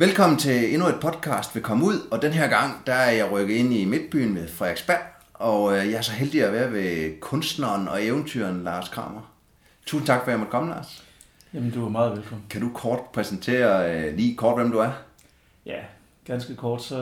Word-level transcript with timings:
Velkommen 0.00 0.38
til 0.38 0.74
endnu 0.74 0.88
et 0.88 1.00
podcast 1.00 1.54
ved 1.54 1.62
Kom 1.62 1.82
Ud, 1.82 2.08
og 2.10 2.22
den 2.22 2.32
her 2.32 2.48
gang, 2.48 2.86
der 2.86 2.92
er 2.92 3.10
jeg 3.10 3.32
rykket 3.32 3.54
ind 3.54 3.72
i 3.72 3.84
Midtbyen 3.84 4.34
ved 4.34 4.48
Frederiksberg, 4.48 5.00
og 5.34 5.76
øh, 5.76 5.90
jeg 5.90 5.92
er 5.98 6.00
så 6.00 6.12
heldig 6.12 6.44
at 6.44 6.52
være 6.52 6.72
ved 6.72 7.20
kunstneren 7.20 7.88
og 7.88 8.06
eventyren 8.06 8.64
Lars 8.64 8.88
Kramer. 8.88 9.32
Tusind 9.86 10.06
tak 10.06 10.18
for, 10.18 10.26
at 10.26 10.30
jeg 10.30 10.38
måtte 10.38 10.50
komme, 10.50 10.70
Lars. 10.70 11.04
Jamen, 11.54 11.70
du 11.70 11.84
er 11.84 11.88
meget 11.88 12.16
velkommen. 12.16 12.46
Kan 12.50 12.60
du 12.60 12.70
kort 12.74 13.00
præsentere 13.12 13.94
øh, 13.94 14.16
lige 14.16 14.36
kort, 14.36 14.58
hvem 14.58 14.72
du 14.72 14.78
er? 14.78 14.92
Ja, 15.66 15.84
ganske 16.24 16.56
kort, 16.56 16.82
så 16.82 16.96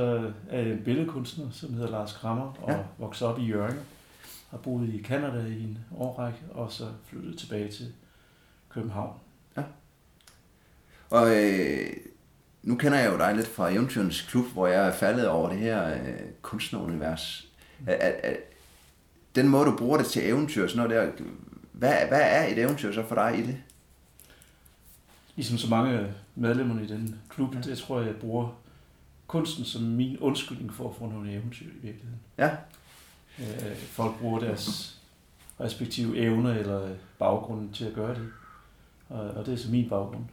er 0.51 0.59
jeg 0.59 0.73
en 0.73 0.83
billedkunstner, 0.85 1.47
som 1.53 1.75
hedder 1.75 1.91
Lars 1.91 2.13
Krammer, 2.13 2.59
og 2.63 2.73
ja. 2.73 2.79
vokset 2.99 3.29
op 3.29 3.39
i 3.39 3.45
Jørgen. 3.45 3.79
Har 4.51 4.59
boet 4.59 4.95
i 4.95 5.03
Kanada 5.03 5.47
i 5.47 5.63
en 5.63 5.79
årrække, 5.99 6.39
og 6.51 6.73
så 6.73 6.85
flyttet 7.07 7.39
tilbage 7.39 7.69
til 7.69 7.93
København. 8.69 9.13
Ja. 9.57 9.63
Og 11.11 11.37
øh, 11.37 11.91
nu 12.63 12.77
kender 12.77 12.99
jeg 12.99 13.13
jo 13.13 13.19
dig 13.19 13.35
lidt 13.37 13.49
fra 13.49 13.73
Eventyrens 13.73 14.23
Klub, 14.23 14.47
hvor 14.53 14.67
jeg 14.67 14.87
er 14.87 14.93
faldet 14.93 15.29
over 15.29 15.49
det 15.49 15.59
her 15.59 15.95
øh, 15.95 16.21
kunstnerunivers. 16.43 17.49
Mm. 17.79 17.89
Er, 17.89 17.95
er, 17.95 18.37
den 19.35 19.49
måde, 19.49 19.67
du 19.67 19.77
bruger 19.77 19.99
det 19.99 20.07
til 20.07 20.29
eventyr, 20.29 20.69
sådan 20.69 20.89
noget 20.89 21.17
der, 21.19 21.25
hvad, 21.73 21.95
hvad 22.09 22.21
er 22.23 22.47
et 22.47 22.59
eventyr 22.59 22.93
så 22.93 23.05
for 23.09 23.15
dig 23.15 23.39
i 23.39 23.43
det? 23.43 23.57
Ligesom 25.37 25.59
så 25.59 25.71
mange 25.71 26.15
medlemmerne 26.35 26.85
i 26.85 26.87
den 26.87 27.21
klub, 27.29 27.55
ja. 27.55 27.61
det 27.61 27.79
tror 27.79 27.99
jeg, 27.99 28.07
jeg 28.07 28.17
bruger 28.17 28.59
kunsten 29.27 29.65
som 29.65 29.83
min 29.83 30.19
undskyldning 30.19 30.75
for 30.75 30.89
at 30.89 30.97
få 30.97 31.07
nogle 31.07 31.33
eventyr 31.33 31.67
i 31.67 31.79
virkeligheden. 31.83 32.21
Ja. 32.39 32.51
Øh, 33.39 33.77
folk 33.77 34.19
bruger 34.19 34.41
deres 34.41 34.99
respektive 35.61 36.19
evner 36.19 36.55
eller 36.55 36.89
baggrund 37.19 37.73
til 37.73 37.85
at 37.85 37.95
gøre 37.95 38.15
det. 38.15 38.29
Og, 39.09 39.31
og 39.31 39.47
det 39.47 39.55
er 39.55 39.59
så 39.59 39.71
min 39.71 39.89
baggrund. 39.89 40.25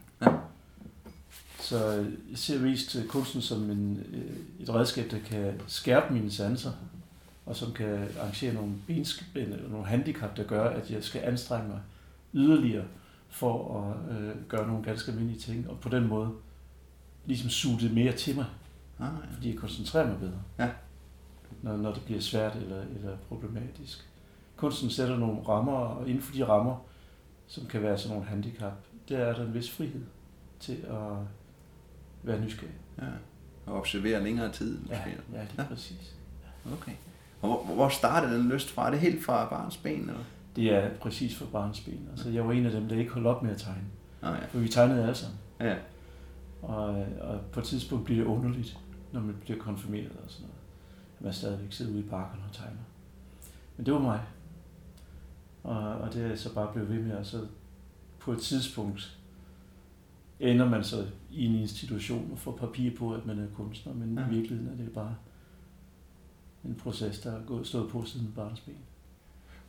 Så 1.66 1.86
jeg 2.30 2.38
ser 2.38 2.58
vist 2.58 2.96
kunsten 3.08 3.42
som 3.42 3.70
en, 3.70 4.04
øh, 4.12 4.62
et 4.62 4.74
redskab, 4.74 5.10
der 5.10 5.18
kan 5.18 5.60
skærpe 5.66 6.14
mine 6.14 6.30
sanser, 6.30 6.70
og 7.46 7.56
som 7.56 7.72
kan 7.72 8.08
arrangere 8.20 8.54
nogle 8.54 8.72
benskab, 8.86 9.48
nogle 9.70 9.86
handicap, 9.86 10.36
der 10.36 10.44
gør, 10.44 10.68
at 10.68 10.90
jeg 10.90 11.04
skal 11.04 11.20
anstrenge 11.24 11.68
mig 11.68 11.80
yderligere 12.34 12.84
for 13.28 13.82
at 13.82 14.16
øh, 14.16 14.34
gøre 14.48 14.66
nogle 14.66 14.84
ganske 14.84 15.10
almindelige 15.10 15.40
ting, 15.40 15.70
og 15.70 15.80
på 15.80 15.88
den 15.88 16.08
måde 16.08 16.30
ligesom 17.24 17.50
suge 17.50 17.80
det 17.80 17.94
mere 17.94 18.12
til 18.12 18.36
mig, 18.36 18.46
ah, 18.98 19.06
ja. 19.06 19.34
fordi 19.34 19.50
jeg 19.50 19.58
koncentrerer 19.58 20.08
mig 20.08 20.18
bedre, 20.18 20.42
ja. 20.58 20.70
når, 21.62 21.76
når 21.76 21.92
det 21.92 22.02
bliver 22.02 22.20
svært 22.20 22.56
eller, 22.56 22.82
eller 22.82 23.16
problematisk. 23.28 24.08
Kunsten 24.56 24.90
sætter 24.90 25.16
nogle 25.16 25.42
rammer, 25.48 25.72
og 25.72 26.08
inden 26.08 26.22
for 26.22 26.34
de 26.34 26.44
rammer, 26.44 26.76
som 27.46 27.66
kan 27.66 27.82
være 27.82 27.98
sådan 27.98 28.16
nogle 28.16 28.30
handicap, 28.30 28.72
der 29.08 29.18
er 29.18 29.34
der 29.34 29.46
en 29.46 29.54
vis 29.54 29.70
frihed 29.70 30.02
til 30.60 30.72
at 30.72 31.26
være 32.26 32.40
nysgerrig. 32.40 32.74
Ja, 32.98 33.06
og 33.66 33.74
observere 33.74 34.22
længere 34.24 34.52
tid. 34.52 34.78
Måske. 34.78 34.94
Ja, 34.94 35.38
ja, 35.38 35.42
det 35.42 35.50
er 35.58 35.62
ja. 35.62 35.68
præcis. 35.68 36.14
Okay. 36.72 36.92
Og 37.42 37.48
hvor, 37.48 37.74
hvor 37.74 37.88
startede 37.88 38.38
den 38.38 38.48
lyst 38.48 38.70
fra? 38.70 38.86
Er 38.86 38.90
det 38.90 39.00
helt 39.00 39.24
fra 39.24 39.48
barns 39.48 39.76
ben? 39.76 40.00
Eller? 40.00 40.24
Det 40.56 40.74
er 40.74 40.90
præcis 41.00 41.36
fra 41.36 41.46
barns 41.52 41.80
ben. 41.80 42.08
Altså, 42.10 42.30
jeg 42.30 42.46
var 42.46 42.52
en 42.52 42.66
af 42.66 42.72
dem, 42.72 42.88
der 42.88 42.96
ikke 42.96 43.12
holdt 43.12 43.26
op 43.26 43.42
med 43.42 43.50
at 43.50 43.58
tegne. 43.58 43.84
Ah, 44.22 44.38
ja. 44.40 44.46
For 44.46 44.58
vi 44.58 44.68
tegnede 44.68 45.02
alle 45.02 45.14
sammen. 45.14 45.38
Ja. 45.60 45.76
Og, 46.62 47.06
og 47.20 47.40
på 47.52 47.60
et 47.60 47.66
tidspunkt 47.66 48.04
bliver 48.04 48.24
det 48.24 48.30
underligt, 48.30 48.78
når 49.12 49.20
man 49.20 49.36
bliver 49.44 49.58
konfirmeret 49.58 50.16
og 50.24 50.30
sådan 50.30 50.42
noget. 50.42 50.56
At 51.18 51.24
man 51.24 51.32
stadigvæk 51.32 51.72
sidder 51.72 51.92
ude 51.92 52.00
i 52.00 52.08
parken 52.08 52.40
og 52.48 52.54
tegner. 52.54 52.82
Men 53.76 53.86
det 53.86 53.94
var 53.94 54.00
mig. 54.00 54.20
Og, 55.62 55.78
og 55.78 56.12
det 56.12 56.24
er 56.24 56.28
jeg 56.28 56.38
så 56.38 56.54
bare 56.54 56.72
blevet 56.72 56.90
ved 56.90 57.02
med. 57.02 57.16
Og 57.16 57.26
så 57.26 57.46
på 58.18 58.32
et 58.32 58.38
tidspunkt 58.38 59.15
ender 60.40 60.68
man 60.68 60.84
så 60.84 61.04
i 61.30 61.46
en 61.46 61.54
institution 61.54 62.28
og 62.32 62.38
får 62.38 62.52
papir 62.52 62.96
på, 62.96 63.14
at 63.14 63.26
man 63.26 63.38
er 63.38 63.46
kunstner. 63.56 63.94
Men 63.94 64.18
ja. 64.18 64.26
i 64.26 64.34
virkeligheden 64.34 64.72
er 64.72 64.84
det 64.84 64.92
bare 64.92 65.14
en 66.64 66.74
proces, 66.74 67.18
der 67.18 67.30
har 67.30 67.40
gået, 67.46 67.66
stået 67.66 67.90
på 67.90 68.04
siden 68.04 68.32
barnsben. 68.36 68.74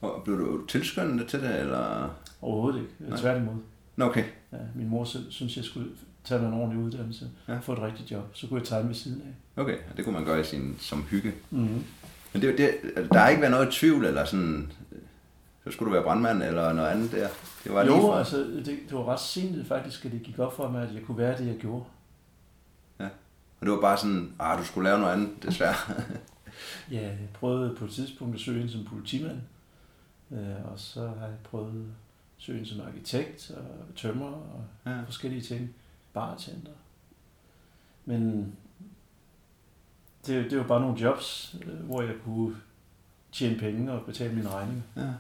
Og 0.02 0.22
blev 0.24 0.40
du 0.40 0.66
tilskyndende 0.66 1.25
til 1.25 1.41
det, 1.41 1.59
eller? 1.59 2.16
Overhovedet 2.41 2.80
ikke. 2.80 2.91
Nej. 3.00 3.18
Tværtimod. 3.18 3.56
Nå, 3.96 4.06
okay. 4.06 4.24
Ja, 4.52 4.58
min 4.75 4.90
mor 4.90 5.03
synes, 5.30 5.58
jeg 5.58 5.66
skulle 5.66 5.90
tage 6.24 6.41
mig 6.41 6.47
en 6.47 6.53
ordentlig 6.53 6.84
uddannelse, 6.84 7.30
ja. 7.47 7.59
få 7.59 7.74
et 7.74 7.81
rigtigt 7.81 8.12
job. 8.12 8.30
Så 8.34 8.47
kunne 8.47 8.59
jeg 8.59 8.68
tegne 8.68 8.88
ved 8.88 8.96
siden 8.96 9.22
af. 9.22 9.62
Okay, 9.62 9.78
det 9.97 10.06
kunne 10.06 10.14
man 10.14 10.25
gøre 10.25 10.40
i 10.40 10.44
sin, 10.44 10.75
som 10.80 11.03
hygge. 11.03 11.34
Mm-hmm. 11.52 11.84
Men 12.34 12.41
det, 12.41 12.58
det, 12.58 12.70
der 13.12 13.20
har 13.20 13.30
ikke 13.30 13.41
været 13.41 13.52
noget 13.52 13.70
tvivl, 13.72 14.06
eller 14.06 14.25
sådan, 14.25 14.72
så 15.67 15.75
skulle 15.75 15.89
du 15.89 15.94
være 15.94 16.03
brandmand, 16.03 16.44
eller 16.44 16.73
noget 16.73 16.89
andet 16.89 17.11
der? 17.11 17.28
Det 17.63 17.73
var 17.73 17.85
jo, 17.85 17.91
lige 17.91 18.01
for... 18.01 18.16
altså, 18.16 18.38
det, 18.38 18.66
det 18.66 18.94
var 18.94 19.05
ret 19.05 19.19
sent 19.19 19.67
faktisk, 19.67 20.05
at 20.05 20.11
det 20.11 20.23
gik 20.23 20.39
op 20.39 20.55
for 20.55 20.69
mig, 20.69 20.83
at 20.83 20.94
jeg 20.94 21.03
kunne 21.03 21.17
være 21.17 21.38
det, 21.38 21.47
jeg 21.47 21.57
gjorde. 21.57 21.85
Ja, 23.00 23.09
og 23.59 23.66
det 23.66 23.72
var 23.72 23.81
bare 23.81 23.97
sådan, 23.97 24.33
ah, 24.39 24.59
du 24.59 24.66
skulle 24.66 24.89
lave 24.89 25.00
noget 25.00 25.13
andet, 25.13 25.44
desværre. 25.44 25.75
ja, 26.91 27.01
jeg 27.01 27.29
prøvede 27.33 27.75
på 27.75 27.85
et 27.85 27.91
tidspunkt 27.91 28.35
at 28.35 28.41
søge 28.41 28.61
ind 28.61 28.69
som 28.69 28.85
politimand. 28.85 29.41
Øh, 30.31 30.72
og 30.72 30.79
så 30.79 31.01
har 31.01 31.25
jeg 31.25 31.38
prøvet 31.44 31.85
at 32.38 32.44
søge 32.44 32.66
som 32.66 32.81
arkitekt 32.88 33.51
og 33.57 33.95
tømmer 33.95 34.25
og 34.25 34.63
ja. 34.85 35.01
forskellige 35.03 35.41
ting. 35.41 35.75
Bartender. 36.13 36.72
Men 38.05 38.51
det, 40.28 40.51
det 40.51 40.57
var 40.57 40.63
bare 40.63 40.81
nogle 40.81 41.01
jobs, 41.01 41.55
øh, 41.66 41.73
hvor 41.73 42.01
jeg 42.01 42.16
kunne 42.23 42.55
tjene 43.31 43.59
penge 43.59 43.91
og 43.91 44.05
betale 44.05 44.35
mine 44.35 44.49
regninger. 44.49 44.84
Ja. 44.95 45.13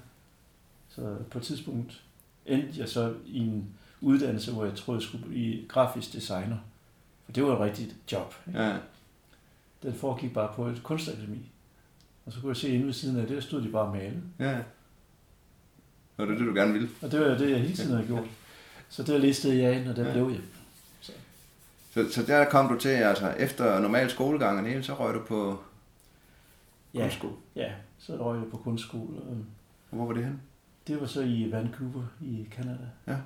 Så 0.97 1.15
på 1.31 1.37
et 1.37 1.43
tidspunkt 1.43 2.03
endte 2.45 2.79
jeg 2.79 2.89
så 2.89 3.13
i 3.25 3.39
en 3.39 3.69
uddannelse, 4.01 4.51
hvor 4.51 4.65
jeg 4.65 4.75
troede, 4.75 4.99
jeg 4.99 5.07
skulle 5.07 5.25
blive 5.25 5.67
grafisk 5.67 6.13
designer. 6.13 6.57
For 7.25 7.31
det 7.31 7.43
var 7.43 7.53
et 7.53 7.59
rigtigt 7.59 7.95
job. 8.11 8.35
Ikke? 8.47 8.61
Ja. 8.61 8.77
Den 9.83 9.93
foregik 9.93 10.33
bare 10.33 10.53
på 10.55 10.65
et 10.65 10.83
kunstakademi. 10.83 11.51
Og 12.25 12.33
så 12.33 12.39
kunne 12.39 12.49
jeg 12.49 12.57
se 12.57 12.69
inde 12.69 12.85
ved 12.85 12.93
siden 12.93 13.19
af 13.19 13.27
det, 13.27 13.35
der 13.35 13.41
stod 13.41 13.61
de 13.61 13.69
bare 13.69 13.87
og 13.87 13.95
male. 13.95 14.21
Ja. 14.39 14.57
Og 16.17 16.27
det 16.27 16.33
er 16.33 16.37
det, 16.37 16.47
du 16.47 16.53
gerne 16.53 16.73
vil. 16.73 16.89
Og 17.01 17.11
det 17.11 17.19
var 17.19 17.37
det, 17.37 17.51
jeg 17.51 17.59
hele 17.59 17.75
tiden 17.75 17.97
har 17.97 18.05
gjort. 18.05 18.27
Så 18.89 19.03
det 19.03 19.21
listede 19.21 19.63
jeg 19.63 19.79
ind, 19.79 19.87
og 19.89 19.95
det 19.95 20.05
ja. 20.05 20.11
blev 20.11 20.29
jeg. 20.29 20.41
Så. 21.01 21.11
så. 21.93 22.11
Så, 22.11 22.23
der 22.23 22.45
kom 22.45 22.67
du 22.67 22.79
til, 22.79 22.89
altså 22.89 23.29
efter 23.29 23.79
normal 23.79 24.09
skolegang 24.09 24.59
og 24.59 24.65
hele, 24.65 24.83
så 24.83 24.93
røg 24.93 25.13
du 25.13 25.23
på 25.27 25.59
ja. 26.93 27.01
kunstskole? 27.01 27.33
Ja, 27.55 27.71
så 27.99 28.15
røg 28.15 28.39
jeg 28.39 28.51
på 28.51 28.57
kunstskole. 28.57 29.17
Og, 29.21 29.37
hvor 29.89 30.05
var 30.05 30.13
det 30.13 30.23
hen? 30.23 30.41
Det 30.87 31.01
var 31.01 31.07
så 31.07 31.21
i 31.21 31.51
Vancouver 31.51 32.03
i 32.21 32.47
Canada. 32.51 32.87
Ja. 33.07 33.17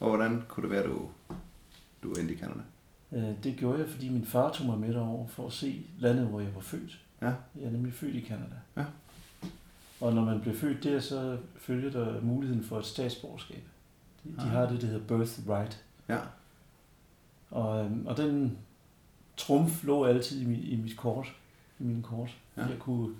Og 0.00 0.08
hvordan 0.08 0.42
kunne 0.48 0.62
det 0.62 0.70
være, 0.70 0.86
du, 0.86 1.08
du 2.02 2.12
endte 2.12 2.34
i 2.34 2.38
Canada? 2.38 2.60
Øh, 3.12 3.44
det 3.44 3.56
gjorde 3.56 3.78
jeg, 3.78 3.88
fordi 3.88 4.08
min 4.08 4.24
far 4.24 4.52
tog 4.52 4.66
mig 4.66 4.78
med 4.78 4.94
derover 4.94 5.26
for 5.26 5.46
at 5.46 5.52
se 5.52 5.86
landet, 5.98 6.26
hvor 6.26 6.40
jeg 6.40 6.54
var 6.54 6.60
født. 6.60 7.00
Ja. 7.22 7.32
Jeg 7.56 7.64
er 7.64 7.70
nemlig 7.70 7.92
født 7.92 8.14
i 8.14 8.24
Canada. 8.28 8.56
Ja. 8.76 8.84
Og 10.00 10.14
når 10.14 10.24
man 10.24 10.40
bliver 10.40 10.56
født 10.56 10.84
der, 10.84 11.00
så 11.00 11.38
følger 11.56 11.90
der 11.90 12.20
muligheden 12.20 12.64
for 12.64 12.78
et 12.78 12.86
statsborgerskab. 12.86 13.62
De, 14.24 14.32
de 14.36 14.40
har 14.40 14.68
det, 14.68 14.80
der 14.80 14.86
hedder 14.86 15.06
birthright. 15.06 15.84
Ja. 16.08 16.18
Og, 17.50 17.84
øhm, 17.84 18.06
og 18.06 18.16
den 18.16 18.58
trumf 19.36 19.84
lå 19.84 20.04
altid 20.04 20.40
i 20.40 20.44
mit, 20.44 20.64
i 20.64 20.76
mit 20.76 20.96
kort, 20.96 21.36
i 21.78 21.82
min 21.82 22.02
kort. 22.02 22.36
Ja. 22.56 22.66
Jeg 22.66 22.78
kunne 22.78 23.14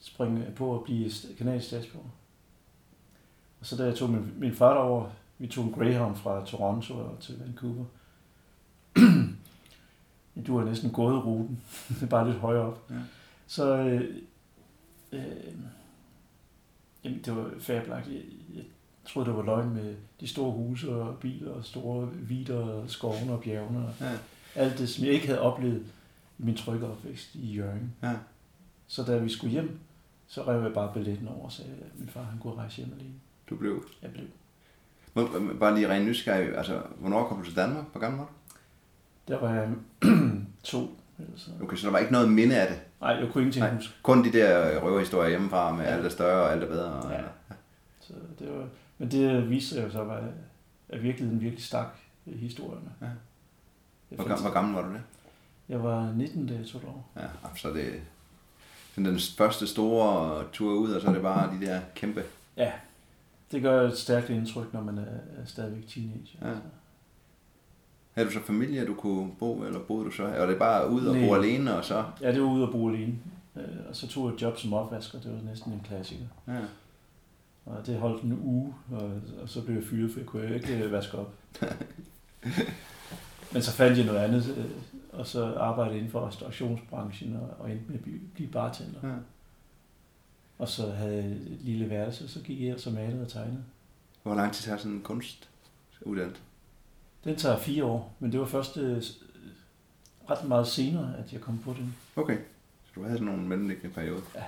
springe 0.00 0.46
på 0.56 0.76
at 0.76 0.84
blive 0.84 1.10
kanadisk 1.38 1.66
statsborger. 1.66 2.08
Og 3.60 3.66
så 3.66 3.76
da 3.76 3.84
jeg 3.84 3.94
tog 3.94 4.10
min, 4.10 4.32
min 4.36 4.54
far 4.54 4.74
over, 4.74 5.10
vi 5.38 5.46
tog 5.46 5.64
en 5.64 5.72
Greyhound 5.72 6.16
fra 6.16 6.44
Toronto 6.46 7.16
til 7.20 7.38
Vancouver. 7.38 7.84
du 10.46 10.58
har 10.58 10.64
næsten 10.64 10.90
gået 10.90 11.24
ruten, 11.24 11.62
bare 12.10 12.28
lidt 12.30 12.38
højere 12.38 12.62
op. 12.62 12.90
Ja. 12.90 12.94
Så 13.46 13.76
øh, 13.76 14.16
øh, 15.12 15.22
jamen, 17.04 17.22
det 17.24 17.36
var 17.36 17.50
fabelagtigt. 17.58 18.16
Jeg, 18.16 18.56
jeg 18.56 18.64
troede, 19.04 19.28
det 19.28 19.36
var 19.36 19.42
løgn 19.42 19.74
med 19.74 19.96
de 20.20 20.28
store 20.28 20.52
huse 20.52 20.94
og 20.94 21.18
biler 21.18 21.50
og 21.50 21.64
store 21.64 22.08
vider 22.12 22.58
og 22.58 22.90
skovene 22.90 23.32
og 23.32 23.40
bjergene. 23.40 23.78
Og 23.78 23.94
ja. 24.00 24.12
Alt 24.54 24.78
det, 24.78 24.88
som 24.88 25.04
jeg 25.04 25.12
ikke 25.12 25.26
havde 25.26 25.40
oplevet 25.40 25.86
i 26.38 26.42
min 26.42 26.56
trygge 26.56 26.86
opvækst 26.86 27.34
i 27.34 27.54
Jørgen. 27.54 27.94
Ja. 28.02 28.16
Så 28.86 29.02
da 29.02 29.18
vi 29.18 29.28
skulle 29.28 29.52
hjem, 29.52 29.78
så 30.30 30.42
rev 30.42 30.62
jeg 30.62 30.72
bare 30.72 30.92
billetten 30.94 31.28
over 31.28 31.44
og 31.44 31.52
sagde, 31.52 31.70
at 31.70 31.98
min 31.98 32.08
far 32.08 32.22
han 32.22 32.38
kunne 32.38 32.54
rejse 32.54 32.76
hjem 32.76 32.92
alene. 32.98 33.14
Du 33.50 33.56
blev? 33.56 33.84
Jeg 34.02 34.10
blev. 34.10 34.26
Bare 35.58 35.74
lige 35.74 35.88
rent 35.88 36.06
nysgerrig, 36.06 36.56
altså, 36.56 36.82
hvornår 36.98 37.28
kom 37.28 37.38
du 37.38 37.44
til 37.44 37.56
Danmark? 37.56 37.84
Hvor 37.92 38.00
gammel 38.00 38.18
var 38.18 38.26
du? 38.26 38.32
Der 39.28 39.40
var 39.40 39.54
jeg 39.54 39.68
to. 40.62 40.78
Eller 41.18 41.32
så. 41.36 41.50
Okay, 41.62 41.76
så 41.76 41.86
der 41.86 41.92
var 41.92 41.98
ikke 41.98 42.12
noget 42.12 42.32
minde 42.32 42.60
af 42.60 42.68
det? 42.68 42.80
Nej, 43.00 43.10
jeg 43.10 43.32
kunne 43.32 43.42
ingenting 43.42 43.74
huske. 43.74 43.94
Kun 44.02 44.24
de 44.24 44.32
der 44.32 44.80
røverhistorier 44.80 45.28
hjemmefra 45.28 45.72
med 45.72 45.84
ja. 45.84 45.90
alt 45.90 46.06
er 46.06 46.08
større 46.08 46.42
og 46.42 46.52
alt 46.52 46.62
er 46.62 46.68
bedre. 46.68 46.92
Og, 46.92 47.10
ja. 47.10 47.18
ja. 47.18 47.54
Så 48.00 48.12
det 48.38 48.52
var, 48.52 48.66
men 48.98 49.10
det 49.10 49.50
viste 49.50 49.74
sig 49.74 49.84
jo 49.84 49.90
så, 49.90 50.02
at, 50.02 50.22
at 50.88 51.02
virkeligheden 51.02 51.40
virkelig 51.40 51.64
stak 51.64 51.88
historierne. 52.26 52.90
Ja. 53.00 53.06
Hvor, 54.08 54.24
gammel, 54.24 54.42
hvor 54.42 54.52
gammel 54.52 54.74
var 54.74 54.88
du 54.88 54.92
det? 54.92 55.02
Jeg 55.68 55.82
var 55.82 56.12
19, 56.12 56.46
da 56.46 56.54
jeg 56.54 56.66
tog 56.66 56.80
år. 56.86 57.10
Ja, 57.16 57.28
så 57.56 57.68
det 57.72 58.02
er 59.06 59.10
den 59.10 59.20
første 59.38 59.66
store 59.66 60.44
tur 60.52 60.72
ud, 60.72 60.92
og 60.92 61.00
så 61.00 61.08
er 61.08 61.12
det 61.12 61.22
bare 61.22 61.56
de 61.60 61.66
der 61.66 61.80
kæmpe... 61.94 62.22
Ja, 62.56 62.72
det 63.52 63.62
gør 63.62 63.88
et 63.88 63.98
stærkt 63.98 64.30
indtryk, 64.30 64.72
når 64.72 64.82
man 64.82 64.98
er, 64.98 65.44
stadigvæk 65.46 65.88
teenager. 65.88 66.38
Ja. 66.42 66.48
Altså. 66.48 66.62
Havde 68.12 68.28
du 68.28 68.32
så 68.32 68.40
familie, 68.40 68.86
du 68.86 68.94
kunne 68.94 69.30
bo, 69.38 69.62
eller 69.62 69.80
boede 69.80 70.04
du 70.04 70.10
så? 70.10 70.26
Eller 70.26 70.46
det 70.46 70.58
bare 70.58 70.90
ud 70.90 71.06
og 71.06 71.16
bo 71.16 71.34
alene, 71.34 71.76
og 71.76 71.84
så? 71.84 72.04
Ja, 72.20 72.32
det 72.32 72.42
var 72.42 72.48
ude 72.48 72.66
og 72.66 72.72
bo 72.72 72.88
alene. 72.88 73.14
Øh, 73.56 73.62
og 73.88 73.96
så 73.96 74.08
tog 74.08 74.26
jeg 74.26 74.34
et 74.34 74.42
job 74.42 74.58
som 74.58 74.72
opvasker, 74.72 75.20
det 75.20 75.32
var 75.32 75.50
næsten 75.50 75.72
en 75.72 75.82
klassiker. 75.88 76.24
Ja. 76.48 76.60
Og 77.66 77.86
det 77.86 77.98
holdt 77.98 78.22
en 78.22 78.38
uge, 78.42 78.74
og, 78.92 79.10
og 79.42 79.48
så 79.48 79.62
blev 79.62 79.76
jeg 79.76 79.84
fyret, 79.84 80.10
for 80.12 80.20
jeg 80.20 80.26
kunne 80.26 80.54
ikke 80.54 80.92
vaske 80.92 81.18
op. 81.18 81.34
Men 83.52 83.62
så 83.62 83.72
fandt 83.72 83.98
jeg 83.98 84.06
noget 84.06 84.18
andet, 84.18 84.54
øh, 84.56 84.64
og 85.12 85.26
så 85.26 85.54
arbejdede 85.54 85.96
inden 85.96 86.10
for 86.10 86.28
restaurationsbranchen, 86.28 87.36
og, 87.36 87.56
og 87.58 87.70
endte 87.70 87.84
med 87.86 87.94
at 87.94 88.02
blive, 88.02 88.20
blive 88.34 88.50
bartender. 88.50 89.08
Ja. 89.08 89.14
Og 90.58 90.68
så 90.68 90.90
havde 90.90 91.16
jeg 91.16 91.24
et 91.24 91.58
lille 91.60 91.90
værelse, 91.90 92.24
og 92.24 92.30
så 92.30 92.40
gik 92.40 92.60
jeg 92.62 92.80
så 92.80 92.90
malede 92.90 93.22
og 93.22 93.28
tegnede. 93.28 93.64
Hvor 94.22 94.34
lang 94.34 94.52
tid 94.52 94.64
tager 94.64 94.78
sådan 94.78 94.92
en 94.92 95.02
kunstuddannelse? 95.02 96.42
Den 97.24 97.36
tager 97.36 97.58
fire 97.58 97.84
år, 97.84 98.14
men 98.18 98.32
det 98.32 98.40
var 98.40 98.46
først 98.46 98.76
øh, 98.76 99.02
ret 100.30 100.48
meget 100.48 100.66
senere, 100.66 101.16
at 101.18 101.32
jeg 101.32 101.40
kom 101.40 101.58
på 101.58 101.72
den. 101.72 101.96
Okay, 102.16 102.38
så 102.84 102.90
du 102.94 103.02
havde 103.02 103.14
sådan 103.14 103.26
nogle 103.26 103.48
mellemliggende 103.48 103.94
perioder? 103.94 104.22
Ja. 104.34 104.44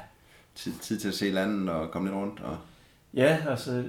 Tid, 0.54 0.72
tid 0.80 0.98
til 0.98 1.08
at 1.08 1.14
se 1.14 1.30
landet 1.30 1.70
og 1.70 1.90
komme 1.90 2.08
lidt 2.08 2.16
rundt? 2.16 2.40
Og... 2.40 2.58
Ja, 3.14 3.44
altså 3.48 3.84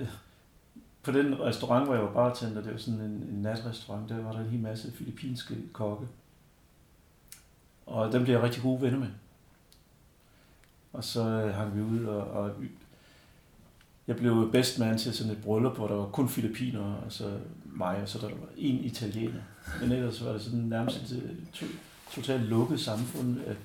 på 1.03 1.11
den 1.11 1.39
restaurant, 1.39 1.85
hvor 1.85 1.95
jeg 1.95 2.03
var 2.03 2.13
bartender, 2.13 2.61
det 2.61 2.71
var 2.71 2.77
sådan 2.77 3.01
en, 3.01 3.11
en 3.11 3.41
natrestaurant, 3.41 4.09
der 4.09 4.23
var 4.23 4.31
der 4.31 4.39
en 4.39 4.49
hel 4.49 4.59
masse 4.59 4.91
filippinske 4.91 5.55
kokke. 5.73 6.07
Og 7.85 8.13
dem 8.13 8.23
blev 8.23 8.35
jeg 8.35 8.43
rigtig 8.43 8.63
gode 8.63 8.81
venner 8.81 8.99
med. 8.99 9.07
Og 10.93 11.03
så 11.03 11.21
øh, 11.21 11.53
hang 11.53 11.75
vi 11.75 11.81
ud, 11.81 12.05
og, 12.05 12.21
og 12.21 12.51
jeg 14.07 14.15
blev 14.15 14.49
bedst 14.51 14.79
mand 14.79 14.99
til 14.99 15.13
sådan 15.13 15.31
et 15.31 15.41
bryllup, 15.43 15.75
hvor 15.75 15.87
der 15.87 15.95
var 15.95 16.05
kun 16.05 16.29
filippiner, 16.29 16.93
og 16.93 17.11
så 17.11 17.39
mig, 17.65 18.01
og 18.01 18.09
så 18.09 18.19
der 18.19 18.27
var 18.27 18.47
en 18.57 18.75
italiener. 18.75 19.41
Men 19.81 19.91
ellers 19.91 20.25
var 20.25 20.31
det 20.31 20.41
sådan 20.41 20.59
nærmest 20.59 21.11
et 21.11 21.37
to, 21.53 21.65
totalt 22.11 22.43
lukket 22.43 22.79
samfund 22.79 23.37
af 23.47 23.55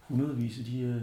hundredvis 0.00 0.58
af 0.58 0.64
de 0.64 1.02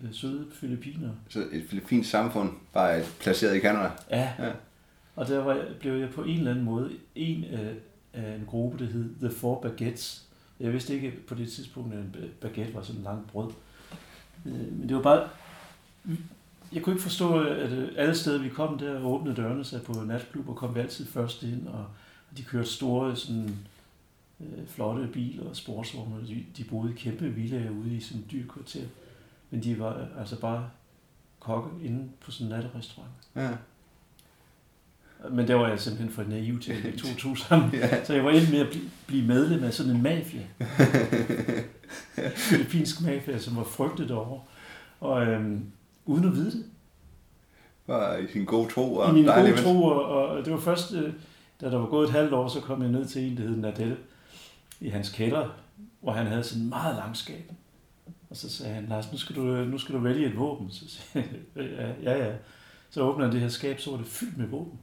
uh, 0.00 0.08
søde 0.12 0.46
filippiner. 0.52 1.10
Så 1.28 1.46
et 1.52 1.64
filippinsk 1.68 2.10
samfund, 2.10 2.50
bare 2.72 3.02
placeret 3.20 3.56
i 3.56 3.60
Canada? 3.60 3.90
Ja. 4.10 4.32
ja. 4.38 4.52
Og 5.16 5.28
der 5.28 5.38
var, 5.38 5.64
blev 5.80 5.92
jeg 5.92 6.10
på 6.10 6.22
en 6.22 6.38
eller 6.38 6.50
anden 6.50 6.64
måde 6.64 6.90
en 7.14 7.44
af, 7.44 7.74
af 8.12 8.34
en 8.34 8.44
gruppe, 8.46 8.84
der 8.84 8.90
hed 8.90 9.14
The 9.20 9.30
Four 9.30 9.60
Baguettes. 9.60 10.27
Jeg 10.60 10.72
vidste 10.72 10.94
ikke 10.94 11.10
på 11.26 11.34
det 11.34 11.52
tidspunkt, 11.52 11.94
at 11.94 12.00
en 12.00 12.14
baguette 12.40 12.74
var 12.74 12.82
sådan 12.82 13.00
en 13.00 13.04
lang 13.04 13.26
brød. 13.26 13.52
Øh, 14.46 14.78
men 14.78 14.88
det 14.88 14.96
var 14.96 15.02
bare... 15.02 15.28
Jeg 16.72 16.82
kunne 16.82 16.94
ikke 16.94 17.02
forstå, 17.02 17.40
at 17.42 17.72
øh, 17.72 17.88
alle 17.96 18.14
steder, 18.14 18.42
vi 18.42 18.48
kom 18.48 18.78
der, 18.78 19.00
åbnede 19.04 19.36
dørene 19.36 19.64
så 19.64 19.82
på 19.82 19.92
natklub, 19.92 20.48
og 20.48 20.56
kom 20.56 20.74
vi 20.74 20.80
altid 20.80 21.06
først 21.06 21.42
ind, 21.42 21.66
og 21.66 21.86
de 22.36 22.42
kørte 22.42 22.68
store, 22.68 23.16
sådan, 23.16 23.56
øh, 24.40 24.66
flotte 24.66 25.08
biler 25.12 25.48
og 25.48 25.56
sportsvogne, 25.56 26.26
de, 26.26 26.44
de 26.56 26.64
boede 26.64 26.92
i 26.92 26.96
kæmpe 26.96 27.28
villaer 27.28 27.70
ude 27.70 27.96
i 27.96 28.00
sådan 28.00 28.22
en 28.22 28.28
dyr 28.32 28.48
kvarter. 28.48 28.84
Men 29.50 29.62
de 29.62 29.78
var 29.78 30.08
altså 30.18 30.40
bare 30.40 30.70
kokke 31.40 31.84
inde 31.84 32.08
på 32.20 32.30
sådan 32.30 32.52
en 32.52 32.58
natterestaurant. 32.58 33.12
Ja. 33.36 33.50
Men 35.30 35.48
der 35.48 35.54
var 35.54 35.68
jeg 35.68 35.80
simpelthen 35.80 36.10
for 36.10 36.22
naiv 36.22 36.60
til 36.60 36.72
at 36.72 36.94
to 37.02 37.14
to 37.18 37.34
sammen. 37.34 37.70
ja. 37.74 38.04
Så 38.04 38.14
jeg 38.14 38.24
var 38.24 38.30
inde 38.30 38.50
med 38.50 38.60
at 38.60 38.76
blive 39.06 39.26
medlem 39.26 39.64
af 39.64 39.74
sådan 39.74 39.92
en 39.92 40.02
mafia. 40.02 40.42
Filippinsk 42.48 43.00
mafia, 43.00 43.38
som 43.38 43.56
var 43.56 43.64
frygtet 43.64 44.10
over. 44.10 44.40
Og 45.00 45.26
øhm, 45.26 45.64
uden 46.06 46.24
at 46.24 46.32
vide 46.32 46.50
det. 46.50 46.64
Var 47.86 48.16
i 48.16 48.26
sin 48.32 48.44
gode 48.44 48.70
tro. 48.70 48.94
Og 48.96 49.10
I 49.10 49.12
min 49.12 49.24
gode 49.24 49.56
tro, 49.56 49.82
og, 49.82 50.28
og 50.28 50.44
det 50.44 50.52
var 50.52 50.60
først, 50.60 50.92
øh, 50.92 51.12
da 51.60 51.70
der 51.70 51.78
var 51.78 51.86
gået 51.86 52.08
et 52.08 52.12
halvt 52.12 52.32
år, 52.32 52.48
så 52.48 52.60
kom 52.60 52.82
jeg 52.82 52.90
ned 52.90 53.06
til 53.06 53.22
en, 53.22 53.36
der 53.36 53.42
hed 53.42 53.56
Nadel, 53.56 53.96
i 54.80 54.88
hans 54.88 55.10
kælder, 55.10 55.48
hvor 56.00 56.12
han 56.12 56.26
havde 56.26 56.44
sådan 56.44 56.62
en 56.62 56.68
meget 56.68 56.96
lang 56.96 57.16
skab. 57.16 57.52
Og 58.30 58.36
så 58.36 58.50
sagde 58.50 58.74
han, 58.74 58.86
Lars, 58.86 59.12
nu 59.12 59.18
skal 59.18 59.36
du, 59.36 59.42
nu 59.42 59.78
skal 59.78 59.94
du 59.94 60.00
vælge 60.00 60.26
et 60.26 60.36
våben. 60.36 60.70
Så 60.70 60.84
sagde 60.88 61.28
jeg, 61.56 61.64
ja, 62.02 62.12
ja, 62.12 62.26
ja. 62.26 62.32
Så 62.90 63.00
åbner 63.00 63.24
han 63.24 63.32
det 63.32 63.40
her 63.40 63.48
skab, 63.48 63.80
så 63.80 63.90
var 63.90 63.96
det 63.98 64.06
fyldt 64.06 64.38
med 64.38 64.46
våben 64.46 64.78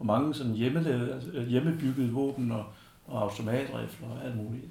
og 0.00 0.06
mange 0.06 0.34
sådan 0.34 0.52
hjemmelavede, 0.52 1.14
altså 1.14 1.42
hjemmebyggede 1.42 2.12
våben 2.12 2.52
og, 2.52 2.66
og 3.06 3.22
automatrifler 3.22 4.08
og 4.08 4.24
alt 4.24 4.36
muligt. 4.36 4.64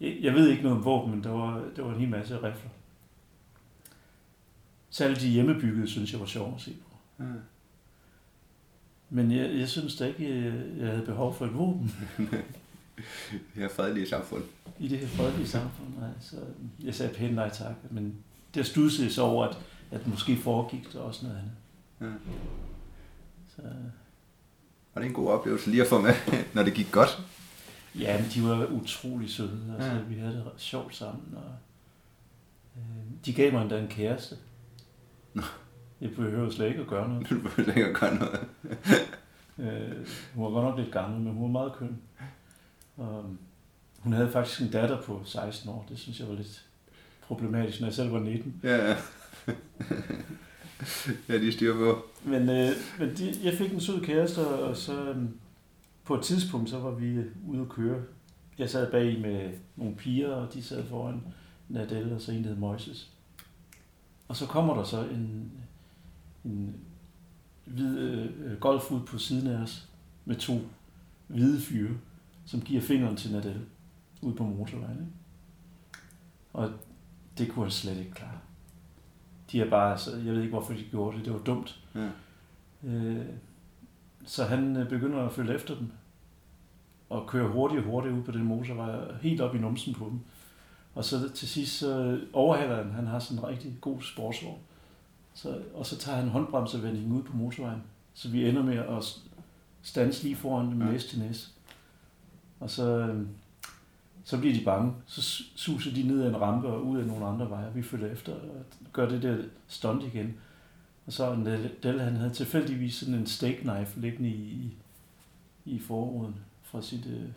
Jeg 0.00 0.34
ved 0.34 0.48
ikke 0.48 0.62
noget 0.62 0.78
om 0.78 0.84
våben, 0.84 1.10
men 1.10 1.24
der 1.24 1.30
var, 1.30 1.64
der 1.76 1.82
var 1.82 1.94
en 1.94 2.00
hel 2.00 2.08
masse 2.08 2.36
rifler. 2.36 2.70
Særligt 4.90 5.20
de 5.20 5.28
hjemmebyggede, 5.28 5.88
synes 5.88 6.12
jeg 6.12 6.20
var 6.20 6.26
sjovt 6.26 6.54
at 6.54 6.60
se 6.60 6.72
på. 6.72 6.96
Mm. 7.24 7.40
Men 9.10 9.32
jeg, 9.32 9.54
jeg 9.54 9.68
synes 9.68 9.96
da 9.96 10.06
ikke, 10.06 10.44
jeg, 10.44 10.52
jeg 10.78 10.88
havde 10.88 11.06
behov 11.06 11.34
for 11.34 11.46
et 11.46 11.54
våben. 11.54 11.94
det 13.30 13.40
her 13.54 13.68
fredelige 13.68 14.08
samfund. 14.08 14.42
I 14.78 14.88
det 14.88 14.98
her 14.98 15.06
fredelige 15.06 15.48
samfund, 15.48 15.88
nej. 15.98 16.10
Så 16.20 16.36
jeg 16.82 16.94
sagde 16.94 17.14
pænt 17.14 17.34
nej 17.34 17.50
tak, 17.50 17.74
men 17.90 18.14
der 18.54 18.62
studsede 18.62 19.10
så 19.10 19.22
over, 19.22 19.44
at, 19.44 19.58
at 19.90 20.06
måske 20.06 20.36
foregik 20.36 20.92
der 20.92 21.00
også 21.00 21.26
noget 21.26 21.38
andet. 21.38 21.52
Mm. 21.98 22.18
Så, 23.56 23.62
var 24.94 25.00
det 25.00 25.08
en 25.08 25.14
god 25.14 25.28
oplevelse 25.28 25.70
lige 25.70 25.82
at 25.82 25.88
få 25.88 26.00
med, 26.00 26.14
når 26.54 26.62
det 26.62 26.74
gik 26.74 26.92
godt? 26.92 27.22
Ja, 27.94 28.20
men 28.20 28.30
de 28.34 28.42
var 28.42 28.66
utrolig 28.66 29.30
søde. 29.30 29.74
Altså, 29.74 29.90
ja. 29.90 29.98
Vi 29.98 30.14
havde 30.14 30.34
det 30.34 30.44
sjovt 30.56 30.96
sammen. 30.96 31.34
Og, 31.36 31.52
øh, 32.76 32.82
de 33.24 33.32
gav 33.32 33.52
mig 33.52 33.62
endda 33.62 33.78
en 33.78 33.88
kæreste. 33.88 34.36
Nå. 35.34 35.42
Jeg 36.00 36.10
behøver 36.10 36.50
slet 36.50 36.66
ikke 36.66 36.80
at 36.80 36.86
gøre 36.86 37.08
noget. 37.08 37.26
Du 37.30 37.34
behøver 37.34 37.64
slet 37.64 37.76
ikke 37.76 37.88
at 37.88 37.96
gøre 37.96 38.14
noget. 38.14 38.40
øh, 39.58 40.06
hun 40.34 40.44
var 40.44 40.50
godt 40.50 40.64
nok 40.64 40.78
lidt 40.78 40.92
gammel, 40.92 41.20
men 41.20 41.32
hun 41.32 41.42
var 41.42 41.60
meget 41.60 41.72
køn. 41.78 41.98
Og, 42.96 43.24
hun 43.98 44.12
havde 44.12 44.30
faktisk 44.32 44.60
en 44.60 44.70
datter 44.70 45.02
på 45.02 45.22
16 45.24 45.70
år. 45.70 45.86
Det 45.88 45.98
synes 45.98 46.20
jeg 46.20 46.28
var 46.28 46.34
lidt 46.34 46.64
problematisk, 47.22 47.80
når 47.80 47.86
jeg 47.86 47.94
selv 47.94 48.12
var 48.12 48.18
19. 48.18 48.60
Ja, 48.62 48.88
ja. 48.88 48.96
ja, 51.28 51.38
de 51.38 51.52
styrer 51.52 51.76
på. 51.76 52.06
Men, 52.24 52.48
øh, 52.48 52.70
men 52.98 53.16
de, 53.16 53.34
jeg 53.44 53.54
fik 53.54 53.72
en 53.72 53.80
sød 53.80 54.00
kæreste, 54.00 54.46
og 54.46 54.76
så 54.76 55.10
øh, 55.10 55.24
på 56.04 56.14
et 56.14 56.22
tidspunkt, 56.22 56.70
så 56.70 56.78
var 56.78 56.90
vi 56.90 57.18
ude 57.46 57.60
at 57.60 57.68
køre. 57.68 58.02
Jeg 58.58 58.70
sad 58.70 58.90
bag 58.90 59.20
med 59.20 59.50
nogle 59.76 59.96
piger, 59.96 60.34
og 60.34 60.54
de 60.54 60.62
sad 60.62 60.86
foran 60.86 61.22
Nadel, 61.68 62.12
og 62.12 62.20
så 62.20 62.32
en, 62.32 62.44
der 62.44 62.48
hed 62.48 62.56
Moises. 62.56 63.10
Og 64.28 64.36
så 64.36 64.46
kommer 64.46 64.74
der 64.74 64.84
så 64.84 65.04
en, 65.04 65.52
en 66.44 66.76
hvid 67.64 67.98
øh, 67.98 68.58
golfud 68.60 69.00
på 69.00 69.18
siden 69.18 69.48
af 69.48 69.62
os, 69.62 69.88
med 70.24 70.36
to 70.36 70.60
hvide 71.26 71.60
fyre, 71.60 71.94
som 72.46 72.60
giver 72.60 72.80
fingeren 72.80 73.16
til 73.16 73.32
Nadel 73.32 73.60
ude 74.22 74.34
på 74.34 74.44
motorvejen. 74.44 74.98
Ikke? 75.00 75.12
Og 76.52 76.72
det 77.38 77.48
kunne 77.48 77.64
han 77.64 77.70
slet 77.70 77.98
ikke 77.98 78.10
klare 78.10 78.39
de 79.52 79.60
er 79.60 79.70
bare, 79.70 79.98
så 79.98 80.16
jeg 80.16 80.34
ved 80.34 80.40
ikke 80.40 80.52
hvorfor 80.52 80.72
de 80.72 80.84
gjorde 80.90 81.16
det, 81.16 81.24
det 81.24 81.32
var 81.32 81.38
dumt. 81.38 81.80
Ja. 81.94 82.08
Øh, 82.84 83.26
så 84.26 84.44
han 84.44 84.76
øh, 84.76 84.88
begynder 84.88 85.26
at 85.26 85.32
følge 85.32 85.54
efter 85.54 85.74
dem, 85.74 85.92
og 87.08 87.26
køre 87.26 87.48
hurtigt 87.48 87.80
og 87.80 87.86
hurtigt 87.86 88.14
ud 88.14 88.22
på 88.22 88.32
den 88.32 88.44
motorvej, 88.44 89.14
helt 89.22 89.40
op 89.40 89.54
i 89.54 89.58
numsen 89.58 89.94
på 89.94 90.04
dem. 90.04 90.20
Og 90.94 91.04
så 91.04 91.28
til 91.28 91.48
sidst 91.48 91.78
så 91.78 92.20
overhaler 92.32 92.76
han, 92.76 92.92
han 92.92 93.06
har 93.06 93.18
sådan 93.18 93.38
en 93.38 93.48
rigtig 93.48 93.76
god 93.80 94.00
sportsvogn. 94.02 94.58
Så, 95.34 95.62
og 95.74 95.86
så 95.86 95.98
tager 95.98 96.18
han 96.18 96.28
håndbremsevendingen 96.28 97.12
ud 97.12 97.22
på 97.22 97.36
motorvejen, 97.36 97.82
så 98.14 98.28
vi 98.28 98.48
ender 98.48 98.62
med 98.62 98.76
at 98.76 99.20
stands 99.82 100.22
lige 100.22 100.36
foran 100.36 100.70
dem 100.70 100.82
ja. 100.82 100.90
næs 100.90 101.04
til 101.04 101.18
næs. 101.18 101.54
Og 102.60 102.70
så, 102.70 102.98
øh, 102.98 103.26
så 104.30 104.38
bliver 104.38 104.54
de 104.54 104.64
bange. 104.64 104.94
Så 105.06 105.42
suser 105.54 105.94
de 105.94 106.02
ned 106.02 106.22
ad 106.22 106.28
en 106.28 106.40
rampe 106.40 106.68
og 106.68 106.86
ud 106.86 106.98
af 106.98 107.06
nogle 107.06 107.26
andre 107.26 107.50
veje. 107.50 107.74
Vi 107.74 107.82
følger 107.82 108.12
efter 108.12 108.34
og 108.34 108.64
gør 108.92 109.08
det 109.08 109.22
der 109.22 109.36
stunt 109.68 110.02
igen. 110.02 110.36
Og 111.06 111.12
så 111.12 111.34
Del, 111.82 112.00
han 112.00 112.16
havde 112.16 112.34
tilfældigvis 112.34 112.94
sådan 112.94 113.14
en 113.14 113.26
steak 113.26 113.54
knife 113.54 114.00
liggende 114.00 114.28
i, 114.28 114.74
i, 115.64 115.78
forruden 115.78 116.36
fra, 116.62 116.82
sit, 116.82 117.06
øh, 117.06 117.28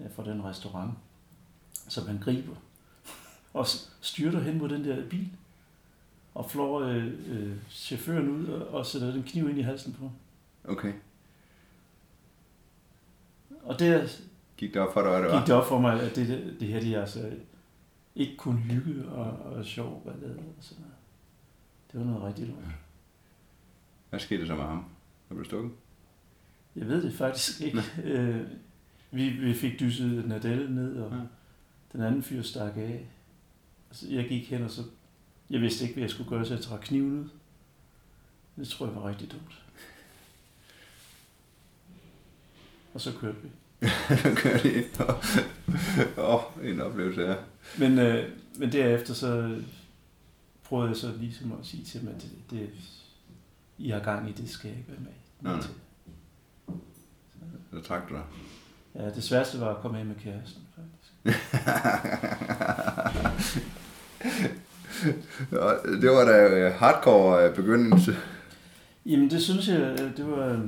ja, 0.00 0.06
fra 0.16 0.24
den 0.24 0.44
restaurant, 0.44 0.94
som 1.88 2.06
han 2.06 2.18
griber. 2.18 2.54
Og 3.54 3.66
styrter 4.00 4.40
hen 4.40 4.58
mod 4.58 4.68
den 4.68 4.84
der 4.84 5.08
bil, 5.08 5.28
og 6.34 6.50
flår 6.50 6.80
øh, 6.80 7.12
øh, 7.26 7.56
chaufføren 7.70 8.28
ud 8.28 8.46
og, 8.46 8.68
og 8.68 8.86
sætter 8.86 9.12
den 9.12 9.22
kniv 9.22 9.48
ind 9.48 9.58
i 9.58 9.62
halsen 9.62 9.92
på. 9.92 10.10
Okay. 10.64 10.92
Og 13.62 13.78
der, 13.78 14.08
Gik 14.62 14.74
det 14.74 14.82
op 14.82 14.92
for 14.92 15.02
dig, 15.02 15.10
hvad 15.10 15.22
det 15.22 15.30
var? 15.30 15.38
Gik 15.38 15.46
det 15.46 15.54
op 15.54 15.66
for 15.66 15.78
mig, 15.78 16.00
at 16.00 16.16
det, 16.16 16.56
det, 16.60 16.68
her, 16.68 16.80
det 16.80 16.94
er 16.94 17.00
altså 17.00 17.30
ikke 18.14 18.36
kun 18.36 18.58
hygge 18.58 19.08
og, 19.08 19.52
og 19.52 19.64
sjov 19.64 20.02
ballade 20.04 20.34
noget. 20.34 20.76
Det 21.92 22.00
var 22.00 22.06
noget 22.06 22.22
rigtig 22.22 22.46
lort. 22.46 22.64
Hvad 24.10 24.20
skete 24.20 24.40
der 24.40 24.46
så 24.46 24.54
med 24.54 24.64
ham? 24.64 24.84
Hvad 25.28 25.36
blev 25.36 25.44
stukket? 25.44 25.72
Jeg 26.76 26.88
ved 26.88 27.02
det 27.02 27.14
faktisk 27.14 27.60
ikke. 27.60 27.82
øh, 28.04 28.40
vi, 29.10 29.28
vi 29.28 29.54
fik 29.54 29.80
dysset 29.80 30.28
Nadal 30.28 30.70
ned, 30.70 30.96
og 30.96 31.12
ja. 31.12 31.20
den 31.92 32.00
anden 32.00 32.22
fyr 32.22 32.42
stak 32.42 32.76
af. 32.76 33.06
Altså, 33.90 34.10
jeg 34.10 34.28
gik 34.28 34.50
hen, 34.50 34.62
og 34.62 34.70
så... 34.70 34.82
Jeg 35.50 35.60
vidste 35.60 35.84
ikke, 35.84 35.94
hvad 35.94 36.02
jeg 36.02 36.10
skulle 36.10 36.30
gøre, 36.30 36.44
så 36.44 36.54
jeg 36.54 36.62
trak 36.62 36.80
kniven 36.80 37.20
ud. 37.20 37.28
Det 38.56 38.68
tror 38.68 38.86
jeg 38.86 38.96
var 38.96 39.08
rigtig 39.08 39.32
dumt. 39.32 39.62
Og 42.94 43.00
så 43.00 43.12
kørte 43.20 43.38
vi. 43.42 43.48
Kørte 44.36 44.62
vi. 44.62 44.84
Åh, 46.18 46.34
oh, 46.34 46.40
en 46.62 46.80
oplevelse, 46.80 47.20
ja. 47.20 47.34
Men, 47.78 47.98
øh, 47.98 48.28
men 48.58 48.72
derefter 48.72 49.14
så 49.14 49.56
prøvede 50.64 50.88
jeg 50.88 50.96
så 50.96 51.12
ligesom 51.20 51.52
at 51.52 51.66
sige 51.66 51.84
til 51.84 52.00
dem, 52.00 52.08
at 52.08 52.22
det, 52.22 52.30
det, 52.50 52.70
I 53.78 53.90
har 53.90 54.00
gang 54.00 54.28
i, 54.28 54.32
det 54.32 54.50
skal 54.50 54.68
jeg 54.68 54.78
ikke 54.78 54.90
være 54.90 55.00
med 55.00 55.12
Nej. 55.52 55.60
Til. 55.60 55.70
Så 57.72 57.80
trak 57.80 58.08
du 58.08 58.14
dig. 58.14 58.22
Ja, 58.94 59.10
det 59.10 59.24
sværeste 59.24 59.60
var 59.60 59.74
at 59.74 59.82
komme 59.82 59.98
af 59.98 60.04
med 60.04 60.14
kæresten, 60.14 60.62
faktisk. 60.76 61.12
det 66.02 66.10
var 66.10 66.24
da 66.24 66.70
hardcore 66.70 67.48
øh, 67.48 67.54
begyndelse. 67.54 68.16
Jamen, 69.06 69.30
det 69.30 69.42
synes 69.42 69.68
jeg, 69.68 69.80
øh, 69.80 70.16
det 70.16 70.30
var... 70.30 70.46
Øh, 70.46 70.60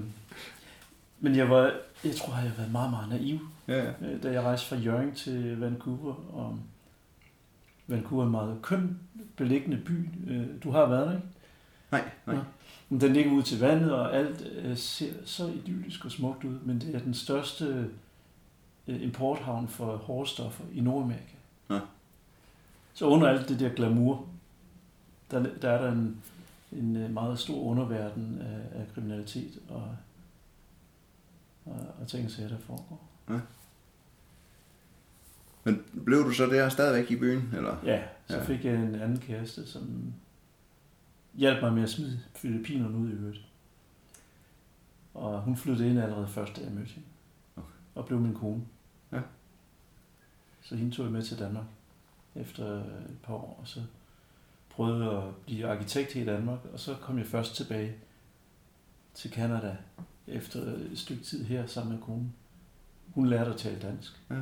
men 1.20 1.36
jeg 1.36 1.50
var, 1.50 1.72
jeg 2.04 2.16
tror, 2.16 2.32
jeg 2.32 2.42
har 2.42 2.56
været 2.56 2.72
meget, 2.72 2.90
meget 2.90 3.08
naiv, 3.08 3.38
ja, 3.68 3.84
ja. 3.84 4.18
da 4.22 4.32
jeg 4.32 4.42
rejste 4.42 4.68
fra 4.68 4.76
Jørgen 4.76 5.14
til 5.14 5.60
Vancouver. 5.60 6.14
Og 6.34 6.58
Vancouver 7.86 8.22
er 8.22 8.26
en 8.26 8.32
meget 8.32 8.62
køn 8.62 8.98
beliggende 9.36 9.76
by. 9.76 10.08
Du 10.64 10.70
har 10.70 10.86
været 10.86 11.06
der, 11.06 11.14
ikke? 11.14 11.26
Nej, 11.90 12.10
nej. 12.26 12.36
Ja. 12.36 12.42
Den 12.96 13.12
ligger 13.12 13.32
ud 13.32 13.42
til 13.42 13.60
vandet, 13.60 13.92
og 13.92 14.16
alt 14.16 14.78
ser 14.78 15.12
så 15.24 15.46
idyllisk 15.46 16.04
og 16.04 16.10
smukt 16.10 16.44
ud, 16.44 16.58
men 16.64 16.80
det 16.80 16.94
er 16.94 16.98
den 16.98 17.14
største 17.14 17.90
importhavn 18.86 19.68
for 19.68 19.96
hårde 19.96 20.28
stoffer 20.28 20.64
i 20.74 20.80
Nordamerika. 20.80 21.36
Ja. 21.70 21.80
Så 22.94 23.06
under 23.06 23.28
alt 23.28 23.48
det 23.48 23.60
der 23.60 23.68
glamour, 23.68 24.26
der, 25.30 25.46
der 25.62 25.70
er 25.70 25.82
der 25.82 25.92
en, 25.92 26.22
en 26.72 26.96
øh, 26.96 27.10
meget 27.10 27.38
stor 27.38 27.62
underverden 27.62 28.38
af, 28.40 28.80
af 28.80 28.86
kriminalitet 28.94 29.58
og, 29.68 29.88
og, 31.64 31.86
og 32.00 32.08
ting 32.08 32.24
og 32.44 32.50
der 32.50 32.58
foregår. 32.58 33.08
Ja. 33.28 33.40
Men 35.64 35.82
blev 36.04 36.24
du 36.24 36.30
så 36.30 36.46
der 36.46 36.68
stadigvæk 36.68 37.10
i 37.10 37.16
byen? 37.16 37.50
Eller? 37.56 37.76
Ja, 37.84 38.02
så 38.26 38.36
ja. 38.36 38.44
fik 38.44 38.64
jeg 38.64 38.74
en 38.74 38.94
anden 38.94 39.18
kæreste, 39.18 39.66
som 39.66 40.12
hjalp 41.34 41.62
mig 41.62 41.72
med 41.72 41.82
at 41.82 41.90
smide 41.90 42.20
Filippinerne 42.34 42.96
ud 42.98 43.08
i 43.08 43.12
øvrigt. 43.12 43.40
Og 45.14 45.42
hun 45.42 45.56
flyttede 45.56 45.90
ind 45.90 46.00
allerede 46.00 46.28
første, 46.28 46.60
da 46.60 46.66
jeg 46.66 46.74
mødte 46.74 46.90
hende. 46.90 47.08
Okay. 47.56 47.68
Og 47.94 48.06
blev 48.06 48.20
min 48.20 48.34
kone. 48.34 48.62
Ja. 49.12 49.20
Så 50.62 50.76
hende 50.76 50.94
tog 50.94 51.04
jeg 51.04 51.12
med 51.12 51.22
til 51.22 51.38
Danmark 51.38 51.66
efter 52.34 52.66
et 52.84 53.18
par 53.22 53.34
år, 53.34 53.58
og 53.60 53.68
så 53.68 53.80
prøvede 54.70 55.10
at 55.10 55.36
blive 55.36 55.66
arkitekt 55.66 56.14
i 56.14 56.24
Danmark, 56.24 56.58
og 56.72 56.80
så 56.80 56.94
kom 56.94 57.18
jeg 57.18 57.26
først 57.26 57.54
tilbage 57.56 57.94
til 59.14 59.30
Canada 59.30 59.76
efter 60.26 60.60
et 60.60 60.98
stykke 60.98 61.24
tid 61.24 61.44
her 61.44 61.66
sammen 61.66 61.92
med 61.92 62.02
konen. 62.02 62.34
Hun 63.14 63.26
lærte 63.26 63.50
at 63.50 63.56
tale 63.56 63.78
dansk. 63.82 64.12
Ja. 64.30 64.36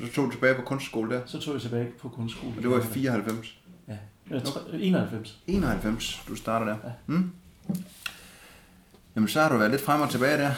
Så 0.00 0.12
tog 0.12 0.26
du 0.26 0.30
tilbage 0.30 0.54
på 0.54 0.62
kunstskole 0.62 1.14
der? 1.14 1.22
Så 1.26 1.40
tog 1.40 1.54
jeg 1.54 1.62
tilbage 1.62 1.92
på 2.00 2.08
kunstskole. 2.08 2.52
Og 2.56 2.62
det 2.62 2.70
var 2.70 2.78
i 2.78 2.82
94? 2.82 3.58
Ja, 3.88 3.96
ja 4.30 4.40
91. 4.72 5.42
91, 5.46 6.24
du 6.28 6.34
starter 6.34 6.66
der? 6.66 6.76
Ja. 6.84 6.92
Hmm? 7.06 7.32
Jamen, 9.16 9.28
så 9.28 9.40
har 9.40 9.48
du 9.48 9.56
været 9.56 9.70
lidt 9.70 9.82
frem 9.82 10.00
og 10.00 10.10
tilbage 10.10 10.38
der. 10.38 10.50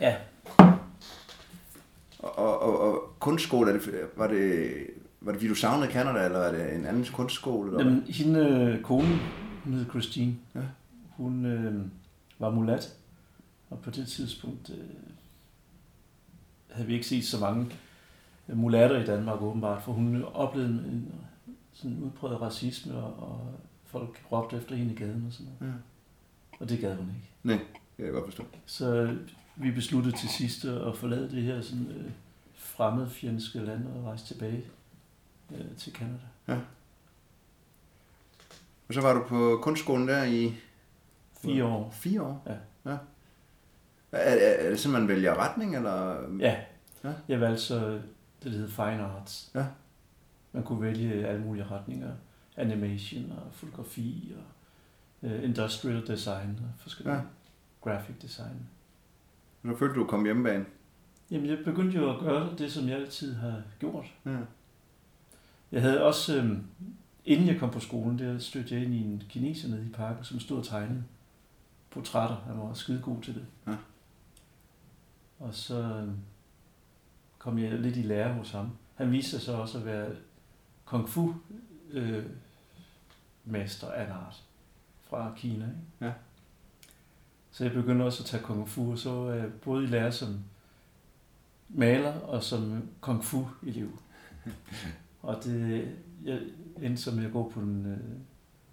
Ja. 0.00 0.16
Og, 2.18 2.38
og, 2.38 2.62
og, 2.62 2.80
og 2.80 3.14
kunstskole, 3.18 3.80
var 4.16 4.26
det 4.26 4.86
var 5.24 5.32
det 5.32 5.40
fordi, 5.40 5.48
du 5.48 5.54
savnede 5.54 5.92
Canada, 5.92 6.24
eller 6.24 6.38
var 6.38 6.52
det 6.52 6.74
en 6.74 6.86
anden 6.86 7.06
kunstskole? 7.12 7.70
Eller 7.70 7.84
Jamen, 7.84 8.02
hende, 8.08 8.40
øh, 8.40 8.82
konen, 8.82 9.18
hun 9.64 9.72
hed 9.72 9.86
Christine, 9.90 10.34
ja. 10.54 10.60
hun 11.16 11.46
øh, 11.46 11.74
var 12.38 12.50
mulat, 12.50 12.92
og 13.72 13.78
på 13.82 13.90
det 13.90 14.08
tidspunkt 14.08 14.70
øh, 14.70 14.84
havde 16.70 16.86
vi 16.86 16.94
ikke 16.94 17.06
set 17.06 17.24
så 17.24 17.40
mange 17.40 17.70
øh, 18.48 18.56
mulatter 18.56 19.02
i 19.02 19.06
Danmark 19.06 19.42
åbenbart, 19.42 19.82
for 19.82 19.92
hun 19.92 20.24
oplevede 20.24 20.70
en 20.70 21.14
sådan 21.72 21.98
udbredt 21.98 22.40
racisme, 22.40 22.96
og, 22.96 23.30
og 23.30 23.54
folk 23.84 24.24
råbte 24.32 24.56
efter 24.56 24.74
hende 24.74 24.92
i 24.92 24.96
gaden 24.96 25.24
og 25.26 25.32
sådan 25.32 25.52
noget. 25.60 25.72
Ja. 25.72 25.78
Og 26.60 26.68
det 26.68 26.80
gad 26.80 26.96
hun 26.96 27.08
ikke. 27.08 27.30
Nej, 27.42 27.56
det 27.56 27.96
kan 27.96 28.04
jeg 28.04 28.14
godt 28.14 28.24
forstå. 28.24 28.44
Så 28.66 29.16
vi 29.56 29.70
besluttede 29.70 30.16
til 30.16 30.28
sidst 30.28 30.64
at 30.64 30.96
forlade 30.96 31.30
det 31.30 31.42
her 31.42 31.62
sådan, 31.62 31.86
øh, 31.86 32.10
fremmedfjendske 32.54 33.58
land 33.58 33.86
og 33.86 34.04
rejse 34.04 34.26
tilbage 34.26 34.64
øh, 35.54 35.76
til 35.76 35.92
Canada. 35.92 36.26
Ja. 36.48 36.58
Og 38.88 38.94
så 38.94 39.00
var 39.00 39.14
du 39.14 39.24
på 39.28 39.60
kunstskolen 39.62 40.08
der 40.08 40.24
i... 40.24 40.54
Fire 41.42 41.64
år. 41.64 41.90
Fire 41.90 42.22
år? 42.22 42.42
Ja. 42.46 42.90
ja. 42.90 42.96
Er, 44.12 44.18
er, 44.18 44.66
er 44.66 44.70
det 44.70 44.80
sådan, 44.80 44.98
man 44.98 45.08
vælger 45.08 45.34
retning, 45.34 45.76
eller? 45.76 46.16
Ja. 46.38 46.56
ja. 47.04 47.12
Jeg 47.28 47.40
valgte 47.40 47.62
så 47.62 47.90
det, 47.90 48.02
der 48.44 48.50
hedder 48.50 48.68
Fine 48.68 49.02
Arts. 49.02 49.50
Ja. 49.54 49.66
Man 50.52 50.62
kunne 50.62 50.82
vælge 50.82 51.26
alle 51.26 51.42
mulige 51.42 51.64
retninger. 51.64 52.10
Animation 52.56 53.32
og 53.32 53.52
fotografi 53.52 54.34
og 54.36 55.30
uh, 55.30 55.44
industrial 55.44 56.06
design 56.06 56.60
og 56.62 56.68
forskellige. 56.78 57.14
Ja. 57.14 57.22
Graphic 57.80 58.16
design. 58.22 58.68
Så 59.64 59.76
følte 59.76 59.94
du, 59.94 60.04
kom 60.04 60.24
hjemmebane? 60.24 60.64
Jamen, 61.30 61.48
jeg 61.48 61.58
begyndte 61.64 61.98
jo 61.98 62.14
at 62.14 62.20
gøre 62.20 62.54
det, 62.58 62.72
som 62.72 62.88
jeg 62.88 62.96
altid 62.96 63.34
har 63.34 63.62
gjort. 63.78 64.04
Ja. 64.26 64.36
Jeg 65.72 65.82
havde 65.82 66.02
også, 66.02 66.36
øh, 66.36 66.56
inden 67.24 67.48
jeg 67.48 67.58
kom 67.58 67.70
på 67.70 67.80
skolen, 67.80 68.18
der 68.18 68.38
stødte 68.38 68.74
jeg 68.74 68.84
ind 68.84 68.94
i 68.94 69.02
en 69.02 69.22
kineser 69.28 69.68
nede 69.68 69.86
i 69.86 69.92
parken, 69.92 70.24
som 70.24 70.40
stod 70.40 70.58
og 70.58 70.64
tegnede 70.64 71.04
portrætter. 71.90 72.36
Han 72.36 72.58
var 72.58 72.74
skide 72.74 73.00
god 73.02 73.22
til 73.22 73.34
det. 73.34 73.46
Ja. 73.66 73.72
Og 75.42 75.54
så 75.54 75.82
øh, 75.82 76.08
kom 77.38 77.58
jeg 77.58 77.78
lidt 77.78 77.96
i 77.96 78.02
lære 78.02 78.34
hos 78.34 78.50
ham. 78.50 78.70
Han 78.94 79.12
viste 79.12 79.30
sig 79.30 79.40
så 79.40 79.52
også 79.52 79.78
at 79.78 79.84
være 79.84 80.10
kung 80.84 81.08
fu 81.08 81.34
øh, 81.90 82.24
mester 83.44 83.90
af 83.90 84.04
en 84.04 84.10
art 84.10 84.42
fra 85.02 85.32
Kina. 85.36 85.64
Ikke? 85.64 85.78
Ja. 86.00 86.12
Så 87.50 87.64
jeg 87.64 87.72
begyndte 87.72 88.02
også 88.02 88.22
at 88.22 88.26
tage 88.26 88.42
kung 88.42 88.68
fu, 88.68 88.90
og 88.90 88.98
så 88.98 89.10
var 89.10 89.32
jeg 89.32 89.52
både 89.52 89.84
i 89.84 89.86
lære 89.86 90.12
som 90.12 90.44
maler 91.68 92.12
og 92.12 92.42
som 92.42 92.88
kung 93.00 93.24
fu 93.24 93.46
elev. 93.62 93.98
Og 95.22 95.44
det, 95.44 95.88
jeg 96.24 96.40
endte 96.82 97.02
som 97.02 97.22
jeg 97.22 97.32
går 97.32 97.48
på 97.48 97.60
en 97.60 97.86
øh, 97.86 97.98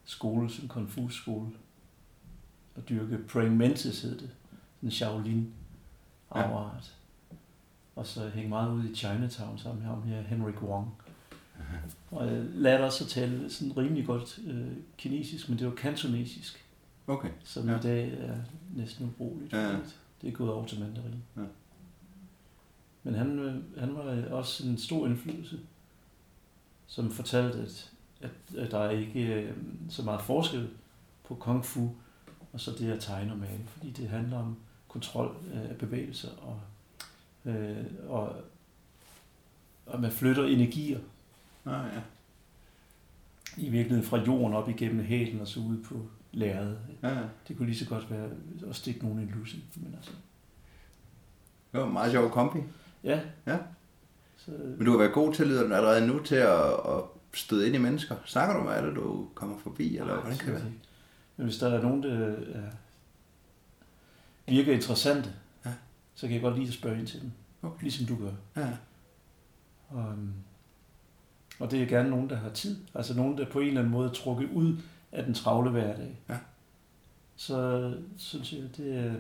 skole, 0.03 0.49
sådan 0.49 0.65
en 0.65 0.69
konfus 0.69 1.15
skole, 1.15 1.49
og 2.75 2.89
dyrke 2.89 3.17
praying 3.17 3.57
mantis 3.57 4.01
hed 4.01 4.19
det, 4.19 4.29
en 4.83 4.91
Shaolin 4.91 5.53
afart. 6.31 6.93
Ja. 7.31 7.35
Og 7.95 8.07
så 8.07 8.29
hænge 8.29 8.49
meget 8.49 8.71
ud 8.71 8.83
i 8.83 8.95
Chinatown 8.95 9.57
sammen 9.57 9.83
med 9.83 9.89
ham 9.89 10.03
her, 10.03 10.21
Henrik 10.21 10.61
Wong. 10.61 10.91
Og 12.11 12.27
jeg 12.27 12.43
lærte 12.43 12.83
også 12.83 13.03
at 13.03 13.09
tale 13.09 13.49
sådan 13.49 13.77
rimelig 13.77 14.05
godt 14.05 14.39
øh, 14.47 14.71
kinesisk, 14.97 15.49
men 15.49 15.59
det 15.59 15.67
var 15.67 15.73
kantonesisk. 15.73 16.65
Okay. 17.07 17.29
Som 17.43 17.69
ja. 17.69 17.77
i 17.77 17.81
dag 17.81 18.13
er 18.19 18.37
næsten 18.75 19.05
ubrugeligt. 19.05 19.53
Ja, 19.53 19.69
ja. 19.69 19.77
Det 20.21 20.27
er 20.27 20.31
gået 20.31 20.51
over 20.51 20.65
til 20.65 20.79
mandarin. 20.79 21.23
Ja. 21.37 21.41
Men 23.03 23.15
han, 23.15 23.39
øh, 23.39 23.79
han 23.79 23.95
var 23.95 24.25
også 24.31 24.67
en 24.67 24.77
stor 24.77 25.07
indflydelse 25.07 25.59
som 26.87 27.11
fortalte, 27.11 27.59
at, 27.59 27.91
at, 28.21 28.57
at 28.57 28.71
der 28.71 28.79
er 28.79 28.89
ikke 28.89 29.33
øh, 29.33 29.57
så 29.89 30.03
meget 30.03 30.21
forskel 30.21 30.69
på 31.23 31.35
kung 31.35 31.65
fu 31.65 31.89
og 32.53 32.59
så 32.59 32.71
det 32.71 32.91
at 32.91 32.99
tegne 32.99 33.31
og 33.31 33.37
male, 33.37 33.63
fordi 33.67 33.91
det 33.91 34.09
handler 34.09 34.37
om 34.37 34.57
kontrol 34.99 35.35
af 35.53 35.75
bevægelser 35.77 36.29
og, 36.41 36.59
øh, 37.51 37.85
og, 38.07 38.35
og 39.85 40.01
man 40.01 40.11
flytter 40.11 40.45
energier. 40.45 40.99
Ah, 41.65 41.85
ja. 41.93 42.01
I 43.57 43.69
virkeligheden 43.69 44.03
fra 44.03 44.17
jorden 44.17 44.53
op 44.53 44.69
igennem 44.69 45.05
hælen 45.05 45.41
og 45.41 45.47
så 45.47 45.59
ud 45.59 45.83
på 45.83 45.95
lærredet. 46.31 46.79
Ja, 47.03 47.09
ja. 47.09 47.23
Det 47.47 47.57
kunne 47.57 47.65
lige 47.65 47.79
så 47.79 47.89
godt 47.89 48.11
være 48.11 48.29
at 48.69 48.75
stikke 48.75 49.05
nogen 49.05 49.27
i 49.27 49.31
lussen. 49.37 49.63
Men 49.75 49.93
altså. 49.97 50.11
Det 51.71 51.79
var 51.79 51.87
en 51.87 51.93
meget 51.93 52.11
sjov 52.11 52.29
kombi. 52.29 52.59
Ja. 53.03 53.19
ja. 53.47 53.57
Så... 54.37 54.51
Men 54.51 54.85
du 54.85 54.91
har 54.91 54.97
været 54.97 55.13
god 55.13 55.33
til 55.33 55.47
lyder 55.47 55.75
allerede 55.75 56.07
nu 56.07 56.23
til 56.23 56.35
at, 56.35 56.73
at 56.73 57.03
støde 57.33 57.67
ind 57.67 57.75
i 57.75 57.79
mennesker. 57.79 58.15
Snakker 58.25 58.57
du 58.57 58.63
med 58.63 58.73
alle, 58.73 58.95
du 58.95 59.27
kommer 59.35 59.57
forbi, 59.57 59.97
eller 59.97 60.13
Nej, 60.13 60.21
hvordan 60.21 60.37
kan 60.37 60.53
det 60.53 60.63
være? 60.63 60.71
Men 61.37 61.45
hvis 61.45 61.57
der 61.57 61.67
er 61.67 61.81
nogen, 61.81 62.03
der 62.03 62.35
er, 62.53 62.69
virker 64.49 64.73
interessante, 64.73 65.33
ja. 65.65 65.71
så 66.15 66.27
kan 66.27 66.33
jeg 66.33 66.41
godt 66.41 66.55
lide 66.55 66.67
at 66.67 66.73
spørge 66.73 66.99
ind 66.99 67.07
til 67.07 67.21
dem. 67.21 67.31
Okay. 67.61 67.81
Ligesom 67.81 68.05
du 68.05 68.15
gør. 68.15 68.61
Ja. 68.61 68.77
Og, 69.89 70.11
øhm, 70.11 70.33
og 71.59 71.71
det 71.71 71.81
er 71.81 71.85
gerne 71.85 72.09
nogen, 72.09 72.29
der 72.29 72.35
har 72.35 72.49
tid. 72.49 72.77
Altså 72.95 73.13
nogen, 73.13 73.37
der 73.37 73.49
på 73.49 73.59
en 73.59 73.67
eller 73.67 73.79
anden 73.79 73.91
måde 73.93 74.09
er 74.09 74.13
trukket 74.13 74.49
ud 74.49 74.77
af 75.11 75.23
den 75.23 75.33
travle 75.33 75.69
hverdag. 75.69 76.19
Ja. 76.29 76.37
Så 77.35 77.93
synes 78.17 78.53
jeg, 78.53 78.77
det 78.77 78.97
er, 78.97 79.13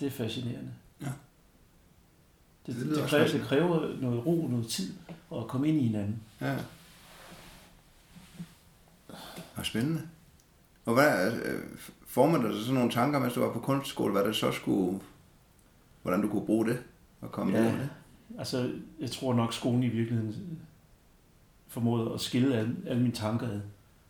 det 0.00 0.06
er 0.06 0.10
fascinerende. 0.10 0.72
Ja. 1.00 1.12
Det, 2.66 2.76
det, 2.76 2.96
det, 2.96 3.04
kræver, 3.04 3.28
det 3.28 3.40
kræver 3.40 4.00
noget 4.00 4.26
ro, 4.26 4.46
noget 4.50 4.66
tid 4.66 4.94
at 5.36 5.46
komme 5.48 5.68
ind 5.68 5.78
i 5.78 5.86
hinanden. 5.86 6.22
Ja. 6.40 6.56
Og 9.56 9.66
spændende. 9.66 10.08
Og 10.84 10.94
hvad, 10.94 11.32
øh, 11.32 11.60
man 12.16 12.44
der 12.44 12.58
sådan 12.58 12.74
nogle 12.74 12.90
tanker, 12.90 13.18
mens 13.18 13.34
du 13.34 13.40
var 13.40 13.52
på 13.52 13.58
kunstskole, 13.58 14.12
hvad 14.12 14.24
det 14.24 14.36
så 14.36 14.52
skulle 14.52 15.00
hvordan 16.02 16.22
du 16.22 16.28
kunne 16.28 16.46
bruge 16.46 16.66
det 16.66 16.82
og 17.20 17.32
komme 17.32 17.58
ja, 17.58 17.62
med 17.62 17.72
det? 17.72 17.90
Altså, 18.38 18.72
jeg 19.00 19.10
tror 19.10 19.34
nok, 19.34 19.54
skolen 19.54 19.82
i 19.82 19.88
virkeligheden 19.88 20.58
formåede 21.68 22.14
at 22.14 22.20
skille 22.20 22.56
alle, 22.56 22.76
alle 22.86 23.02
mine 23.02 23.14
tanker 23.14 23.48
ad, 23.48 23.60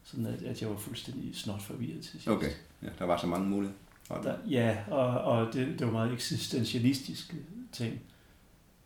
sådan 0.03 0.27
at, 0.27 0.43
at 0.43 0.63
jeg 0.63 0.71
var 0.71 0.77
fuldstændig 0.77 1.37
snot 1.37 1.63
forvirret 1.63 2.03
til 2.03 2.11
sidst. 2.11 2.29
Okay, 2.29 2.51
ja, 2.83 2.89
der 2.99 3.05
var 3.05 3.17
så 3.17 3.27
mange 3.27 3.49
muligheder. 3.49 3.79
Der, 4.09 4.37
ja, 4.51 4.79
og, 4.91 5.07
og 5.07 5.55
det, 5.55 5.79
det 5.79 5.87
var 5.87 5.93
meget 5.93 6.13
eksistentialistisk 6.13 7.35
ting. 7.73 8.01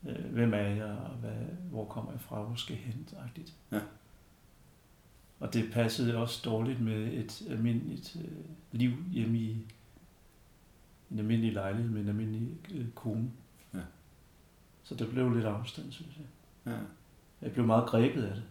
Øh, 0.08 0.24
hvem 0.32 0.54
er 0.54 0.58
jeg, 0.58 0.84
og 0.84 1.16
hvad, 1.20 1.30
hvor 1.70 1.84
kommer 1.84 2.10
jeg 2.10 2.20
fra, 2.20 2.42
hvor 2.42 2.54
skal 2.54 2.74
jeg 2.74 2.82
hen, 2.84 3.08
agtigt. 3.26 3.52
Ja. 3.72 3.80
Og 5.40 5.54
det 5.54 5.72
passede 5.72 6.16
også 6.16 6.42
dårligt 6.44 6.80
med 6.80 7.12
et 7.12 7.42
almindeligt 7.48 8.16
øh, 8.24 8.44
liv 8.72 8.92
hjemme 9.12 9.38
i 9.38 9.66
en 11.10 11.18
almindelig 11.18 11.52
lejlighed 11.52 11.90
med 11.90 12.00
en 12.00 12.08
almindelig 12.08 12.48
øh, 12.74 12.90
kone. 12.90 13.30
Ja. 13.74 13.80
Så 14.82 14.94
det 14.94 15.10
blev 15.10 15.34
lidt 15.34 15.44
afstand, 15.44 15.92
synes 15.92 16.16
jeg. 16.16 16.26
Ja. 16.72 16.78
Jeg 17.42 17.52
blev 17.52 17.66
meget 17.66 17.88
grebet 17.88 18.22
af 18.22 18.34
det. 18.34 18.44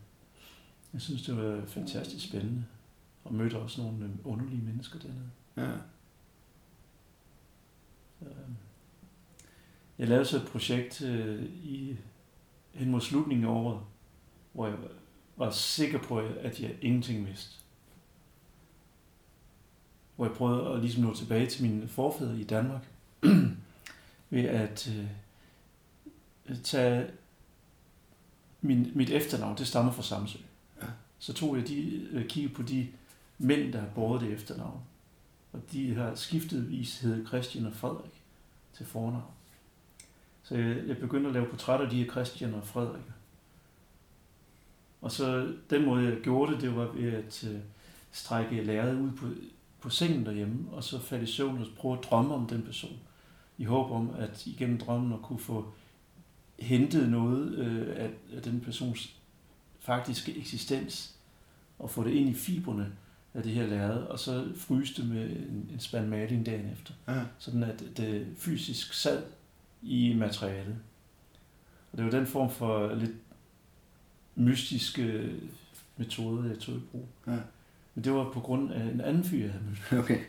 Jeg 0.93 1.01
synes, 1.01 1.21
det 1.21 1.37
var 1.37 1.65
fantastisk 1.65 2.27
spændende. 2.27 2.65
Og 3.23 3.33
mødte 3.33 3.57
også 3.57 3.81
nogle 3.81 4.05
øh, 4.05 4.11
underlige 4.23 4.61
mennesker 4.61 4.99
dernede. 4.99 5.29
Ja. 5.57 5.71
Øh, 8.21 8.49
jeg 9.97 10.07
lavede 10.07 10.25
så 10.25 10.37
et 10.37 10.47
projekt 10.47 11.01
øh, 11.01 11.43
i, 11.43 11.97
hen 12.73 12.91
mod 12.91 13.01
slutningen 13.01 13.45
af 13.45 13.51
året, 13.51 13.81
hvor 14.53 14.67
jeg 14.67 14.77
var 15.37 15.51
sikker 15.51 15.99
på, 15.99 16.19
at 16.19 16.59
jeg 16.59 16.75
ingenting 16.81 17.27
vidste. 17.27 17.55
Hvor 20.15 20.25
jeg 20.25 20.35
prøvede 20.35 20.73
at 20.73 20.79
ligesom 20.79 21.03
nå 21.03 21.15
tilbage 21.15 21.47
til 21.47 21.63
mine 21.63 21.87
forfædre 21.87 22.39
i 22.39 22.43
Danmark, 22.43 22.87
ved 24.29 24.43
at 24.43 24.91
øh, 26.47 26.57
tage 26.63 27.07
min, 28.61 28.91
mit 28.95 29.09
efternavn, 29.09 29.57
det 29.57 29.67
stammer 29.67 29.91
fra 29.91 30.03
Samsø. 30.03 30.39
Ja. 30.81 30.87
Så 31.19 31.33
tog 31.33 31.57
jeg 31.57 31.67
de, 31.67 32.07
øh, 32.11 32.27
kiggede 32.27 32.53
på 32.53 32.61
de 32.61 32.87
mænd, 33.37 33.73
der 33.73 33.79
har 33.79 33.87
båret 33.95 34.21
det 34.21 34.33
efternavn. 34.33 34.79
Og 35.53 35.61
de 35.71 35.95
har 35.95 36.15
skiftedvis 36.15 36.99
hedder 36.99 37.27
Christian 37.27 37.65
og 37.65 37.73
Frederik 37.73 38.21
til 38.73 38.85
fornavn. 38.85 39.31
Så 40.43 40.55
jeg, 40.55 40.87
jeg 40.87 40.97
begyndte 40.97 41.27
at 41.27 41.33
lave 41.33 41.49
portrætter 41.49 41.85
af 41.85 41.91
de 41.91 42.03
her 42.03 42.11
Christian 42.11 42.53
og 42.53 42.67
Frederik. 42.67 43.03
Og 45.05 45.11
så 45.11 45.53
den 45.69 45.85
måde, 45.85 46.03
jeg 46.03 46.17
gjorde 46.21 46.53
det, 46.53 46.61
det 46.61 46.75
var 46.75 46.85
ved 46.85 47.13
at 47.13 47.47
øh, 47.51 47.59
strække 48.11 48.63
lærret 48.63 48.99
ud 48.99 49.11
på, 49.11 49.25
på 49.79 49.89
sengen 49.89 50.25
derhjemme, 50.25 50.71
og 50.71 50.83
så 50.83 50.99
falde 50.99 51.23
i 51.23 51.27
søvn 51.27 51.61
og 51.61 51.67
prøve 51.77 51.97
at 51.97 52.03
drømme 52.03 52.33
om 52.33 52.47
den 52.47 52.61
person. 52.61 52.99
I 53.57 53.63
håb 53.63 53.91
om, 53.91 54.09
at 54.17 54.47
igennem 54.47 54.77
drømmen 54.77 55.13
at 55.13 55.21
kunne 55.21 55.39
få 55.39 55.73
hentet 56.59 57.09
noget 57.09 57.55
øh, 57.55 57.87
af, 58.03 58.09
af 58.35 58.41
den 58.41 58.61
persons 58.61 59.15
faktiske 59.79 60.37
eksistens, 60.37 61.15
og 61.79 61.89
få 61.89 62.03
det 62.03 62.11
ind 62.11 62.29
i 62.29 62.33
fiberne 62.33 62.91
af 63.33 63.43
det 63.43 63.51
her 63.51 63.67
lærred, 63.67 64.03
og 64.03 64.19
så 64.19 64.47
fryse 64.55 65.01
det 65.01 65.09
med 65.09 65.29
en, 65.29 65.69
en 65.73 65.79
spand 65.79 66.07
maling 66.07 66.45
dagen 66.45 66.71
efter. 66.71 66.93
Ja. 67.07 67.21
Sådan 67.37 67.63
at 67.63 67.83
det 67.97 68.27
fysisk 68.37 68.93
sad 68.93 69.23
i 69.81 70.13
materialet. 70.13 70.77
Og 71.91 71.97
det 71.97 72.05
var 72.05 72.11
den 72.11 72.27
form 72.27 72.49
for 72.49 72.95
lidt 72.95 73.11
mystiske 74.35 75.31
metode, 75.97 76.49
jeg 76.49 76.59
tog 76.59 76.75
i 76.75 76.79
brug. 76.91 77.07
Ja. 77.27 77.37
Men 77.95 78.03
det 78.03 78.13
var 78.13 78.31
på 78.31 78.39
grund 78.39 78.71
af 78.71 78.83
en 78.83 79.01
anden 79.01 79.23
fyr, 79.23 79.41
jeg 79.41 79.51
havde 79.51 79.65
mødt. 79.65 80.03
Okay. 80.03 80.19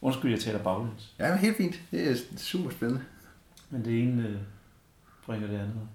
Undskyld, 0.00 0.30
jeg 0.30 0.40
taler 0.40 0.62
baglæns. 0.62 1.14
Ja, 1.18 1.36
helt 1.36 1.56
fint. 1.56 1.82
Det 1.90 2.10
er 2.10 2.16
super 2.36 2.70
spændende. 2.70 3.04
Men 3.70 3.84
det 3.84 4.02
ene 4.02 4.28
øh, 4.28 4.36
bringer 5.26 5.46
det 5.46 5.58
andet. 5.58 5.88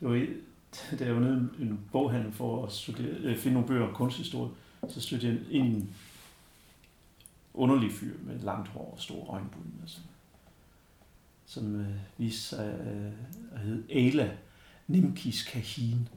Det 0.00 0.08
var, 0.08 0.26
da 0.98 1.04
jeg 1.04 1.14
var 1.14 1.20
nede 1.20 1.50
i 1.58 1.62
en 1.62 1.80
boghandel 1.92 2.32
for 2.32 2.66
at 2.66 2.72
studere, 2.72 3.16
øh, 3.20 3.36
finde 3.36 3.54
nogle 3.54 3.68
bøger 3.68 3.88
om 3.88 3.94
kunsthistorie, 3.94 4.50
så 4.88 5.00
stødte 5.00 5.26
jeg 5.26 5.34
ind 5.50 5.66
i 5.66 5.76
en 5.76 5.94
underlig 7.54 7.92
fyr 7.92 8.14
med 8.22 8.38
langt 8.38 8.68
hår 8.68 8.92
og 8.96 9.02
stor 9.02 9.30
øjenbryn. 9.30 9.80
Altså, 9.82 9.98
som 11.46 11.80
øh, 11.80 11.86
viste 12.18 12.40
sig 12.40 12.78
øh, 12.86 13.12
at 13.52 13.60
hedde 13.60 13.84
Ala 13.90 14.36
Nimkis 14.86 15.42
Kahin. 15.42 16.08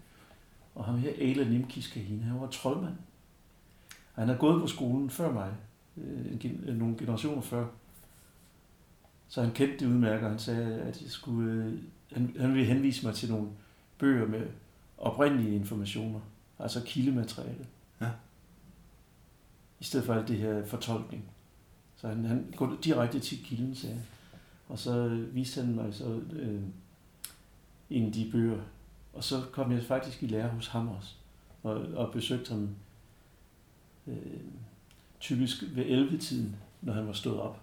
Og 0.75 0.85
ham 0.85 0.97
her, 0.97 1.11
Ala 1.17 1.49
Nimkis 1.49 1.87
Kahin, 1.87 2.23
han 2.23 2.41
var 2.41 2.47
troldmand. 2.47 2.95
Og 4.15 4.21
han 4.21 4.29
har 4.29 4.37
gået 4.37 4.61
på 4.61 4.67
skolen 4.67 5.09
før 5.09 5.31
mig, 5.31 5.53
øh, 5.97 6.51
øh, 6.65 6.77
nogle 6.77 6.97
generationer 6.97 7.41
før. 7.41 7.67
Så 9.27 9.41
han 9.41 9.51
kendte 9.51 9.77
det 9.77 9.91
udmærket, 9.91 10.23
og 10.23 10.29
han 10.29 10.39
sagde, 10.39 10.81
at 10.81 11.01
jeg 11.01 11.11
skulle, 11.11 11.51
øh, 11.51 11.79
han, 12.13 12.35
han 12.39 12.53
ville 12.53 12.65
henvise 12.65 13.05
mig 13.05 13.15
til 13.15 13.31
nogle 13.31 13.47
bøger 13.97 14.27
med 14.27 14.47
oprindelige 14.97 15.55
informationer, 15.55 16.19
altså 16.59 16.83
kildemateriale. 16.85 17.67
Ja. 18.01 18.09
I 19.79 19.83
stedet 19.83 20.05
for 20.05 20.13
alt 20.13 20.27
det 20.27 20.37
her 20.37 20.65
fortolkning. 20.65 21.23
Så 21.95 22.07
han, 22.07 22.25
han 22.25 22.53
går 22.55 22.77
direkte 22.83 23.19
til 23.19 23.43
kilden, 23.43 23.75
sagde 23.75 23.95
han. 23.95 24.03
Og 24.69 24.79
så 24.79 25.07
viste 25.31 25.61
han 25.61 25.75
mig 25.75 25.93
så 25.93 26.21
øh, 26.31 26.61
en 27.89 28.05
af 28.05 28.11
de 28.11 28.29
bøger. 28.31 28.61
Og 29.13 29.23
så 29.23 29.41
kom 29.51 29.71
jeg 29.71 29.83
faktisk 29.83 30.23
i 30.23 30.27
lære 30.27 30.49
hos 30.49 30.67
ham 30.67 30.87
også. 30.87 31.13
Og, 31.63 31.73
og 31.75 32.11
besøgte 32.11 32.49
ham 32.49 32.69
øh, 34.07 34.15
typisk 35.19 35.63
ved 35.75 36.09
11-tiden, 36.09 36.55
når 36.81 36.93
han 36.93 37.07
var 37.07 37.13
stået 37.13 37.39
op. 37.39 37.61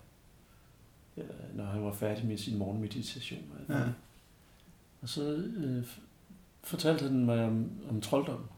Eller 1.17 1.35
når 1.55 1.65
han 1.65 1.85
var 1.85 1.93
færdig 1.93 2.27
med 2.27 2.39
sin 2.39 2.59
morgenmeditation. 2.59 3.41
Ja. 3.69 3.83
Og 5.03 5.09
så 5.09 5.23
øh, 5.37 5.87
fortalte 6.63 7.05
han 7.05 7.25
mig 7.25 7.45
om, 7.45 7.71
om 7.91 8.01
trolddom. 8.01 8.49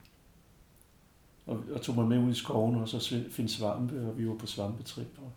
Og, 1.46 1.64
og 1.72 1.82
tog 1.82 1.94
mig 1.94 2.08
med 2.08 2.18
ud 2.18 2.30
i 2.30 2.34
skoven 2.34 2.74
og 2.74 2.88
så 2.88 3.24
finde 3.30 3.50
svampe, 3.50 4.08
og 4.08 4.18
vi 4.18 4.28
var 4.28 4.34
på 4.34 4.46
svampetrip. 4.46 5.18
Og, 5.18 5.32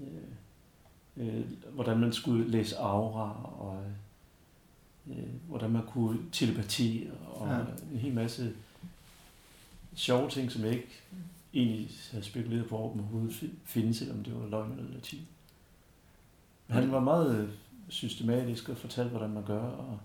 øh, 0.00 0.06
øh, 1.16 1.44
hvordan 1.74 1.98
man 1.98 2.12
skulle 2.12 2.50
læse 2.50 2.76
aura, 2.76 3.50
og 3.58 3.76
øh, 3.84 3.92
hvordan 5.48 5.70
man 5.70 5.86
kunne 5.86 6.18
telepati, 6.32 7.08
og 7.26 7.48
ja. 7.48 7.58
en 7.92 7.98
hel 7.98 8.14
masse 8.14 8.52
sjove 9.94 10.30
ting, 10.30 10.52
som 10.52 10.64
jeg 10.64 10.72
ikke 10.72 11.00
egentlig 11.54 11.90
havde 12.10 12.24
spekuleret 12.24 12.68
på, 12.68 12.76
overhovedet 12.76 13.50
findes, 13.64 13.96
selvom 13.96 14.24
det 14.24 14.34
var 14.34 14.48
løgn 14.48 14.72
eller 14.72 14.94
latin. 14.94 15.26
Men 16.66 16.76
han 16.76 16.92
var 16.92 17.00
meget 17.00 17.38
øh, 17.38 17.48
systematisk 17.88 18.68
og 18.68 18.76
fortalte, 18.76 19.10
hvordan 19.10 19.30
man 19.30 19.44
gør, 19.44 19.62
og, 19.62 19.98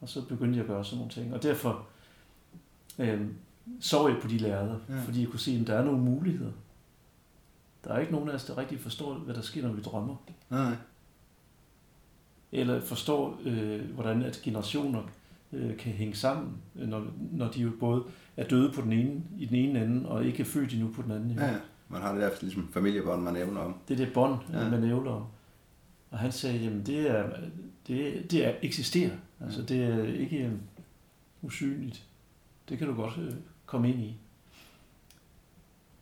og 0.00 0.08
så 0.08 0.24
begyndte 0.24 0.56
jeg 0.56 0.64
at 0.64 0.68
gøre 0.68 0.84
sådan 0.84 0.98
nogle 0.98 1.12
ting. 1.12 1.34
Og 1.34 1.42
derfor 1.42 1.86
øh, 2.98 3.26
sov 3.80 4.10
jeg 4.10 4.18
på 4.22 4.28
de 4.28 4.38
lærere, 4.38 4.80
ja. 4.88 5.02
fordi 5.02 5.20
jeg 5.20 5.28
kunne 5.28 5.40
se, 5.40 5.58
at 5.60 5.66
der 5.66 5.74
er 5.74 5.84
nogle 5.84 6.00
muligheder. 6.00 6.52
Der 7.84 7.92
er 7.92 7.98
ikke 7.98 8.12
nogen 8.12 8.28
af 8.28 8.34
os, 8.34 8.44
der 8.44 8.58
rigtig 8.58 8.80
forstår, 8.80 9.14
hvad 9.14 9.34
der 9.34 9.40
sker, 9.40 9.62
når 9.62 9.72
vi 9.72 9.82
drømmer. 9.82 10.16
Nej. 10.50 10.76
Eller 12.54 12.80
forstår, 12.80 13.40
øh, 13.44 13.90
hvordan 13.94 14.22
at 14.22 14.40
generationer 14.44 15.02
øh, 15.52 15.76
kan 15.76 15.92
hænge 15.92 16.14
sammen, 16.14 16.52
øh, 16.76 16.88
når, 16.88 17.06
når 17.32 17.50
de 17.50 17.60
jo 17.60 17.70
både 17.80 18.02
er 18.36 18.48
døde 18.48 18.72
på 18.72 18.80
den 18.80 18.92
ene, 18.92 19.22
i 19.38 19.46
den 19.46 19.56
ene 19.56 19.84
ende, 19.84 20.08
og 20.08 20.24
ikke 20.24 20.40
er 20.40 20.44
født 20.44 20.72
endnu 20.72 20.92
på 20.92 21.02
den 21.02 21.10
anden. 21.10 21.30
Ja, 21.30 21.46
ja. 21.46 21.56
man 21.88 22.00
har 22.00 22.12
det 22.12 22.22
der 22.22 22.30
ligesom 22.40 22.68
familiebånd, 22.72 23.22
man 23.22 23.34
nævner 23.34 23.60
om. 23.60 23.74
Det 23.88 24.00
er 24.00 24.04
det 24.04 24.14
bånd, 24.14 24.38
ja. 24.52 24.70
man 24.70 24.80
nævner 24.80 25.10
om. 25.10 25.24
Og 26.10 26.18
han 26.18 26.32
sagde, 26.32 26.58
jamen 26.58 26.86
det 26.86 27.10
er, 27.10 27.30
det, 27.86 28.30
det 28.30 28.46
er 28.46 28.54
eksisterer. 28.62 29.16
Altså 29.40 29.62
det 29.62 29.84
er 29.84 30.02
ikke 30.04 30.46
um, 30.46 30.60
usynligt. 31.42 32.04
Det 32.68 32.78
kan 32.78 32.86
du 32.86 32.94
godt 32.94 33.16
uh, 33.18 33.34
komme 33.66 33.90
ind 33.90 34.00
i. 34.00 34.16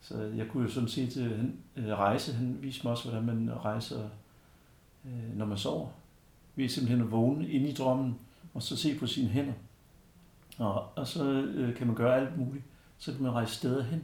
Så 0.00 0.18
jeg 0.36 0.48
kunne 0.48 0.62
jo 0.62 0.70
sådan 0.70 0.88
set 0.88 1.16
uh, 1.76 1.84
rejse. 1.84 2.32
Han 2.32 2.58
viste 2.60 2.80
mig 2.84 2.90
også, 2.90 3.08
hvordan 3.08 3.26
man 3.26 3.50
rejser, 3.64 4.08
uh, 5.04 5.38
når 5.38 5.46
man 5.46 5.58
sover. 5.58 5.88
Vi 6.54 6.64
er 6.64 6.68
simpelthen 6.68 7.00
at 7.00 7.10
vågne 7.10 7.48
inde 7.48 7.68
i 7.68 7.74
drømmen, 7.74 8.18
og 8.54 8.62
så 8.62 8.76
se 8.76 8.98
på 8.98 9.06
sine 9.06 9.28
hænder. 9.28 9.52
Og, 10.58 10.98
og 10.98 11.06
så 11.06 11.46
uh, 11.58 11.74
kan 11.74 11.86
man 11.86 11.96
gøre 11.96 12.16
alt 12.16 12.38
muligt. 12.38 12.64
Så 12.98 13.12
kan 13.12 13.22
man 13.22 13.32
rejse 13.32 13.54
steder 13.54 13.82
hen. 13.82 14.02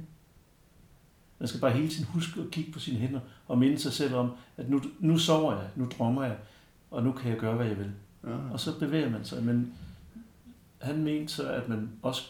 Man 1.39 1.49
skal 1.49 1.61
bare 1.61 1.71
hele 1.71 1.89
tiden 1.89 2.05
huske 2.05 2.41
at 2.41 2.51
kigge 2.51 2.73
på 2.73 2.79
sine 2.79 2.99
hænder 2.99 3.21
og 3.49 3.59
minde 3.59 3.79
sig 3.79 3.93
selv 3.93 4.15
om, 4.15 4.31
at 4.57 4.71
nu, 4.71 4.81
nu 4.99 5.19
sover 5.19 5.57
jeg, 5.57 5.69
nu 5.77 5.89
drømmer 5.99 6.25
jeg, 6.25 6.37
og 6.91 7.03
nu 7.03 7.13
kan 7.13 7.31
jeg 7.31 7.39
gøre, 7.39 7.57
hvad 7.57 7.67
jeg 7.67 7.79
vil. 7.79 7.93
Ja. 8.25 8.37
Og 8.53 8.61
så 8.61 8.79
bevæger 8.79 9.11
man 9.11 9.25
sig. 9.25 9.45
Men 9.45 9.75
han 10.79 11.05
mente 11.05 11.33
så, 11.33 11.53
at 11.53 11.69
man 11.69 11.91
også 12.03 12.23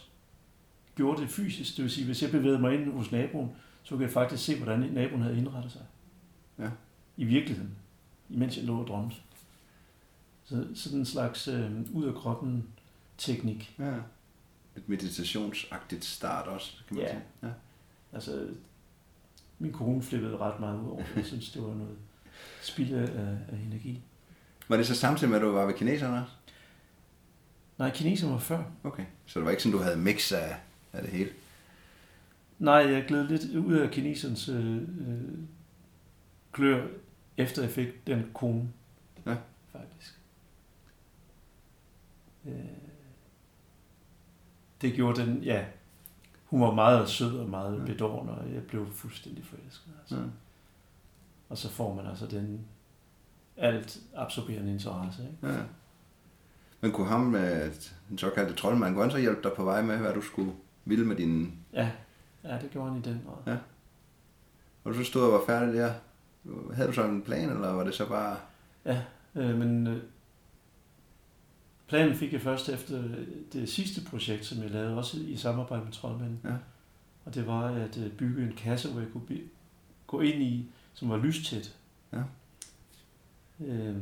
gjorde 0.95 1.21
det 1.21 1.29
fysisk. 1.29 1.75
Det 1.75 1.83
vil 1.83 1.91
sige, 1.91 2.05
hvis 2.05 2.21
jeg 2.21 2.31
bevægede 2.31 2.59
mig 2.59 2.73
ind 2.73 2.93
hos 2.93 3.11
naboen, 3.11 3.49
så 3.83 3.95
kunne 3.95 4.03
jeg 4.03 4.11
faktisk 4.11 4.45
se, 4.45 4.57
hvordan 4.57 4.79
naboen 4.79 5.21
havde 5.21 5.37
indrettet 5.37 5.71
sig. 5.71 5.81
Ja. 6.59 6.69
I 7.17 7.23
virkeligheden. 7.23 7.75
Imens 8.29 8.57
jeg 8.57 8.65
lå 8.65 8.81
og 8.81 8.87
drømte. 8.87 9.15
Så 10.49 10.67
sådan 10.75 10.99
en 10.99 11.05
slags 11.05 11.47
øh, 11.47 11.71
ud 11.93 12.05
af 12.05 12.15
kroppen 12.15 12.67
teknik. 13.17 13.75
Ja. 13.79 13.93
Et 14.75 14.89
meditationsagtigt 14.89 16.05
start 16.05 16.47
også, 16.47 16.73
kan 16.87 16.97
man 16.97 17.05
ja. 17.05 17.11
sige. 17.11 17.23
Ja. 17.43 17.47
Altså, 18.13 18.47
min 19.59 19.71
kone 19.71 20.03
flippede 20.03 20.37
ret 20.37 20.59
meget 20.59 20.79
ud 20.79 20.89
over 20.89 21.03
Jeg 21.15 21.25
synes, 21.25 21.51
det 21.51 21.61
var 21.61 21.73
noget 21.73 21.97
spild 22.61 22.93
af, 22.93 23.09
af 23.27 23.57
energi. 23.65 24.01
Var 24.67 24.77
det 24.77 24.87
så 24.87 24.95
samtidig 24.95 25.29
med, 25.29 25.37
at 25.37 25.43
du 25.43 25.51
var 25.51 25.65
ved 25.65 25.73
kineserne 25.73 26.21
også? 26.21 26.33
Nej, 27.77 27.91
kineserne 27.91 28.33
var 28.33 28.39
før. 28.39 28.63
Okay, 28.83 29.05
så 29.25 29.39
det 29.39 29.45
var 29.45 29.51
ikke 29.51 29.63
sådan, 29.63 29.77
du 29.77 29.83
havde 29.83 29.97
mix 29.97 30.31
af, 30.31 30.55
af 30.93 31.01
det 31.01 31.11
hele? 31.11 31.29
Nej, 32.59 32.73
jeg 32.73 33.05
gled 33.07 33.27
lidt 33.27 33.55
ud 33.55 33.73
af 33.73 33.91
kinesernes 33.91 34.49
øh, 34.49 34.75
øh, 34.75 35.21
klør, 36.51 36.87
efter 37.37 37.61
jeg 37.61 37.71
fik 37.71 38.07
den 38.07 38.31
kone. 38.33 38.69
Ja. 39.25 39.35
Faktisk. 39.71 40.18
Øh, 42.49 42.65
det 44.81 44.93
gjorde 44.93 45.21
den, 45.21 45.43
ja, 45.43 45.65
hun 46.45 46.61
var 46.61 46.73
meget 46.73 47.09
sød 47.09 47.39
og 47.39 47.49
meget 47.49 47.79
ja. 47.79 47.85
bedårende, 47.85 48.33
og 48.33 48.53
jeg 48.53 48.63
blev 48.63 48.87
fuldstændig 48.91 49.45
forelsket. 49.45 49.91
Altså. 50.01 50.15
Ja. 50.15 50.21
Og 51.49 51.57
så 51.57 51.69
får 51.69 51.95
man 51.95 52.05
altså 52.05 52.27
den 52.27 52.67
alt 53.57 53.99
absorberende 54.15 54.71
interesse. 54.71 55.21
Ikke? 55.23 55.53
Ja. 55.53 55.63
Men 56.81 56.91
kunne 56.91 57.07
ham 57.07 57.21
med 57.21 57.71
den 58.09 58.17
såkaldte 58.17 58.53
troldmand, 58.53 58.93
kunne 58.93 59.03
han 59.03 59.11
så 59.11 59.17
hjælpe 59.17 59.43
dig 59.43 59.51
på 59.55 59.63
vej 59.63 59.81
med, 59.81 59.97
hvad 59.97 60.13
du 60.13 60.21
skulle 60.21 60.51
ville 60.85 61.05
med 61.05 61.15
din... 61.15 61.53
Ja, 61.73 61.91
ja 62.43 62.57
det 62.61 62.69
gjorde 62.71 62.89
han 62.89 62.99
i 62.99 63.01
den 63.01 63.21
grad. 63.27 63.53
Ja. 63.53 63.59
Og 64.83 64.93
du 64.93 64.97
så 64.97 65.03
stod 65.03 65.23
og 65.23 65.33
var 65.33 65.45
færdig 65.45 65.73
der. 65.73 65.93
Havde 66.73 66.87
du 66.87 66.93
så 66.93 67.03
en 67.03 67.21
plan, 67.21 67.49
eller 67.49 67.71
var 67.71 67.83
det 67.83 67.93
så 67.93 68.07
bare... 68.07 68.37
Ja, 68.85 69.01
øh, 69.35 69.57
men 69.57 69.87
øh, 69.87 70.03
planen 71.89 72.15
fik 72.15 72.33
jeg 72.33 72.41
først 72.41 72.69
efter 72.69 73.03
det 73.53 73.69
sidste 73.69 74.01
projekt, 74.09 74.45
som 74.45 74.63
jeg 74.63 74.71
lavede, 74.71 74.97
også 74.97 75.17
i 75.19 75.35
samarbejde 75.35 75.83
med 75.83 75.91
Troldmanden. 75.91 76.39
Ja. 76.43 76.55
Og 77.25 77.35
det 77.35 77.47
var 77.47 77.61
at 77.61 77.97
øh, 77.97 78.11
bygge 78.11 78.43
en 78.43 78.53
kasse, 78.57 78.91
hvor 78.91 79.01
jeg 79.01 79.09
kunne 79.11 79.23
gå 80.07 80.21
ind 80.21 80.43
i, 80.43 80.71
som 80.93 81.09
var 81.09 81.17
lystæt. 81.17 81.75
Ja. 82.13 82.21
Øh, 83.59 83.95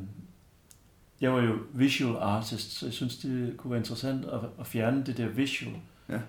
jeg 1.21 1.33
var 1.33 1.41
jo 1.41 1.59
visual 1.73 2.15
artist, 2.15 2.71
så 2.71 2.85
jeg 2.85 2.93
synes, 2.93 3.17
det 3.17 3.57
kunne 3.57 3.71
være 3.71 3.79
interessant 3.79 4.25
at, 4.25 4.39
at 4.59 4.67
fjerne 4.67 5.05
det 5.05 5.17
der 5.17 5.27
visual. 5.27 5.75
Ja. 6.09 6.21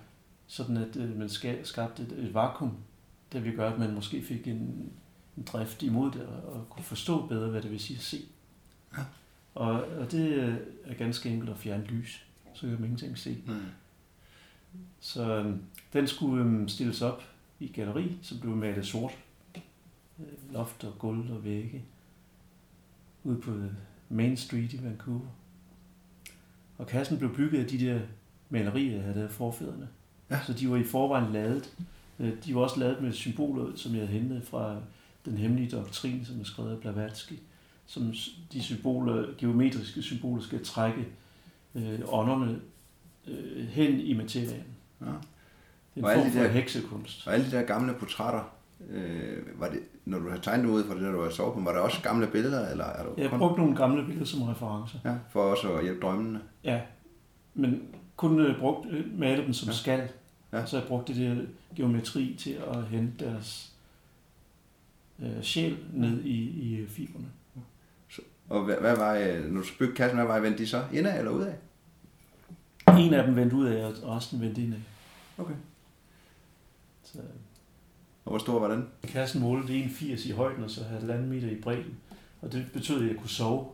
Sådan 0.47 0.77
at 0.77 0.95
øh, 0.95 1.17
man 1.17 1.29
skabte 1.63 2.03
et, 2.03 2.11
et 2.11 2.33
vakuum, 2.33 2.77
der 3.33 3.39
vil 3.39 3.55
gøre, 3.55 3.73
at 3.73 3.79
man 3.79 3.93
måske 3.93 4.23
fik 4.23 4.47
en, 4.47 4.91
en 5.37 5.43
drift 5.51 5.83
imod 5.83 6.11
det, 6.11 6.21
og, 6.21 6.53
og 6.53 6.69
kunne 6.69 6.83
forstå 6.83 7.25
bedre, 7.25 7.49
hvad 7.49 7.61
det 7.61 7.71
vil 7.71 7.79
sige 7.79 7.97
at 7.97 8.03
se. 8.03 8.17
Ja. 8.97 9.03
Og, 9.55 9.71
og 9.71 10.11
det 10.11 10.57
er 10.85 10.93
ganske 10.93 11.29
enkelt 11.29 11.49
at 11.49 11.57
fjerne 11.57 11.83
lys, 11.83 12.25
så 12.53 12.61
kan 12.61 12.71
man 12.71 12.83
ingenting 12.83 13.17
se. 13.17 13.37
Mm. 13.47 13.53
Så 14.99 15.35
øh, 15.35 15.55
den 15.93 16.07
skulle 16.07 16.43
øh, 16.45 16.69
stilles 16.69 17.01
op 17.01 17.23
i 17.59 17.67
galleri, 17.67 18.17
så 18.21 18.39
blev 18.39 18.55
malet 18.55 18.85
sort. 18.87 19.11
Øh, 20.19 20.53
loft 20.53 20.83
og 20.83 20.93
gulv 20.99 21.31
og 21.31 21.43
vægge. 21.43 21.83
Ude 23.23 23.41
på 23.41 23.51
øh, 23.51 23.71
Main 24.09 24.37
Street 24.37 24.73
i 24.73 24.83
Vancouver. 24.83 25.27
Og 26.77 26.87
kassen 26.87 27.17
blev 27.17 27.35
bygget 27.35 27.59
af 27.59 27.67
de 27.67 27.79
der 27.79 27.99
malerier, 28.49 28.93
jeg 28.93 29.01
havde 29.01 29.15
lavet 29.15 29.31
forfædrene. 29.31 29.87
Ja. 30.29 30.39
Så 30.45 30.53
de 30.53 30.69
var 30.69 30.77
i 30.77 30.83
forvejen 30.83 31.33
lavet. 31.33 31.77
Øh, 32.19 32.43
de 32.45 32.55
var 32.55 32.61
også 32.61 32.79
lavet 32.79 33.01
med 33.01 33.13
symboler, 33.13 33.75
som 33.75 33.91
jeg 33.91 34.07
havde 34.07 34.19
hentet 34.19 34.43
fra 34.43 34.81
den 35.25 35.37
hemmelige 35.37 35.69
doktrin, 35.69 36.25
som 36.25 36.39
er 36.39 36.43
skrevet 36.43 36.71
af 36.71 36.79
Blavatsky. 36.79 37.33
Som 37.89 38.13
de 38.53 38.63
symboler, 38.63 39.27
geometriske 39.37 40.01
symboler 40.01 40.41
skal 40.41 40.65
trække 40.65 41.07
øh, 41.75 41.99
ånderne 42.07 42.59
øh, 43.27 43.67
hen 43.67 43.99
i 43.99 44.13
materien. 44.13 44.63
Ja. 45.01 45.05
Det 45.95 46.03
er 46.03 46.09
en 46.09 46.21
form 46.21 46.31
for 46.31 46.39
der, 46.39 46.47
heksekunst. 46.47 47.27
Og 47.27 47.33
alle 47.33 47.45
de 47.45 47.51
der 47.51 47.61
gamle 47.61 47.93
portrætter, 47.93 48.53
øh, 48.89 49.37
var 49.55 49.69
det, 49.69 49.79
når 50.05 50.19
du 50.19 50.29
har 50.29 50.37
tegnet 50.37 50.69
ud 50.69 50.83
fra 50.83 50.93
det, 50.93 51.01
der 51.01 51.11
du 51.11 51.23
har 51.23 51.29
sovet 51.29 51.53
på, 51.53 51.59
var 51.59 51.71
der 51.71 51.79
også 51.79 52.01
gamle 52.01 52.27
billeder? 52.27 52.69
Eller 52.69 52.85
er 52.85 53.03
du 53.03 53.09
jeg 53.17 53.29
har 53.29 53.37
brugt 53.37 53.57
nogle 53.57 53.75
gamle 53.75 54.05
billeder 54.05 54.25
som 54.25 54.41
referencer. 54.41 54.99
Ja, 55.05 55.15
for 55.29 55.43
også 55.43 55.73
at 55.73 55.83
hjælpe 55.83 56.01
drømmene. 56.01 56.41
Ja, 56.63 56.81
men 57.53 57.81
kun 58.15 58.39
øh, 58.39 58.59
brugt, 58.59 58.87
øh, 58.89 59.19
male 59.19 59.43
dem 59.43 59.53
som 59.53 59.69
ja. 59.69 59.75
skal. 59.75 60.09
Ja. 60.53 60.65
Så 60.65 60.77
jeg 60.77 60.87
brugte 60.87 61.13
det 61.13 61.37
der 61.37 61.45
geometri 61.75 62.35
til 62.39 62.57
at 62.71 62.83
hente 62.83 63.25
deres 63.25 63.73
øh, 65.19 65.41
sjæl 65.41 65.77
ned 65.93 66.23
i, 66.23 66.37
i 66.39 66.87
fiberne. 66.87 67.25
Og 68.49 68.63
hvad, 68.63 68.75
hvad 68.75 68.95
var, 68.95 69.13
øh, 69.13 69.51
når 69.51 69.61
du 69.61 69.67
bygge 69.79 69.95
kassen, 69.95 70.17
hvad 70.17 70.27
var 70.27 70.39
vendte 70.39 70.63
de 70.63 70.67
så? 70.67 70.85
Indad 70.93 71.19
eller 71.19 71.31
udad? 71.31 71.53
En 72.99 73.13
af 73.13 73.23
dem 73.23 73.35
vendte 73.35 73.55
ud 73.55 73.65
af, 73.65 73.85
og 73.85 74.15
resten 74.15 74.41
vendte 74.41 74.61
indad. 74.61 74.79
Okay. 75.37 75.53
Så, 77.03 77.17
og 78.25 78.31
hvor 78.31 78.37
stor 78.39 78.59
var 78.59 78.67
den? 78.67 78.87
Kassen 79.03 79.41
målte 79.41 79.83
1,80 79.83 80.29
i 80.29 80.31
højden, 80.31 80.63
og 80.63 80.69
så 80.69 80.83
halvanden 80.83 81.29
meter 81.29 81.49
i 81.49 81.61
bredden. 81.61 81.97
Og 82.41 82.51
det 82.51 82.65
betød, 82.73 83.01
at 83.03 83.07
jeg 83.07 83.17
kunne 83.17 83.29
sove 83.29 83.67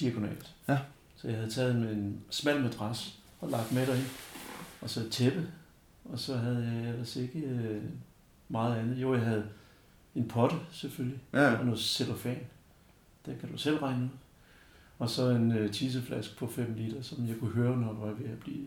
diagonalt. 0.00 0.54
Ja. 0.68 0.78
Så 1.16 1.28
jeg 1.28 1.36
havde 1.36 1.50
taget 1.50 1.74
en 1.74 2.20
smal 2.30 2.62
madras 2.62 3.18
og 3.40 3.50
lagt 3.50 3.72
med 3.72 3.86
derind. 3.86 4.06
Og 4.80 4.90
så 4.90 5.00
et 5.00 5.10
tæppe. 5.10 5.48
Og 6.04 6.18
så 6.18 6.36
havde 6.36 6.80
jeg 6.82 6.90
ellers 6.90 7.16
ikke 7.16 7.38
øh, 7.38 7.82
meget 8.48 8.76
andet. 8.76 8.96
Jo, 8.96 9.14
jeg 9.14 9.22
havde 9.22 9.44
en 10.14 10.28
potte 10.28 10.56
selvfølgelig. 10.72 11.18
Ja. 11.32 11.58
Og 11.58 11.64
noget 11.64 11.80
cellofan. 11.80 12.38
Det 13.26 13.40
kan 13.40 13.52
du 13.52 13.58
selv 13.58 13.76
regne 13.76 14.04
ud. 14.04 14.08
Og 14.98 15.10
så 15.10 15.28
en 15.28 15.52
øh, 15.52 15.72
tisseflaske 15.72 16.36
på 16.36 16.46
5 16.46 16.74
liter, 16.74 17.02
som 17.02 17.28
jeg 17.28 17.36
kunne 17.38 17.50
høre, 17.50 17.76
når 17.76 17.92
det 17.92 18.00
var 18.00 18.12
ved 18.12 18.30
at 18.30 18.40
blive 18.40 18.66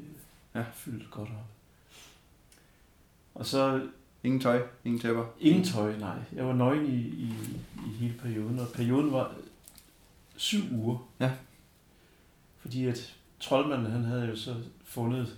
ja. 0.56 0.64
fyldt 0.74 1.12
godt 1.12 1.30
op. 1.30 1.48
Og 3.36 3.46
så 3.46 3.88
Ingen 4.24 4.42
tøj, 4.42 4.62
ingen 4.86 5.02
tæpper? 5.02 5.26
Ingen 5.40 5.64
tøj, 5.64 5.98
nej. 5.98 6.18
Jeg 6.34 6.46
var 6.46 6.54
nøgen 6.54 6.86
i, 6.86 6.98
i, 6.98 7.34
i 7.88 7.90
hele 8.00 8.14
perioden, 8.14 8.60
og 8.60 8.68
perioden 8.74 9.12
var 9.12 9.36
syv 10.36 10.64
uger. 10.72 11.08
Ja. 11.20 11.32
Fordi 12.58 12.86
at 12.86 13.16
troldmanden, 13.40 13.92
han 13.92 14.04
havde 14.04 14.26
jo 14.26 14.36
så 14.36 14.56
fundet 14.84 15.38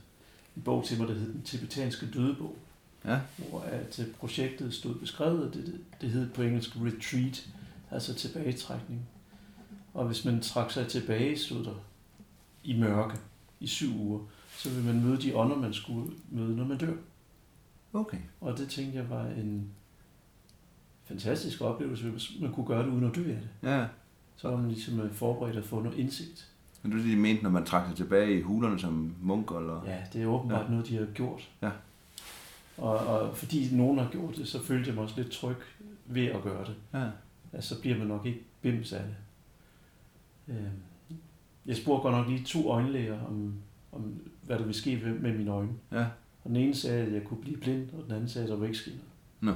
en 0.55 0.61
bog 0.61 0.85
til 0.85 0.99
mig, 0.99 1.07
der 1.07 1.13
hed 1.13 1.33
Den 1.33 1.41
Tibetanske 1.41 2.11
Dødebog. 2.13 2.57
Ja. 3.05 3.19
Hvor 3.37 3.59
at 3.59 3.99
projektet 4.19 4.73
stod 4.73 4.95
beskrevet, 4.95 5.53
det, 5.53 5.65
det, 5.65 5.81
det 6.01 6.09
hed 6.09 6.29
på 6.29 6.41
engelsk 6.41 6.75
retreat, 6.75 7.47
altså 7.91 8.13
tilbagetrækning. 8.13 9.07
Og 9.93 10.05
hvis 10.05 10.25
man 10.25 10.41
trak 10.41 10.71
sig 10.71 10.87
tilbage, 10.87 11.37
stod 11.37 11.65
der 11.65 11.83
i 12.63 12.79
mørke 12.79 13.17
i 13.59 13.67
syv 13.67 13.99
uger, 13.99 14.19
så 14.57 14.69
vil 14.69 14.83
man 14.83 15.03
møde 15.03 15.21
de 15.21 15.35
ånder, 15.35 15.55
man 15.55 15.73
skulle 15.73 16.11
møde, 16.31 16.55
når 16.55 16.65
man 16.65 16.77
dør. 16.77 16.93
Okay. 17.93 18.17
Og 18.41 18.57
det 18.57 18.69
tænkte 18.69 18.97
jeg 18.97 19.09
var 19.09 19.25
en 19.25 19.69
fantastisk 21.05 21.61
oplevelse, 21.61 22.09
hvis 22.09 22.31
man 22.41 22.51
kunne 22.51 22.65
gøre 22.65 22.83
det 22.83 22.89
uden 22.89 23.03
at 23.03 23.15
dø 23.15 23.21
af 23.21 23.41
det. 23.41 23.49
Ja. 23.63 23.85
Så 24.35 24.49
var 24.49 24.57
man 24.57 24.67
ligesom 24.71 25.09
forberedt 25.09 25.57
at 25.57 25.65
få 25.65 25.81
noget 25.81 25.97
indsigt. 25.97 26.51
Men 26.81 26.91
det 26.91 26.99
er 26.99 27.03
det, 27.03 27.11
de 27.11 27.17
mente, 27.17 27.43
når 27.43 27.49
man 27.49 27.65
trak 27.65 27.87
sig 27.87 27.95
tilbage 27.95 28.39
i 28.39 28.41
hulerne 28.41 28.79
som 28.79 29.15
munk? 29.21 29.51
Eller? 29.51 29.81
Ja, 29.85 30.03
det 30.13 30.21
er 30.21 30.25
åbenbart 30.25 30.65
ja. 30.65 30.71
noget, 30.71 30.87
de 30.87 30.97
har 30.97 31.05
gjort. 31.05 31.49
Ja. 31.61 31.71
Og, 32.77 32.97
og 32.97 33.37
fordi 33.37 33.75
nogen 33.75 33.99
har 33.99 34.09
gjort 34.11 34.35
det, 34.35 34.47
så 34.47 34.63
følte 34.63 34.87
jeg 34.87 34.95
mig 34.95 35.03
også 35.03 35.15
lidt 35.17 35.31
tryg 35.31 35.57
ved 36.05 36.25
at 36.25 36.43
gøre 36.43 36.65
det. 36.65 36.75
Ja. 36.93 37.09
Altså, 37.55 37.75
så 37.75 37.81
bliver 37.81 37.97
man 37.97 38.07
nok 38.07 38.25
ikke 38.25 38.39
bims 38.61 38.93
af 38.93 39.01
det. 39.01 39.15
Øhm, 40.55 41.17
jeg 41.65 41.75
spurgte 41.75 42.01
godt 42.01 42.15
nok 42.15 42.27
lige 42.27 42.43
to 42.45 42.69
øjenlæger 42.69 43.25
om, 43.27 43.53
om 43.91 44.21
hvad 44.41 44.57
der 44.57 44.63
ville 44.63 44.79
ske 44.79 45.01
med 45.21 45.33
mine 45.33 45.51
øjne. 45.51 45.71
Ja. 45.91 46.05
Og 46.43 46.49
den 46.49 46.55
ene 46.55 46.75
sagde, 46.75 47.05
at 47.05 47.13
jeg 47.13 47.23
kunne 47.23 47.41
blive 47.41 47.57
blind, 47.57 47.89
og 47.97 48.03
den 48.03 48.11
anden 48.11 48.29
sagde, 48.29 48.45
at 48.45 48.49
der 48.51 48.57
var 48.57 48.65
ikke 48.65 48.77
sket 48.77 48.99
Nå, 49.39 49.51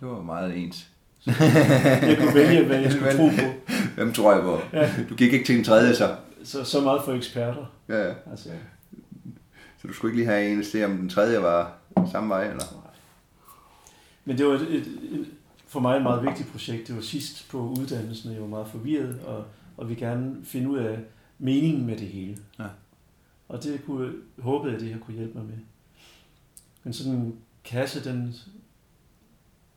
det 0.00 0.08
var 0.08 0.22
meget 0.22 0.56
ens. 0.56 0.90
jeg 1.26 2.16
kunne 2.20 2.34
vælge, 2.34 2.64
hvad 2.64 2.80
jeg 2.80 2.92
skulle 2.92 3.12
tro 3.12 3.28
på. 3.28 3.72
Hvem 3.96 4.12
tror 4.12 4.32
jeg 4.32 4.42
på? 4.42 4.60
Ja. 4.72 4.92
Du 5.08 5.14
gik 5.14 5.32
ikke 5.32 5.44
til 5.46 5.58
en 5.58 5.64
tredje, 5.64 5.94
så? 5.94 6.16
Så, 6.44 6.64
så 6.64 6.80
meget 6.80 7.02
for 7.04 7.12
eksperter. 7.12 7.72
Ja, 7.88 8.08
ja. 8.08 8.14
Altså, 8.30 8.48
så 9.78 9.88
du 9.88 9.92
skulle 9.92 10.12
ikke 10.12 10.22
lige 10.22 10.30
have 10.30 10.52
en 10.52 10.64
se, 10.64 10.84
om 10.84 10.96
den 10.96 11.08
tredje 11.08 11.42
var 11.42 11.78
samme 12.12 12.28
vej, 12.28 12.44
eller? 12.44 12.64
Nej. 12.72 12.92
Men 14.24 14.38
det 14.38 14.46
var 14.46 14.52
et, 14.52 14.62
et, 14.62 14.86
et, 15.12 15.26
for 15.72 15.80
mig 15.80 15.96
et 15.96 16.02
meget 16.02 16.22
vigtigt 16.22 16.52
projekt. 16.52 16.88
Det 16.88 16.96
var 16.96 17.02
sidst 17.02 17.48
på 17.50 17.68
uddannelsen, 17.68 18.28
og 18.28 18.34
jeg 18.34 18.42
var 18.42 18.48
meget 18.48 18.68
forvirret, 18.68 19.20
og, 19.20 19.44
og 19.76 19.88
vi 19.88 19.94
gerne 19.94 20.44
finde 20.44 20.70
ud 20.70 20.78
af 20.78 21.04
meningen 21.38 21.86
med 21.86 21.96
det 21.96 22.08
hele. 22.08 22.38
Ja. 22.58 22.66
Og 23.48 23.62
det 23.62 23.84
kunne, 23.84 24.12
håbede 24.38 24.72
jeg, 24.72 24.80
at 24.80 24.84
det 24.84 24.94
her 24.94 25.00
kunne 25.00 25.16
hjælpe 25.16 25.38
mig 25.38 25.46
med. 25.46 25.58
Men 26.84 26.92
sådan 26.92 27.12
en 27.12 27.38
kasse, 27.64 28.10
den, 28.10 28.34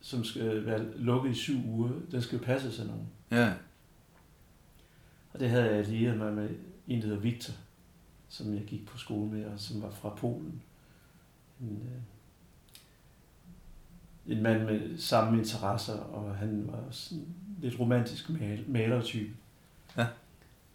som 0.00 0.24
skal 0.24 0.66
være 0.66 0.84
lukket 0.96 1.30
i 1.30 1.34
syv 1.34 1.58
uger, 1.66 1.90
den 2.10 2.22
skal 2.22 2.38
jo 2.38 2.44
passe 2.44 2.72
sig 2.72 2.86
nogen. 2.86 3.06
Ja. 3.30 3.52
Og 5.32 5.40
det 5.40 5.50
havde 5.50 5.64
jeg 5.64 5.72
allieret 5.72 6.18
mig 6.18 6.34
med 6.34 6.50
en, 6.88 7.00
der 7.00 7.06
hedder 7.06 7.20
Victor, 7.20 7.54
som 8.28 8.54
jeg 8.54 8.64
gik 8.64 8.86
på 8.86 8.98
skole 8.98 9.30
med, 9.30 9.44
og 9.44 9.60
som 9.60 9.82
var 9.82 9.90
fra 9.90 10.08
Polen. 10.08 10.62
En, 11.60 11.82
øh, 11.82 12.02
en 14.28 14.42
mand 14.42 14.64
med 14.64 14.98
samme 14.98 15.38
interesser, 15.38 15.98
og 15.98 16.36
han 16.36 16.66
var 16.72 16.84
sådan 16.90 17.24
lidt 17.60 17.80
romantisk 17.80 18.30
mal- 18.30 18.64
malertype. 18.68 19.30
Ja. 19.96 20.06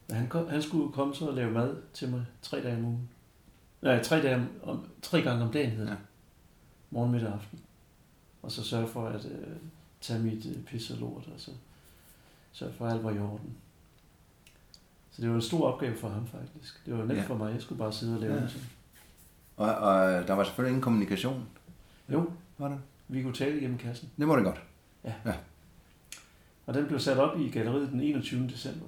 Men 0.07 0.17
han, 0.17 0.27
kom, 0.27 0.49
han 0.49 0.61
skulle 0.61 0.93
komme 0.93 1.15
så 1.15 1.27
og 1.27 1.33
lave 1.33 1.51
mad 1.51 1.75
til 1.93 2.09
mig 2.09 2.25
tre 2.41 2.63
dage 2.63 2.77
om 2.77 2.85
ugen. 2.85 3.09
Nej, 3.81 4.03
tre, 4.03 4.21
dage 4.21 4.47
om, 4.63 4.85
tre 5.01 5.21
gange 5.21 5.43
om 5.43 5.51
dagen 5.51 5.71
hed 5.71 5.81
det. 5.81 5.89
Ja 5.89 5.95
morgen, 6.91 7.11
middag 7.11 7.27
og 7.27 7.33
aften. 7.33 7.59
Og 8.41 8.51
så 8.51 8.63
sørge 8.63 8.87
for 8.87 9.07
at 9.07 9.25
øh, 9.25 9.55
tage 10.01 10.19
mit 10.19 10.45
øh, 10.45 10.63
pis 10.63 10.91
og 10.91 10.97
lort, 10.97 11.27
og 11.33 11.39
så 11.39 11.51
sørge 12.51 12.73
for, 12.73 12.85
at 12.85 12.93
alt 12.93 13.03
var 13.03 13.11
i 13.11 13.19
orden. 13.19 13.55
Så 15.11 15.21
det 15.21 15.29
var 15.29 15.35
en 15.35 15.41
stor 15.41 15.73
opgave 15.73 15.97
for 15.97 16.09
ham 16.09 16.27
faktisk. 16.27 16.85
Det 16.85 16.97
var 16.97 17.05
nemt 17.05 17.19
ja. 17.19 17.23
for 17.23 17.35
mig. 17.35 17.53
Jeg 17.53 17.61
skulle 17.61 17.79
bare 17.79 17.93
sidde 17.93 18.15
og 18.15 18.21
lave 18.21 18.33
ja. 18.33 18.41
det. 18.41 18.67
Og, 19.57 19.75
og 19.75 20.27
der 20.27 20.33
var 20.33 20.43
selvfølgelig 20.43 20.69
ingen 20.69 20.81
kommunikation? 20.81 21.49
Jo. 22.09 22.31
Var 22.57 22.67
det? 22.67 22.79
Vi 23.11 23.21
kunne 23.21 23.33
tale 23.33 23.57
igennem 23.57 23.77
kassen. 23.77 24.09
Det 24.17 24.27
må 24.27 24.35
det 24.35 24.43
godt. 24.43 24.61
Ja. 25.03 25.13
ja. 25.25 25.33
Og 26.65 26.73
den 26.73 26.85
blev 26.85 26.99
sat 26.99 27.17
op 27.17 27.39
i 27.39 27.49
galleriet 27.49 27.89
den 27.91 28.01
21. 28.01 28.47
december. 28.47 28.85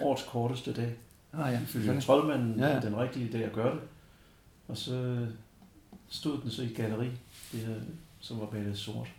Årets 0.00 0.22
korteste 0.22 0.72
dag. 0.72 0.94
Ah, 1.32 1.52
ja. 1.52 1.60
Ifølge 1.62 2.00
troldmanden 2.00 2.58
ja, 2.58 2.68
ja. 2.68 2.80
den 2.80 2.96
rigtige 2.96 3.32
dag 3.32 3.44
at 3.44 3.52
gøre 3.52 3.74
det. 3.74 3.80
Og 4.68 4.76
så 4.76 5.26
stod 6.08 6.40
den 6.40 6.50
så 6.50 6.62
i 6.62 6.68
galleri, 6.68 7.10
det 7.52 7.60
her, 7.60 7.74
som 8.20 8.40
var 8.40 8.48
malet 8.52 8.78
sort. 8.78 9.12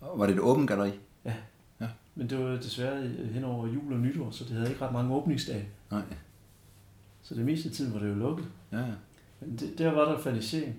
Og 0.00 0.18
var 0.18 0.26
det 0.26 0.34
et 0.34 0.40
åbent 0.40 0.68
galleri? 0.68 0.90
Ja. 1.24 1.34
ja. 1.80 1.88
Men 2.14 2.30
det 2.30 2.38
var 2.38 2.56
desværre 2.56 3.08
hen 3.08 3.44
over 3.44 3.66
jul 3.66 3.92
og 3.92 3.98
nytår, 3.98 4.30
så 4.30 4.44
det 4.44 4.52
havde 4.52 4.68
ikke 4.68 4.84
ret 4.84 4.92
mange 4.92 5.14
åbningsdage. 5.14 5.68
Nej. 5.90 6.02
Så 7.22 7.34
det 7.34 7.44
meste 7.44 7.68
af 7.68 7.74
tiden 7.74 7.94
var 7.94 7.98
det 7.98 8.08
jo 8.08 8.14
lukket. 8.14 8.46
Ja, 8.72 8.78
ja. 8.78 8.94
Men 9.40 9.56
det, 9.56 9.78
der 9.78 9.92
var 9.92 10.04
der 10.04 10.18
fanisering. 10.18 10.76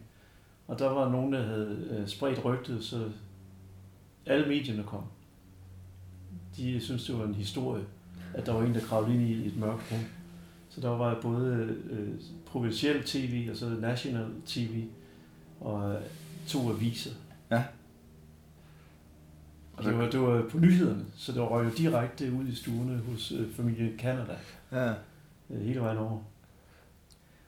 Og 0.67 0.79
der 0.79 0.89
var 0.89 1.11
nogen, 1.11 1.33
der 1.33 1.43
havde 1.43 1.87
øh, 1.89 2.07
spredt 2.07 2.45
rygtet, 2.45 2.83
så 2.83 3.09
alle 4.25 4.47
medierne 4.47 4.83
kom. 4.83 5.03
De 6.57 6.81
syntes, 6.81 7.05
det 7.05 7.19
var 7.19 7.25
en 7.25 7.35
historie, 7.35 7.83
at 8.33 8.45
der 8.45 8.53
var 8.53 8.63
en, 8.63 8.73
der 8.73 8.79
kravlede 8.79 9.13
ind 9.13 9.23
i 9.23 9.47
et 9.47 9.57
mørkt 9.57 9.91
rum. 9.91 9.99
Så 10.69 10.81
der 10.81 10.89
var 10.89 11.21
både 11.21 11.75
øh, 11.89 13.03
tv 13.05 13.47
og 13.51 13.57
så 13.57 13.69
national 13.69 14.27
tv 14.45 14.83
og 15.59 15.93
øh, 15.93 16.01
to 16.47 16.69
aviser. 16.69 17.11
Ja. 17.51 17.63
Og 19.73 19.83
det 19.83 19.97
var, 19.97 20.09
det 20.09 20.21
var 20.21 20.45
på 20.49 20.59
nyhederne, 20.59 21.05
så 21.15 21.31
det 21.31 21.41
var 21.41 21.63
jo 21.63 21.69
direkte 21.77 22.31
ud 22.31 22.47
i 22.47 22.55
stuerne 22.55 22.97
hos 22.97 23.31
øh, 23.31 23.51
familien 23.53 23.99
Canada. 23.99 24.37
Ja. 24.71 24.93
Øh, 25.49 25.61
hele 25.61 25.79
vejen 25.79 25.97
over. 25.97 26.19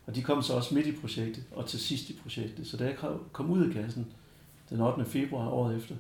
Og 0.10 0.16
de 0.16 0.22
kom 0.22 0.42
så 0.42 0.54
også 0.54 0.76
midt 0.76 0.88
i 0.88 0.92
projektet, 0.92 1.44
og 1.52 1.66
til 1.66 1.80
sidst 1.80 2.10
i 2.10 2.20
projektet. 2.24 2.68
Så 2.68 2.78
da 2.78 2.86
jeg 2.86 2.96
kom 3.32 3.52
ud 3.52 3.68
af 3.68 3.74
kassen 3.74 4.08
den 4.70 4.82
8. 4.82 5.06
februar 5.06 5.48
året 5.48 5.78
efter, 5.78 5.96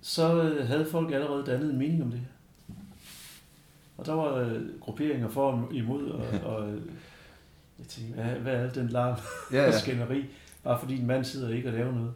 så 0.00 0.42
øh, 0.42 0.68
havde 0.68 0.86
folk 0.90 1.12
allerede 1.12 1.46
dannet 1.46 1.70
en 1.70 1.78
mening 1.78 2.02
om 2.02 2.10
det 2.10 2.20
her. 2.20 2.26
Og 3.96 4.06
der 4.06 4.12
var 4.12 4.34
øh, 4.34 4.80
grupperinger 4.80 5.28
for 5.28 5.52
og 5.52 5.74
imod, 5.74 6.10
og, 6.10 6.26
og 6.52 6.68
øh, 6.68 6.82
jeg 7.78 7.86
tænkte, 7.88 8.14
hvad, 8.14 8.34
hvad 8.34 8.54
er 8.54 8.72
den 8.72 8.88
larm 8.88 9.18
ja, 9.52 9.62
ja. 9.62 9.68
og 9.68 9.74
skænderi? 9.74 10.24
Bare 10.64 10.80
fordi 10.80 11.00
en 11.00 11.06
mand 11.06 11.24
sidder 11.24 11.48
ikke 11.48 11.68
og 11.68 11.72
laver 11.72 11.92
noget. 11.92 12.12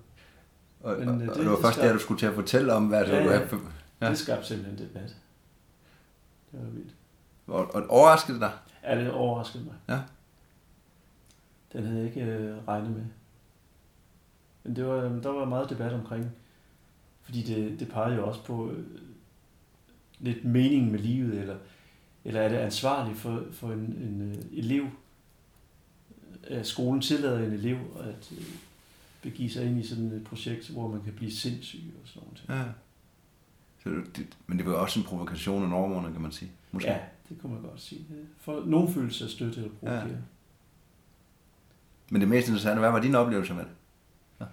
Og, 0.80 0.98
Men, 0.98 1.08
og, 1.08 1.20
det, 1.20 1.30
og 1.30 1.36
det 1.36 1.50
var 1.50 1.60
først 1.62 1.76
skab... 1.76 1.86
der, 1.86 1.92
du 1.92 1.98
skulle 1.98 2.20
til 2.20 2.26
at 2.26 2.34
fortælle 2.34 2.72
om, 2.72 2.86
hvad 2.86 3.04
det 3.04 3.12
ja, 3.12 3.24
var. 3.24 3.58
Ja. 4.00 4.08
Det 4.08 4.18
skabte 4.18 4.46
simpelthen 4.46 4.88
debat. 4.88 5.16
Det 6.52 6.60
var 6.60 6.70
vildt. 6.70 6.94
Og, 7.46 7.74
og 7.74 7.86
overraskede 7.88 8.34
det 8.34 8.40
dig? 8.40 8.52
Ja, 8.90 9.00
det 9.00 9.12
overraskede 9.12 9.64
mig. 9.64 9.74
Ja. 9.88 10.00
Den 11.72 11.86
havde 11.86 11.98
jeg 11.98 12.06
ikke 12.06 12.20
øh, 12.20 12.68
regnet 12.68 12.90
med. 12.90 13.04
Men 14.64 14.76
det 14.76 14.86
var, 14.86 15.00
der 15.02 15.28
var 15.28 15.44
meget 15.44 15.70
debat 15.70 15.92
omkring, 15.92 16.30
fordi 17.22 17.42
det, 17.42 17.80
det 17.80 17.88
pegede 17.88 18.16
jo 18.16 18.26
også 18.26 18.44
på 18.44 18.70
øh, 18.70 18.84
lidt 20.18 20.44
mening 20.44 20.90
med 20.90 20.98
livet, 20.98 21.40
eller, 21.40 21.56
eller 22.24 22.40
er 22.40 22.48
det 22.48 22.56
ansvarligt 22.56 23.18
for, 23.18 23.44
for 23.52 23.72
en, 23.72 23.78
en 23.80 24.30
øh, 24.30 24.58
elev, 24.58 24.86
at 26.42 26.66
skolen 26.66 27.00
tillader 27.00 27.38
en 27.38 27.52
elev 27.52 27.78
at 28.00 28.32
øh, 28.32 28.44
begive 29.22 29.50
sig 29.50 29.66
ind 29.66 29.80
i 29.80 29.86
sådan 29.86 30.12
et 30.12 30.24
projekt, 30.24 30.68
hvor 30.68 30.88
man 30.88 31.02
kan 31.02 31.12
blive 31.12 31.32
sindssyg 31.32 31.94
og 32.02 32.08
sådan 32.08 32.28
noget. 32.48 32.64
Ja. 32.64 32.72
Så 33.82 34.10
det, 34.16 34.36
men 34.46 34.58
det 34.58 34.66
var 34.66 34.72
også 34.72 35.00
en 35.00 35.06
provokation 35.06 35.62
af 35.62 35.68
normerne, 35.68 36.12
kan 36.12 36.22
man 36.22 36.32
sige. 36.32 36.50
Måske. 36.72 36.90
Ja, 36.90 36.98
det 37.30 37.38
kunne 37.40 37.54
man 37.54 37.62
godt 37.62 37.80
sige. 37.80 38.06
For 38.38 38.64
nogen 38.66 38.92
følelse 38.92 39.18
sig 39.18 39.30
støtte 39.30 39.60
eller 39.60 39.74
provokere. 39.80 40.08
Ja. 40.08 40.16
Men 42.10 42.20
det 42.20 42.28
mest 42.28 42.48
interessante, 42.48 42.80
hvad 42.80 42.90
var 42.90 43.00
din 43.00 43.14
oplevelse 43.14 43.54
med 43.54 43.64
det? 43.64 43.70
Ja. 44.40 44.46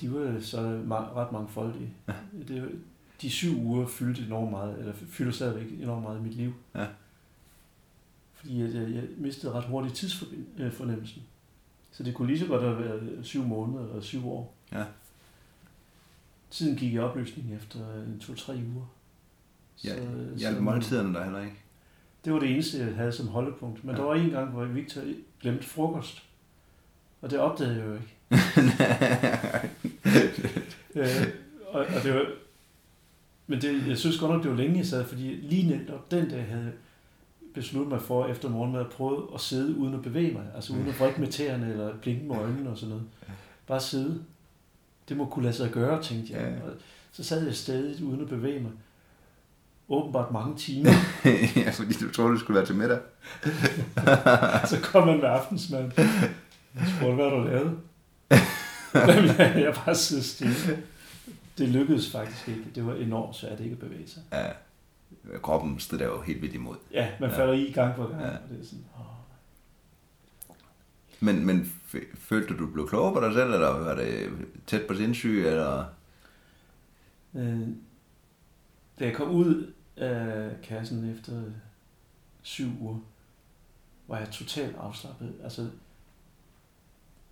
De 0.00 0.12
var 0.12 0.40
så 0.40 0.60
ret 0.90 1.32
mangfoldige. 1.32 1.90
Ja. 2.08 2.14
Det, 2.48 2.80
de 3.22 3.30
syv 3.30 3.62
uger 3.62 3.86
fyldte 3.86 4.22
enormt 4.22 4.50
meget, 4.50 4.78
eller 4.78 4.92
fylder 4.92 5.32
stadigvæk 5.32 5.80
enormt 5.80 6.02
meget 6.02 6.18
i 6.18 6.22
mit 6.22 6.34
liv. 6.34 6.52
Ja. 6.74 6.86
Fordi 8.34 8.60
jeg, 8.60 8.94
jeg 8.94 9.04
mistede 9.16 9.52
ret 9.52 9.64
hurtigt 9.64 9.94
tidsfornemmelsen. 9.94 11.22
Så 11.90 12.02
det 12.02 12.14
kunne 12.14 12.28
lige 12.28 12.38
så 12.38 12.46
godt 12.46 12.62
have 12.62 12.78
været 12.78 13.20
syv 13.22 13.44
måneder 13.44 13.88
eller 13.88 14.00
syv 14.00 14.28
år. 14.28 14.54
Ja. 14.72 14.84
Tiden 16.50 16.76
gik 16.76 16.92
i 16.92 16.98
opløsning 16.98 17.54
efter 17.54 17.94
en 17.94 18.18
to-tre 18.20 18.54
uger. 18.74 18.86
Ja, 19.84 19.94
hjalp 20.36 20.60
måltiderne 20.60 21.14
der 21.14 21.24
heller 21.24 21.40
ikke? 21.40 21.56
Det 22.24 22.32
var 22.32 22.38
det 22.38 22.50
eneste, 22.50 22.78
jeg 22.78 22.94
havde 22.94 23.12
som 23.12 23.28
holdepunkt. 23.28 23.84
Men 23.84 23.94
ja. 23.94 24.00
der 24.00 24.06
var 24.08 24.14
en 24.14 24.30
gang, 24.30 24.50
hvor 24.50 24.64
Victor 24.64 25.00
glemte 25.40 25.64
frokost. 25.64 26.22
Og 27.22 27.30
det 27.30 27.38
opdagede 27.38 27.76
jeg 27.76 27.86
jo 27.86 27.92
ikke. 27.92 28.14
øh, 31.00 31.26
og, 31.68 31.80
og 31.80 32.02
det 32.02 32.14
var, 32.14 32.26
men 33.46 33.60
det, 33.60 33.88
jeg 33.88 33.98
synes 33.98 34.18
godt 34.18 34.32
nok, 34.32 34.42
det 34.42 34.50
var 34.50 34.56
længe, 34.56 34.78
jeg 34.78 34.86
sad, 34.86 35.04
fordi 35.04 35.22
lige 35.22 35.68
netop 35.68 36.10
den 36.10 36.30
dag 36.30 36.44
havde 36.44 36.72
besluttet 37.54 37.92
mig 37.92 38.02
for 38.02 38.26
efter 38.26 38.48
morgenmad 38.48 38.80
at 38.80 38.90
prøve 38.90 39.28
at 39.34 39.40
sidde 39.40 39.76
uden 39.76 39.94
at 39.94 40.02
bevæge 40.02 40.32
mig. 40.32 40.44
Altså 40.54 40.72
uden 40.72 40.88
at 40.88 40.98
vrikke 41.00 41.20
med 41.20 41.28
tæerne 41.28 41.70
eller 41.70 41.96
blinke 41.96 42.24
med 42.24 42.36
øjnene 42.36 42.70
og 42.70 42.76
sådan 42.76 42.88
noget. 42.90 43.04
Bare 43.66 43.80
sidde. 43.80 44.22
Det 45.08 45.16
må 45.16 45.26
kunne 45.26 45.42
lade 45.42 45.54
sig 45.54 45.70
gøre, 45.70 46.02
tænkte 46.02 46.32
jeg. 46.32 46.60
Og 46.64 46.72
så 47.12 47.24
sad 47.24 47.44
jeg 47.44 47.54
stadig 47.54 48.04
uden 48.04 48.20
at 48.20 48.28
bevæge 48.28 48.60
mig. 48.60 48.72
Åbenbart 49.88 50.32
mange 50.32 50.56
timer. 50.56 50.90
ja, 51.64 51.70
fordi 51.70 51.92
du 51.92 52.12
troede, 52.12 52.32
du 52.32 52.38
skulle 52.38 52.56
være 52.56 52.66
til 52.66 52.76
middag. 52.76 52.98
så 54.70 54.80
kom 54.82 55.06
man 55.06 55.16
med 55.16 55.28
aftensmad. 55.28 55.90
Jeg 56.74 56.86
spurgte, 56.96 57.14
hvad 57.14 57.30
du 57.30 57.44
lavede? 57.44 57.76
jeg 59.64 59.74
bare 59.84 59.94
sidder 59.94 60.22
stille 60.22 60.82
det 61.58 61.68
lykkedes 61.68 62.12
faktisk 62.12 62.48
ikke. 62.48 62.64
Det 62.74 62.86
var 62.86 62.94
enormt 62.94 63.36
svært 63.36 63.60
ikke 63.60 63.72
at 63.72 63.78
bevæge 63.78 64.08
sig. 64.08 64.22
Ja. 64.32 64.46
Kroppen 65.38 65.80
stod 65.80 65.98
der 65.98 66.04
jo 66.04 66.20
helt 66.20 66.42
vildt 66.42 66.54
imod. 66.54 66.76
Ja, 66.92 67.08
man 67.20 67.30
falder 67.30 67.54
ja. 67.54 67.60
i 67.60 67.72
gang 67.72 67.96
på 67.96 68.06
gang. 68.06 68.22
Ja. 68.22 68.28
Og 68.28 68.48
det 68.50 68.60
er 68.60 68.64
sådan, 68.64 68.84
åh. 68.98 69.06
Men, 71.20 71.46
men 71.46 71.72
følte 72.14 72.54
du, 72.54 72.58
du 72.58 72.72
blev 72.72 72.88
klogere 72.88 73.14
på 73.14 73.20
dig 73.20 73.34
selv, 73.34 73.52
eller 73.52 73.68
var 73.68 73.94
det 73.94 74.30
tæt 74.66 74.82
på 74.88 74.94
sindssyg, 74.94 75.44
eller? 75.46 75.84
Øh, 77.34 77.68
da 78.98 79.04
jeg 79.04 79.14
kom 79.14 79.30
ud 79.30 79.72
af 79.96 80.60
kassen 80.62 81.10
efter 81.10 81.42
syv 82.42 82.70
uger, 82.80 82.98
var 84.06 84.18
jeg 84.18 84.30
totalt 84.30 84.76
afslappet. 84.76 85.34
Altså, 85.42 85.70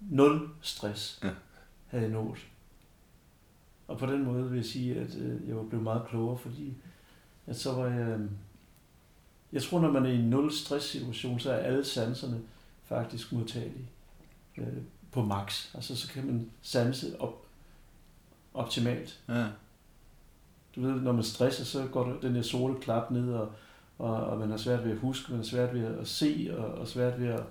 nul 0.00 0.48
stress 0.60 1.20
ja. 1.22 1.30
havde 1.86 2.04
jeg 2.04 2.12
nået. 2.12 2.38
Og 3.88 3.98
på 3.98 4.06
den 4.06 4.24
måde 4.24 4.50
vil 4.50 4.56
jeg 4.56 4.64
sige, 4.64 5.00
at 5.00 5.14
øh, 5.14 5.48
jeg 5.48 5.56
var 5.56 5.62
blevet 5.62 5.84
meget 5.84 6.06
klogere, 6.08 6.38
fordi 6.38 6.74
at 7.46 7.56
så 7.56 7.72
var 7.72 7.86
jeg... 7.86 8.08
Øh, 8.08 8.30
jeg 9.52 9.62
tror, 9.62 9.80
når 9.80 9.90
man 9.90 10.06
er 10.06 10.10
i 10.10 10.18
en 10.18 10.30
nul 10.30 10.52
stress 10.52 10.86
situation, 10.86 11.40
så 11.40 11.52
er 11.52 11.56
alle 11.56 11.84
sanserne 11.84 12.42
faktisk 12.84 13.32
modtagelige 13.32 13.88
øh, 14.56 14.82
på 15.10 15.24
max. 15.24 15.74
Altså 15.74 15.96
så 15.96 16.12
kan 16.12 16.26
man 16.26 16.50
sanse 16.62 17.20
op, 17.20 17.46
optimalt. 18.54 19.20
Ja. 19.28 19.46
Du 20.76 20.80
ved, 20.80 21.00
når 21.00 21.12
man 21.12 21.22
stresser, 21.24 21.64
så 21.64 21.86
går 21.86 22.16
den 22.22 22.34
der 22.34 22.42
sorte 22.42 22.80
klap 22.80 23.10
ned, 23.10 23.32
og, 23.32 23.52
og, 23.98 24.14
og 24.14 24.38
man 24.38 24.50
har 24.50 24.56
svært 24.56 24.84
ved 24.84 24.92
at 24.92 24.98
huske, 24.98 25.30
man 25.30 25.38
har 25.38 25.44
svært 25.44 25.74
ved 25.74 25.84
at 25.84 26.08
se, 26.08 26.54
og, 26.58 26.64
og 26.64 26.88
svært 26.88 27.20
ved 27.20 27.28
at, 27.28 27.44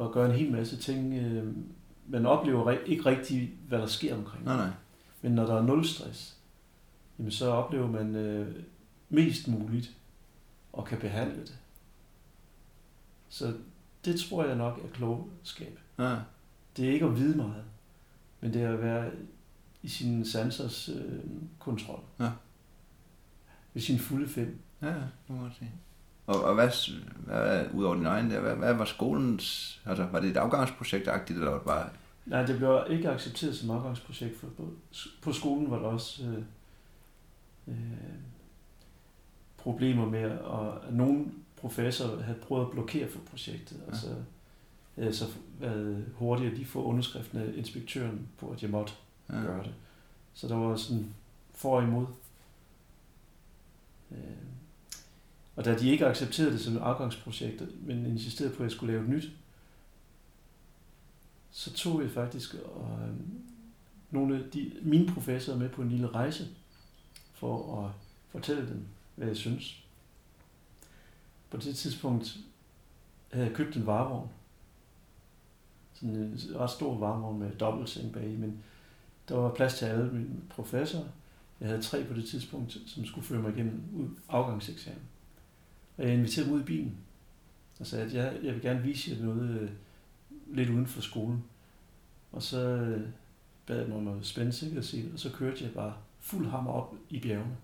at 0.00 0.12
gøre 0.12 0.26
en 0.26 0.36
hel 0.36 0.52
masse 0.52 0.76
ting. 0.76 1.14
Øh, 1.14 1.54
man 2.08 2.26
oplever 2.26 2.70
ikke 2.70 3.06
rigtig, 3.06 3.52
hvad 3.68 3.78
der 3.78 3.86
sker 3.86 4.16
omkring. 4.16 4.44
Nej, 4.44 4.56
nej. 4.56 4.70
Men 5.22 5.32
når 5.32 5.46
der 5.46 5.54
er 5.54 5.62
nul 5.62 5.84
stress, 5.84 6.36
jamen 7.18 7.32
så 7.32 7.50
oplever 7.50 7.86
man 7.86 8.16
øh, 8.16 8.54
mest 9.08 9.48
muligt 9.48 9.96
og 10.72 10.84
kan 10.84 10.98
behandle 10.98 11.40
det. 11.40 11.58
Så 13.28 13.54
det 14.04 14.20
tror 14.20 14.44
jeg 14.44 14.56
nok 14.56 14.78
er 14.84 14.88
klogskab. 14.88 15.78
Ja. 15.98 16.16
Det 16.76 16.88
er 16.88 16.92
ikke 16.92 17.06
at 17.06 17.16
vide 17.16 17.36
meget, 17.36 17.64
men 18.40 18.52
det 18.52 18.62
er 18.62 18.72
at 18.72 18.82
være 18.82 19.10
i 19.82 19.88
sin 19.88 20.24
sansers 20.24 20.88
øh, 20.88 21.20
kontrol. 21.58 22.00
Ja. 22.20 22.30
Ved 23.74 23.82
sin 23.82 23.98
fulde 23.98 24.28
fem. 24.28 24.58
Ja, 24.82 24.86
det 24.88 25.04
må 25.28 25.36
man 25.36 25.52
sige. 25.58 25.72
Og, 26.26 26.44
og 26.44 26.54
hvad, 26.54 26.70
hvad, 27.26 27.66
ud 27.74 27.84
over 27.84 27.94
din 27.94 28.06
egen 28.06 28.30
der, 28.30 28.40
hvad, 28.40 28.54
hvad 28.56 28.74
var 28.74 28.84
skolens, 28.84 29.80
altså 29.86 30.04
var 30.04 30.20
det 30.20 30.30
et 30.30 30.36
afgangsprojekt-agtigt, 30.36 31.38
eller 31.38 31.50
var 31.50 31.58
det 31.58 31.66
bare 31.66 31.88
Nej, 32.28 32.46
det 32.46 32.56
blev 32.56 32.84
ikke 32.90 33.10
accepteret 33.10 33.56
som 33.56 33.70
afgangsprojekt. 33.70 34.36
For 34.40 34.46
på 35.22 35.32
skolen 35.32 35.70
var 35.70 35.78
der 35.78 35.86
også 35.86 36.24
øh, 36.24 36.42
øh, 37.66 37.74
problemer 39.56 40.06
med, 40.06 40.22
at 40.30 40.94
nogle 40.94 41.26
professorer 41.56 42.22
havde 42.22 42.38
prøvet 42.38 42.66
at 42.66 42.70
blokere 42.70 43.08
for 43.08 43.18
projektet. 43.30 43.80
Ja. 43.86 43.90
Altså, 43.90 44.06
havde 44.98 45.14
så 45.14 45.24
været 45.60 46.04
hurtigt 46.14 46.50
at 46.50 46.56
lige 46.56 46.66
få 46.66 46.84
underskriften 46.84 47.38
af 47.38 47.52
inspektøren 47.56 48.28
på, 48.38 48.48
at 48.50 48.62
jeg 48.62 48.70
måtte 48.70 48.92
ja. 49.32 49.34
gøre 49.34 49.62
det. 49.62 49.74
Så 50.34 50.48
der 50.48 50.56
var 50.56 50.76
sådan 50.76 51.14
for 51.54 51.76
og 51.76 51.82
imod. 51.82 52.06
Øh, 54.10 54.18
Og 55.56 55.64
da 55.64 55.78
de 55.78 55.90
ikke 55.90 56.06
accepterede 56.06 56.52
det 56.52 56.60
som 56.60 56.76
et 56.76 56.80
afgangsprojekt, 56.80 57.86
men 57.86 58.06
insisterede 58.06 58.54
på, 58.54 58.62
at 58.62 58.64
jeg 58.64 58.70
skulle 58.70 58.92
lave 58.92 59.04
et 59.04 59.10
nyt, 59.10 59.30
så 61.50 61.72
tog 61.72 62.02
jeg 62.02 62.10
faktisk 62.10 62.54
og, 62.54 62.98
øh, 63.02 63.14
nogle 64.10 64.36
af 64.36 64.50
de, 64.50 64.72
mine 64.82 65.12
professorer 65.14 65.58
med 65.58 65.68
på 65.68 65.82
en 65.82 65.88
lille 65.88 66.08
rejse 66.08 66.48
for 67.34 67.84
at 67.84 67.92
fortælle 68.28 68.68
dem, 68.68 68.86
hvad 69.16 69.26
jeg 69.26 69.36
synes. 69.36 69.84
På 71.50 71.56
det 71.56 71.76
tidspunkt 71.76 72.38
havde 73.32 73.46
jeg 73.46 73.54
købt 73.54 73.76
en 73.76 73.86
varevogn. 73.86 74.28
Sådan 75.94 76.16
en 76.16 76.40
ret 76.56 76.70
stor 76.70 76.98
varevogn 76.98 77.38
med 77.38 77.56
dobbeltseng 77.56 78.12
bag 78.12 78.28
men 78.28 78.62
der 79.28 79.36
var 79.36 79.54
plads 79.54 79.78
til 79.78 79.84
alle 79.84 80.10
mine 80.12 80.34
professorer. 80.50 81.08
Jeg 81.60 81.68
havde 81.68 81.82
tre 81.82 82.04
på 82.04 82.14
det 82.14 82.28
tidspunkt, 82.28 82.76
som 82.86 83.04
skulle 83.04 83.26
føre 83.26 83.42
mig 83.42 83.52
igennem 83.52 84.18
afgangseksamen. 84.28 85.02
Og 85.96 86.04
jeg 86.04 86.14
inviterede 86.14 86.48
dem 86.48 86.56
ud 86.56 86.62
i 86.62 86.64
bilen 86.64 86.96
og 87.80 87.86
sagde, 87.86 88.04
at 88.04 88.14
jeg, 88.14 88.38
jeg 88.42 88.54
vil 88.54 88.62
gerne 88.62 88.82
vise 88.82 89.10
jer 89.10 89.24
noget 89.24 89.60
øh, 89.60 89.70
lidt 90.56 90.70
uden 90.70 90.86
for 90.86 91.00
skolen. 91.00 91.44
Og 92.32 92.42
så 92.42 92.58
øh, 92.58 93.08
bad 93.66 93.78
jeg 93.78 93.88
mig 93.88 93.96
om 93.96 94.08
at 94.08 94.26
spænde 94.26 94.52
sikkerhedsselen, 94.52 95.12
og 95.12 95.18
så 95.18 95.30
kørte 95.30 95.64
jeg 95.64 95.72
bare 95.72 95.94
fuld 96.20 96.46
hammer 96.46 96.70
op 96.70 96.94
i 97.10 97.20
bjergene 97.20 97.56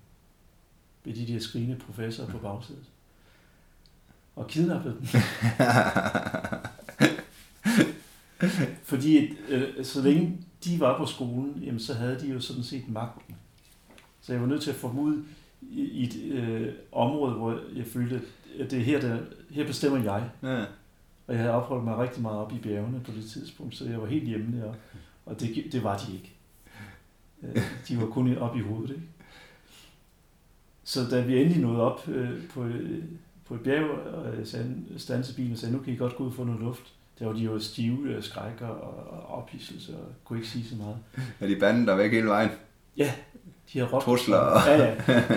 ved 1.05 1.15
de 1.15 1.27
der 1.27 1.41
skrigende 1.41 1.77
professorer 1.77 2.29
på 2.29 2.39
bagsædet. 2.39 2.85
Og 4.37 4.47
kidnappede 4.47 4.95
dem. 4.95 5.07
Fordi 8.91 9.37
øh, 9.49 9.85
så 9.85 10.03
længe 10.03 10.39
de 10.65 10.81
var 10.81 10.99
på 10.99 11.07
skolen, 11.07 11.63
jamen, 11.65 11.81
så 11.81 11.95
havde 11.95 12.21
de 12.21 12.29
jo 12.33 12.41
sådan 12.41 12.63
set 12.63 12.89
magten. 12.89 13.35
Så 14.21 14.33
jeg 14.33 14.43
var 14.43 14.49
nødt 14.49 14.63
til 14.63 14.71
at 14.71 14.77
få 14.77 14.89
dem 14.89 14.99
ud 14.99 15.23
i, 15.63 15.83
i 15.83 16.03
et 16.03 16.33
øh, 16.33 16.73
område, 16.93 17.35
hvor 17.35 17.61
jeg 17.77 17.87
følte, 17.87 18.23
at 18.61 18.71
det 18.71 18.79
er 18.79 18.83
her, 18.83 19.01
der, 19.01 19.19
her 19.51 19.67
bestemmer 19.67 20.03
jeg. 20.03 20.31
Ja. 20.43 20.65
Og 21.27 21.35
jeg 21.35 21.39
havde 21.39 21.55
opholdt 21.55 21.85
mig 21.85 21.99
rigtig 21.99 22.23
meget 22.23 22.39
op 22.39 22.53
i 22.53 22.59
bjergene 22.59 23.01
på 23.01 23.11
det 23.13 23.25
tidspunkt, 23.25 23.77
så 23.77 23.85
jeg 23.85 24.01
var 24.01 24.07
helt 24.07 24.29
hjemme 24.29 24.61
der. 24.61 24.75
Og 25.27 25.41
det, 25.41 25.73
det 25.73 25.85
var 25.85 25.99
de 25.99 26.13
ikke. 26.13 26.33
Øh, 27.43 27.63
de 27.89 28.01
var 28.01 28.07
kun 28.07 28.37
op 28.37 28.57
i 28.57 28.61
hovedet, 28.61 28.91
ikke? 28.91 29.03
Så 30.85 31.01
da 31.11 31.21
vi 31.21 31.41
endelig 31.41 31.63
nåede 31.63 31.81
op 31.81 32.09
øh, 32.09 32.49
på, 32.49 32.65
øh, 32.65 33.05
på 33.45 33.55
et 33.55 33.61
bjerg, 33.61 33.91
og 33.91 34.39
jeg 34.39 34.47
standede 34.97 35.35
bilen 35.37 35.53
og 35.53 35.59
sagde, 35.59 35.75
nu 35.75 35.83
kan 35.83 35.93
I 35.93 35.97
godt 35.97 36.17
gå 36.17 36.25
ud 36.25 36.29
og 36.29 36.35
få 36.35 36.45
noget 36.45 36.61
luft. 36.61 36.95
Der 37.19 37.27
var 37.27 37.33
de 37.33 37.41
jo 37.41 37.59
stive 37.59 38.23
skrækker 38.23 38.67
og 38.67 39.27
ophidselse 39.43 39.97
og 39.97 40.13
kunne 40.25 40.39
ikke 40.39 40.49
sige 40.49 40.65
så 40.65 40.77
meget. 40.77 40.97
Er 41.41 41.47
de 41.47 41.57
banden 41.57 41.87
der 41.87 41.95
væk 41.95 42.13
hele 42.13 42.27
vejen? 42.27 42.51
Ja, 42.97 43.13
de 43.73 43.79
har 43.79 43.87
råbt. 43.87 44.05
Trusler. 44.05 44.71
Ja, 44.71 44.85
ja. 44.85 44.95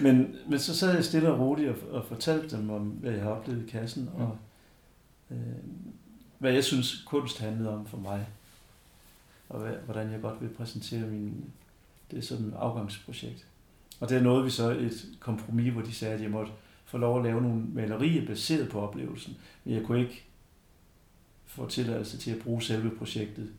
Men, 0.00 0.36
men 0.48 0.58
så 0.58 0.76
sad 0.76 0.94
jeg 0.94 1.04
stille 1.04 1.32
og 1.32 1.40
roligt 1.40 1.70
og, 1.70 1.76
og 1.90 2.04
fortalte 2.04 2.56
dem 2.56 2.70
om, 2.70 2.82
hvad 2.82 3.12
jeg 3.12 3.22
har 3.22 3.30
oplevet 3.30 3.66
i 3.66 3.70
kassen, 3.70 4.10
og 4.14 4.38
øh, 5.30 5.38
hvad 6.38 6.52
jeg 6.52 6.64
synes 6.64 7.04
kunst 7.06 7.40
handlede 7.40 7.74
om 7.74 7.86
for 7.86 7.96
mig, 7.96 8.26
og 9.48 9.60
hvad, 9.60 9.72
hvordan 9.84 10.12
jeg 10.12 10.20
godt 10.20 10.40
vil 10.40 10.48
præsentere 10.48 11.00
min, 11.00 11.44
det 12.10 12.24
som 12.24 12.54
afgangsprojekt. 12.58 13.46
Og 14.00 14.08
det 14.08 14.16
er 14.16 14.22
noget, 14.22 14.44
vi 14.44 14.50
så 14.50 14.70
et 14.70 15.06
kompromis, 15.20 15.72
hvor 15.72 15.82
de 15.82 15.94
sagde, 15.94 16.14
at 16.14 16.22
jeg 16.22 16.30
måtte 16.30 16.52
få 16.88 16.98
lov 16.98 17.18
at 17.18 17.24
lave 17.24 17.42
nogle 17.42 17.62
malerier 17.74 18.26
baseret 18.26 18.68
på 18.68 18.80
oplevelsen, 18.80 19.36
men 19.64 19.74
jeg 19.74 19.82
kunne 19.84 20.00
ikke 20.00 20.24
få 21.46 21.68
tilladelse 21.68 22.18
til 22.18 22.30
at 22.30 22.42
bruge 22.42 22.62
selve 22.62 22.90
projektet 22.90 23.52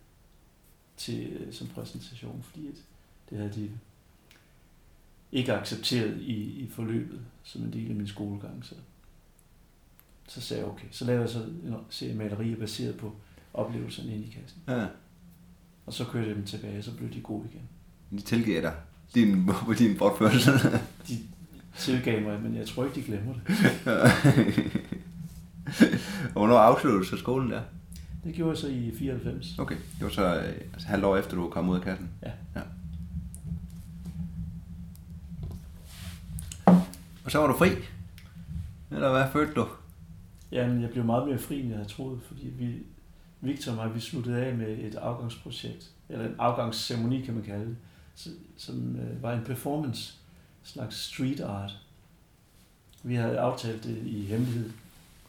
til, 0.98 1.28
øh, 1.28 1.54
som 1.54 1.68
præsentation, 1.68 2.44
fordi 2.44 2.70
det 3.30 3.38
havde 3.38 3.54
de 3.54 3.72
ikke 5.32 5.54
accepteret 5.54 6.22
i, 6.22 6.34
i 6.34 6.70
forløbet 6.70 7.22
som 7.44 7.62
en 7.62 7.74
del 7.74 7.90
af 7.90 7.96
min 7.96 8.08
skolegang. 8.08 8.66
Så, 8.66 8.76
så 10.28 10.42
sagde 10.42 10.64
jeg, 10.64 10.72
okay, 10.72 10.88
så 10.92 11.06
lavede 11.06 11.22
jeg 11.22 11.30
så 11.30 11.40
en 11.40 11.76
serie 11.90 12.16
malerier 12.16 12.58
baseret 12.58 12.98
på 12.98 13.16
oplevelserne 13.54 14.14
inde 14.16 14.26
i 14.26 14.38
kassen. 14.42 14.62
Ja. 14.68 14.88
Og 15.86 15.94
så 15.94 16.06
kørte 16.06 16.28
jeg 16.28 16.36
dem 16.36 16.46
tilbage, 16.46 16.78
og 16.78 16.84
så 16.84 16.96
blev 16.96 17.14
de 17.14 17.22
gode 17.22 17.50
igen. 17.52 17.70
De 18.20 18.22
tilgiver 18.22 18.62
dig 18.62 18.76
din, 19.16 19.50
din 19.80 19.98
bortførsel. 19.98 20.54
de 21.08 21.18
tilgav 21.78 22.22
mig, 22.22 22.42
men 22.42 22.56
jeg 22.56 22.68
tror 22.68 22.84
ikke, 22.84 22.96
de 22.96 23.02
glemmer 23.02 23.34
det. 23.34 23.42
og 26.26 26.34
hvornår 26.34 26.58
afsluttede 26.58 27.04
du 27.04 27.08
så 27.08 27.18
skolen 27.18 27.52
der? 27.52 27.62
Det 28.24 28.36
gjorde 28.36 28.50
jeg 28.50 28.58
så 28.58 28.68
i 28.68 28.92
94. 29.00 29.60
Okay, 29.60 29.76
det 29.76 30.04
var 30.04 30.10
så 30.10 30.26
altså, 30.74 30.88
halvt 30.88 31.06
år 31.06 31.18
efter, 31.18 31.36
du 31.36 31.50
kom 31.50 31.70
ud 31.70 31.76
af 31.76 31.82
kassen? 31.82 32.10
Ja. 32.24 32.32
ja. 32.56 32.62
Og 37.26 37.32
så 37.32 37.40
var 37.40 37.48
du 37.48 37.58
fri? 37.58 37.70
Eller 38.92 39.12
hvad 39.12 39.26
følte 39.34 39.54
du? 39.54 39.68
Jamen, 40.52 40.82
jeg 40.82 40.90
blev 40.90 41.06
meget 41.06 41.28
mere 41.28 41.38
fri, 41.38 41.60
end 41.60 41.68
jeg 41.68 41.78
havde 41.78 41.90
troet, 41.90 42.20
fordi 42.28 42.48
vi, 42.58 42.76
Victor 43.42 43.72
og 43.72 43.76
mig, 43.76 43.96
vi 43.96 44.00
sluttede 44.00 44.46
af 44.46 44.56
med 44.56 44.78
et 44.78 44.96
afgangsprojekt, 44.96 45.92
eller 46.10 46.26
en 46.26 46.36
afgangsceremoni, 46.40 47.22
kan 47.22 47.34
man 47.34 47.44
kalde 47.44 47.66
det, 47.66 47.76
som 48.58 48.96
øh, 48.96 49.24
var 49.24 49.34
en 49.34 49.44
performance, 49.44 50.19
slags 50.74 50.96
street 50.96 51.40
art. 51.40 51.78
Vi 53.04 53.16
havde 53.16 53.40
aftalt 53.40 53.84
det 53.84 53.98
i 54.06 54.26
hemmelighed, 54.26 54.72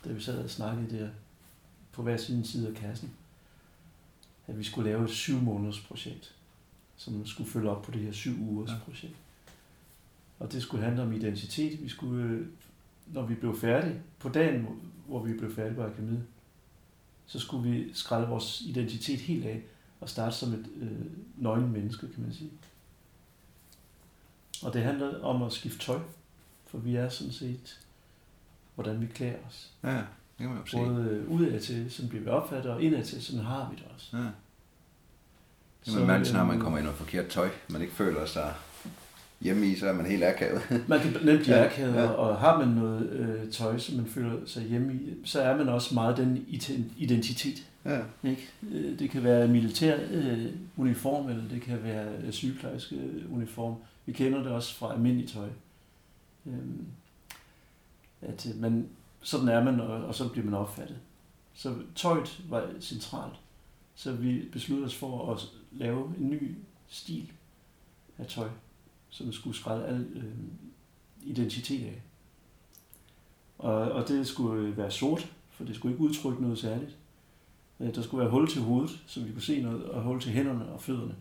da 0.04 0.12
vi 0.12 0.20
sad 0.20 0.44
og 0.44 0.50
snakkede 0.50 0.98
der 0.98 1.08
på 1.92 2.02
hver 2.02 2.16
sin 2.16 2.44
side 2.44 2.68
af 2.68 2.74
kassen, 2.74 3.10
at 4.46 4.58
vi 4.58 4.64
skulle 4.64 4.90
lave 4.90 5.04
et 5.04 5.10
syv 5.10 5.40
måneders 5.40 5.80
projekt, 5.80 6.34
som 6.96 7.26
skulle 7.26 7.50
følge 7.50 7.70
op 7.70 7.82
på 7.82 7.90
det 7.90 8.00
her 8.00 8.12
syv 8.12 8.36
ugers 8.40 8.70
projekt. 8.84 9.16
Og 10.38 10.52
det 10.52 10.62
skulle 10.62 10.84
handle 10.84 11.02
om 11.02 11.12
identitet. 11.12 11.82
Vi 11.82 11.88
skulle, 11.88 12.46
når 13.06 13.26
vi 13.26 13.34
blev 13.34 13.58
færdige, 13.58 14.00
på 14.18 14.28
dagen, 14.28 14.66
hvor 15.06 15.22
vi 15.22 15.32
blev 15.32 15.54
færdige 15.54 15.76
på 15.76 15.82
akademiet, 15.82 16.24
så 17.26 17.38
skulle 17.38 17.70
vi 17.70 17.94
skrælle 17.94 18.28
vores 18.28 18.60
identitet 18.60 19.20
helt 19.20 19.46
af 19.46 19.62
og 20.00 20.08
starte 20.08 20.36
som 20.36 20.52
et 20.52 20.66
øh, 20.76 20.90
nøgen 21.36 21.72
menneske, 21.72 22.08
kan 22.08 22.22
man 22.22 22.34
sige. 22.34 22.50
Og 24.62 24.74
det 24.74 24.82
handler 24.82 25.22
om 25.22 25.42
at 25.42 25.52
skifte 25.52 25.78
tøj, 25.78 25.98
for 26.66 26.78
vi 26.78 26.96
er 26.96 27.08
sådan 27.08 27.32
set, 27.32 27.80
hvordan 28.74 29.00
vi 29.00 29.06
klæder 29.06 29.36
os. 29.48 29.70
Ja, 29.82 29.96
det 29.96 30.04
kan 30.38 30.48
man 30.48 30.58
jo 30.58 30.66
se. 30.66 30.76
Både 30.76 31.04
øh, 31.04 31.30
udad 31.30 31.60
til, 31.60 31.90
sådan 31.90 32.08
bliver 32.08 32.24
vi 32.24 32.30
opfattet, 32.30 32.72
og 32.72 32.82
indad 32.82 33.04
til, 33.04 33.24
sådan 33.24 33.44
har 33.44 33.70
vi 33.70 33.76
det 33.76 33.84
også. 33.94 34.16
Ja. 34.16 34.24
Det 35.86 36.06
man, 36.06 36.26
når 36.32 36.44
man 36.44 36.56
øh, 36.56 36.62
kommer 36.62 36.78
ind 36.78 36.84
i 36.84 36.86
noget 36.86 36.98
forkert 36.98 37.26
tøj, 37.26 37.48
man 37.68 37.80
ikke 37.82 37.94
føler 37.94 38.26
sig 38.26 38.54
hjemme 39.40 39.66
i, 39.66 39.76
så 39.76 39.88
er 39.88 39.92
man 39.92 40.06
helt 40.06 40.24
akavet. 40.24 40.62
man 40.88 41.00
kan 41.00 41.16
nemt 41.24 41.40
blive 41.40 41.66
akavet, 41.66 41.94
ja. 41.94 42.08
og 42.08 42.38
har 42.38 42.58
man 42.58 42.68
noget 42.68 43.10
øh, 43.10 43.52
tøj, 43.52 43.78
som 43.78 43.96
man 43.96 44.06
føler 44.06 44.32
sig 44.46 44.62
hjemme 44.62 44.94
i, 44.94 45.14
så 45.24 45.42
er 45.42 45.56
man 45.56 45.68
også 45.68 45.94
meget 45.94 46.16
den 46.16 46.46
identitet. 46.96 47.66
Ja. 47.84 48.00
Ikke? 48.24 48.48
Øh, 48.72 48.98
det 48.98 49.10
kan 49.10 49.24
være 49.24 49.48
militær 49.48 49.98
øh, 50.10 50.46
uniform, 50.76 51.28
eller 51.28 51.48
det 51.50 51.62
kan 51.62 51.82
være 51.82 52.32
sygeplejerske 52.32 52.96
uniform. 53.30 53.74
Vi 54.06 54.12
kender 54.12 54.42
det 54.42 54.52
også 54.52 54.74
fra 54.74 54.92
almindelig 54.92 55.28
tøj. 55.28 55.48
Øhm, 56.46 56.86
at 58.20 58.46
øh, 58.46 58.60
man, 58.60 58.88
sådan 59.20 59.48
er 59.48 59.64
man, 59.64 59.80
og, 59.80 60.04
og 60.04 60.14
så 60.14 60.28
bliver 60.28 60.44
man 60.44 60.54
opfattet. 60.54 60.98
Så 61.54 61.74
tøjet 61.94 62.42
var 62.48 62.70
centralt. 62.80 63.34
Så 63.94 64.12
vi 64.12 64.48
besluttede 64.52 64.86
os 64.86 64.96
for 64.96 65.32
at 65.32 65.40
lave 65.72 66.14
en 66.18 66.30
ny 66.30 66.56
stil 66.88 67.32
af 68.18 68.26
tøj 68.26 68.48
som 69.10 69.32
skulle 69.32 69.56
skrælle 69.56 69.86
al 69.86 70.06
øh, 70.14 70.24
identitet 71.22 71.86
af. 71.86 72.02
Og, 73.58 73.74
og 73.74 74.08
det 74.08 74.26
skulle 74.26 74.68
øh, 74.68 74.76
være 74.76 74.90
sort, 74.90 75.32
for 75.50 75.64
det 75.64 75.76
skulle 75.76 75.94
ikke 75.94 76.04
udtrykke 76.04 76.42
noget 76.42 76.58
særligt. 76.58 76.96
Øh, 77.80 77.94
der 77.94 78.02
skulle 78.02 78.20
være 78.20 78.30
hul 78.30 78.48
til 78.48 78.60
hovedet, 78.60 79.02
så 79.06 79.20
vi 79.20 79.32
kunne 79.32 79.42
se 79.42 79.62
noget, 79.62 79.84
og 79.84 80.02
hul 80.02 80.20
til 80.20 80.32
hænderne 80.32 80.68
og 80.72 80.82
fødderne. 80.82 81.16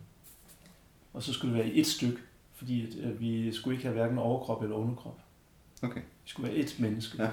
Og 1.12 1.22
så 1.22 1.32
skulle 1.32 1.54
det 1.54 1.64
være 1.64 1.74
i 1.74 1.80
et 1.80 1.86
stykke, 1.86 2.18
fordi 2.60 2.86
at, 2.86 3.10
at 3.10 3.20
vi 3.20 3.52
skulle 3.52 3.74
ikke 3.74 3.86
have 3.86 3.94
hverken 3.94 4.18
overkrop 4.18 4.62
eller 4.62 4.76
underkrop. 4.76 5.18
Okay. 5.82 6.00
Vi 6.00 6.28
skulle 6.28 6.48
være 6.48 6.58
et 6.58 6.76
menneske. 6.78 7.22
Ja. 7.22 7.30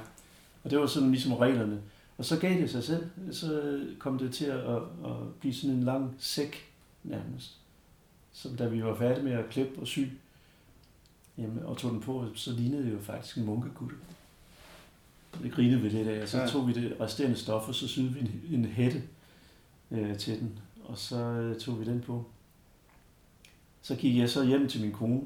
Og 0.64 0.72
det 0.72 0.80
var 0.80 0.86
sådan 0.86 1.12
ligesom 1.12 1.34
reglerne. 1.34 1.82
Og 2.18 2.26
så 2.26 2.40
gav 2.40 2.54
det 2.54 2.70
sig 2.70 2.84
selv. 2.84 3.10
Så 3.32 3.80
kom 4.00 4.18
det 4.18 4.34
til 4.34 4.46
at, 4.46 4.60
at, 4.60 4.82
at 5.06 5.34
blive 5.40 5.54
sådan 5.54 5.76
en 5.76 5.84
lang 5.84 6.16
sæk 6.20 6.56
nærmest. 7.04 7.58
Så 8.32 8.50
da 8.60 8.68
vi 8.68 8.84
var 8.84 8.96
færdige 8.96 9.24
med 9.24 9.34
at 9.34 9.50
klippe 9.50 9.82
og 9.82 9.88
sy, 9.88 10.00
Jamen, 11.38 11.64
og 11.64 11.78
tog 11.78 11.92
den 11.92 12.02
på, 12.02 12.26
så 12.36 12.52
lignede 12.52 12.86
det 12.86 12.94
jo 12.94 13.00
faktisk 13.00 13.38
en 13.38 13.46
munkekutte. 13.46 13.96
Det 15.44 15.52
grinede 15.52 15.82
vi 15.82 15.90
lidt 15.90 16.08
af, 16.08 16.22
og 16.22 16.28
så 16.28 16.38
ja. 16.38 16.48
tog 16.48 16.68
vi 16.68 16.74
det 16.74 16.98
resterende 17.00 17.38
stof, 17.38 17.68
og 17.68 17.76
så 17.76 17.88
syede 17.88 18.14
vi 18.14 18.20
en, 18.20 18.42
en 18.52 18.66
hætte 18.66 19.04
øh, 19.92 20.18
til 20.18 20.40
den, 20.40 20.60
og 20.86 20.98
så 20.98 21.18
øh, 21.18 21.60
tog 21.60 21.80
vi 21.80 21.86
den 21.86 22.02
på. 22.02 22.26
Så 23.82 23.96
gik 23.96 24.18
jeg 24.18 24.30
så 24.30 24.46
hjem 24.46 24.68
til 24.68 24.82
min 24.82 24.92
kone 24.92 25.22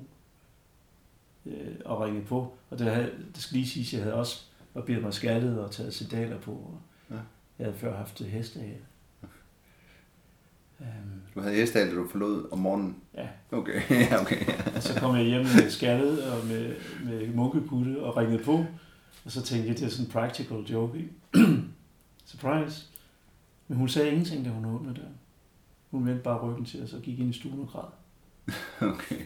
øh, 1.45 1.75
og 1.85 2.01
ringede 2.01 2.25
på, 2.25 2.53
og 2.69 2.79
det, 2.79 2.91
havde, 2.91 3.11
det 3.33 3.43
skal 3.43 3.55
lige 3.55 3.67
sige, 3.67 3.85
at 3.85 3.93
jeg 3.93 4.03
havde 4.03 4.15
også 4.15 4.45
barberet 4.73 5.01
mig 5.01 5.13
skaldet 5.13 5.59
og 5.59 5.71
taget 5.71 5.93
sedaler 5.93 6.39
på. 6.39 6.51
Og 6.51 6.79
ja. 7.09 7.15
Jeg 7.59 7.67
havde 7.67 7.77
før 7.77 7.97
haft 7.97 8.19
heste 8.19 8.59
af. 8.59 8.79
Um, 10.79 11.21
du 11.35 11.41
havde 11.41 11.63
Esdal, 11.63 11.89
da 11.89 11.95
du 11.95 12.07
forlod 12.07 12.51
om 12.51 12.59
morgenen? 12.59 12.95
Ja. 13.17 13.27
Okay, 13.51 13.81
ja, 14.11 14.21
okay. 14.21 14.45
så 14.79 14.99
kom 14.99 15.15
jeg 15.15 15.25
hjem 15.25 15.41
med 15.41 15.69
skaldet 15.69 16.23
og 16.23 16.45
med, 16.45 16.75
med 17.05 17.33
munkeputte 17.33 18.03
og 18.03 18.17
ringede 18.17 18.43
på. 18.43 18.65
Og 19.25 19.31
så 19.31 19.41
tænkte 19.41 19.69
jeg, 19.69 19.77
det 19.77 19.85
er 19.85 19.89
sådan 19.89 20.05
en 20.05 20.11
practical 20.11 20.57
joke. 20.57 20.99
Ikke? 20.99 21.11
Surprise. 22.25 22.85
Men 23.67 23.77
hun 23.77 23.89
sagde 23.89 24.09
ingenting, 24.09 24.45
da 24.45 24.49
hun 24.49 24.65
åbnede 24.65 24.95
døren. 24.95 25.15
Hun 25.91 26.05
vendte 26.05 26.23
bare 26.23 26.39
ryggen 26.39 26.65
til, 26.65 26.83
og 26.83 26.89
så 26.89 26.99
gik 26.99 27.19
ind 27.19 27.29
i 27.29 27.39
stuen 27.39 27.59
og 27.59 27.67
græd. 27.67 27.89
Okay. 28.81 29.25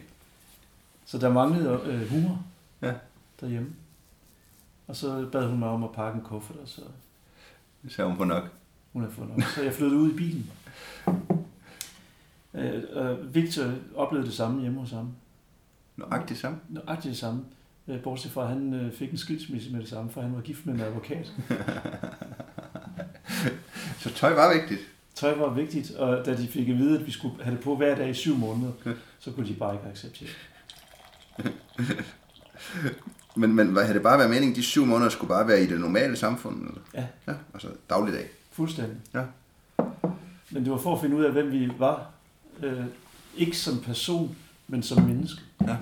Så 1.06 1.18
der 1.18 1.32
manglede 1.32 1.80
øh, 1.84 2.10
humor 2.10 2.44
ja. 2.82 2.94
derhjemme. 3.40 3.72
Og 4.86 4.96
så 4.96 5.28
bad 5.32 5.48
hun 5.48 5.58
mig 5.58 5.68
om 5.68 5.84
at 5.84 5.92
pakke 5.92 6.18
en 6.18 6.24
kuffert, 6.24 6.56
og 6.56 6.68
så... 6.68 6.82
Så 7.88 8.04
hun 8.04 8.16
på 8.16 8.24
nok. 8.24 8.50
Hun 8.92 9.02
har 9.02 9.10
fået 9.10 9.28
nok. 9.28 9.42
Så 9.42 9.62
jeg 9.62 9.72
flyttede 9.72 10.00
ud 10.00 10.12
i 10.12 10.16
bilen. 10.16 10.50
Øh, 12.54 12.82
øh, 12.92 13.34
Victor 13.34 13.72
oplevede 13.94 14.26
det 14.26 14.34
samme 14.34 14.60
hjemme 14.60 14.80
hos 14.80 14.90
ham. 14.90 15.12
Nøjagtigt 15.96 16.40
samme? 16.40 16.58
Nøjagtigt 16.68 17.10
det 17.10 17.18
samme. 17.18 17.44
Øh, 17.88 18.02
bortset 18.02 18.32
fra, 18.32 18.42
at 18.42 18.48
han 18.48 18.74
øh, 18.74 18.92
fik 18.92 19.10
en 19.10 19.18
skilsmisse 19.18 19.72
med 19.72 19.80
det 19.80 19.88
samme, 19.88 20.10
for 20.10 20.22
han 20.22 20.34
var 20.34 20.40
gift 20.40 20.66
med 20.66 20.74
en 20.74 20.80
advokat. 20.80 21.26
så 24.02 24.14
tøj 24.14 24.34
var 24.34 24.54
vigtigt? 24.54 24.80
Tøj 25.16 25.34
var 25.34 25.50
vigtigt, 25.50 25.90
og 25.90 26.26
da 26.26 26.36
de 26.36 26.48
fik 26.48 26.68
at 26.68 26.78
vide, 26.78 26.98
at 26.98 27.06
vi 27.06 27.10
skulle 27.10 27.44
have 27.44 27.56
det 27.56 27.64
på 27.64 27.76
hver 27.76 27.94
dag 27.94 28.10
i 28.10 28.14
syv 28.14 28.36
måneder, 28.36 28.72
så 29.18 29.32
kunne 29.32 29.46
de 29.48 29.54
bare 29.54 29.74
ikke 29.74 29.86
acceptere 29.86 30.28
men, 33.36 33.54
men 33.54 33.76
havde 33.76 33.94
det 33.94 34.02
bare 34.02 34.18
været 34.18 34.30
meningen, 34.30 34.56
de 34.56 34.62
syv 34.62 34.84
måneder 34.84 35.10
skulle 35.10 35.28
bare 35.28 35.48
være 35.48 35.62
i 35.62 35.66
det 35.66 35.80
normale 35.80 36.16
samfund? 36.16 36.60
Eller? 36.60 36.80
Ja. 36.94 37.06
ja. 37.26 37.32
Altså 37.54 37.68
dagligdag? 37.90 38.28
Fuldstændig. 38.52 38.96
Ja. 39.14 39.22
Men 40.50 40.64
det 40.64 40.70
var 40.70 40.78
for 40.78 40.94
at 40.94 41.00
finde 41.00 41.16
ud 41.16 41.24
af, 41.24 41.32
hvem 41.32 41.52
vi 41.52 41.72
var. 41.78 42.10
Øh, 42.62 42.84
ikke 43.36 43.58
som 43.58 43.80
person, 43.80 44.36
men 44.68 44.82
som 44.82 45.02
menneske. 45.02 45.40
Ja. 45.66 45.76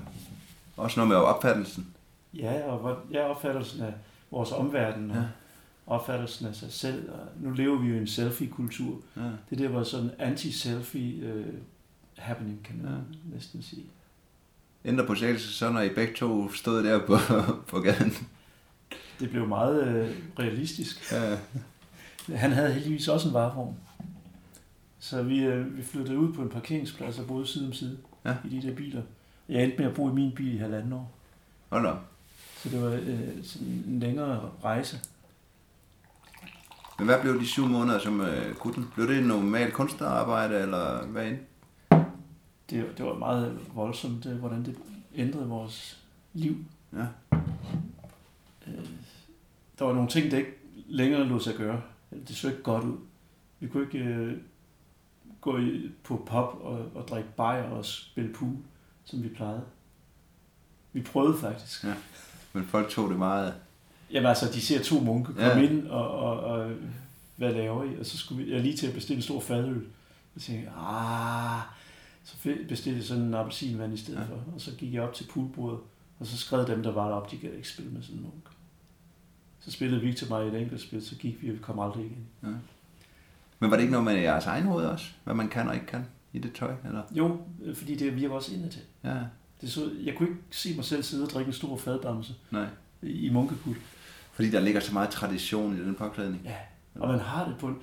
Også 0.76 1.00
noget 1.00 1.08
med 1.08 1.16
opfattelsen. 1.16 1.86
Ja, 2.34 2.62
og 2.62 2.98
ja, 3.12 3.22
opfattelsen 3.28 3.82
af 3.82 3.92
vores 4.30 4.52
omverden, 4.52 5.10
og 5.10 5.16
ja. 5.16 5.22
Opfattelsen 5.86 6.46
af 6.46 6.54
sig 6.54 6.72
selv. 6.72 7.10
Og 7.10 7.18
nu 7.40 7.50
lever 7.50 7.78
vi 7.78 7.88
jo 7.88 7.94
i 7.94 7.98
en 7.98 8.06
selfie-kultur. 8.06 9.00
Ja. 9.16 9.22
Det 9.50 9.58
der 9.58 9.68
var 9.68 9.82
sådan 9.82 10.10
anti-selfie 10.18 11.34
uh, 11.34 11.44
happening, 12.16 12.64
kan 12.64 12.76
man 12.82 12.92
ja. 12.92 12.98
næsten 13.34 13.62
sige. 13.62 13.84
Ændre 14.84 15.06
på 15.06 15.14
sig, 15.14 15.40
så 15.40 15.70
når 15.70 15.80
I 15.80 15.94
begge 15.94 16.14
to 16.14 16.52
stod 16.52 16.84
der 16.84 17.06
på, 17.06 17.16
på 17.70 17.80
gaden? 17.80 18.12
Det 19.20 19.30
blev 19.30 19.48
meget 19.48 19.82
uh, 19.82 20.10
realistisk. 20.38 21.12
Ja. 21.12 21.38
Han 22.36 22.52
havde 22.52 22.72
heldigvis 22.72 23.08
også 23.08 23.28
en 23.28 23.34
varevogn. 23.34 23.76
Så 24.98 25.22
vi, 25.22 25.48
uh, 25.48 25.76
vi 25.76 25.82
flyttede 25.82 26.18
ud 26.18 26.32
på 26.32 26.42
en 26.42 26.48
parkeringsplads 26.48 27.18
og 27.18 27.26
boede 27.26 27.46
side 27.46 27.66
om 27.66 27.72
side 27.72 27.98
ja. 28.24 28.36
i 28.44 28.48
de 28.48 28.68
der 28.68 28.74
biler. 28.74 29.02
Jeg 29.48 29.64
endte 29.64 29.78
med 29.78 29.86
at 29.86 29.94
bo 29.94 30.10
i 30.10 30.12
min 30.12 30.32
bil 30.32 30.54
i 30.54 30.58
halvanden 30.58 30.92
år. 30.92 31.12
Hold 31.68 31.96
Så 32.62 32.68
det 32.68 32.82
var 32.82 32.90
øh, 32.90 33.44
sådan 33.44 33.68
en 33.86 34.00
længere 34.00 34.50
rejse. 34.64 35.00
Men 36.98 37.06
hvad 37.06 37.20
blev 37.20 37.40
de 37.40 37.46
syv 37.46 37.66
måneder 37.66 37.98
som 37.98 38.20
øh, 38.20 38.56
gutten? 38.56 38.90
Blev 38.94 39.08
det 39.08 39.26
normalt 39.26 39.74
kunstnerarbejde, 39.74 40.60
eller 40.60 41.06
hvad 41.06 41.26
end? 41.26 41.38
Det, 42.70 42.98
det 42.98 43.06
var 43.06 43.14
meget 43.14 43.58
voldsomt, 43.74 44.24
det, 44.24 44.36
hvordan 44.36 44.64
det 44.64 44.76
ændrede 45.14 45.46
vores 45.46 46.02
liv. 46.32 46.56
Ja. 46.92 47.06
Øh, 48.66 48.84
der 49.78 49.84
var 49.84 49.92
nogle 49.92 50.08
ting, 50.08 50.30
der 50.30 50.38
ikke 50.38 50.58
længere 50.86 51.24
lå 51.24 51.38
sig 51.38 51.54
gøre. 51.54 51.82
Det 52.28 52.36
så 52.36 52.48
ikke 52.48 52.62
godt 52.62 52.84
ud. 52.84 52.96
Vi 53.60 53.68
kunne 53.68 53.84
ikke 53.84 53.98
øh, 53.98 54.38
gå 55.40 55.58
i, 55.58 55.90
på 56.04 56.24
pop 56.26 56.60
og, 56.60 56.90
og 56.94 57.08
drikke 57.08 57.28
bajer 57.36 57.70
og 57.70 57.84
spille 57.84 58.32
pool, 58.32 58.56
som 59.04 59.22
vi 59.22 59.28
plejede. 59.28 59.62
Vi 60.92 61.02
prøvede 61.02 61.38
faktisk. 61.38 61.84
Ja. 61.84 61.94
Men 62.52 62.64
folk 62.64 62.88
tog 62.88 63.10
det 63.10 63.18
meget... 63.18 63.54
Jamen 64.14 64.28
altså, 64.28 64.46
de 64.52 64.60
ser 64.60 64.82
to 64.82 65.00
munke 65.00 65.32
komme 65.32 65.46
ja. 65.46 65.60
ind 65.60 65.86
og, 65.86 66.10
og, 66.10 66.40
og, 66.40 66.70
hvad 67.36 67.52
laver 67.52 67.84
I? 67.84 67.98
Og 68.00 68.06
så 68.06 68.18
skulle 68.18 68.44
vi, 68.44 68.52
jeg 68.52 68.60
lige 68.60 68.76
til 68.76 68.86
at 68.86 68.94
bestille 68.94 69.16
en 69.16 69.22
stor 69.22 69.40
fadøl. 69.40 69.84
Og 70.34 70.40
tænkte 70.40 70.70
ah, 70.70 71.60
så 72.24 72.36
bestilte 72.68 72.98
jeg 72.98 73.04
sådan 73.04 73.22
en 73.22 73.34
appelsinvand 73.34 73.94
i 73.94 73.96
stedet 73.96 74.20
ja. 74.20 74.24
for. 74.24 74.34
Og 74.54 74.60
så 74.60 74.70
gik 74.78 74.94
jeg 74.94 75.02
op 75.02 75.14
til 75.14 75.24
poolbordet, 75.24 75.78
og 76.18 76.26
så 76.26 76.36
skrev 76.36 76.66
dem, 76.66 76.82
der 76.82 76.92
var 76.92 77.08
deroppe, 77.08 77.36
de 77.36 77.40
gad 77.40 77.52
ikke 77.52 77.68
spille 77.68 77.90
med 77.90 78.02
sådan 78.02 78.16
en 78.16 78.22
munk. 78.22 78.44
Så 79.60 79.70
spillede 79.70 80.00
Victor 80.00 80.28
mig 80.28 80.48
et 80.48 80.62
enkelt 80.62 80.80
spil, 80.80 81.06
så 81.06 81.14
gik 81.14 81.42
vi, 81.42 81.48
og 81.48 81.54
vi 81.54 81.58
kom 81.58 81.78
aldrig 81.78 82.04
igen. 82.04 82.26
Ja. 82.42 82.48
Men 83.58 83.70
var 83.70 83.76
det 83.76 83.82
ikke 83.82 83.92
noget 83.92 84.04
med 84.04 84.14
jeres 84.14 84.46
egen 84.46 84.64
hoved 84.64 84.84
også? 84.84 85.06
Hvad 85.24 85.34
man 85.34 85.48
kan 85.48 85.68
og 85.68 85.74
ikke 85.74 85.86
kan 85.86 86.06
i 86.32 86.38
det 86.38 86.52
tøj? 86.52 86.74
Eller? 86.84 87.02
Jo, 87.10 87.40
fordi 87.74 87.96
det 87.96 88.16
virker 88.16 88.34
også 88.34 88.54
indad 88.54 88.70
til. 88.70 88.82
Ja. 89.04 89.18
Det 89.60 89.72
så, 89.72 89.90
jeg 90.04 90.14
kunne 90.14 90.28
ikke 90.28 90.40
se 90.50 90.76
mig 90.76 90.84
selv 90.84 91.02
sidde 91.02 91.24
og 91.24 91.30
drikke 91.30 91.48
en 91.48 91.52
stor 91.52 91.76
fadbamse 91.76 92.34
Nej. 92.50 92.66
i 93.02 93.30
munkeput. 93.32 93.76
Fordi 94.34 94.50
der 94.50 94.60
ligger 94.60 94.80
så 94.80 94.92
meget 94.92 95.10
tradition 95.10 95.76
i 95.76 95.80
den 95.80 95.94
påklædning. 95.94 96.42
Ja, 96.44 96.56
og 96.94 97.08
man 97.08 97.18
har 97.18 97.44
det 97.44 97.56
på 97.58 97.66
en 97.66 97.76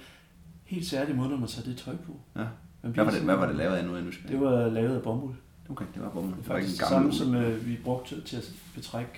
helt 0.63 0.85
særlig 0.85 1.15
måde, 1.15 1.29
når 1.29 1.37
man 1.37 1.47
tager 1.47 1.65
det 1.65 1.77
tøj 1.77 1.95
på. 1.95 2.19
Ja. 2.35 2.45
Hvad 2.81 3.05
var, 3.05 3.11
det, 3.11 3.21
hvad 3.21 3.35
var 3.35 3.47
det 3.47 3.55
lavet 3.55 3.75
af 3.75 3.85
nu? 3.85 3.91
nu 3.91 4.11
det 4.27 4.41
var 4.41 4.69
lavet 4.69 4.95
af 4.95 5.03
bomuld. 5.03 5.35
Okay, 5.69 5.85
det 5.93 6.01
var 6.01 6.09
bomuld. 6.09 6.35
Det 6.37 6.49
var 6.49 6.57
ikke 6.57 6.69
en 6.69 6.77
gammel 6.89 7.13
samme, 7.13 7.33
som 7.33 7.35
øh, 7.35 7.67
vi 7.67 7.79
brugte 7.83 8.21
til 8.21 8.37
at 8.37 8.51
betrække 8.75 9.11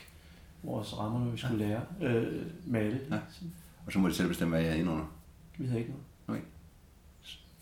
vores 0.64 0.98
rammer, 0.98 1.20
når 1.20 1.32
vi 1.32 1.38
skulle 1.38 1.66
ja. 1.66 1.70
lære 1.70 1.82
øh, 2.14 2.42
male. 2.66 3.00
Ja. 3.12 3.18
Og 3.86 3.92
så 3.92 4.00
må 4.00 4.08
de 4.08 4.14
selv 4.14 4.28
bestemme, 4.28 4.50
hvad 4.50 4.62
jeg 4.62 4.74
havde 4.74 4.90
under. 4.90 5.06
Vi 5.58 5.66
havde 5.66 5.80
ikke 5.80 5.92
noget. 5.92 6.06
Okay. 6.28 6.48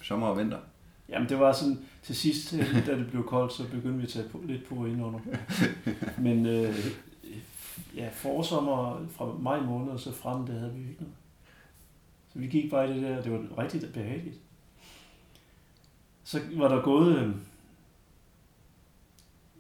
Sommer 0.01 0.27
og 0.27 0.37
vinter? 0.37 0.57
Jamen 1.09 1.29
det 1.29 1.39
var 1.39 1.53
sådan, 1.53 1.79
til 2.03 2.15
sidst, 2.15 2.53
øh, 2.53 2.87
da 2.87 2.97
det 2.97 3.07
blev 3.07 3.27
koldt, 3.27 3.53
så 3.53 3.63
begyndte 3.63 3.97
vi 3.97 4.03
at 4.03 4.09
tage 4.09 4.29
på, 4.29 4.41
lidt 4.45 4.65
på 4.65 4.85
indenunder. 4.85 5.19
Men 6.25 6.45
øh, 6.45 6.75
ja, 7.95 8.09
forsommer 8.11 9.05
fra 9.09 9.33
maj 9.39 9.61
måned 9.61 9.91
og 9.91 9.99
så 9.99 10.11
frem, 10.11 10.45
det 10.45 10.59
havde 10.59 10.73
vi 10.73 10.79
ikke 10.79 11.01
noget. 11.01 11.15
Så 12.33 12.39
vi 12.39 12.47
gik 12.47 12.71
bare 12.71 12.89
i 12.89 12.93
det 12.93 13.01
der, 13.01 13.21
det 13.21 13.31
var 13.31 13.57
rigtig 13.57 13.93
behageligt. 13.93 14.39
Så 16.23 16.39
var 16.55 16.67
der 16.67 16.81
gået, 16.81 17.17
øh, 17.17 17.35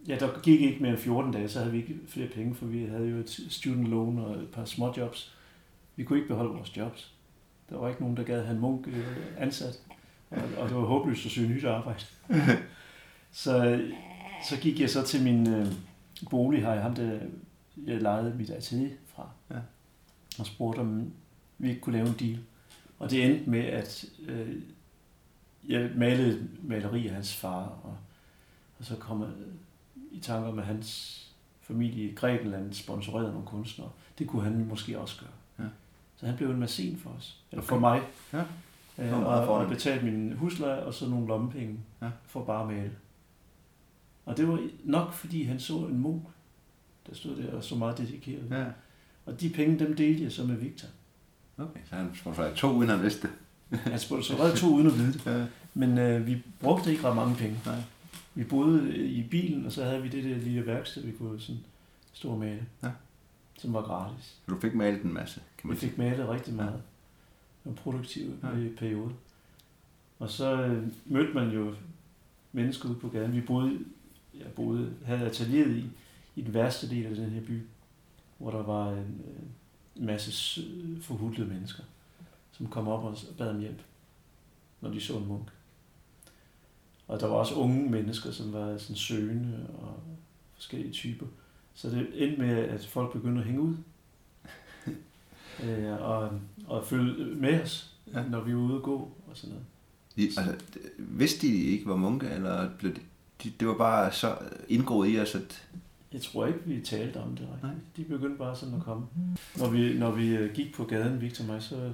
ja, 0.07 0.15
der 0.15 0.41
gik 0.41 0.61
ikke 0.61 0.81
mere 0.81 0.91
end 0.91 0.99
14 0.99 1.31
dage, 1.31 1.49
så 1.49 1.59
havde 1.59 1.71
vi 1.71 1.77
ikke 1.77 1.95
flere 2.07 2.27
penge, 2.27 2.55
for 2.55 2.65
vi 2.65 2.85
havde 2.85 3.07
jo 3.07 3.17
et 3.17 3.39
student 3.49 3.87
loan 3.87 4.19
og 4.19 4.35
et 4.35 4.49
par 4.49 4.65
små 4.65 4.93
jobs. 4.97 5.35
Vi 5.95 6.03
kunne 6.03 6.19
ikke 6.19 6.29
beholde 6.29 6.53
vores 6.53 6.77
jobs. 6.77 7.13
Der 7.69 7.77
var 7.77 7.89
ikke 7.89 8.01
nogen, 8.01 8.17
der 8.17 8.23
gad 8.23 8.43
have 8.43 8.55
en 8.55 8.61
munk 8.61 8.87
øh, 8.87 9.17
ansat. 9.37 9.81
Og, 10.29 10.43
og 10.57 10.69
det 10.69 10.77
var 10.77 10.83
håbløst 10.83 11.25
at 11.25 11.31
søge 11.31 11.49
nyt 11.49 11.65
arbejde. 11.65 12.05
så, 13.31 13.81
så 14.49 14.57
gik 14.61 14.79
jeg 14.79 14.89
så 14.89 15.03
til 15.03 15.23
min 15.23 15.49
øh, 15.49 15.67
bolig 16.29 16.61
her, 16.61 16.81
ham 16.81 16.95
der 16.95 17.19
jeg 17.85 18.01
lejede 18.01 18.35
mit 18.35 18.49
atelier 18.49 18.95
fra. 19.07 19.29
Ja. 19.49 19.59
Og 20.39 20.45
spurgte, 20.45 20.79
om 20.79 21.13
vi 21.57 21.69
ikke 21.69 21.81
kunne 21.81 21.97
lave 21.97 22.07
en 22.07 22.15
deal. 22.19 22.39
Og 22.99 23.11
det 23.11 23.25
endte 23.25 23.49
med, 23.49 23.59
at 23.59 24.05
øh, 24.27 24.55
jeg 25.67 25.91
malede 25.95 26.47
maleri 26.63 27.07
af 27.07 27.13
hans 27.13 27.35
far, 27.35 27.63
og, 27.63 27.97
og 28.79 28.85
så 28.85 28.95
kom 28.95 29.21
jeg 29.21 29.29
i 30.11 30.19
tanker 30.19 30.51
med 30.51 30.63
hans 30.63 31.17
familie 31.61 32.09
i 32.09 32.15
Grækenland 32.15 32.73
sponsorerede 32.73 33.31
nogle 33.31 33.47
kunstnere. 33.47 33.89
Det 34.19 34.27
kunne 34.27 34.43
han 34.43 34.65
måske 34.65 34.99
også 34.99 35.19
gøre. 35.19 35.65
Ja. 35.65 35.69
Så 36.15 36.25
han 36.25 36.37
blev 36.37 36.49
en 36.49 36.59
massin 36.59 36.97
for 36.97 37.09
os. 37.09 37.43
Eller 37.51 37.63
okay. 37.63 37.69
for 37.69 37.79
mig. 37.79 38.01
Ja. 38.33 38.43
Øh, 38.97 39.25
og, 39.25 39.47
og 39.47 39.69
betalte 39.69 40.05
min 40.05 40.33
husleje 40.33 40.83
og 40.83 40.93
så 40.93 41.09
nogle 41.09 41.27
lommepenge 41.27 41.79
ja. 42.01 42.09
for 42.25 42.43
bare 42.43 42.61
at 42.61 42.67
male. 42.67 42.91
Og 44.25 44.37
det 44.37 44.47
var 44.47 44.69
nok, 44.83 45.13
fordi 45.13 45.43
han 45.43 45.59
så 45.59 45.77
en 45.77 45.97
munk, 45.97 46.23
der 47.07 47.15
stod 47.15 47.35
der 47.35 47.51
og 47.53 47.63
så 47.63 47.75
meget 47.75 47.97
dedikeret. 47.97 48.43
Ja. 48.51 48.65
Og 49.25 49.41
de 49.41 49.49
penge, 49.49 49.79
dem 49.79 49.95
delte 49.95 50.23
jeg 50.23 50.31
så 50.31 50.43
med 50.43 50.55
Victor. 50.55 50.87
Okay, 51.57 51.79
så 51.89 51.95
han 51.95 52.11
sponsorerede 52.15 52.55
to, 52.55 52.71
uden 52.71 52.89
han 52.89 53.01
vidste 53.01 53.27
det. 53.27 53.79
han 53.79 53.99
sponsorerede 53.99 54.57
to, 54.57 54.67
uden 54.67 54.87
at 54.87 54.97
vide 54.97 55.13
det. 55.13 55.25
Ja. 55.25 55.45
Men 55.73 55.97
øh, 55.97 56.27
vi 56.27 56.43
brugte 56.59 56.91
ikke 56.91 57.03
ret 57.03 57.15
mange 57.15 57.35
penge. 57.35 57.59
Nej. 57.65 57.81
Vi 58.35 58.43
boede 58.43 58.97
i 58.97 59.23
bilen, 59.23 59.65
og 59.65 59.71
så 59.71 59.83
havde 59.83 60.01
vi 60.01 60.09
det 60.09 60.23
der 60.23 60.37
lille 60.37 60.65
værksted, 60.65 61.03
vi 61.03 61.11
kunne 61.11 61.41
sådan 61.41 61.61
stå 62.13 62.29
og 62.29 62.39
male. 62.39 62.65
Ja. 62.83 62.89
Som 63.57 63.73
var 63.73 63.81
gratis. 63.81 64.35
Du 64.49 64.59
fik 64.59 64.73
malet 64.73 65.01
en 65.01 65.13
masse, 65.13 65.41
kan 65.57 65.67
man 65.67 65.75
Vi 65.75 65.79
fik 65.79 65.97
malet 65.97 66.29
rigtig 66.29 66.53
meget. 66.53 66.71
Ja 66.71 66.77
og 67.65 67.75
produktiv 67.75 68.33
ja. 68.43 68.57
i 68.57 68.69
periode. 68.77 69.11
Og 70.19 70.29
så 70.29 70.61
øh, 70.61 70.87
mødte 71.05 71.33
man 71.33 71.49
jo 71.49 71.73
mennesker 72.51 72.89
ude 72.89 72.99
på 72.99 73.07
gaden. 73.07 73.33
Vi 73.33 73.41
boede, 73.41 73.79
jeg 74.39 74.47
boede, 74.55 74.93
havde 75.05 75.25
atelieret 75.25 75.71
i, 75.71 75.85
i 76.41 76.43
den 76.43 76.53
værste 76.53 76.89
del 76.89 77.05
af 77.05 77.15
den 77.15 77.29
her 77.29 77.41
by, 77.41 77.61
hvor 78.37 78.51
der 78.51 78.63
var 78.63 78.91
en, 78.91 79.21
en 79.95 80.05
masse 80.05 80.61
forhudlede 81.01 81.49
mennesker, 81.49 81.83
som 82.51 82.67
kom 82.67 82.87
op 82.87 83.03
og 83.03 83.17
bad 83.37 83.49
om 83.49 83.59
hjælp, 83.59 83.81
når 84.81 84.89
de 84.89 85.01
så 85.01 85.17
en 85.17 85.27
munk. 85.27 85.47
Og 87.07 87.19
der 87.19 87.27
var 87.27 87.35
også 87.35 87.55
unge 87.55 87.89
mennesker, 87.89 88.31
som 88.31 88.53
var 88.53 88.77
sådan 88.77 88.95
søgende 88.95 89.67
og 89.81 89.99
forskellige 90.55 90.91
typer. 90.91 91.25
Så 91.73 91.89
det 91.89 92.09
endte 92.13 92.41
med, 92.41 92.57
at 92.57 92.85
folk 92.85 93.13
begyndte 93.13 93.41
at 93.41 93.47
hænge 93.47 93.61
ud 93.61 93.75
øh, 95.63 96.01
og, 96.01 96.39
og 96.67 96.85
følge 96.85 97.35
med 97.35 97.61
os, 97.61 97.93
ja. 98.13 98.23
når 98.27 98.41
vi 98.41 98.55
var 98.55 98.61
ude 98.61 98.75
at 98.75 98.83
gå 98.83 99.11
og 99.27 99.37
sådan 99.37 99.49
noget. 99.49 99.65
De, 100.15 100.23
altså, 100.23 100.65
vidste 100.97 101.47
de 101.47 101.53
ikke 101.53 101.85
var 101.85 101.95
munke, 101.95 102.29
eller 102.29 102.69
blev 102.77 102.95
de, 102.95 103.01
de, 103.43 103.53
det 103.59 103.67
var 103.67 103.77
bare 103.77 104.11
så 104.11 104.37
indgået 104.67 105.13
i 105.13 105.19
os, 105.19 105.35
at... 105.35 105.67
Jeg 106.13 106.21
tror 106.21 106.45
ikke, 106.45 106.59
vi 106.65 106.81
talte 106.81 107.17
om 107.17 107.35
det 107.35 107.41
rigtigt. 107.41 107.63
Nej. 107.63 107.73
De 107.95 108.03
begyndte 108.03 108.37
bare 108.37 108.55
sådan 108.55 108.75
at 108.75 108.81
komme. 108.81 109.07
Når 109.57 109.69
vi, 109.69 109.99
når 109.99 110.11
vi 110.11 110.27
øh, 110.29 110.53
gik 110.53 110.73
på 110.73 110.83
gaden, 110.83 111.21
Victor 111.21 111.43
og 111.43 111.47
mig, 111.47 111.63
så 111.63 111.91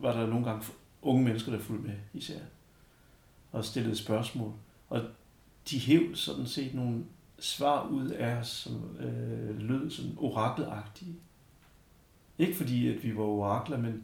var 0.00 0.20
der 0.20 0.26
nogle 0.26 0.44
gange 0.44 0.66
unge 1.02 1.24
mennesker, 1.24 1.52
der 1.52 1.58
fulgte 1.58 1.86
med 1.86 1.96
især. 2.14 2.38
Og 3.52 3.64
stillede 3.64 3.96
spørgsmål. 3.96 4.52
Og 4.88 5.02
de 5.70 5.78
hæv 5.78 6.14
sådan 6.14 6.46
set 6.46 6.74
nogle 6.74 7.04
svar 7.38 7.88
ud 7.88 8.08
af 8.08 8.36
os, 8.36 8.48
som 8.48 8.96
øh, 9.00 9.58
lød 9.58 9.90
sådan 9.90 10.14
orakelagtige. 10.16 11.16
Ikke 12.38 12.56
fordi, 12.56 12.88
at 12.88 13.04
vi 13.04 13.16
var 13.16 13.22
orakler, 13.22 13.78
men 13.78 14.02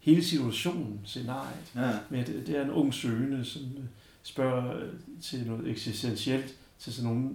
hele 0.00 0.24
situationen, 0.24 1.00
scenariet. 1.04 1.72
Ja. 1.74 1.90
Med, 2.10 2.24
det, 2.24 2.46
det 2.46 2.58
er 2.58 2.64
en 2.64 2.70
ung 2.70 2.94
søgende, 2.94 3.44
som 3.44 3.62
øh, 3.62 3.84
spørger 4.22 4.76
øh, 4.76 4.92
til 5.22 5.46
noget 5.46 5.70
eksistentielt, 5.70 6.54
til 6.78 6.92
sådan 6.92 7.10
nogle 7.10 7.34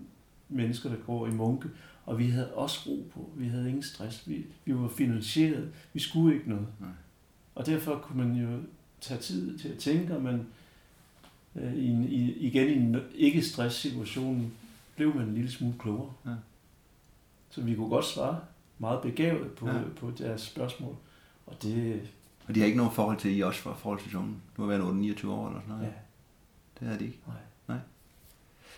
mennesker, 0.51 0.89
der 0.89 0.97
går 0.97 1.27
i 1.27 1.31
munke. 1.31 1.69
Og 2.05 2.19
vi 2.19 2.29
havde 2.29 2.53
også 2.53 2.89
ro 2.89 3.11
på. 3.13 3.29
Vi 3.35 3.47
havde 3.47 3.67
ingen 3.67 3.83
stress. 3.83 4.29
Vi, 4.29 4.45
vi 4.65 4.75
var 4.75 4.87
finansieret. 4.87 5.71
Vi 5.93 5.99
skulle 5.99 6.35
ikke 6.35 6.49
noget. 6.49 6.67
Nej. 6.79 6.89
Og 7.55 7.65
derfor 7.65 7.97
kunne 7.97 8.27
man 8.27 8.35
jo 8.35 8.59
tage 9.01 9.19
tid 9.19 9.59
til 9.59 9.69
at 9.69 9.77
tænke, 9.77 10.15
og 10.15 10.21
man 10.21 10.47
øh, 11.55 11.73
i 11.73 11.87
en, 11.87 12.03
i, 12.03 12.31
igen 12.31 12.67
i 12.69 12.73
en 12.73 12.97
ikke-stress-situation 13.15 14.51
blev 14.95 15.15
man 15.15 15.27
en 15.27 15.33
lille 15.33 15.51
smule 15.51 15.73
klogere. 15.79 16.13
Ja. 16.25 16.35
Så 17.49 17.61
vi 17.61 17.75
kunne 17.75 17.89
godt 17.89 18.05
svare 18.05 18.39
meget 18.77 19.01
begavet 19.01 19.51
på, 19.51 19.67
ja. 19.67 19.81
på 19.97 20.11
deres 20.17 20.41
spørgsmål. 20.41 20.95
Og 21.45 21.63
det... 21.63 22.01
Og 22.47 22.55
de 22.55 22.59
har 22.59 22.65
ikke 22.65 22.77
nogen 22.77 22.93
forhold 22.93 23.17
til 23.17 23.37
I 23.37 23.41
også 23.41 23.61
for 23.61 23.73
forhold 23.73 23.99
til? 23.99 24.13
Du 24.57 24.61
har 24.61 24.65
været 24.65 24.95
29 24.95 25.33
år 25.33 25.47
eller 25.47 25.61
sådan 25.61 25.75
noget. 25.75 25.87
Ja. 25.87 25.93
Det 26.79 26.87
har 26.87 26.97
de 26.97 27.05
ikke? 27.05 27.19
Nej. 27.27 27.35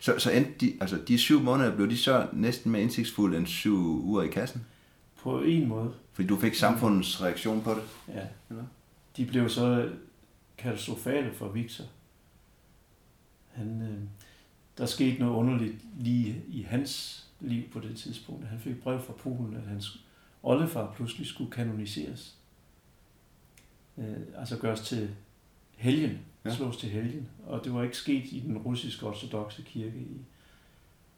Så, 0.03 0.19
så 0.19 0.31
endte 0.31 0.51
de, 0.59 0.73
altså 0.81 0.97
de 1.07 1.17
syv 1.17 1.41
måneder, 1.41 1.75
blev 1.75 1.89
de 1.89 1.97
så 1.97 2.27
næsten 2.33 2.71
mere 2.71 2.81
indsigtsfulde 2.81 3.37
end 3.37 3.47
syv 3.47 3.75
uger 4.05 4.23
i 4.23 4.27
kassen? 4.27 4.65
På 5.15 5.41
en 5.41 5.67
måde. 5.67 5.93
Fordi 6.13 6.27
du 6.27 6.37
fik 6.37 6.53
samfundets 6.53 7.21
reaktion 7.21 7.61
på 7.61 7.71
det? 7.71 7.83
Ja. 8.07 8.27
Eller? 8.49 8.63
De 9.17 9.25
blev 9.25 9.49
så 9.49 9.91
katastrofale 10.57 11.33
for 11.33 11.47
Victor. 11.49 11.85
Han, 13.51 13.81
øh, 13.81 13.97
der 14.77 14.85
skete 14.85 15.19
noget 15.19 15.33
underligt 15.33 15.75
lige 15.99 16.43
i 16.47 16.61
hans 16.61 17.23
liv 17.39 17.63
på 17.69 17.79
det 17.79 17.97
tidspunkt. 17.97 18.47
Han 18.47 18.59
fik 18.59 18.81
brev 18.81 19.01
fra 19.01 19.13
Polen, 19.13 19.55
at 19.55 19.67
hans 19.67 20.05
oldefar 20.43 20.93
pludselig 20.95 21.27
skulle 21.27 21.51
kanoniseres. 21.51 22.37
Øh, 23.97 24.17
altså 24.37 24.57
gøres 24.57 24.81
til 24.81 25.09
helgen, 25.75 26.19
ja. 26.45 26.55
slås 26.55 26.77
til 26.77 26.89
helgen. 26.89 27.27
Og 27.45 27.63
det 27.63 27.73
var 27.73 27.83
ikke 27.83 27.97
sket 27.97 28.25
i 28.25 28.43
den 28.47 28.57
russiske 28.57 29.05
ortodoxe 29.05 29.61
kirke 29.61 29.97
i 29.97 30.21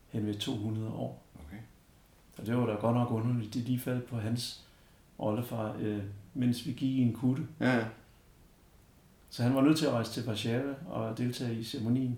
hen 0.09 0.25
ved 0.25 0.35
200 0.35 0.87
år. 0.89 1.23
Okay. 1.45 1.57
Og 2.37 2.45
det 2.45 2.57
var 2.57 2.65
da 2.65 2.73
godt 2.73 2.95
nok 2.95 3.11
underligt. 3.11 3.53
Det 3.53 3.61
lige 3.61 3.79
faldt 3.79 4.05
på 4.05 4.17
hans 4.17 4.63
oldefar, 5.17 5.75
øh, 5.79 6.03
mens 6.33 6.65
vi 6.65 6.71
gik 6.71 6.91
i 6.91 7.01
en 7.01 7.13
kutte. 7.13 7.43
Ja, 7.59 7.77
ja. 7.77 7.85
Så 9.29 9.43
han 9.43 9.55
var 9.55 9.61
nødt 9.61 9.77
til 9.77 9.85
at 9.85 9.91
rejse 9.91 10.11
til 10.11 10.27
Warszawa 10.27 10.73
og 10.87 11.17
deltage 11.17 11.59
i 11.59 11.63
ceremonien 11.63 12.17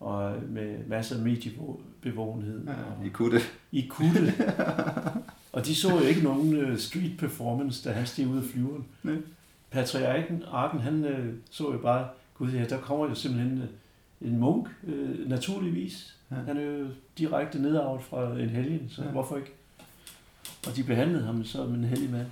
og 0.00 0.42
med 0.48 0.86
masser 0.86 1.16
af 1.16 1.22
mediebevågenhed. 1.22 2.66
Ja, 2.66 3.06
I 3.06 3.08
kutte. 3.08 3.38
I 3.72 3.86
kutte. 3.90 4.34
og 5.52 5.66
de 5.66 5.74
så 5.74 5.90
jo 5.90 6.00
ikke 6.00 6.22
nogen 6.22 6.56
øh, 6.56 6.78
street 6.78 7.18
performance, 7.18 7.88
da 7.88 7.94
han 7.94 8.06
steg 8.06 8.26
ud 8.26 8.38
af 8.38 8.44
flyveren. 8.44 8.84
Nej. 9.02 9.16
Patriarken, 9.74 10.42
Arken, 10.50 10.80
han 10.80 11.04
øh, 11.04 11.34
så 11.50 11.72
jo 11.72 11.78
bare, 11.78 12.08
gud 12.34 12.52
ja, 12.52 12.64
der 12.64 12.80
kommer 12.80 13.08
jo 13.08 13.14
simpelthen 13.14 13.62
øh, 13.62 14.28
en 14.28 14.38
munk, 14.38 14.68
øh, 14.84 15.28
naturligvis. 15.28 16.16
Ja. 16.30 16.36
Han 16.36 16.56
er 16.56 16.62
jo 16.62 16.88
direkte 17.18 17.58
nedarvet 17.62 18.02
fra 18.02 18.38
en 18.38 18.48
helgen, 18.48 18.88
så 18.88 19.02
ja. 19.02 19.10
hvorfor 19.10 19.36
ikke? 19.36 19.52
Og 20.66 20.76
de 20.76 20.84
behandlede 20.84 21.24
ham 21.24 21.44
som 21.44 21.74
en 21.74 21.84
hellig 21.84 22.10
mand. 22.10 22.26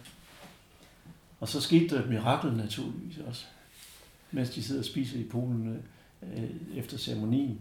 Og 1.41 1.49
så 1.49 1.61
skete 1.61 1.97
der 1.97 2.03
et 2.03 2.09
mirakel 2.09 2.53
naturligvis 2.53 3.19
også, 3.19 3.45
mens 4.31 4.51
de 4.51 4.63
sidder 4.63 4.81
og 4.81 4.85
spiser 4.85 5.19
i 5.19 5.25
Polen. 5.25 5.69
Øh, 6.23 6.51
efter 6.77 6.99
ceremonien. 6.99 7.61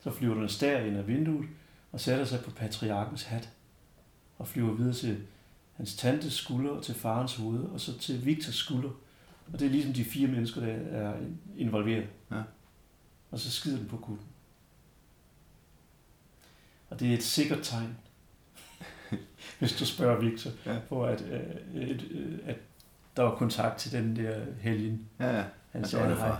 Så 0.00 0.10
flyver 0.10 0.34
den 0.34 0.48
stær 0.48 0.80
ind 0.80 0.96
af 0.96 1.08
vinduet 1.08 1.48
og 1.92 2.00
sætter 2.00 2.24
sig 2.24 2.40
på 2.40 2.50
patriarkens 2.50 3.22
hat 3.22 3.50
og 4.38 4.48
flyver 4.48 4.74
videre 4.74 4.94
til 4.94 5.18
hans 5.82 5.96
tantes 5.96 6.32
skulder 6.32 6.70
og 6.70 6.84
til 6.84 6.94
farens 6.94 7.36
hoved 7.36 7.64
og 7.64 7.80
så 7.80 7.98
til 7.98 8.26
Victors 8.26 8.54
skulder. 8.54 8.90
Og 9.52 9.58
det 9.60 9.66
er 9.66 9.70
ligesom 9.70 9.92
de 9.92 10.04
fire 10.04 10.28
mennesker, 10.28 10.60
der 10.60 10.72
er 10.72 11.14
involveret. 11.56 12.06
Ja. 12.30 12.42
Og 13.30 13.38
så 13.38 13.50
skider 13.50 13.78
den 13.78 13.88
på 13.88 13.96
kutten. 13.96 14.26
Og 16.90 17.00
det 17.00 17.10
er 17.10 17.14
et 17.14 17.22
sikkert 17.22 17.58
tegn, 17.62 17.96
hvis 19.58 19.72
du 19.72 19.86
spørger 19.86 20.20
Victor, 20.20 20.50
ja. 20.66 20.78
på 20.88 21.04
at, 21.04 21.20
at, 21.20 21.62
øh, 21.74 21.90
at, 21.90 22.02
øh, 22.10 22.38
at 22.44 22.56
der 23.16 23.22
var 23.22 23.34
kontakt 23.34 23.78
til 23.78 23.92
den 23.92 24.16
der 24.16 24.44
helgen. 24.60 25.08
Ja, 25.20 25.36
ja. 25.36 25.44
Han 25.70 25.84
sagde 25.84 26.16
hej. 26.16 26.36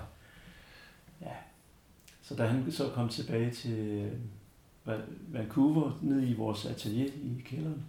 Så 2.23 2.35
da 2.35 2.47
han 2.47 2.73
så 2.73 2.89
kom 2.89 3.09
tilbage 3.09 3.51
til 3.51 3.79
øh, 4.87 4.99
Vancouver, 5.29 5.99
ned 6.03 6.29
i 6.29 6.35
vores 6.35 6.67
atelier 6.67 7.07
i 7.07 7.43
kælderen, 7.45 7.85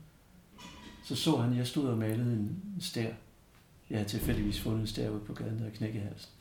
så 1.04 1.16
så 1.16 1.38
han, 1.38 1.52
at 1.52 1.58
jeg 1.58 1.68
stod 1.68 1.90
og 1.90 1.98
malede 1.98 2.34
en 2.34 2.78
stær. 2.80 3.14
Jeg 3.90 3.98
havde 3.98 4.10
tilfældigvis 4.10 4.60
fundet 4.60 4.82
en 4.82 4.88
stær 4.88 5.10
ude 5.10 5.20
på 5.20 5.34
gaden, 5.34 5.60
der 5.60 5.70
knækkede 5.70 6.04
halsen. 6.04 6.32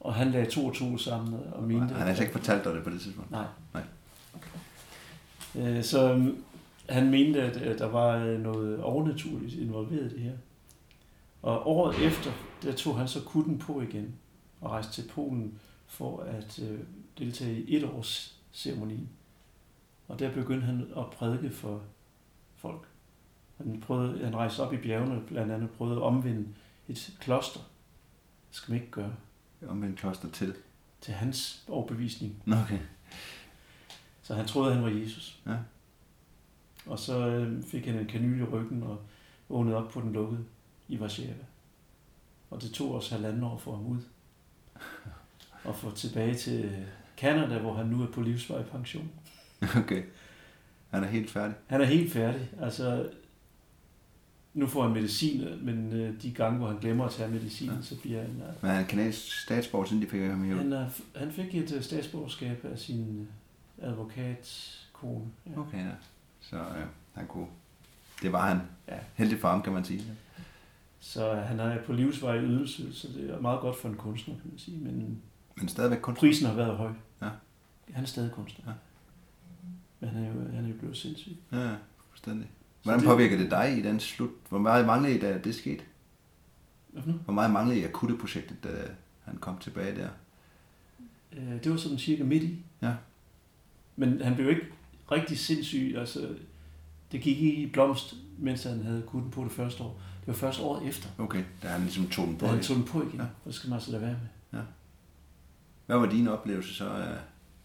Og 0.00 0.14
han 0.14 0.30
lagde 0.30 0.50
to 0.50 0.66
og 0.66 0.74
to 0.74 0.98
sammen 0.98 1.40
og 1.52 1.62
mente... 1.62 1.86
Han 1.86 1.96
har 1.96 2.04
altså 2.04 2.22
ikke 2.22 2.32
fortalt 2.32 2.64
dig 2.64 2.74
det 2.74 2.84
på 2.84 2.90
det 2.90 3.00
tidspunkt? 3.00 3.30
Nej. 3.30 3.46
Nej. 3.74 3.82
Øh, 5.54 5.84
så 5.84 6.12
øhm, 6.12 6.44
han 6.88 7.10
mente, 7.10 7.42
at 7.42 7.78
der 7.78 7.86
var 7.86 8.38
noget 8.38 8.80
overnaturligt 8.80 9.54
involveret 9.54 10.12
i 10.12 10.14
det 10.14 10.20
her. 10.22 10.32
Og 11.42 11.66
året 11.66 12.06
efter, 12.06 12.30
der 12.62 12.72
tog 12.72 12.98
han 12.98 13.08
så 13.08 13.22
kutten 13.24 13.58
på 13.58 13.80
igen 13.80 14.14
og 14.60 14.70
rejste 14.70 14.92
til 14.92 15.08
Polen 15.08 15.58
for 15.86 16.20
at 16.20 16.58
øh, 16.62 16.78
deltage 17.18 17.60
i 17.60 17.76
et 17.76 17.84
års 17.84 18.38
ceremoni. 18.52 19.08
Og 20.08 20.18
der 20.18 20.32
begyndte 20.32 20.66
han 20.66 20.86
at 20.96 21.06
prædike 21.10 21.50
for 21.50 21.82
folk. 22.56 22.88
Han, 23.64 23.80
prøvede, 23.80 24.24
han 24.24 24.36
rejste 24.36 24.60
op 24.60 24.72
i 24.72 24.76
bjergene, 24.76 25.20
blandt 25.26 25.52
andet 25.52 25.70
prøvede 25.70 25.96
at 25.96 26.02
omvende 26.02 26.48
et 26.88 27.16
kloster. 27.20 27.60
Det 28.48 28.56
skal 28.56 28.72
man 28.72 28.80
ikke 28.80 28.92
gøre. 28.92 29.14
Omvende 29.68 29.96
kloster 29.96 30.30
til? 30.30 30.54
Til 31.00 31.14
hans 31.14 31.64
overbevisning. 31.68 32.42
Okay. 32.46 32.78
Så 34.22 34.34
han 34.34 34.46
troede, 34.46 34.70
at 34.70 34.76
han 34.76 34.84
var 34.84 34.90
Jesus. 34.90 35.40
Ja. 35.46 35.56
Og 36.86 36.98
så 36.98 37.28
øh, 37.28 37.62
fik 37.62 37.86
han 37.86 37.98
en 37.98 38.06
kanyl 38.06 38.40
i 38.40 38.44
ryggen 38.44 38.82
og 38.82 39.00
åbnede 39.48 39.76
op 39.76 39.90
på 39.90 40.00
den 40.00 40.12
lukkede 40.12 40.44
i 40.88 40.98
Warszawa. 40.98 41.34
Og 42.50 42.62
det 42.62 42.70
tog 42.72 42.94
også 42.94 43.14
halvanden 43.14 43.42
år 43.44 43.58
for 43.58 43.76
ham 43.76 43.86
ud. 43.86 43.98
og 45.64 45.76
få 45.76 45.90
tilbage 45.90 46.34
til 46.34 46.86
Canada, 47.16 47.58
hvor 47.58 47.74
han 47.74 47.86
nu 47.86 48.02
er 48.02 48.06
på 48.06 48.20
livsvej 48.20 48.62
pension. 48.62 49.10
Okay. 49.76 50.02
Han 50.90 51.04
er 51.04 51.08
helt 51.08 51.30
færdig? 51.30 51.54
Han 51.66 51.80
er 51.80 51.84
helt 51.84 52.12
færdig. 52.12 52.50
Altså, 52.60 53.10
nu 54.54 54.66
får 54.66 54.82
han 54.82 54.92
medicin, 54.92 55.44
men 55.62 55.92
øh, 55.92 56.22
de 56.22 56.32
gange, 56.32 56.58
hvor 56.58 56.68
han 56.68 56.78
glemmer 56.78 57.04
at 57.04 57.10
tage 57.12 57.30
medicin, 57.30 57.70
ja. 57.70 57.82
så 57.82 58.00
bliver 58.00 58.20
han... 58.20 58.42
Men 58.60 58.70
han 58.70 58.82
er 58.82 58.86
kanadisk 58.86 59.42
statsborger, 59.42 59.86
siden 59.86 60.02
de 60.02 60.08
fik 60.08 60.20
ham 60.20 60.44
i 60.44 60.48
han, 60.48 60.72
er, 60.72 60.88
han 61.16 61.32
fik 61.32 61.54
et 61.54 61.72
øh, 61.72 61.82
statsborgerskab 61.82 62.64
af 62.64 62.78
sin 62.78 63.28
advokatkone. 63.78 65.24
Ja. 65.46 65.60
Okay, 65.60 65.78
ja. 65.78 65.90
Så 66.40 66.56
ja, 66.56 66.84
han 67.14 67.26
kunne... 67.26 67.46
Det 68.22 68.32
var 68.32 68.48
han. 68.48 68.60
Ja. 68.88 68.98
Heldig 69.14 69.38
for 69.38 69.48
ham, 69.48 69.62
kan 69.62 69.72
man 69.72 69.84
sige. 69.84 70.02
Så 71.00 71.34
han 71.34 71.60
er 71.60 71.82
på 71.84 71.92
livsvej 71.92 72.38
ydelse, 72.38 72.94
så 72.94 73.08
det 73.08 73.30
er 73.30 73.40
meget 73.40 73.60
godt 73.60 73.76
for 73.76 73.88
en 73.88 73.94
kunstner, 73.94 74.34
kan 74.34 74.50
man 74.50 74.58
sige. 74.58 74.78
Men 74.78 75.22
men 75.56 75.68
stadigvæk 75.68 75.98
kunstner. 76.00 76.28
Prisen 76.28 76.46
har 76.46 76.54
været 76.54 76.76
høj. 76.76 76.92
Ja. 77.22 77.28
Han 77.92 78.02
er 78.02 78.06
stadig 78.06 78.30
kunstner. 78.32 78.64
Ja. 78.66 78.72
Men 80.00 80.10
han 80.10 80.24
er 80.24 80.28
jo, 80.28 80.54
han 80.54 80.64
er 80.64 80.68
jo 80.68 80.74
blevet 80.78 80.96
sindssyg. 80.96 81.36
Ja, 81.52 81.74
fuldstændig. 82.08 82.48
Hvordan 82.82 83.00
det... 83.00 83.06
påvirker 83.06 83.36
det 83.36 83.50
dig 83.50 83.78
i 83.78 83.82
den 83.82 84.00
slut? 84.00 84.30
Hvor 84.48 84.58
meget 84.58 84.86
manglede 84.86 85.16
I, 85.16 85.20
da 85.20 85.38
det 85.38 85.54
skete? 85.54 85.84
Hvor 87.24 87.32
meget 87.32 87.50
manglede 87.50 87.80
I 87.80 87.84
akutte 87.84 88.16
projektet, 88.16 88.64
da 88.64 88.68
han 89.24 89.36
kom 89.36 89.58
tilbage 89.58 89.96
der? 89.96 90.08
Øh, 91.32 91.64
det 91.64 91.70
var 91.70 91.76
sådan 91.76 91.98
cirka 91.98 92.24
midt 92.24 92.42
i. 92.42 92.64
Ja. 92.82 92.94
Men 93.96 94.20
han 94.20 94.34
blev 94.34 94.50
ikke 94.50 94.62
rigtig 95.12 95.38
sindssyg. 95.38 95.94
Altså, 95.98 96.28
det 97.12 97.20
gik 97.20 97.38
i 97.38 97.70
blomst, 97.72 98.14
mens 98.38 98.64
han 98.64 98.82
havde 98.82 99.02
kutten 99.06 99.30
på 99.30 99.44
det 99.44 99.52
første 99.52 99.82
år. 99.82 100.00
Det 100.20 100.28
var 100.28 100.34
først 100.34 100.60
året 100.60 100.88
efter. 100.88 101.08
Okay, 101.18 101.44
da 101.62 101.68
han 101.68 101.80
ligesom 101.80 102.08
tog 102.08 102.26
den 102.26 102.36
på. 102.36 102.46
Da 102.46 102.50
han 102.50 102.62
tog 102.62 102.76
den 102.76 102.84
på 102.84 103.02
igen. 103.02 103.20
Ja. 103.20 103.22
Og 103.22 103.46
det 103.46 103.54
skal 103.54 103.68
man 103.68 103.76
altså 103.76 103.90
lade 103.90 104.02
være 104.02 104.16
med. 104.20 104.58
Ja. 104.60 104.64
Hvad 105.86 105.96
var 105.96 106.06
din 106.06 106.28
oplevelse 106.28 106.74
så 106.74 106.88
af, 106.88 107.18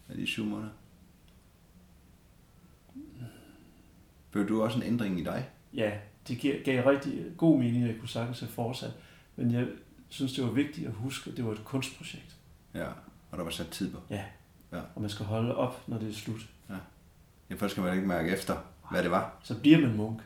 af 0.08 0.16
de 0.16 0.26
syv 0.26 0.44
måneder? 0.44 0.70
Blev 4.30 4.48
du 4.48 4.62
også 4.62 4.76
en 4.78 4.82
ændring 4.84 5.20
i 5.20 5.24
dig? 5.24 5.48
Ja, 5.74 5.90
det 6.28 6.40
gav, 6.40 6.54
gav 6.64 6.84
rigtig 6.86 7.24
god 7.36 7.58
mening, 7.58 7.82
at 7.84 7.90
jeg 7.90 7.98
kunne 8.00 8.08
sagtens 8.08 8.40
have 8.40 8.50
fortsat. 8.50 8.90
Men 9.36 9.52
jeg 9.52 9.66
synes, 10.08 10.32
det 10.32 10.44
var 10.44 10.50
vigtigt 10.50 10.86
at 10.86 10.92
huske, 10.92 11.30
at 11.30 11.36
det 11.36 11.44
var 11.44 11.52
et 11.52 11.64
kunstprojekt. 11.64 12.36
Ja, 12.74 12.86
og 13.30 13.38
der 13.38 13.44
var 13.44 13.50
sat 13.50 13.68
tid 13.68 13.92
på. 13.92 13.98
Ja. 14.10 14.22
Ja. 14.72 14.80
Og 14.94 15.00
man 15.00 15.10
skal 15.10 15.26
holde 15.26 15.54
op, 15.56 15.82
når 15.88 15.98
det 15.98 16.08
er 16.08 16.12
slut. 16.14 16.48
Ja, 17.50 17.54
først 17.54 17.70
skal 17.72 17.82
man 17.84 17.94
ikke 17.96 18.08
mærke 18.08 18.30
efter, 18.30 18.56
hvad 18.90 19.02
det 19.02 19.10
var. 19.10 19.36
Så 19.44 19.60
bliver 19.60 19.80
man 19.80 19.96
munk. 19.96 20.20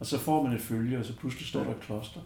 Og 0.00 0.06
så 0.06 0.18
får 0.18 0.42
man 0.42 0.52
et 0.52 0.60
følge, 0.60 0.98
og 0.98 1.04
så 1.04 1.16
pludselig 1.16 1.46
står 1.46 1.60
Ja. 1.60 1.66
der 1.66 1.74
et 1.74 1.80
kloster. 1.80 2.20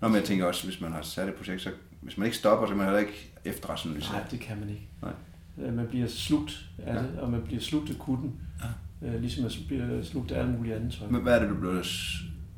Nå, 0.00 0.08
men 0.08 0.14
jeg 0.16 0.24
tænker 0.24 0.44
også, 0.46 0.66
hvis 0.66 0.80
man 0.80 0.92
har 0.92 1.02
sat 1.02 1.28
et 1.28 1.34
projekt, 1.34 1.62
så 1.62 1.70
hvis 2.00 2.18
man 2.18 2.26
ikke 2.26 2.36
stopper, 2.38 2.66
så 2.66 2.70
kan 2.70 2.76
man 2.76 2.86
heller 2.86 3.00
ikke 3.00 3.32
efterrationalisere. 3.44 4.12
Nej, 4.18 4.28
det 4.30 4.40
kan 4.40 4.58
man 4.60 4.68
ikke. 4.68 4.88
Nej. 5.02 5.12
Øh, 5.58 5.74
Man 5.74 5.86
bliver 5.88 6.06
slugt 6.08 6.64
af 6.78 6.94
Ja. 6.94 7.02
det, 7.02 7.18
og 7.20 7.30
man 7.30 7.42
bliver 7.42 7.60
slugt 7.60 7.90
af 7.90 7.98
kutten. 7.98 8.40
Ja. 8.62 8.66
Ligesom 9.02 9.42
man 9.42 9.52
bliver 9.66 10.02
slugt 10.02 10.32
af 10.32 10.40
alt 10.40 10.56
muligt 10.58 10.74
andet 10.74 10.92
tøj. 10.92 11.08
Men 11.10 11.22
hvad 11.22 11.34
er 11.34 11.40
det, 11.40 11.48
du 11.50 11.54
blev, 11.60 11.82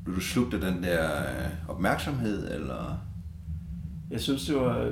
blev 0.03 0.15
du 0.15 0.21
slugt 0.21 0.53
af 0.53 0.61
den 0.61 0.83
der 0.83 1.19
øh, 1.21 1.51
opmærksomhed, 1.69 2.55
eller? 2.55 2.97
Jeg 4.11 4.21
synes, 4.21 4.45
det 4.45 4.55
var 4.55 4.91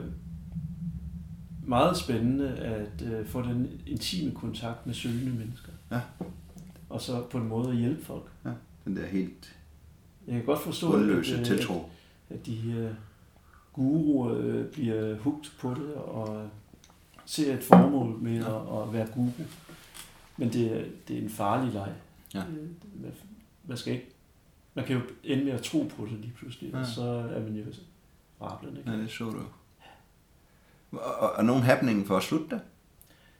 meget 1.65 1.97
spændende 1.97 2.49
at 2.57 3.01
øh, 3.05 3.25
få 3.27 3.41
den 3.41 3.67
intime 3.87 4.31
kontakt 4.31 4.85
med 4.85 4.93
søgende 4.93 5.31
mennesker. 5.31 5.71
Ja. 5.91 6.01
Og 6.89 7.01
så 7.01 7.23
på 7.31 7.37
en 7.37 7.47
måde 7.47 7.69
at 7.69 7.75
hjælpe 7.77 8.05
folk. 8.05 8.23
Den 8.85 8.95
der 8.95 9.05
helt 9.05 9.55
Jeg 10.27 10.35
kan 10.35 10.45
godt 10.45 10.59
forstå, 10.61 10.91
bundløse 10.91 11.35
øh, 11.39 11.45
tiltro. 11.45 11.89
at 12.29 12.45
de 12.45 12.71
øh, 12.77 12.91
guruer 13.73 14.33
øh, 14.37 14.65
bliver 14.65 15.17
hugt 15.19 15.53
på 15.61 15.69
det 15.69 15.93
og 15.93 16.47
ser 17.25 17.53
et 17.57 17.63
formål 17.63 18.17
med 18.21 18.31
Ja. 18.39 18.55
at, 18.81 18.87
at 18.87 18.93
være 18.93 19.07
guru. 19.15 19.29
Men 20.37 20.53
det, 20.53 20.71
er- 20.79 20.85
det 21.07 21.17
er 21.17 21.21
en 21.21 21.29
farlig 21.29 21.73
leg. 21.73 21.91
Ja. 22.33 22.43
Man, 22.95 23.13
man 23.67 23.77
skal 23.77 23.93
ikke 23.93 24.09
man 24.75 24.85
kan 24.85 24.95
jo 24.95 25.01
ende 25.23 25.43
med 25.45 25.53
at 25.53 25.61
tro 25.61 25.83
på 25.97 26.05
det 26.05 26.11
lige 26.19 26.33
pludselig, 26.37 26.71
ja. 26.71 26.79
Og 26.79 26.85
så 26.87 27.01
er 27.03 27.39
man 27.39 27.55
jo 27.55 27.65
rablen, 28.41 28.77
ikke? 28.77 28.91
Ja, 28.91 28.97
det 28.97 29.11
så 29.11 29.23
du. 29.23 29.41
Og, 30.91 30.99
og, 31.19 31.31
og 31.31 31.45
nogen 31.45 31.63
happening 31.63 32.07
for 32.07 32.17
at 32.17 32.23
slutte 32.23 32.49
det? 32.49 32.61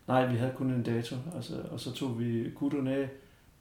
Nej, 0.08 0.26
vi 0.32 0.38
havde 0.38 0.54
kun 0.56 0.72
en 0.72 0.84
dato, 0.84 1.16
altså, 1.36 1.62
og 1.72 1.80
så 1.80 1.92
tog 1.92 2.20
vi 2.20 2.52
kutterne 2.56 2.94
af, 2.96 3.10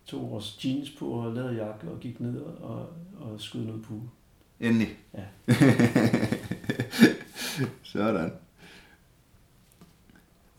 tog 0.07 0.31
vores 0.31 0.65
jeans 0.65 0.91
på 0.91 1.07
og 1.11 1.33
læderjakke 1.35 1.91
og 1.91 2.01
gik 2.01 2.21
ned 2.21 2.41
og, 2.41 2.89
og 3.21 3.41
skød 3.41 3.61
noget 3.65 3.83
på. 3.83 4.01
Endelig. 4.61 4.97
Ja. 5.15 5.25
Sådan. 7.83 8.33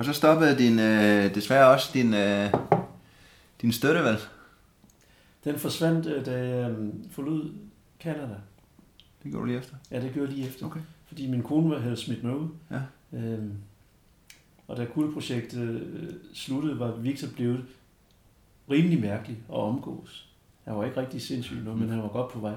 Og 0.03 0.07
så 0.07 0.13
stoppede 0.13 0.57
din, 0.57 0.79
øh, 0.79 1.35
desværre 1.35 1.67
også 1.67 1.89
din, 1.93 2.13
øh, 2.13 2.53
din 3.61 3.71
støtte, 3.71 4.03
vel? 4.03 4.17
Den 5.43 5.59
forsvandt, 5.59 6.05
øh, 6.05 6.25
da 6.25 6.31
jeg 6.31 6.71
øh, 6.71 6.87
forlod 7.11 7.53
Canada. 7.99 8.35
Det 9.23 9.31
går 9.31 9.39
du 9.39 9.45
lige 9.45 9.57
efter. 9.57 9.75
Ja, 9.91 10.01
det 10.01 10.13
gjorde 10.13 10.29
jeg 10.29 10.37
lige 10.37 10.47
efter. 10.47 10.65
Okay. 10.65 10.79
Fordi 11.05 11.27
min 11.27 11.43
kone 11.43 11.79
havde 11.79 11.97
smidt 11.97 12.23
mig 12.23 12.35
ud. 12.35 12.47
Ja. 12.71 12.79
Øhm, 13.17 13.53
og 14.67 14.77
da 14.77 14.85
kutteprojektet 14.85 15.61
øh, 15.61 16.09
sluttede, 16.33 16.79
var 16.79 16.91
Victor 16.91 17.27
blevet 17.35 17.65
rimelig 18.69 19.01
mærkelig 19.01 19.37
at 19.49 19.55
omgås. 19.55 20.29
Han 20.63 20.75
var 20.75 20.85
ikke 20.85 21.01
rigtig 21.01 21.21
sindssyg 21.21 21.63
nu, 21.63 21.75
men 21.75 21.89
han 21.89 22.01
var 22.01 22.09
godt 22.09 22.31
på 22.31 22.39
vej. 22.39 22.55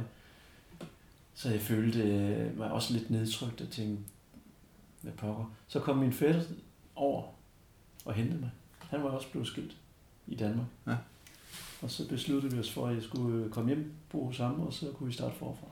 Så 1.35 1.51
jeg 1.51 1.61
følte 1.61 2.03
øh, 2.03 2.59
mig 2.59 2.71
også 2.71 2.93
lidt 2.93 3.11
nedtrykt 3.11 3.61
og 3.61 3.71
tænkte, 3.71 4.03
hvad 5.03 5.13
pokker. 5.13 5.55
Så 5.69 5.81
kom 5.81 5.99
min 5.99 6.13
fætter 6.13 6.43
over 6.95 7.36
og 8.07 8.15
hentede 8.15 8.41
mig. 8.41 8.51
Han 8.91 9.03
var 9.03 9.09
også 9.11 9.31
blevet 9.31 9.47
skilt 9.49 9.77
i 10.27 10.35
Danmark. 10.37 10.67
Ja. 10.87 10.97
Og 11.83 11.91
så 11.91 12.09
besluttede 12.09 12.53
vi 12.55 12.61
os 12.61 12.73
for, 12.73 12.87
at 12.87 12.95
jeg 12.95 13.03
skulle 13.03 13.45
øh, 13.45 13.51
komme 13.51 13.69
hjem, 13.75 13.93
bo 14.11 14.33
ham, 14.33 14.61
og 14.61 14.73
så 14.73 14.87
kunne 14.99 15.07
vi 15.07 15.13
starte 15.13 15.35
forfra. 15.39 15.67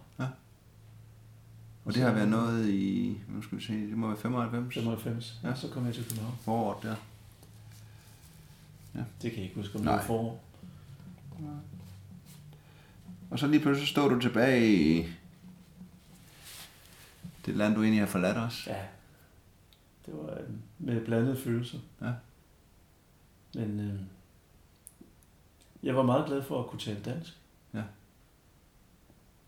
Og 1.87 1.95
det 1.95 2.03
har 2.03 2.13
været 2.13 2.29
noget 2.29 2.69
i, 2.69 3.19
nu 3.29 3.43
skal 3.43 3.59
vi 3.59 3.63
se, 3.65 3.73
det 3.73 3.97
må 3.99 4.07
være 4.07 4.17
95 4.17 4.75
95, 4.75 5.41
Ja. 5.43 5.49
ja. 5.49 5.53
og 5.53 5.59
så 5.59 5.69
kom 5.69 5.87
jeg 5.87 5.95
til 5.95 6.05
København. 6.05 6.35
foråret 6.41 6.83
der. 6.83 6.95
Det 8.95 9.31
kan 9.31 9.33
jeg 9.33 9.43
ikke 9.43 9.55
huske, 9.57 9.75
om 9.75 9.79
det 9.81 9.85
Nej. 9.85 9.97
var 9.97 10.03
forår. 10.05 10.45
Og 13.31 13.39
så 13.39 13.47
lige 13.47 13.61
pludselig 13.61 13.89
står 13.89 14.09
du 14.09 14.21
tilbage 14.21 14.75
i 14.77 15.07
det 17.47 17.57
land, 17.57 17.75
du 17.75 17.83
egentlig 17.83 18.01
har 18.01 18.07
forladt 18.07 18.37
os. 18.39 18.67
Ja, 18.67 18.83
det 20.07 20.15
var 20.15 20.33
øh, 20.33 20.49
med 20.85 21.05
blandede 21.05 21.37
følelser. 21.37 21.79
Ja. 22.03 22.13
Men 23.55 23.81
øh, 23.81 24.01
jeg 25.83 25.97
var 25.97 26.03
meget 26.03 26.27
glad 26.27 26.43
for 26.43 26.61
at 26.63 26.67
kunne 26.71 26.81
tale 26.81 27.01
dansk. 27.05 27.39
Ja. 27.75 27.83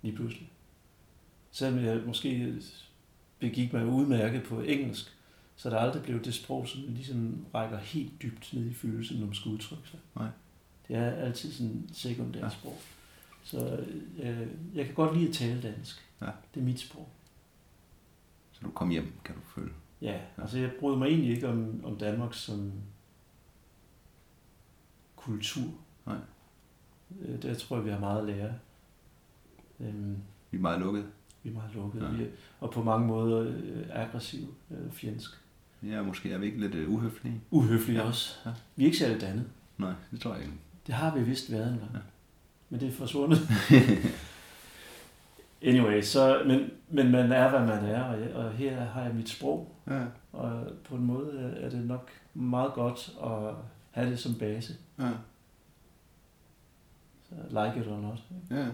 Lige 0.03 0.16
pludselig. 0.16 0.51
Selvom 1.51 1.84
jeg 1.84 2.03
måske 2.07 2.62
begik 3.39 3.72
mig 3.72 3.87
udmærket 3.87 4.43
på 4.43 4.61
engelsk, 4.61 5.16
så 5.57 5.70
der 5.70 5.78
aldrig 5.78 6.03
blev 6.03 6.24
det 6.24 6.34
sprog, 6.34 6.68
som 6.68 6.80
ligesom 6.89 7.47
rækker 7.55 7.78
helt 7.78 8.22
dybt 8.22 8.53
ned 8.53 8.66
i 8.70 8.74
følelsen, 8.74 9.18
når 9.18 9.26
man 9.26 9.34
skal 9.34 9.53
udtrykke 9.53 9.89
sig. 9.89 9.99
Nej. 10.16 10.28
Det 10.89 10.97
er 10.97 11.11
altid 11.11 11.53
sådan 11.53 11.87
et 11.91 11.97
sekundært 11.97 12.43
Ja. 12.45 12.49
sprog. 12.51 12.78
Så 13.45 13.84
øh, 14.22 14.47
jeg 14.74 14.84
kan 14.87 14.95
godt 14.95 15.16
lide 15.16 15.28
at 15.28 15.34
tale 15.34 15.62
dansk. 15.62 16.07
Ja. 16.20 16.26
Det 16.55 16.61
er 16.61 16.64
mit 16.64 16.80
sprog. 16.80 17.09
Så 18.53 18.61
du 18.64 18.70
kom 18.70 18.91
hjem, 18.91 19.12
kan 19.24 19.34
du 19.34 19.41
føle. 19.55 19.72
Ja, 20.03 20.20
altså 20.38 20.59
jeg 20.59 20.70
bryder 20.80 20.99
mig 20.99 21.07
egentlig 21.09 21.30
ikke 21.30 21.49
om, 21.49 21.80
om 21.84 21.97
Danmark 21.99 22.34
som 22.34 22.72
kultur. 25.16 25.68
Nej. 26.07 26.16
Øh, 27.20 27.42
Der 27.42 27.55
tror 27.55 27.76
jeg, 27.76 27.84
vi 27.84 27.90
har 27.90 27.99
meget 28.01 28.18
at 28.20 28.26
lære. 28.36 28.53
Øhm, 29.80 30.16
Vi 30.51 30.57
er 30.59 30.62
meget 30.62 30.80
lukket. 30.80 31.07
Vi 31.42 31.51
er 31.51 31.55
meget 31.55 31.74
lukkede, 31.74 32.05
Ja. 32.05 32.11
vi 32.12 32.22
er, 32.24 32.28
og 32.61 32.70
på 32.70 32.82
mange 32.82 33.07
måder 33.07 33.40
øh, 33.40 33.86
aggressiv, 33.90 34.55
øh, 34.70 34.92
fjendsk. 34.92 35.30
Ja, 35.82 36.03
måske 36.03 36.32
er 36.32 36.38
vi 36.38 36.47
ikke 36.47 36.61
lidt 36.61 36.74
øh, 36.74 36.90
uhøflige. 36.92 37.40
Uhøflige 37.51 37.99
Ja. 38.01 38.07
også. 38.07 38.34
Ja. 38.47 38.51
Vi 38.76 38.82
er 38.82 38.86
ikke 38.86 38.99
særlig 38.99 39.20
dannet. 39.20 39.51
Nej, 39.78 39.92
det 40.11 40.20
tror 40.20 40.34
jeg 40.34 40.42
ikke. 40.42 40.55
Det 40.86 40.94
har 40.94 41.14
vi 41.14 41.22
vist 41.22 41.53
været 41.53 41.72
engang. 41.72 41.90
Ja. 41.94 41.99
Men 42.70 42.80
det 42.80 42.88
er 42.88 42.92
forsvundet. 42.92 43.38
anyway, 45.67 46.03
så, 46.03 46.43
men, 46.47 46.71
men 46.89 47.12
man 47.12 47.33
er, 47.33 47.51
hvad 47.51 47.61
man 47.77 47.85
er, 47.85 48.03
og, 48.05 48.21
jeg, 48.21 48.35
og 48.35 48.53
her 48.53 48.81
har 48.85 49.03
jeg 49.03 49.14
mit 49.14 49.29
sprog. 49.29 49.77
Ja, 49.87 50.05
Og 50.33 50.67
på 50.85 50.95
en 50.95 51.05
måde 51.07 51.57
er 51.61 51.71
det 51.71 51.87
nok 51.87 52.11
meget 52.35 52.73
godt 52.73 53.17
at 53.25 53.55
have 53.91 54.11
det 54.11 54.19
som 54.19 54.35
base. 54.35 54.75
ja, 54.99 55.11
Så 57.29 57.35
like 57.49 57.81
it 57.81 57.87
or 57.93 58.01
not. 58.01 58.19
ikke? 58.51 58.62
ja. 58.62 58.67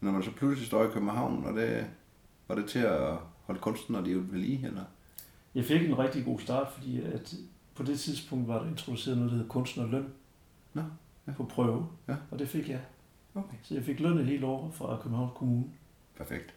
Når 0.00 0.12
man 0.12 0.22
så 0.22 0.30
pludselig 0.36 0.66
står 0.66 0.84
i 0.84 0.88
København, 0.92 1.44
og 1.44 1.54
det, 1.56 1.86
var 2.48 2.54
det 2.54 2.66
til 2.66 2.78
at 2.78 3.16
holde 3.44 3.60
kunstnerlivet 3.60 4.32
ved 4.32 4.38
lige, 4.38 4.66
eller? 4.66 4.82
Jeg 5.54 5.64
fik 5.64 5.82
en 5.90 5.98
rigtig 5.98 6.24
god 6.24 6.40
start, 6.40 6.68
fordi 6.72 7.02
at 7.02 7.34
på 7.74 7.82
det 7.82 8.00
tidspunkt 8.00 8.48
var 8.48 8.58
der 8.62 8.68
introduceret 8.68 9.16
noget, 9.18 9.30
der 9.32 9.36
hedder 9.36 9.50
kunstnerløn. 9.50 10.08
Nå, 10.74 10.82
ja. 11.26 11.32
På 11.32 11.44
prøve. 11.44 11.86
Ja. 12.08 12.16
Og 12.30 12.38
det 12.38 12.48
fik 12.48 12.68
jeg. 12.68 12.80
Okay. 13.34 13.56
Så 13.62 13.74
jeg 13.74 13.84
fik 13.84 14.00
løn 14.00 14.18
et 14.18 14.26
helt 14.26 14.44
år 14.44 14.70
fra 14.74 14.98
Københavns 15.02 15.32
Kommune. 15.34 15.64
Perfekt. 16.16 16.54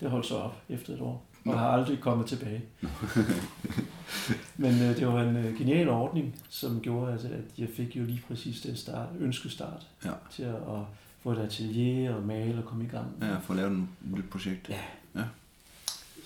Det 0.00 0.10
holdt 0.10 0.26
så 0.26 0.36
op 0.36 0.62
efter 0.68 0.94
et 0.94 1.00
år. 1.00 1.24
Nå. 1.44 1.52
Og 1.52 1.58
har 1.58 1.68
aldrig 1.68 2.00
kommet 2.00 2.26
tilbage. 2.26 2.62
Men 4.56 4.74
øh, 4.82 4.96
det 4.96 5.06
var 5.06 5.22
en 5.22 5.36
øh, 5.36 5.58
genial 5.58 5.88
ordning, 5.88 6.42
som 6.48 6.80
gjorde, 6.80 7.12
at, 7.12 7.24
at 7.24 7.44
jeg 7.58 7.68
fik 7.76 7.96
jo 7.96 8.04
lige 8.04 8.22
præcis 8.28 8.60
den 8.60 8.76
start, 8.76 9.08
ønskestart 9.18 9.86
Ja. 10.04 10.10
til 10.30 10.42
at, 10.42 10.54
at 10.54 10.82
få 11.22 11.32
et 11.32 11.38
atelier 11.38 12.14
og 12.14 12.22
male 12.22 12.58
og 12.58 12.64
komme 12.64 12.84
i 12.84 12.88
gang. 12.88 13.06
Ja, 13.20 13.38
få 13.38 13.54
lavet 13.54 13.72
et 13.72 13.86
nyt 14.02 14.30
projekt. 14.30 14.68
Ja. 14.68 14.80
Ja. 15.14 15.24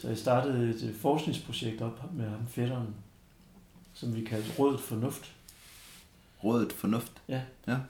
Så 0.00 0.08
jeg 0.08 0.18
startede 0.18 0.70
et 0.70 0.84
øh, 0.88 0.94
forskningsprojekt 0.94 1.82
op 1.82 2.12
med 2.14 2.28
ham, 2.28 2.46
fætteren, 2.48 2.94
som 3.94 4.14
vi 4.16 4.24
kaldte 4.24 4.50
Rådet 4.58 4.80
Fornuft. 4.80 5.32
Rådet 6.44 6.72
fornuft. 6.72 7.12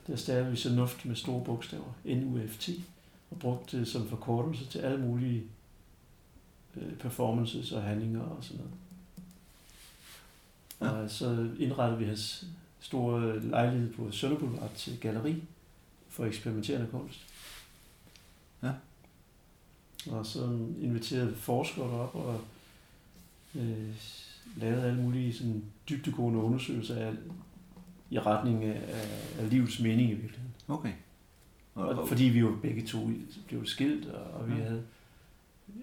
Der 0.07 0.17
stavede 0.17 0.51
vi 0.51 0.57
så 0.57 0.75
nuft 0.75 1.05
med 1.05 1.17
store 1.17 1.45
bogstaver, 1.45 1.93
N-U-F-T, 2.05 2.69
og 3.31 3.39
brugte 3.39 3.79
det 3.79 3.89
som 3.89 4.09
forkortelse 4.09 4.67
til 4.67 4.79
alle 4.79 5.07
mulige 5.07 5.43
øh, 6.77 6.93
performances 6.93 7.73
og 7.73 7.83
handlinger 7.83 8.23
og 8.23 8.45
sådan 8.45 8.59
noget. 8.59 8.73
Ja. 10.81 10.89
Og 11.03 11.11
så 11.11 11.49
indrettede 11.59 11.99
vi 11.99 12.05
hans 12.05 12.47
store 12.81 13.41
lejlighed 13.41 13.93
på 13.93 14.11
Sønder 14.11 14.39
Boulevard 14.39 14.75
til 14.75 15.01
galleri 15.01 15.43
for 16.09 16.25
eksperimenterende 16.25 16.87
kunst. 16.87 17.21
Ja. 18.63 18.73
Og 20.11 20.27
så 20.27 20.59
inviterede 20.81 21.35
forskere 21.35 21.85
op 21.85 22.15
og 22.15 22.41
øh, 23.55 23.95
lavede 24.57 24.83
alle 24.83 25.03
mulige 25.03 25.35
sådan, 25.35 25.65
dybdegående 25.89 26.39
undersøgelser 26.41 26.97
af, 26.97 27.13
i 28.11 28.19
retning 28.19 28.65
af, 28.65 29.07
af 29.39 29.51
livets 29.51 29.81
mening 29.81 30.11
i 30.11 30.15
virkeligheden. 30.15 30.55
Okay. 30.69 30.93
Og, 31.75 31.89
Og, 31.89 32.09
fordi 32.09 32.25
vi 32.25 32.39
jo 32.39 32.59
begge 32.63 32.87
to 32.87 33.11
blev 33.47 33.67
skilt, 33.67 34.07
og, 34.09 34.31
og 34.41 34.49
vi 34.49 34.55
Ja. 34.55 34.63
havde 34.63 34.85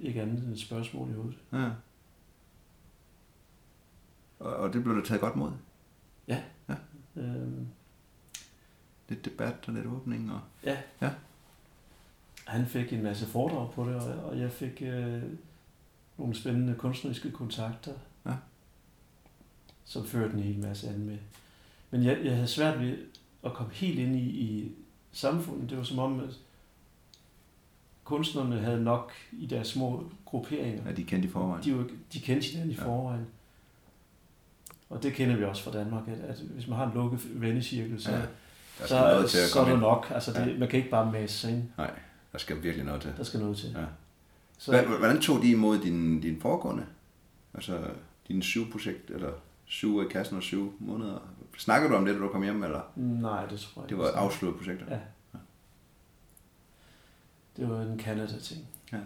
ikke 0.01 0.21
andet 0.21 0.43
end 0.43 0.53
et 0.53 0.59
spørgsmål 0.59 1.09
i 1.09 1.13
hovedet. 1.13 1.37
ja. 1.53 1.69
og, 4.39 4.55
og 4.55 4.73
det 4.73 4.83
blev 4.83 4.95
der 4.95 5.03
taget 5.03 5.21
godt 5.21 5.35
mod. 5.35 5.51
Øhm, 7.15 7.67
Lidt 9.09 9.25
debat 9.25 9.55
og 9.67 9.73
lidt 9.73 9.85
åbning. 9.85 10.31
Og... 10.31 10.41
ja. 10.63 10.77
Ja. 11.01 11.11
han 12.47 12.65
fik 12.67 12.93
en 12.93 13.03
masse 13.03 13.25
foredrag 13.25 13.71
på 13.73 13.85
det, 13.85 13.95
og, 13.95 14.23
og 14.25 14.39
jeg 14.39 14.51
fik 14.51 14.81
øh, 14.81 15.23
nogle 16.17 16.35
spændende 16.35 16.75
kunstneriske 16.75 17.31
kontakter, 17.31 17.93
ja. 18.25 18.33
som 19.85 20.05
førte 20.05 20.33
en 20.33 20.39
hel 20.39 20.59
masse 20.59 20.87
andet 20.89 21.01
med. 21.05 21.17
Men 21.91 22.03
jeg, 22.03 22.17
jeg 22.23 22.33
havde 22.33 22.47
svært 22.47 22.79
ved 22.79 22.97
at 23.43 23.53
komme 23.53 23.73
helt 23.73 23.99
ind 23.99 24.15
i, 24.15 24.19
i 24.19 24.71
samfundet. 25.11 25.69
Det 25.69 25.77
var 25.77 25.83
som 25.83 25.99
om, 25.99 26.19
at 26.19 26.29
kunstnerne 28.03 28.59
havde 28.59 28.83
nok 28.83 29.11
i 29.31 29.45
deres 29.45 29.67
små 29.67 30.03
grupperinger. 30.25 30.83
Ja, 30.85 30.91
de 30.91 31.03
kendte 31.03 31.27
i 31.27 31.31
forvejen. 31.31 31.63
De, 31.63 31.89
de 32.13 32.19
kendte 32.19 32.47
hinanden 32.47 32.71
i 32.71 32.75
ja. 32.75 32.85
forvejen. 32.85 33.25
Og 34.89 35.03
det 35.03 35.13
kender 35.13 35.35
vi 35.35 35.43
også 35.43 35.63
fra 35.63 35.71
Danmark, 35.71 36.07
at, 36.07 36.19
at 36.19 36.37
hvis 36.37 36.67
man 36.67 36.77
har 36.77 36.85
en 36.85 36.93
lukket 36.93 37.41
vennecirkel, 37.41 38.01
så, 38.01 38.11
ja, 38.11 38.21
så, 38.85 38.99
noget 38.99 39.29
til 39.29 39.37
at 39.37 39.49
så 39.49 39.59
er 39.59 39.69
der 39.69 39.77
nok. 39.77 40.07
Altså, 40.11 40.33
det, 40.33 40.53
ja. 40.53 40.57
man 40.57 40.69
kan 40.69 40.77
ikke 40.77 40.89
bare 40.89 41.11
masse 41.11 41.37
sig 41.37 41.51
ind. 41.51 41.63
Nej, 41.77 41.91
der 42.31 42.37
skal 42.37 42.63
virkelig 42.63 42.85
noget 42.85 43.01
til. 43.01 43.13
Der 43.17 43.23
skal 43.23 43.39
noget 43.39 43.57
til. 43.57 43.69
Ja. 43.77 43.85
Så, 44.57 44.81
Hvordan 44.99 45.21
tog 45.21 45.41
de 45.41 45.51
imod 45.51 45.79
din, 45.79 46.21
din 46.21 46.41
foregående? 46.41 46.85
Altså 47.53 47.79
dine 48.27 48.43
syv 48.43 48.71
projekt, 48.71 49.09
eller 49.09 49.31
syv 49.65 50.03
i 50.03 50.05
kassen 50.11 50.37
og 50.37 50.43
syv 50.43 50.73
måneder? 50.79 51.19
Snakker 51.57 51.89
du 51.89 51.95
om 51.95 52.05
det, 52.05 52.15
da 52.15 52.19
du 52.19 52.29
kom 52.29 52.43
hjem, 52.43 52.63
eller? 52.63 52.81
Nej, 52.95 53.45
det 53.45 53.59
tror 53.59 53.81
jeg 53.81 53.89
Det 53.89 53.97
var 53.97 54.11
afsluttet 54.11 54.57
projekter? 54.57 54.85
Ja. 54.89 54.99
ja. 55.33 55.39
Det 57.57 57.69
var 57.69 57.81
en 57.81 57.99
Canada-ting. 57.99 58.67
Ja. 58.91 58.97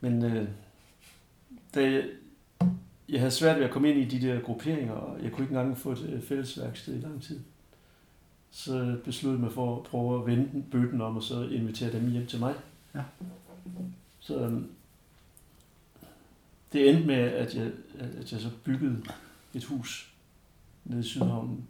Men 0.00 0.24
øh, 0.24 0.48
da, 1.74 2.02
jeg 3.08 3.20
havde 3.20 3.30
svært 3.30 3.56
ved 3.56 3.64
at 3.64 3.70
komme 3.70 3.90
ind 3.90 3.98
i 3.98 4.18
de 4.18 4.26
der 4.26 4.40
grupperinger, 4.40 4.92
og 4.92 5.22
jeg 5.22 5.32
kunne 5.32 5.44
ikke 5.44 5.56
engang 5.56 5.78
få 5.78 5.92
et 5.92 6.10
øh, 6.12 6.22
fælles 6.22 6.60
værksted 6.60 6.94
i 6.96 7.00
lang 7.00 7.22
tid. 7.22 7.40
Så 8.50 8.98
besluttede 9.04 9.40
jeg 9.40 9.44
mig 9.44 9.52
for 9.52 9.76
at 9.76 9.82
prøve 9.82 10.20
at 10.20 10.26
vende 10.26 10.64
bøtten 10.70 11.00
om, 11.00 11.16
og 11.16 11.22
så 11.22 11.42
invitere 11.42 11.92
dem 11.92 12.10
hjem 12.10 12.26
til 12.26 12.38
mig. 12.38 12.54
Ja. 12.94 13.02
Så 14.20 14.40
øhm, 14.40 14.70
det 16.72 16.90
endte 16.90 17.06
med, 17.06 17.14
at 17.14 17.54
jeg, 17.54 17.70
at 17.98 18.32
jeg 18.32 18.40
så 18.40 18.50
byggede 18.64 19.02
et 19.54 19.64
hus 19.64 20.09
nede 20.90 21.00
i 21.00 21.08
Sydhavnen, 21.08 21.68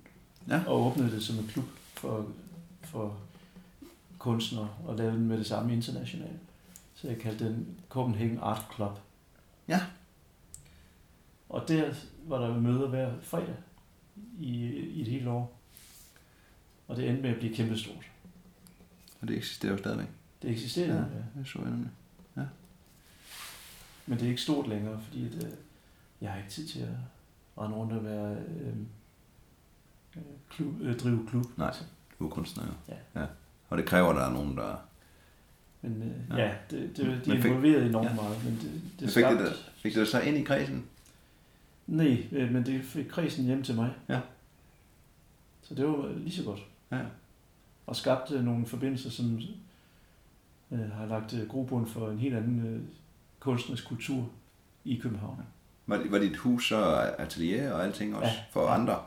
ja. 0.49 0.63
og 0.67 0.87
åbnede 0.87 1.11
det 1.11 1.23
som 1.23 1.39
en 1.39 1.47
klub 1.47 1.65
for, 1.95 2.29
for 2.83 3.19
kunstnere, 4.19 4.69
og 4.87 4.97
lavede 4.97 5.17
den 5.17 5.27
med 5.27 5.39
det 5.39 5.47
samme 5.47 5.73
internationalt. 5.73 6.41
Så 6.95 7.09
jeg 7.09 7.19
kaldte 7.19 7.49
den 7.49 7.67
Copenhagen 7.89 8.39
Art 8.39 8.65
Club. 8.75 8.99
Ja. 9.69 9.81
Og 11.49 11.69
der 11.69 11.95
var 12.27 12.39
der 12.39 12.61
møder 12.61 12.89
hver 12.89 13.13
fredag 13.23 13.57
i, 14.39 14.67
i 14.67 15.01
et 15.01 15.09
helt 15.09 15.29
år. 15.29 15.59
Og 16.89 16.97
det 16.97 17.09
endte 17.09 17.23
med 17.23 17.31
at 17.31 17.37
blive 17.37 17.55
kæmpestort. 17.55 18.11
Og 19.21 19.29
det 19.29 19.37
eksisterer 19.37 19.73
jo 19.73 19.79
stadigvæk. 19.79 20.09
Det 20.43 20.51
eksisterer, 20.51 20.95
ja. 20.95 21.01
ja. 21.01 21.41
Det 21.41 21.49
så 21.49 21.59
jeg 21.59 21.71
nemlig. 21.71 21.91
Ja. 22.37 22.45
Men 24.07 24.19
det 24.19 24.25
er 24.25 24.29
ikke 24.29 24.43
stort 24.43 24.69
længere, 24.69 25.01
fordi 25.01 25.27
at, 25.27 25.45
øh, 25.45 25.51
jeg 26.21 26.31
har 26.31 26.39
ikke 26.39 26.51
tid 26.51 26.67
til 26.69 26.81
at 26.81 26.89
rende 27.59 27.77
rundt 27.77 27.93
og 27.93 28.05
være 28.05 28.37
øh 28.37 28.75
klub, 30.51 30.81
øh, 30.81 30.99
drive 30.99 31.27
klub. 31.29 31.45
Nej, 31.59 31.67
altså. 31.67 31.85
du 32.19 32.27
er 32.27 32.31
kunstner. 32.31 32.65
Ja. 32.89 33.21
ja. 33.21 33.27
Og 33.69 33.79
det 33.79 33.87
kræver, 33.87 34.09
at 34.09 34.17
der 34.17 34.23
er 34.23 34.33
nogen, 34.33 34.57
der... 34.57 34.77
Men 35.83 36.03
øh, 36.03 36.39
ja, 36.39 36.45
ja 36.45 36.55
det, 36.71 36.97
det, 36.97 37.23
de 37.25 37.31
er 37.31 37.35
involveret 37.35 37.87
enormt 37.87 38.09
ja. 38.09 38.15
meget, 38.15 38.45
men 38.45 38.53
det, 38.53 39.01
det 39.01 39.11
fik, 39.11 39.25
det 39.25 39.39
der, 39.39 39.53
fik 39.77 39.95
det 39.95 40.09
så 40.09 40.21
ind 40.21 40.37
i 40.37 40.43
kredsen? 40.43 40.85
Nej, 41.87 42.27
øh, 42.33 42.53
men 42.53 42.67
det 42.67 42.85
fik 42.85 43.07
kredsen 43.07 43.45
hjem 43.45 43.63
til 43.63 43.75
mig. 43.75 43.95
Ja. 44.09 44.21
Så 45.63 45.75
det 45.75 45.87
var 45.87 46.13
lige 46.17 46.33
så 46.33 46.45
godt. 46.45 46.61
Ja. 46.93 47.01
Og 47.87 47.97
skabte 47.97 48.43
nogle 48.43 48.67
forbindelser, 48.67 49.11
som 49.11 49.41
øh, 50.71 50.91
har 50.91 51.07
lagt 51.07 51.35
øh, 51.35 51.49
grobund 51.49 51.87
for 51.87 52.11
en 52.11 52.19
helt 52.19 52.35
anden 52.35 52.67
øh, 52.67 52.81
kunstnerisk 53.41 53.89
kultur 53.89 54.29
i 54.85 54.97
København. 54.97 55.37
Ja. 55.39 55.45
Var, 55.87 56.11
var 56.11 56.19
dit 56.19 56.37
hus 56.37 56.69
så 56.69 56.85
atelier 57.19 57.73
og 57.73 57.85
alting 57.85 58.17
også 58.17 58.33
ja. 58.33 58.43
for 58.51 58.63
ja. 58.63 58.75
andre? 58.75 59.03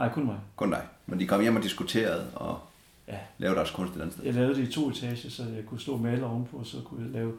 Nej, 0.00 0.12
kun 0.12 0.26
mig. 0.26 0.40
Kun 0.56 0.70
dig. 0.70 0.86
Men 1.06 1.20
de 1.20 1.26
kom 1.26 1.40
hjem 1.40 1.56
og 1.56 1.62
diskuterede 1.62 2.30
og 2.34 2.60
ja. 3.08 3.18
lavede 3.38 3.56
deres 3.56 3.70
kunst 3.70 3.96
et 3.96 4.00
andet 4.00 4.14
sted? 4.14 4.24
Jeg 4.24 4.34
lavede 4.34 4.54
det 4.54 4.68
i 4.68 4.72
to 4.72 4.90
etager, 4.90 5.30
så 5.30 5.44
jeg 5.44 5.66
kunne 5.66 5.80
stå 5.80 5.92
og 5.92 6.00
male 6.00 6.26
ovenpå, 6.26 6.56
og 6.56 6.66
så 6.66 6.82
kunne 6.84 7.04
jeg 7.04 7.10
lave 7.10 7.34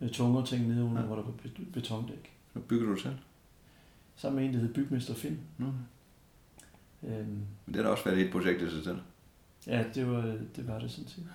øh, 0.00 0.10
tungere 0.10 0.46
ting 0.46 0.68
nede 0.68 0.84
under, 0.84 1.00
ja. 1.00 1.06
hvor 1.06 1.16
der 1.16 1.22
var 1.22 1.32
betondæk. 1.72 2.32
Så 2.52 2.58
bygger 2.58 2.86
du 2.86 2.96
selv? 2.96 3.14
Sammen 4.16 4.40
med 4.40 4.48
en, 4.48 4.54
der 4.54 4.60
hed 4.60 4.74
Bygmester 4.74 5.14
Finn. 5.14 5.40
Mm. 5.58 5.66
Øhm, 7.02 7.26
Men 7.26 7.46
det 7.66 7.76
har 7.76 7.82
da 7.82 7.88
også 7.88 8.04
været 8.04 8.18
et 8.18 8.32
projekt 8.32 8.62
i 8.62 8.70
sig 8.70 8.84
selv. 8.84 8.98
Ja, 9.66 9.84
det 9.94 10.10
var 10.10 10.22
det, 10.56 10.68
var 10.68 10.78
det 10.78 10.90
sådan 10.90 11.08
set. 11.08 11.26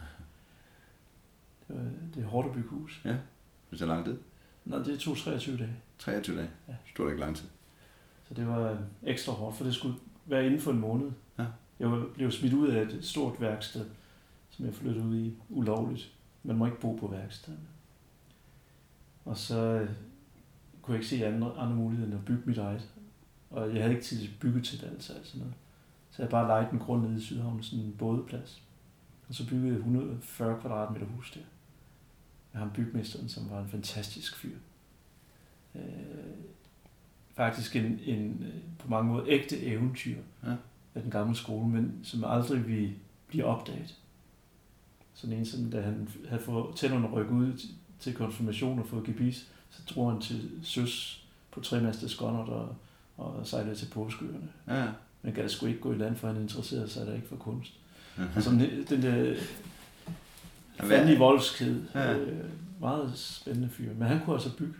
Det, 1.67 1.75
var, 1.75 1.83
det 2.15 2.23
er 2.23 2.27
hårdt 2.27 2.47
at 2.47 2.53
bygge 2.53 2.69
hus. 2.69 3.01
Ja. 3.05 3.15
Det 3.71 3.81
er 3.81 3.85
lang 3.85 4.05
tid? 4.05 4.17
Nej, 4.65 4.79
det 4.79 4.99
tog 4.99 5.17
23 5.17 5.57
dage. 5.57 5.75
23 5.99 6.37
dage? 6.37 6.49
Ja. 6.67 6.71
Det 6.71 6.91
stod 6.93 7.09
ikke 7.09 7.19
lang 7.19 7.35
tid. 7.35 7.47
Så 8.27 8.33
det 8.33 8.47
var 8.47 8.71
øh, 8.71 8.77
ekstra 9.03 9.31
hårdt, 9.31 9.57
for 9.57 9.63
det 9.63 9.75
skulle 9.75 9.95
være 10.27 10.45
inden 10.45 10.59
for 10.59 10.71
en 10.71 10.79
måned. 10.79 11.11
Ja. 11.39 11.45
Jeg 11.79 12.03
blev 12.13 12.31
smidt 12.31 12.53
ud 12.53 12.67
af 12.67 12.81
et 12.81 12.99
stort 13.01 13.41
værksted, 13.41 13.85
som 14.49 14.65
jeg 14.65 14.73
flyttede 14.73 15.05
ud 15.05 15.17
i 15.17 15.33
ulovligt. 15.49 16.13
Man 16.43 16.55
må 16.57 16.65
ikke 16.65 16.79
bo 16.79 16.95
på 16.95 17.07
værkstedet. 17.07 17.59
Og 19.25 19.37
så 19.37 19.59
øh, 19.59 19.89
kunne 20.81 20.93
jeg 20.93 21.03
ikke 21.03 21.07
se 21.07 21.27
andre, 21.27 21.53
andre 21.57 21.75
muligheder 21.75 22.11
end 22.11 22.19
at 22.19 22.25
bygge 22.25 22.43
mit 22.45 22.57
eget. 22.57 22.89
Og 23.49 23.73
jeg 23.73 23.81
havde 23.81 23.95
ikke 23.95 24.05
tid 24.05 24.19
til 24.19 24.31
byggetilladelse 24.39 25.19
og 25.19 25.25
sådan 25.25 25.39
noget. 25.39 25.55
Så 26.11 26.21
jeg 26.21 26.29
bare 26.29 26.47
lejede 26.47 26.69
en 26.73 26.79
grund 26.79 27.03
nede 27.03 27.17
i 27.17 27.21
Sydhavn, 27.21 27.63
sådan 27.63 27.85
en 27.85 27.95
bådeplads. 27.97 28.61
Og 29.27 29.35
så 29.35 29.47
byggede 29.47 29.67
jeg 29.67 29.77
140 29.77 30.61
kvadratmeter 30.61 31.05
hus 31.05 31.31
der. 31.31 31.41
Med 32.53 32.59
ham 32.59 32.71
bygmesteren, 32.71 33.29
som 33.29 33.49
var 33.49 33.61
en 33.61 33.69
fantastisk 33.69 34.35
fyr. 34.35 34.57
Øh, 35.75 35.81
faktisk 37.37 37.75
en, 37.75 37.99
en, 38.05 38.43
øh, 38.47 38.61
på 38.79 38.89
mange 38.89 39.11
måder 39.11 39.25
ægte 39.27 39.65
eventyr 39.65 40.17
ja. 40.43 40.51
af 40.95 41.01
den 41.01 41.11
gamle 41.11 41.35
skole, 41.35 41.67
men 41.67 41.99
som 42.03 42.23
aldrig 42.23 42.67
vi 42.67 42.91
blive 43.27 43.45
opdaget. 43.45 43.95
Sådan 45.13 45.37
en, 45.37 45.45
som 45.45 45.71
da 45.71 45.81
han 45.81 46.09
havde 46.29 46.41
fået 46.41 46.75
tænderne 46.75 47.07
rykket 47.07 47.33
ud 47.33 47.53
til 47.99 48.13
konfirmation 48.13 48.79
og 48.79 48.87
fået 48.87 49.03
gebis, 49.03 49.47
så 49.69 49.81
drog 49.89 50.11
han 50.11 50.21
til 50.21 50.49
søs 50.63 51.25
på 51.51 51.59
tremastet 51.59 52.11
skånder 52.11 52.39
og, 52.39 52.75
og 53.17 53.47
sejlede 53.47 53.75
til 53.75 53.85
påskeøerne. 53.85 54.49
Ja. 54.67 54.87
Men 55.21 55.33
da 55.33 55.47
sgu 55.47 55.65
ikke 55.65 55.79
gå 55.79 55.93
i 55.93 55.97
land, 55.97 56.15
for 56.15 56.27
han 56.27 56.41
interesserede 56.41 56.89
sig 56.89 57.07
der 57.07 57.13
ikke 57.13 57.27
for 57.27 57.35
kunst. 57.35 57.73
Mm-hmm. 58.17 58.31
Altså 58.35 58.49
den 58.89 59.01
der 59.01 59.35
fandelig 60.79 61.19
voldsked. 61.19 61.81
Ja. 61.95 62.17
Øh, 62.17 62.45
meget 62.79 63.11
spændende 63.15 63.69
fyr. 63.69 63.93
Men 63.93 64.07
han 64.07 64.19
kunne 64.25 64.35
altså 64.35 64.57
bygge. 64.57 64.73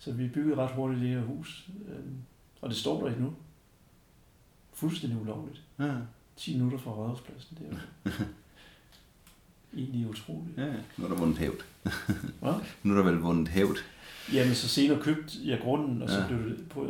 Så 0.00 0.12
vi 0.12 0.28
byggede 0.28 0.56
ret 0.56 0.74
hurtigt 0.74 1.00
det 1.00 1.08
her 1.08 1.20
hus. 1.20 1.70
Øh, 1.88 2.04
og 2.60 2.68
det 2.68 2.76
står 2.76 3.00
der 3.00 3.08
ikke 3.08 3.22
nu. 3.22 3.34
Fuldstændig 4.72 5.20
ulovligt. 5.20 5.62
Ja. 5.78 5.96
10 6.36 6.54
minutter 6.54 6.78
fra 6.78 6.90
Rådhuspladsen. 6.90 7.58
Det 7.58 7.78
er 8.04 8.10
egentlig 9.76 10.08
utroligt. 10.08 10.58
Ja, 10.58 10.74
nu 10.96 11.04
er 11.04 11.08
der 11.08 11.16
vundet 11.16 11.38
hævd. 11.38 11.64
Hvad? 12.40 12.54
Nu 12.82 12.92
er 12.92 12.96
der 12.96 13.10
vel 13.10 13.20
vundet 13.20 13.48
hævd. 13.48 13.76
Jamen, 14.32 14.54
så 14.54 14.68
senere 14.68 15.02
købte 15.02 15.32
jeg 15.44 15.60
grunden, 15.60 16.02
og 16.02 16.08
så 16.08 16.20
ja. 16.20 16.26
blev 16.26 16.50
det 16.50 16.68
på 16.68 16.86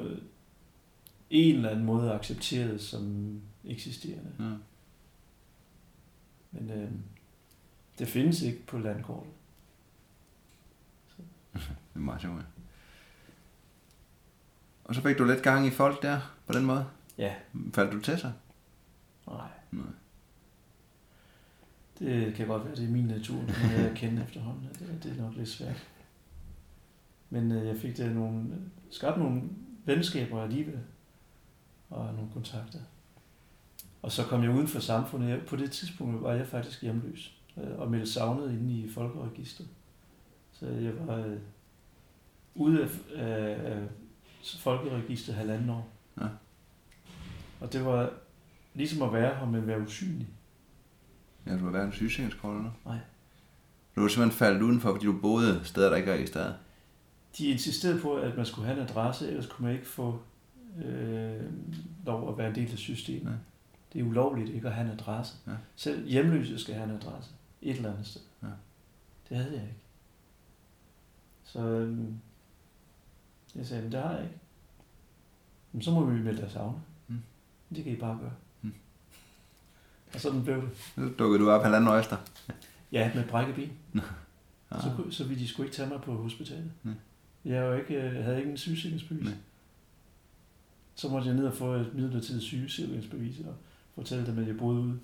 en 1.30 1.56
eller 1.56 1.68
anden 1.68 1.84
måde 1.84 2.12
accepteret 2.12 2.80
som 2.80 3.34
eksisterende. 3.64 4.30
Ja. 4.38 4.50
Men 6.50 6.70
øh, 6.70 6.90
det 7.98 8.08
findes 8.08 8.42
ikke 8.42 8.66
på 8.66 8.78
landkortet. 8.78 9.32
Det 11.54 11.96
er 11.96 11.98
meget 11.98 12.20
sjovt. 12.20 12.42
Og 14.90 14.96
så 14.96 15.02
fik 15.02 15.18
du 15.18 15.24
lidt 15.24 15.42
gang 15.42 15.66
i 15.66 15.70
folk 15.70 16.02
der, 16.02 16.20
på 16.46 16.52
den 16.52 16.64
måde? 16.64 16.86
Ja. 17.18 17.34
Faldt 17.74 17.92
du 17.92 18.00
til 18.00 18.18
sig? 18.18 18.32
Nej. 19.26 19.48
Nej. 19.70 19.84
Det 21.98 22.34
kan 22.34 22.46
godt 22.46 22.64
være, 22.64 22.74
det 22.74 22.84
er 22.84 22.88
min 22.88 23.04
natur, 23.04 23.36
når 23.36 23.82
jeg 23.82 23.92
kender 23.94 24.24
efterhånden. 24.24 24.68
Det, 24.78 25.00
det 25.02 25.12
er 25.12 25.22
nok 25.22 25.36
lidt 25.36 25.48
svært. 25.48 25.88
Men 27.30 27.52
øh, 27.52 27.66
jeg 27.66 27.76
fik 27.76 27.96
det 27.96 28.14
nogle, 28.14 28.46
skabt 28.90 29.18
nogle 29.18 29.42
venskaber 29.84 30.42
alligevel, 30.42 30.80
og 31.90 32.14
nogle 32.14 32.30
kontakter. 32.32 32.78
Og 34.02 34.12
så 34.12 34.24
kom 34.24 34.42
jeg 34.42 34.50
uden 34.50 34.68
for 34.68 34.80
samfundet. 34.80 35.46
På 35.46 35.56
det 35.56 35.70
tidspunkt 35.70 36.22
var 36.22 36.32
jeg 36.32 36.46
faktisk 36.46 36.82
hjemløs, 36.82 37.38
øh, 37.56 37.78
og 37.78 37.90
meldte 37.90 38.12
savnet 38.12 38.52
inde 38.52 38.72
i 38.72 38.88
folkeregistret. 38.88 39.68
Så 40.52 40.66
jeg 40.66 41.06
var 41.06 41.16
øh, 41.16 41.38
ude 42.54 42.82
af, 42.82 42.88
af, 43.16 43.72
af 43.72 43.82
folkeregistret 44.58 45.36
halvanden 45.36 45.70
år. 45.70 45.88
Ja. 46.20 46.26
Og 47.60 47.72
det 47.72 47.84
var 47.84 48.12
ligesom 48.74 49.02
at 49.02 49.12
være 49.12 49.34
her, 49.34 49.46
men 49.46 49.66
være 49.66 49.80
usynlig. 49.80 50.28
Ja, 51.46 51.52
du 51.58 51.64
var 51.64 51.70
hverken 51.70 51.92
sygesikringskort 51.92 52.56
eller 52.56 52.70
Nej. 52.84 52.98
Du 53.96 54.00
var 54.00 54.08
simpelthen 54.08 54.38
faldet 54.38 54.62
udenfor, 54.62 54.90
fordi 54.92 55.06
du 55.06 55.18
boede 55.20 55.60
steder, 55.64 55.88
der 55.88 55.96
ikke 55.96 56.10
er 56.10 56.14
registreret? 56.14 56.54
De 57.38 57.46
insisterede 57.46 58.00
på, 58.00 58.14
at 58.16 58.36
man 58.36 58.46
skulle 58.46 58.68
have 58.68 58.80
en 58.80 58.88
adresse, 58.88 59.28
ellers 59.28 59.46
kunne 59.46 59.66
man 59.66 59.74
ikke 59.74 59.88
få 59.88 60.22
øh, 60.84 61.40
lov 62.06 62.32
at 62.32 62.38
være 62.38 62.48
en 62.48 62.54
del 62.54 62.72
af 62.72 62.78
systemet. 62.78 63.30
Ja. 63.30 63.36
Det 63.92 64.00
er 64.00 64.04
ulovligt 64.04 64.48
ikke 64.50 64.68
at 64.68 64.74
have 64.74 64.86
en 64.86 64.92
adresse. 64.92 65.36
Ja. 65.46 65.52
Selv 65.76 66.08
hjemløse 66.08 66.58
skal 66.58 66.74
have 66.74 66.90
en 66.90 66.96
adresse. 66.96 67.30
et 67.62 67.76
eller 67.76 67.92
andet 67.92 68.06
sted. 68.06 68.20
Ja. 68.42 68.48
Det 69.28 69.36
havde 69.36 69.52
jeg 69.52 69.62
ikke. 69.62 69.80
Så 71.44 71.60
øhm, 71.60 72.20
jeg 73.54 73.66
sagde, 73.66 73.82
men 73.82 73.92
det 73.92 74.00
har 74.00 74.12
jeg 74.12 74.22
ikke. 74.22 74.38
Men 75.72 75.82
så 75.82 75.90
må 75.90 76.04
vi 76.04 76.22
melde 76.22 76.44
os 76.44 76.52
savne. 76.52 76.78
Mm. 77.08 77.22
Det 77.74 77.84
kan 77.84 77.92
I 77.92 77.96
bare 77.96 78.18
gøre. 78.20 78.32
Mm. 78.62 78.72
Og 80.14 80.20
sådan 80.20 80.44
blev 80.44 80.62
det. 80.62 80.70
Så 80.94 81.10
dukkede 81.18 81.44
du 81.44 81.50
op 81.50 81.62
halvanden 81.62 81.90
år 81.90 81.96
efter. 81.96 82.16
Ja, 82.92 83.10
med 83.14 83.28
brækket 83.28 83.54
ben. 83.54 83.72
ja. 84.72 84.80
så, 84.80 85.04
så 85.10 85.24
ville 85.24 85.42
de 85.42 85.48
sgu 85.48 85.62
ikke 85.62 85.74
tage 85.74 85.88
mig 85.88 86.00
på 86.00 86.14
hospitalet. 86.14 86.72
Mm. 86.82 86.94
Jeg 87.44 87.62
jo 87.62 87.72
ikke, 87.72 88.04
jeg 88.04 88.24
havde 88.24 88.38
ikke 88.38 88.50
en 88.50 88.56
sygesikringsbevis. 88.56 89.24
Nej. 89.24 89.34
Så 90.94 91.08
måtte 91.08 91.28
jeg 91.28 91.36
ned 91.36 91.46
og 91.46 91.54
få 91.54 91.72
et 91.72 91.94
midlertidigt 91.94 92.44
sygesikringsbevis 92.44 93.40
og 93.40 93.54
fortælle 93.94 94.26
dem, 94.26 94.38
at 94.38 94.46
jeg 94.46 94.58
boede 94.58 94.80
ude 94.80 95.00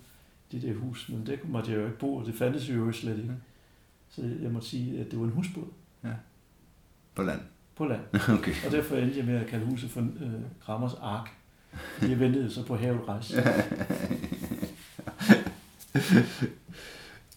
i 0.51 0.59
det 0.59 0.61
der 0.61 0.73
hus. 0.73 1.09
Men 1.09 1.25
det 1.25 1.49
måtte 1.49 1.71
jeg 1.71 1.79
jo 1.79 1.85
ikke 1.85 1.99
bo, 1.99 2.15
og 2.15 2.25
det 2.25 2.35
fandtes 2.35 2.69
jo 2.69 2.91
slet 2.91 3.17
ikke. 3.17 3.29
Mm. 3.29 3.37
Så 4.09 4.21
jeg 4.41 4.51
måtte 4.51 4.67
sige, 4.67 4.99
at 4.99 5.11
det 5.11 5.19
var 5.19 5.25
en 5.25 5.31
husbåd. 5.31 5.67
Ja. 6.03 6.13
På 7.15 7.23
land? 7.23 7.41
På 7.77 7.85
land. 7.85 8.01
okay. 8.39 8.53
Og 8.65 8.71
derfor 8.71 8.95
endte 8.95 9.17
jeg 9.17 9.25
med 9.25 9.35
at 9.35 9.47
kalde 9.47 9.65
huset 9.65 9.89
for 9.89 10.01
øh, 10.01 10.31
Krammers 10.65 10.93
Ark. 10.93 11.29
Jeg 12.01 12.19
ventede 12.19 12.51
så 12.51 12.65
på 12.65 12.75
havet 12.75 13.07
rejse. 13.07 13.35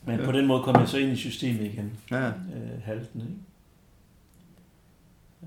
Men 0.07 0.21
på 0.25 0.33
den 0.33 0.47
måde 0.47 0.63
kom 0.63 0.77
jeg 0.81 0.89
så 0.89 0.99
ind 0.99 1.13
i 1.13 1.17
systemet 1.17 1.61
igen. 1.61 1.99
Ja. 2.11 2.27
Øh, 2.27 2.83
halten, 2.85 3.21
ikke? 3.21 3.35
Ja. 5.43 5.47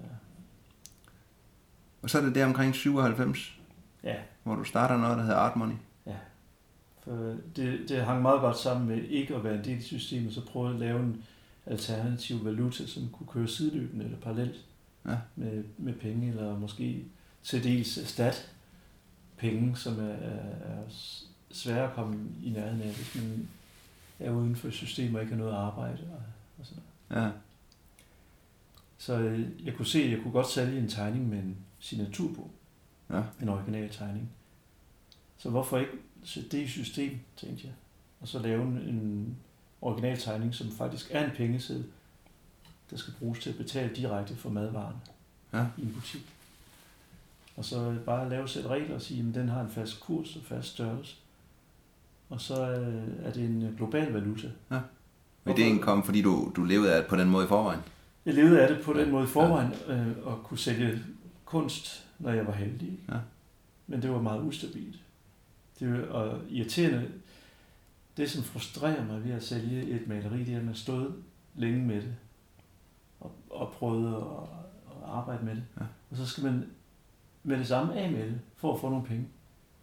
Og 2.01 2.09
så 2.09 2.17
er 2.17 2.21
det 2.21 2.35
der 2.35 2.45
omkring 2.45 2.75
97, 2.75 3.59
ja. 4.03 4.15
hvor 4.43 4.55
du 4.55 4.63
starter 4.63 4.97
noget, 4.97 5.17
der 5.17 5.23
hedder 5.23 5.37
Art 5.37 5.55
Money. 5.55 5.75
Ja. 6.05 6.15
For 7.03 7.35
det, 7.55 7.79
det 7.89 8.05
hang 8.05 8.21
meget 8.21 8.41
godt 8.41 8.57
sammen 8.57 8.87
med 8.87 9.03
ikke 9.03 9.35
at 9.35 9.43
være 9.43 9.55
en 9.55 9.63
del 9.63 9.77
af 9.77 9.83
systemet, 9.83 10.33
så 10.33 10.45
prøvede 10.45 10.73
jeg 10.73 10.81
at 10.81 10.87
lave 10.87 10.99
en 10.99 11.23
alternativ 11.65 12.45
valuta, 12.45 12.87
som 12.87 13.09
kunne 13.09 13.27
køre 13.27 13.47
sideløbende 13.47 14.05
eller 14.05 14.17
parallelt 14.17 14.65
ja. 15.05 15.17
med, 15.35 15.63
med 15.77 15.93
penge, 15.93 16.29
eller 16.29 16.59
måske 16.59 17.05
til 17.43 17.63
dels 17.63 17.97
erstat 17.97 18.53
penge, 19.37 19.75
som 19.75 19.99
er, 19.99 20.13
er 20.13 20.83
svære 21.51 21.87
at 21.87 21.93
komme 21.93 22.29
i 22.43 22.49
nærheden 22.49 22.81
af, 22.81 22.93
hvis 22.93 23.15
man 23.15 23.49
er 24.19 24.31
uden 24.31 24.55
for 24.55 24.69
systemet 24.69 25.15
og 25.15 25.21
ikke 25.21 25.33
har 25.33 25.41
noget 25.41 25.55
arbejde 25.55 26.07
og, 26.11 26.21
og 26.59 26.65
sådan 26.65 26.83
noget. 27.09 27.23
Ja. 27.23 27.31
Så 28.97 29.19
øh, 29.19 29.65
jeg 29.65 29.73
kunne 29.73 29.85
se, 29.85 30.03
at 30.03 30.11
jeg 30.11 30.19
kunne 30.21 30.31
godt 30.31 30.49
sælge 30.49 30.79
en 30.79 30.87
tegning 30.87 31.29
med 31.29 31.37
en 31.37 31.57
signatur 31.79 32.33
på. 32.33 32.49
Ja. 33.09 33.23
En 33.41 33.49
original 33.49 33.89
tegning. 33.89 34.29
Så 35.37 35.49
hvorfor 35.49 35.77
ikke 35.77 35.91
sætte 36.23 36.49
det 36.49 36.63
i 36.63 36.67
system, 36.67 37.19
tænkte 37.37 37.67
jeg. 37.67 37.73
Og 38.21 38.27
så 38.27 38.39
lave 38.39 38.63
en, 38.63 38.77
en 38.77 39.37
original 39.81 40.17
tegning, 40.17 40.55
som 40.55 40.71
faktisk 40.71 41.11
er 41.11 41.25
en 41.25 41.31
pengeseddel, 41.35 41.85
der 42.91 42.97
skal 42.97 43.13
bruges 43.19 43.39
til 43.39 43.49
at 43.49 43.57
betale 43.57 43.95
direkte 43.95 44.35
for 44.35 44.49
madvaren 44.49 44.95
ja. 45.53 45.65
i 45.77 45.81
en 45.81 45.93
butik. 45.93 46.33
Og 47.57 47.65
så 47.65 47.95
bare 48.05 48.29
lave 48.29 48.47
sæt 48.47 48.65
regler 48.65 48.95
og 48.95 49.01
sige, 49.01 49.25
at 49.29 49.35
den 49.35 49.49
har 49.49 49.61
en 49.61 49.69
fast 49.69 49.99
kurs 49.99 50.35
og 50.35 50.41
fast 50.45 50.67
størrelse. 50.67 51.15
Og 52.29 52.41
så 52.41 52.71
øh, 52.71 53.25
er 53.25 53.31
det 53.31 53.43
en 53.43 53.73
global 53.77 54.11
valuta. 54.11 54.47
Ja. 54.71 54.79
Men 55.43 55.57
det 55.57 55.81
kom, 55.81 56.03
fordi 56.03 56.21
du, 56.21 56.51
du 56.55 56.63
levede 56.63 56.93
af 56.93 57.01
det 57.01 57.09
på 57.09 57.15
den 57.15 57.29
måde 57.29 57.45
i 57.45 57.47
forvejen? 57.47 57.79
Jeg 58.25 58.33
levede 58.33 58.61
af 58.61 58.67
det 58.67 58.85
på 58.85 58.93
den 58.93 59.11
måde 59.11 59.23
i 59.23 59.27
forvejen, 59.27 59.73
ja. 59.87 59.95
øh, 59.95 60.07
og 60.23 60.43
kunne 60.43 60.57
sælge 60.57 60.99
kunst, 61.45 62.05
når 62.19 62.31
jeg 62.31 62.47
var 62.47 62.53
heldig. 62.53 62.99
Ja. 63.09 63.17
Men 63.87 64.01
det 64.01 64.11
var 64.11 64.21
meget 64.21 64.43
ustabilt. 64.43 64.99
Det 65.79 65.93
var 65.93 66.05
og 66.07 66.41
irriterende. 66.49 67.11
Det, 68.17 68.31
som 68.31 68.43
frustrerer 68.43 69.05
mig 69.05 69.23
ved 69.23 69.31
at 69.31 69.43
sælge 69.43 69.83
et 69.83 70.07
maleri, 70.07 70.43
det 70.43 70.53
er, 70.53 70.57
at 70.57 70.65
man 70.65 70.75
stod 70.75 71.11
længe 71.55 71.79
med 71.79 71.95
det, 71.95 72.15
og, 73.23 73.31
og 73.49 73.71
prøvede 73.71 74.15
at, 74.15 74.21
at 74.91 75.09
arbejde 75.09 75.45
med 75.45 75.55
det. 75.55 75.63
Ja. 75.79 75.85
Og 76.11 76.17
så 76.17 76.25
skal 76.25 76.43
man 76.43 76.65
med 77.43 77.57
det 77.57 77.67
samme 77.67 77.95
af 77.95 78.11
med 78.11 78.23
det, 78.23 78.39
for 78.55 78.73
at 78.73 78.79
få 78.79 78.89
nogle 78.89 79.05
penge. 79.05 79.27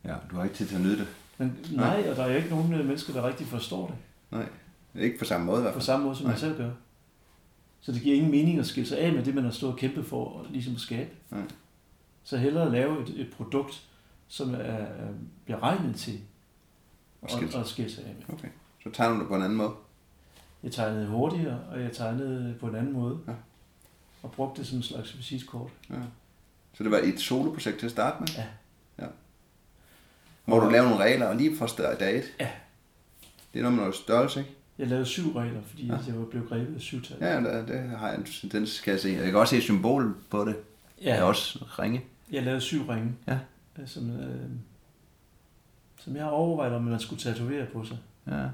Ja, 0.04 0.14
du 0.30 0.36
har 0.36 0.44
ikke 0.44 0.56
tid 0.56 0.66
til 0.66 0.74
at 0.74 0.80
nyde 0.80 0.98
det. 0.98 1.06
Men, 1.38 1.58
nej, 1.72 2.00
nej, 2.00 2.10
og 2.10 2.16
der 2.16 2.24
er 2.24 2.36
ikke 2.36 2.48
nogen 2.48 2.74
øh, 2.74 2.86
mennesker, 2.86 3.12
der 3.12 3.28
rigtig 3.28 3.46
forstår 3.46 3.86
det. 3.86 3.96
Nej, 4.30 4.48
ikke 4.94 5.18
på 5.18 5.24
samme 5.24 5.46
måde 5.46 5.58
i 5.58 5.62
hvert 5.62 5.72
fald. 5.72 5.80
På 5.80 5.84
samme 5.84 6.04
måde, 6.04 6.16
som 6.16 6.24
nej. 6.24 6.32
man 6.32 6.40
selv 6.40 6.56
gør. 6.56 6.70
Så 7.80 7.92
det 7.92 8.02
giver 8.02 8.16
ingen 8.16 8.30
mening 8.30 8.58
at 8.58 8.66
skille 8.66 8.88
sig 8.88 8.98
af 8.98 9.12
med 9.12 9.24
det, 9.24 9.34
man 9.34 9.44
har 9.44 9.50
stået 9.50 9.72
og 9.72 9.78
kæmpet 9.78 10.06
for 10.06 10.24
og 10.24 10.46
ligesom 10.50 10.74
at 10.74 10.80
skabe. 10.80 11.10
Nej. 11.30 11.42
Så 12.22 12.36
hellere 12.36 12.72
lave 12.72 13.02
et, 13.02 13.20
et 13.20 13.30
produkt, 13.36 13.88
som 14.28 14.54
er, 14.54 14.58
er 14.58 15.12
beregnet 15.46 15.96
til 15.96 16.20
at, 17.22 17.54
at 17.54 17.66
skille 17.66 17.90
sig 17.90 18.04
af 18.04 18.14
med. 18.14 18.34
Okay. 18.38 18.48
Så 18.82 18.90
tegner 18.90 19.14
du 19.14 19.20
det 19.20 19.28
på 19.28 19.36
en 19.36 19.42
anden 19.42 19.58
måde? 19.58 19.72
Jeg 20.62 20.72
tegnede 20.72 21.06
hurtigere, 21.06 21.60
og 21.70 21.82
jeg 21.82 21.92
tegnede 21.92 22.54
på 22.60 22.66
en 22.66 22.74
anden 22.74 22.92
måde. 22.92 23.18
Ja. 23.28 23.32
Og 24.22 24.32
brugte 24.32 24.60
det 24.60 24.68
som 24.68 24.78
en 24.78 24.82
slags 24.82 25.18
visitkort. 25.18 25.70
Ja. 25.90 25.94
Så 26.74 26.84
det 26.84 26.92
var 26.92 26.98
et 26.98 27.20
soloprojekt 27.20 27.78
til 27.78 27.86
at 27.86 27.92
starte 27.92 28.16
med? 28.20 28.28
Ja. 28.36 28.46
ja. 28.98 29.06
Hvor 30.44 30.60
du 30.60 30.70
lavede 30.70 30.88
nogle 30.90 31.04
regler, 31.04 31.26
og 31.26 31.36
lige 31.36 31.56
fra 31.56 31.94
dag 31.94 32.18
et? 32.18 32.24
Ja. 32.40 32.48
Det 33.52 33.58
er 33.58 33.62
noget 33.62 33.76
med 33.76 33.82
noget 33.82 33.94
størrelse, 33.94 34.40
ikke? 34.40 34.52
Jeg 34.78 34.88
lavede 34.88 35.06
syv 35.06 35.32
regler, 35.36 35.62
fordi 35.62 35.86
ja. 35.86 35.98
jeg 36.06 36.18
var 36.18 36.24
blevet 36.24 36.48
grebet 36.48 36.74
af 36.74 36.80
syvtal. 36.80 37.16
Ja, 37.20 37.40
det, 37.40 37.68
det 37.68 37.80
har 37.80 38.08
jeg 38.08 38.18
en 38.18 38.24
tendens, 38.24 38.80
kan 38.80 38.92
jeg 38.92 39.00
se. 39.00 39.08
Jeg 39.08 39.24
kan 39.24 39.36
også 39.36 39.56
se 39.56 39.62
symbol 39.62 40.16
på 40.30 40.44
det. 40.44 40.56
Ja. 41.02 41.14
Jeg 41.14 41.24
også 41.24 41.64
ringe. 41.78 42.04
Jeg 42.32 42.42
lavede 42.42 42.60
syv 42.60 42.86
ringe. 42.86 43.12
Ja. 43.26 43.38
Øh, 43.78 43.88
som, 43.88 44.10
øh, 44.10 44.50
som 45.98 46.16
jeg 46.16 46.24
har 46.24 46.30
overvejet, 46.30 46.74
om 46.74 46.82
man 46.82 47.00
skulle 47.00 47.22
tatovere 47.22 47.66
på 47.66 47.84
sig. 47.84 47.98
Ja. 48.26 48.44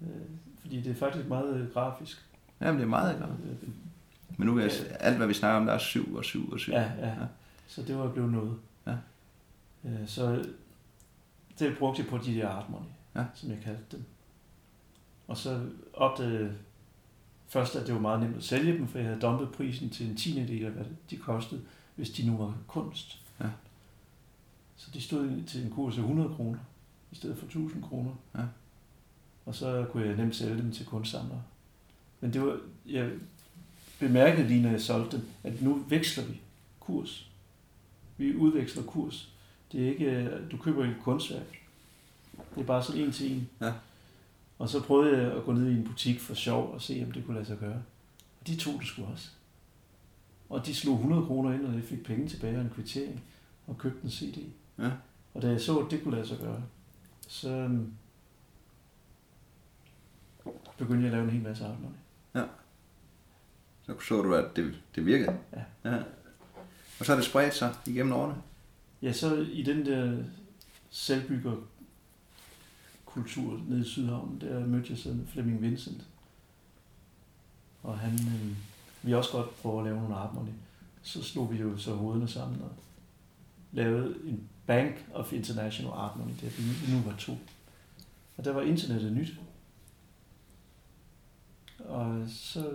Øh, 0.00 0.08
fordi 0.68 0.80
det 0.80 0.90
er 0.90 0.94
faktisk 0.94 1.28
meget 1.28 1.70
grafisk. 1.72 2.26
Ja, 2.60 2.72
det 2.72 2.80
er 2.82 2.86
meget 2.86 3.18
grafisk. 3.18 3.62
Øh, 3.62 3.68
Men 4.36 4.46
nu 4.46 4.58
er 4.58 4.68
alt, 5.00 5.16
hvad 5.16 5.26
vi 5.26 5.34
snakker 5.34 5.60
om, 5.60 5.66
der 5.66 5.72
er 5.72 5.78
syv 5.78 6.14
og 6.14 6.24
syv 6.24 6.52
og 6.52 6.60
syv. 6.60 6.72
Ja, 6.72 6.92
ja. 6.98 7.08
ja. 7.08 7.26
Så 7.66 7.82
det 7.82 7.98
var 7.98 8.12
blevet 8.12 8.32
noget. 8.32 8.58
Ja. 8.86 8.94
Øh, 9.84 10.06
så 10.06 10.44
det 11.58 11.78
brugte 11.78 12.02
jeg 12.02 12.10
på 12.10 12.18
de 12.18 12.34
der 12.34 12.48
art 12.48 12.70
money, 12.70 12.90
ja. 13.16 13.24
som 13.34 13.50
jeg 13.50 13.58
kaldte 13.64 13.96
dem. 13.96 14.04
Og 15.28 15.36
så 15.36 15.60
opdagede 15.94 16.54
først, 17.46 17.76
at 17.76 17.86
det 17.86 17.94
var 17.94 18.00
meget 18.00 18.20
nemt 18.20 18.36
at 18.36 18.44
sælge 18.44 18.72
dem, 18.72 18.88
for 18.88 18.98
jeg 18.98 19.06
havde 19.06 19.20
dumpet 19.20 19.52
prisen 19.52 19.90
til 19.90 20.10
en 20.10 20.16
tiende 20.16 20.48
del 20.48 20.64
af, 20.64 20.70
hvad 20.70 20.84
de 21.10 21.16
kostede, 21.16 21.60
hvis 21.94 22.10
de 22.10 22.26
nu 22.26 22.36
var 22.36 22.54
kunst. 22.66 23.22
Ja. 23.40 23.48
Så 24.76 24.90
de 24.94 25.00
stod 25.00 25.42
til 25.46 25.64
en 25.64 25.70
kurs 25.70 25.94
af 25.94 26.00
100 26.00 26.34
kroner, 26.34 26.58
i 27.10 27.14
stedet 27.14 27.38
for 27.38 27.46
1000 27.46 27.82
kroner. 27.82 28.12
Ja. 28.34 28.42
Og 29.48 29.54
så 29.54 29.86
kunne 29.92 30.06
jeg 30.06 30.16
nemt 30.16 30.36
sælge 30.36 30.56
dem 30.56 30.72
til 30.72 30.86
kunstsamlere. 30.86 31.42
Men 32.20 32.32
det 32.32 32.42
var, 32.42 32.60
jeg 32.86 33.10
bemærkede 34.00 34.48
lige, 34.48 34.62
når 34.62 34.70
jeg 34.70 34.80
solgte 34.80 35.16
dem, 35.16 35.26
at 35.42 35.62
nu 35.62 35.84
veksler 35.88 36.24
vi 36.24 36.40
kurs. 36.80 37.30
Vi 38.16 38.36
udveksler 38.36 38.82
kurs. 38.82 39.32
Det 39.72 39.84
er 39.84 39.88
ikke, 39.88 40.38
du 40.52 40.56
køber 40.56 40.84
et 40.84 40.96
kunstværk. 41.02 41.58
Det 42.54 42.60
er 42.60 42.64
bare 42.64 42.82
sådan 42.82 43.00
en 43.00 43.12
til 43.12 43.32
en. 43.32 43.48
Ja. 43.60 43.72
Og 44.58 44.68
så 44.68 44.82
prøvede 44.82 45.22
jeg 45.22 45.32
at 45.32 45.44
gå 45.44 45.52
ned 45.52 45.70
i 45.70 45.74
en 45.74 45.84
butik 45.84 46.20
for 46.20 46.34
sjov 46.34 46.72
og 46.74 46.82
se, 46.82 47.02
om 47.06 47.12
det 47.12 47.24
kunne 47.24 47.34
lade 47.34 47.46
sig 47.46 47.58
gøre. 47.58 47.82
Og 48.40 48.46
de 48.46 48.56
tog 48.56 48.74
det 48.80 48.88
sgu 48.88 49.04
også. 49.04 49.28
Og 50.48 50.66
de 50.66 50.74
slog 50.74 50.94
100 50.94 51.26
kroner 51.26 51.52
ind, 51.52 51.66
og 51.66 51.74
jeg 51.74 51.84
fik 51.84 52.04
penge 52.04 52.28
tilbage 52.28 52.56
og 52.56 52.62
en 52.62 52.70
kvittering 52.74 53.22
og 53.66 53.78
købte 53.78 54.04
en 54.04 54.10
CD. 54.10 54.38
Ja. 54.78 54.90
Og 55.34 55.42
da 55.42 55.48
jeg 55.48 55.60
så, 55.60 55.78
at 55.78 55.90
det 55.90 56.02
kunne 56.02 56.16
lade 56.16 56.28
sig 56.28 56.38
gøre, 56.38 56.62
så 57.28 57.50
øhm, 57.50 57.92
begyndte 60.78 61.02
jeg 61.02 61.06
at 61.06 61.12
lave 61.12 61.24
en 61.24 61.30
hel 61.30 61.42
masse 61.42 61.64
arbejde. 61.64 61.94
Ja. 62.34 62.44
Så 63.86 64.00
så 64.08 64.22
du, 64.22 64.34
at 64.34 64.56
det, 64.56 64.74
det 64.94 65.06
virkede? 65.06 65.38
Ja. 65.56 65.90
ja. 65.90 66.02
Og 67.00 67.06
så 67.06 67.12
er 67.12 67.16
det 67.16 67.24
spredt 67.24 67.54
sig 67.54 67.74
igennem 67.86 68.12
årene? 68.12 68.34
Ja, 69.02 69.12
så 69.12 69.46
i 69.52 69.62
den 69.62 69.86
der 69.86 70.24
selvbygger 70.90 71.56
kultur 73.04 73.60
nede 73.68 73.80
i 73.80 73.84
Sydhavn, 73.84 74.38
der 74.40 74.66
mødte 74.66 74.90
jeg 74.90 74.98
sådan 74.98 75.28
Flemming 75.32 75.62
Vincent. 75.62 76.06
Og 77.82 77.98
han, 77.98 78.12
øh, 78.12 78.56
vi 79.02 79.14
også 79.14 79.32
godt 79.32 79.56
prøve 79.56 79.78
at 79.78 79.84
lave 79.84 79.96
nogle 79.96 80.14
harmoni. 80.14 80.50
Så 81.02 81.22
slog 81.22 81.52
vi 81.52 81.56
jo 81.56 81.78
så 81.78 81.94
hovederne 81.94 82.28
sammen 82.28 82.62
og 82.62 82.70
lavede 83.72 84.16
en 84.24 84.48
Bank 84.66 85.06
of 85.14 85.32
International 85.32 85.92
Art 85.92 86.16
Money, 86.16 86.34
der 86.40 86.94
nu 86.94 87.10
var 87.10 87.16
to. 87.18 87.38
Og 88.36 88.44
der 88.44 88.52
var 88.52 88.62
internettet 88.62 89.12
nyt. 89.12 89.28
Og 91.78 92.24
så 92.28 92.72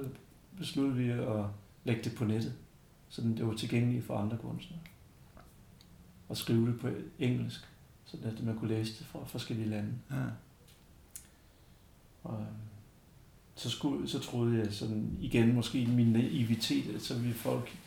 besluttede 0.58 0.98
vi 0.98 1.10
at 1.10 1.46
lægge 1.84 2.04
det 2.04 2.16
på 2.16 2.26
nettet, 2.26 2.54
så 3.10 3.22
det 3.22 3.48
var 3.48 3.54
tilgængeligt 3.54 4.06
for 4.06 4.18
andre 4.18 4.38
kunstnere. 4.38 4.80
Og 6.30 6.38
skrive 6.38 6.68
det 6.68 6.80
på 6.80 6.90
engelsk, 7.20 7.68
så 8.06 8.18
at 8.24 8.44
man 8.44 8.58
kunne 8.58 8.70
læse 8.70 9.00
det 9.00 9.08
fra 9.08 9.20
forskellige 9.26 9.70
lande. 9.70 9.94
Ja. 10.12 10.24
Og 12.24 12.40
øhm, 12.40 12.48
så, 13.56 13.70
skulle, 13.70 14.10
så 14.10 14.20
troede 14.20 14.60
jeg 14.60 14.74
sådan 14.74 15.18
igen, 15.22 15.56
måske 15.56 15.88
min 15.88 16.12
naivitet, 16.12 16.96
at 16.96 17.02
så 17.02 17.20
ville 17.20 17.34
folk 17.34 17.78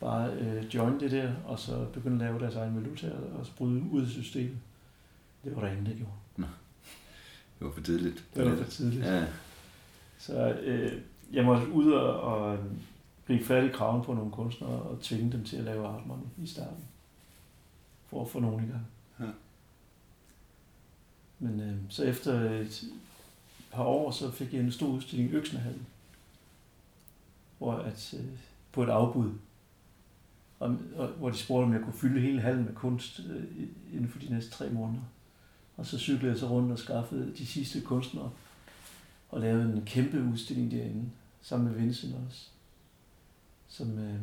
bare 0.00 0.32
øh, 0.32 0.74
join 0.74 1.00
det 1.00 1.10
der, 1.10 1.32
og 1.44 1.58
så 1.58 1.86
begynde 1.92 2.14
at 2.14 2.20
lave 2.20 2.40
deres 2.40 2.54
egen 2.54 2.76
valuta 2.76 3.12
og, 3.12 3.40
og 3.40 3.46
bryde 3.56 3.82
ud 3.90 4.02
af 4.02 4.08
systemet. 4.08 4.58
Det 5.44 5.56
var 5.56 5.60
der 5.60 5.70
ingen, 5.70 5.86
der 5.86 5.94
gjorde. 5.94 6.12
Nå. 6.36 6.46
Det 7.58 7.66
var 7.66 7.72
for 7.72 7.80
tidligt. 7.80 8.24
Det 8.34 8.50
var 8.50 8.56
for 8.56 8.70
tidligt. 8.70 9.04
Ja. 9.04 9.26
Så 10.26 10.52
øh, 10.52 11.00
jeg 11.32 11.44
måtte 11.44 11.72
ud 11.72 11.92
og, 11.92 12.20
og 12.20 12.58
gribe 13.26 13.44
fat 13.44 13.64
i 13.64 13.68
kraven 13.68 14.04
på 14.04 14.14
nogle 14.14 14.30
kunstnere 14.30 14.82
og 14.82 15.00
tvinge 15.00 15.32
dem 15.32 15.44
til 15.44 15.56
at 15.56 15.64
lave 15.64 15.86
art 15.86 16.06
money 16.06 16.26
i 16.42 16.46
starten. 16.46 16.84
For 18.06 18.22
at 18.22 18.28
få 18.28 18.40
nogen 18.40 18.64
i 18.64 18.68
gang. 18.68 18.86
Ja. 19.20 19.32
Men 21.38 21.60
øh, 21.60 21.76
så 21.88 22.04
efter 22.04 22.50
et 22.50 22.84
par 23.72 23.84
år, 23.84 24.10
så 24.10 24.30
fik 24.30 24.52
jeg 24.52 24.60
en 24.60 24.72
stor 24.72 24.86
udstilling 24.86 25.30
i 25.30 25.34
Øksnehallen. 25.34 25.86
Hvor 27.58 27.72
at, 27.72 28.14
øh, 28.18 28.26
på 28.72 28.82
et 28.82 28.88
afbud. 28.88 29.30
Og, 30.58 30.76
og, 30.96 31.08
hvor 31.08 31.30
de 31.30 31.36
spurgte, 31.36 31.64
om 31.64 31.72
jeg 31.72 31.82
kunne 31.82 31.92
fylde 31.92 32.20
hele 32.20 32.40
hallen 32.40 32.64
med 32.64 32.74
kunst 32.74 33.20
øh, 33.30 33.44
inden 33.92 34.08
for 34.08 34.18
de 34.18 34.30
næste 34.30 34.50
tre 34.50 34.70
måneder. 34.70 35.02
Og 35.76 35.86
så 35.86 35.98
cyklede 35.98 36.32
jeg 36.32 36.38
så 36.38 36.48
rundt 36.48 36.72
og 36.72 36.78
skaffede 36.78 37.32
de 37.36 37.46
sidste 37.46 37.80
kunstnere 37.80 38.30
og 39.34 39.40
lavede 39.40 39.72
en 39.72 39.84
kæmpe 39.84 40.22
udstilling 40.32 40.70
derinde, 40.70 41.10
sammen 41.40 41.72
med 41.72 41.80
Vincent 41.80 42.14
også. 42.26 42.48
Som, 43.68 43.98
øh, 43.98 44.20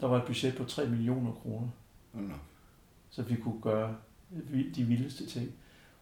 der 0.00 0.06
var 0.06 0.16
et 0.16 0.26
budget 0.26 0.56
på 0.56 0.64
3 0.64 0.86
millioner 0.86 1.32
kroner. 1.32 1.68
Oh 2.14 2.20
no. 2.20 2.34
Så 3.10 3.22
vi 3.22 3.36
kunne 3.36 3.60
gøre 3.60 3.96
de 4.74 4.84
vildeste 4.84 5.26
ting. 5.26 5.50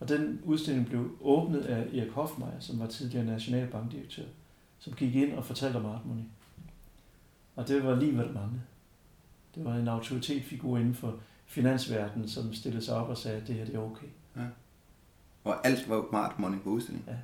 Og 0.00 0.08
den 0.08 0.40
udstilling 0.44 0.86
blev 0.86 1.10
åbnet 1.20 1.60
af 1.60 1.80
Erik 1.80 2.10
Hofmeier, 2.10 2.60
som 2.60 2.80
var 2.80 2.86
tidligere 2.86 3.24
nationalbankdirektør, 3.24 4.26
som 4.78 4.92
gik 4.92 5.14
ind 5.14 5.32
og 5.32 5.44
fortalte 5.44 5.76
om 5.76 5.86
Art 5.86 6.06
Money. 6.06 6.24
Og 7.56 7.68
det 7.68 7.84
var 7.84 8.00
lige, 8.00 8.14
hvad 8.14 8.24
det 8.24 8.34
manglede. 8.34 8.62
Det 9.54 9.64
var 9.64 9.74
en 9.74 9.88
autoritetsfigur 9.88 10.78
inden 10.78 10.94
for 10.94 11.18
finansverdenen, 11.46 12.28
som 12.28 12.54
stillede 12.54 12.84
sig 12.84 12.96
op 12.96 13.08
og 13.08 13.16
sagde, 13.16 13.40
at 13.40 13.46
det 13.46 13.54
her 13.54 13.64
det 13.64 13.74
er 13.74 13.80
okay. 13.80 14.06
Ja. 14.36 14.46
Og 15.44 15.66
alt 15.66 15.88
var 15.88 16.14
Art 16.14 16.38
Money 16.38 16.58
på 16.58 16.70
udstillingen? 16.70 17.08
Ja. 17.08 17.18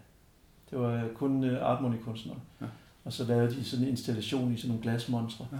Det 0.70 0.78
var 0.78 1.08
kun 1.14 1.44
øh, 1.44 1.70
Art 1.70 1.82
Money 1.82 1.98
kunstnere. 1.98 2.38
Ja. 2.60 2.66
Og 3.04 3.12
så 3.12 3.24
lavede 3.24 3.54
de 3.54 3.64
sådan 3.64 3.84
en 3.84 3.90
installation 3.90 4.52
i 4.52 4.56
sådan 4.56 4.68
nogle 4.68 4.82
glasmonstre. 4.82 5.46
Ja. 5.52 5.58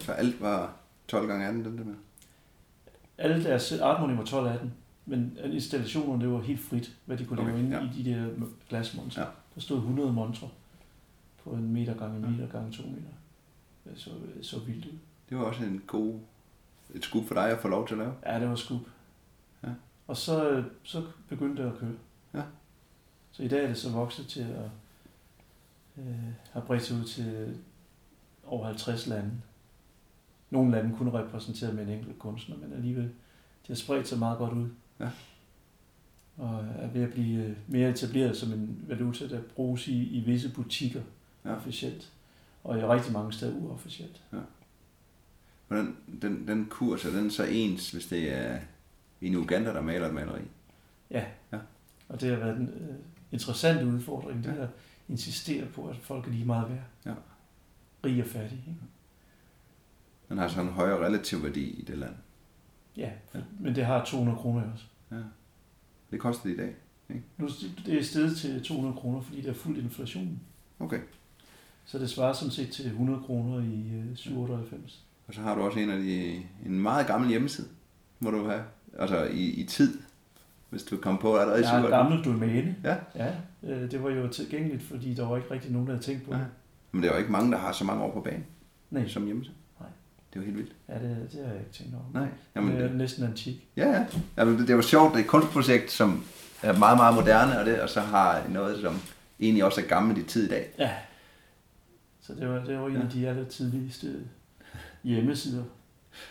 Så 0.00 0.12
alt 0.12 0.40
var 0.40 0.76
12 1.08 1.28
gange 1.28 1.46
18, 1.46 1.64
den 1.64 1.78
der 1.78 1.84
med? 1.84 1.94
Alle 3.18 3.44
deres 3.44 3.72
Art 3.72 4.00
Money 4.00 4.16
var 4.16 4.24
12 4.24 4.48
18. 4.48 4.72
Men 5.06 5.38
installationerne, 5.44 6.24
det 6.24 6.32
var 6.32 6.40
helt 6.40 6.60
frit, 6.60 6.96
hvad 7.04 7.16
de 7.16 7.24
kunne 7.24 7.40
okay, 7.40 7.50
lave 7.50 7.64
inde 7.64 7.76
ja. 7.76 7.84
i 7.84 8.02
de 8.02 8.10
der 8.10 8.46
glasmontre. 8.68 9.22
Ja. 9.22 9.28
Der 9.54 9.60
stod 9.60 9.76
100 9.76 10.12
montre 10.12 10.48
på 11.44 11.50
en 11.50 11.72
meter 11.72 11.94
gange 11.94 12.16
en 12.16 12.32
meter 12.32 12.46
gange 12.48 12.72
to 12.72 12.82
meter. 12.82 13.08
Det 13.84 13.92
så, 13.96 14.10
så 14.42 14.58
vildt 14.58 14.86
ud. 14.86 14.98
Det 15.28 15.38
var 15.38 15.44
også 15.44 15.64
en 15.64 15.82
god, 15.86 16.14
et 16.94 17.04
skub 17.04 17.26
for 17.26 17.34
dig 17.34 17.50
at 17.50 17.58
få 17.58 17.68
lov 17.68 17.86
til 17.88 17.94
at 17.94 17.98
lave. 17.98 18.12
Ja, 18.26 18.40
det 18.40 18.48
var 18.48 18.54
skub. 18.54 18.80
Ja. 19.62 19.68
Og 20.06 20.16
så, 20.16 20.64
så 20.82 21.02
begyndte 21.28 21.62
det 21.62 21.72
at 21.72 21.78
køre. 21.78 21.92
Ja. 22.34 22.42
Så 23.38 23.44
i 23.44 23.48
dag 23.48 23.62
er 23.62 23.66
det 23.66 23.76
så 23.76 23.90
vokset 23.90 24.26
til 24.26 24.40
at 24.40 24.70
øh, 25.98 26.14
have 26.52 26.64
bredt 26.66 26.82
sig 26.82 26.96
ud 26.96 27.04
til 27.04 27.58
over 28.46 28.66
50 28.66 29.06
lande. 29.06 29.30
Nogle 30.50 30.70
lande 30.70 30.96
kun 30.96 31.08
repræsenteret 31.08 31.74
med 31.74 31.82
en 31.82 31.88
enkelt 31.88 32.18
kunstner, 32.18 32.56
men 32.56 32.72
alligevel, 32.72 33.04
det 33.04 33.68
har 33.68 33.74
spredt 33.74 34.08
sig 34.08 34.18
meget 34.18 34.38
godt 34.38 34.52
ud. 34.52 34.68
Ja. 35.00 35.10
Og 36.36 36.64
er 36.78 36.86
ved 36.86 37.02
at 37.02 37.12
blive 37.12 37.44
øh, 37.44 37.56
mere 37.66 37.90
etableret 37.90 38.36
som 38.36 38.52
en 38.52 38.84
valuta, 38.88 39.28
der 39.28 39.40
bruges 39.40 39.88
i, 39.88 40.18
i 40.18 40.20
visse 40.20 40.54
butikker 40.54 41.02
ja. 41.44 41.56
officielt, 41.56 42.12
og 42.64 42.78
i 42.78 42.84
rigtig 42.84 43.12
mange 43.12 43.32
steder 43.32 43.56
uofficielt. 43.56 44.22
Ja. 44.32 44.38
Hvordan, 45.68 45.96
den, 46.22 46.48
den 46.48 46.66
kurs, 46.66 47.04
er 47.04 47.10
den 47.10 47.30
så 47.30 47.44
ens, 47.44 47.90
hvis 47.90 48.06
det 48.06 48.32
er 48.32 48.58
en 49.20 49.34
Uganda, 49.34 49.74
der 49.74 49.80
maler 49.80 50.08
et 50.08 50.14
maleri? 50.14 50.42
Ja. 51.10 51.24
ja. 51.52 51.58
Og 52.08 52.20
det 52.20 52.30
har 52.30 52.36
været 52.36 52.56
en 52.56 52.98
uh, 53.28 53.34
interessant 53.34 53.82
udfordring, 53.82 54.44
det 54.44 54.56
ja. 54.56 54.62
at 54.62 54.68
insistere 55.08 55.66
på, 55.66 55.88
at 55.88 55.96
folk 55.96 56.26
er 56.26 56.30
lige 56.30 56.44
meget 56.44 56.70
værd. 56.70 56.84
Ja. 57.06 57.14
Rig 58.04 58.22
og 58.22 58.28
fattig. 58.28 58.64
Ikke? 58.68 58.80
Den 60.28 60.38
har 60.38 60.48
så 60.48 60.60
en 60.60 60.68
højere 60.68 61.06
relativ 61.06 61.42
værdi 61.42 61.70
i 61.70 61.84
det 61.84 61.98
land. 61.98 62.14
Ja, 62.96 63.10
ja. 63.34 63.40
men 63.60 63.74
det 63.74 63.86
har 63.86 64.04
200 64.04 64.38
kroner 64.38 64.72
også. 64.72 64.84
Ja. 65.10 65.16
Det 66.10 66.20
koster 66.20 66.42
det 66.42 66.54
i 66.54 66.56
dag, 66.56 66.74
ikke? 67.10 67.22
Nu 67.36 67.48
det 67.86 67.98
er 67.98 68.02
stedet 68.02 68.36
til 68.36 68.64
200 68.64 68.96
kroner, 68.96 69.20
fordi 69.20 69.40
der 69.40 69.50
er 69.50 69.54
fuld 69.54 69.78
inflation. 69.78 70.40
Okay. 70.78 71.00
Så 71.84 71.98
det 71.98 72.10
svarer 72.10 72.32
som 72.32 72.50
set 72.50 72.70
til 72.70 72.86
100 72.86 73.20
kroner 73.26 73.62
i 73.62 74.16
97. 74.16 75.04
Og 75.26 75.34
så 75.34 75.40
har 75.40 75.54
du 75.54 75.60
også 75.60 75.78
en 75.78 75.90
af 75.90 75.98
de, 75.98 76.42
en 76.66 76.80
meget 76.80 77.06
gammel 77.06 77.30
hjemmeside, 77.30 77.68
må 78.20 78.30
du 78.30 78.44
have, 78.44 78.64
altså 78.98 79.24
i, 79.24 79.44
i 79.44 79.64
tid, 79.64 79.98
hvis 80.70 80.82
du 80.82 80.96
kom 80.96 81.18
på 81.18 81.36
allerede 81.36 81.60
i 81.60 81.64
Jeg 81.64 81.70
har 81.70 81.84
en 81.84 81.90
gammel 81.90 82.24
domæne. 82.24 82.76
Ja. 82.84 82.96
ja. 83.14 83.32
Øh, 83.62 83.90
det 83.90 84.02
var 84.02 84.10
jo 84.10 84.28
tilgængeligt, 84.28 84.82
fordi 84.82 85.14
der 85.14 85.28
var 85.28 85.36
ikke 85.36 85.50
rigtig 85.50 85.72
nogen, 85.72 85.86
der 85.86 85.92
havde 85.92 86.04
tænkt 86.04 86.24
på 86.24 86.32
det. 86.32 86.38
Ja. 86.38 86.44
Men 86.92 87.02
det 87.02 87.08
er 87.08 87.12
jo 87.12 87.18
ikke 87.18 87.32
mange, 87.32 87.52
der 87.52 87.58
har 87.58 87.72
så 87.72 87.84
mange 87.84 88.02
år 88.02 88.12
på 88.12 88.20
banen 88.20 88.46
Nej. 88.90 89.08
som 89.08 89.26
hjemmeside. 89.26 89.54
Nej. 89.80 89.88
Det 90.32 90.38
er 90.38 90.40
jo 90.40 90.44
helt 90.44 90.56
vildt. 90.56 90.72
Ja, 90.88 90.94
det, 90.94 91.28
det 91.32 91.40
har 91.44 91.50
jeg 91.52 91.60
ikke 91.60 91.72
tænkt 91.72 91.94
over. 91.94 92.04
Nej. 92.20 92.28
Jamen, 92.56 92.76
det 92.76 92.84
er 92.84 92.92
næsten 92.92 93.24
antik. 93.24 93.68
Ja, 93.76 93.90
ja. 93.90 94.06
Jamen, 94.36 94.58
det, 94.58 94.68
det 94.68 94.76
var 94.76 94.82
sjovt. 94.82 95.12
Det 95.12 95.18
er 95.20 95.24
et 95.24 95.30
kunstprojekt, 95.30 95.90
som 95.90 96.24
er 96.62 96.78
meget, 96.78 96.96
meget 96.96 97.14
moderne, 97.14 97.58
og, 97.58 97.66
det, 97.66 97.80
og 97.80 97.88
så 97.88 98.00
har 98.00 98.42
noget, 98.48 98.80
som 98.80 98.94
egentlig 99.40 99.64
også 99.64 99.80
er 99.80 99.84
gammelt 99.86 100.18
i 100.18 100.22
tid 100.22 100.46
i 100.46 100.48
dag. 100.48 100.74
Ja. 100.78 100.90
Så 102.20 102.34
det 102.34 102.48
var, 102.48 102.64
det 102.64 102.78
var 102.78 102.86
en 102.86 102.94
ja. 102.94 103.02
af 103.02 103.10
de 103.10 103.28
aller 103.28 103.44
tidligste 103.44 104.14
hjemmesider. 105.04 105.64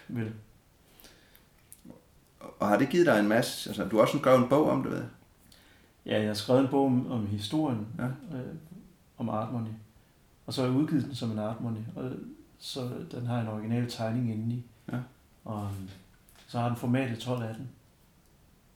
Vel. 0.08 0.32
Og 2.40 2.68
har 2.68 2.78
det 2.78 2.90
givet 2.90 3.06
dig 3.06 3.20
en 3.20 3.28
masse, 3.28 3.70
altså 3.70 3.86
du 3.86 3.96
har 3.96 4.04
også 4.04 4.18
skrevet 4.18 4.40
en 4.40 4.50
bog 4.50 4.70
om 4.70 4.84
det, 4.84 4.92
ved 4.92 5.04
Ja, 6.06 6.20
jeg 6.20 6.28
har 6.28 6.34
skrevet 6.34 6.62
en 6.62 6.68
bog 6.68 6.86
om, 6.86 7.12
om 7.12 7.28
historien, 7.28 7.88
ja. 7.98 8.06
øh, 8.38 8.56
om 9.18 9.30
Art 9.30 9.54
Money. 9.54 9.72
Og 10.46 10.54
så 10.54 10.62
har 10.62 10.70
jeg 10.70 10.78
udgivet 10.78 11.06
den 11.06 11.16
som 11.16 11.32
en 11.32 11.40
Art 11.40 11.62
Money, 11.62 11.82
og 11.96 12.12
så 12.60 12.90
den 13.12 13.26
har 13.26 13.42
en 13.42 13.48
original 13.48 13.90
tegning 13.90 14.32
indeni. 14.32 14.64
Ja. 14.92 14.98
Og 15.46 15.64
øhm, 15.64 15.90
så 16.48 16.60
har 16.60 16.68
den 16.68 16.78
formatet 16.78 17.20
12 17.20 17.44
af 17.44 17.56
den. 17.56 17.70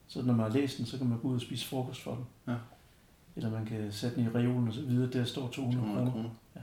Så 0.08 0.22
når 0.22 0.34
man 0.34 0.52
har 0.52 0.54
læst 0.54 0.78
den, 0.78 0.86
så 0.86 0.98
kan 0.98 1.08
man 1.08 1.20
gå 1.20 1.28
ud 1.28 1.36
og 1.36 1.42
spise 1.42 1.68
frokost 1.68 2.04
for 2.04 2.16
den. 2.16 2.26
Ja. 2.48 2.58
Eller 3.36 3.52
man 3.52 3.66
kan 3.66 3.92
sætte 3.92 4.16
den 4.16 4.26
i 4.26 4.30
reolen 4.30 4.68
og 4.68 4.74
så 4.74 4.82
videre. 4.82 5.12
Der 5.12 5.24
står 5.24 5.48
200, 5.48 5.88
200 5.88 6.12
kroner. 6.12 6.30
Ja. 6.56 6.62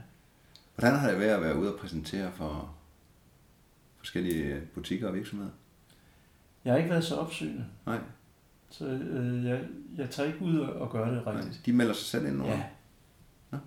Hvordan 0.75 0.99
har 0.99 1.09
det 1.09 1.19
været 1.19 1.35
at 1.35 1.41
være 1.41 1.59
ude 1.59 1.73
og 1.73 1.79
præsentere 1.79 2.31
for 2.31 2.75
forskellige 3.97 4.61
butikker 4.73 5.07
og 5.07 5.13
virksomheder? 5.13 5.51
Jeg 6.69 6.75
har 6.75 6.77
ikke 6.77 6.89
været 6.89 7.03
så 7.03 7.15
opsøgende. 7.15 7.65
Nej. 7.85 7.99
Så 8.69 8.85
øh, 8.85 9.45
jeg, 9.45 9.61
jeg 9.97 10.09
tager 10.09 10.27
ikke 10.27 10.41
ud 10.41 10.59
og 10.59 10.91
gør 10.91 11.11
det 11.11 11.27
rigtigt. 11.27 11.45
Nej, 11.45 11.61
de 11.65 11.73
melder 11.73 11.93
sig 11.93 12.05
selv 12.05 12.25
ind 12.25 12.35
nu? 12.35 12.45
Ja. 12.45 12.63
ja. 13.53 13.57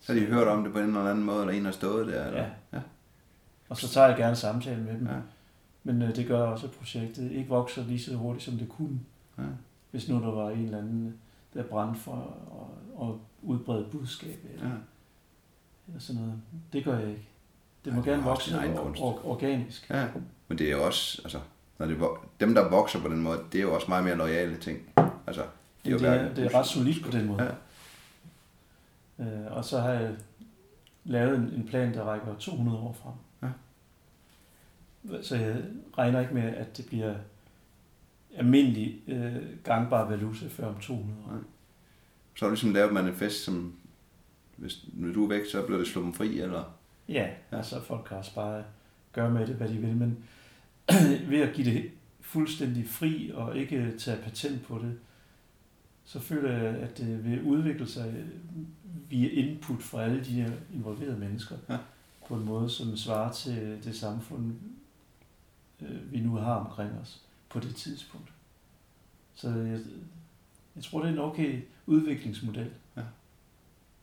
Så 0.00 0.12
har 0.12 0.20
de 0.20 0.26
hørt 0.26 0.48
om 0.48 0.64
det 0.64 0.72
på 0.72 0.78
en 0.78 0.86
eller 0.86 1.10
anden 1.10 1.24
måde, 1.24 1.40
eller 1.40 1.54
en 1.54 1.64
har 1.64 1.72
stået 1.72 2.06
der? 2.06 2.26
Eller? 2.26 2.42
Ja. 2.42 2.48
ja. 2.72 2.80
Og 3.68 3.76
så 3.76 3.88
tager 3.88 4.08
jeg 4.08 4.16
gerne 4.16 4.36
samtale 4.36 4.82
med 4.82 4.92
dem. 4.92 5.06
Ja. 5.06 5.16
Men 5.84 6.02
øh, 6.02 6.16
det 6.16 6.26
gør 6.26 6.40
også, 6.40 6.66
at 6.66 6.72
projektet 6.72 7.32
ikke 7.32 7.48
vokser 7.48 7.84
lige 7.84 8.00
så 8.00 8.16
hurtigt, 8.16 8.44
som 8.44 8.58
det 8.58 8.68
kunne. 8.68 9.00
Ja. 9.38 9.42
Hvis 9.90 10.08
nu 10.08 10.20
der 10.20 10.30
var 10.30 10.50
en 10.50 10.64
eller 10.64 10.78
anden, 10.78 11.18
der 11.54 11.62
brændte 11.62 12.00
for 12.00 12.36
at, 13.00 13.08
at 13.08 13.14
udbrede 13.42 13.86
budskab. 13.92 14.38
Eller, 14.54 14.68
ja. 14.68 14.74
eller 15.86 16.00
sådan 16.00 16.22
noget. 16.22 16.38
Det 16.72 16.84
gør 16.84 16.98
jeg 16.98 17.08
ikke. 17.08 17.28
Det 17.84 17.94
må 17.94 18.02
ja, 18.04 18.10
gerne 18.10 18.22
vokse 18.22 18.58
or, 18.58 18.96
or, 19.00 19.26
organisk. 19.26 19.90
Ja, 19.90 20.08
men 20.48 20.58
det 20.58 20.72
er 20.72 20.76
også, 20.76 21.20
altså, 21.24 21.40
når 21.78 21.86
det, 21.86 21.98
dem 22.40 22.54
der 22.54 22.68
vokser 22.68 23.00
på 23.00 23.08
den 23.08 23.22
måde, 23.22 23.40
det 23.52 23.58
er 23.58 23.62
jo 23.62 23.74
også 23.74 23.86
meget 23.88 24.04
mere 24.04 24.16
loyale 24.16 24.56
ting. 24.56 24.78
Altså, 25.26 25.42
det, 25.84 25.92
er, 25.92 25.98
det, 25.98 26.08
er, 26.08 26.34
det 26.34 26.44
er 26.44 26.54
ret 26.54 26.66
solidt 26.66 27.04
på 27.04 27.10
den 27.10 27.26
måde. 27.26 27.42
Ja. 27.42 27.50
Øh, 29.24 29.56
og 29.56 29.64
så 29.64 29.80
har 29.80 29.90
jeg 29.90 30.10
lavet 31.04 31.38
en, 31.38 31.52
en 31.56 31.66
plan, 31.66 31.94
der 31.94 32.02
rækker 32.02 32.34
200 32.38 32.78
år 32.78 32.96
frem. 33.02 33.14
Ja. 33.42 35.22
Så 35.22 35.36
jeg 35.36 35.62
regner 35.98 36.20
ikke 36.20 36.34
med, 36.34 36.54
at 36.54 36.76
det 36.76 36.86
bliver 36.86 37.14
almindelig 38.36 39.02
øh, 39.08 39.36
gangbar 39.64 40.08
valuta 40.08 40.46
før 40.48 40.66
om 40.66 40.80
200 40.80 41.18
år. 41.26 41.32
Nej. 41.32 41.40
Så 42.36 42.44
har 42.44 42.48
du 42.48 42.54
ligesom 42.54 42.72
lavet 42.72 42.86
et 42.86 42.94
manifest, 42.94 43.44
som 43.44 43.74
hvis 44.56 44.84
når 44.92 45.12
du 45.12 45.24
er 45.24 45.28
væk, 45.28 45.46
så 45.52 45.62
bliver 45.66 45.78
det 45.78 45.86
sluppet 45.86 46.16
fri, 46.16 46.40
eller? 46.40 46.64
Ja, 47.08 47.14
ja, 47.52 47.56
altså 47.56 47.80
folk 47.80 48.04
kan 48.08 48.16
også 48.16 48.34
bare 48.34 48.64
gøre 49.12 49.30
med 49.30 49.46
det, 49.46 49.54
hvad 49.54 49.68
de 49.68 49.74
vil, 49.74 49.96
men 49.96 50.24
ved 51.30 51.40
at 51.40 51.54
give 51.54 51.72
det 51.72 51.90
fuldstændig 52.20 52.88
fri 52.88 53.30
og 53.34 53.56
ikke 53.56 53.98
tage 53.98 54.22
patent 54.22 54.66
på 54.66 54.78
det, 54.78 54.98
så 56.04 56.20
føler 56.20 56.52
jeg, 56.52 56.76
at 56.76 56.98
det 56.98 57.24
vil 57.24 57.42
udvikle 57.42 57.86
sig 57.86 58.24
via 59.08 59.28
input 59.28 59.82
fra 59.82 60.02
alle 60.02 60.24
de 60.24 60.30
her 60.30 60.50
involverede 60.74 61.18
mennesker 61.18 61.56
ja. 61.68 61.78
på 62.28 62.34
en 62.34 62.44
måde, 62.44 62.70
som 62.70 62.96
svarer 62.96 63.32
til 63.32 63.78
det 63.84 63.96
samfund, 63.96 64.52
øh, 65.82 66.12
vi 66.12 66.20
nu 66.20 66.34
har 66.36 66.54
omkring 66.54 66.92
os 67.02 67.22
på 67.48 67.60
det 67.60 67.76
tidspunkt. 67.76 68.32
Så 69.34 69.48
jeg, 69.48 69.80
jeg 70.76 70.84
tror, 70.84 71.00
det 71.00 71.08
er 71.08 71.12
en 71.12 71.18
okay 71.18 71.62
udviklingsmodel. 71.86 72.70
Ja. 72.96 73.02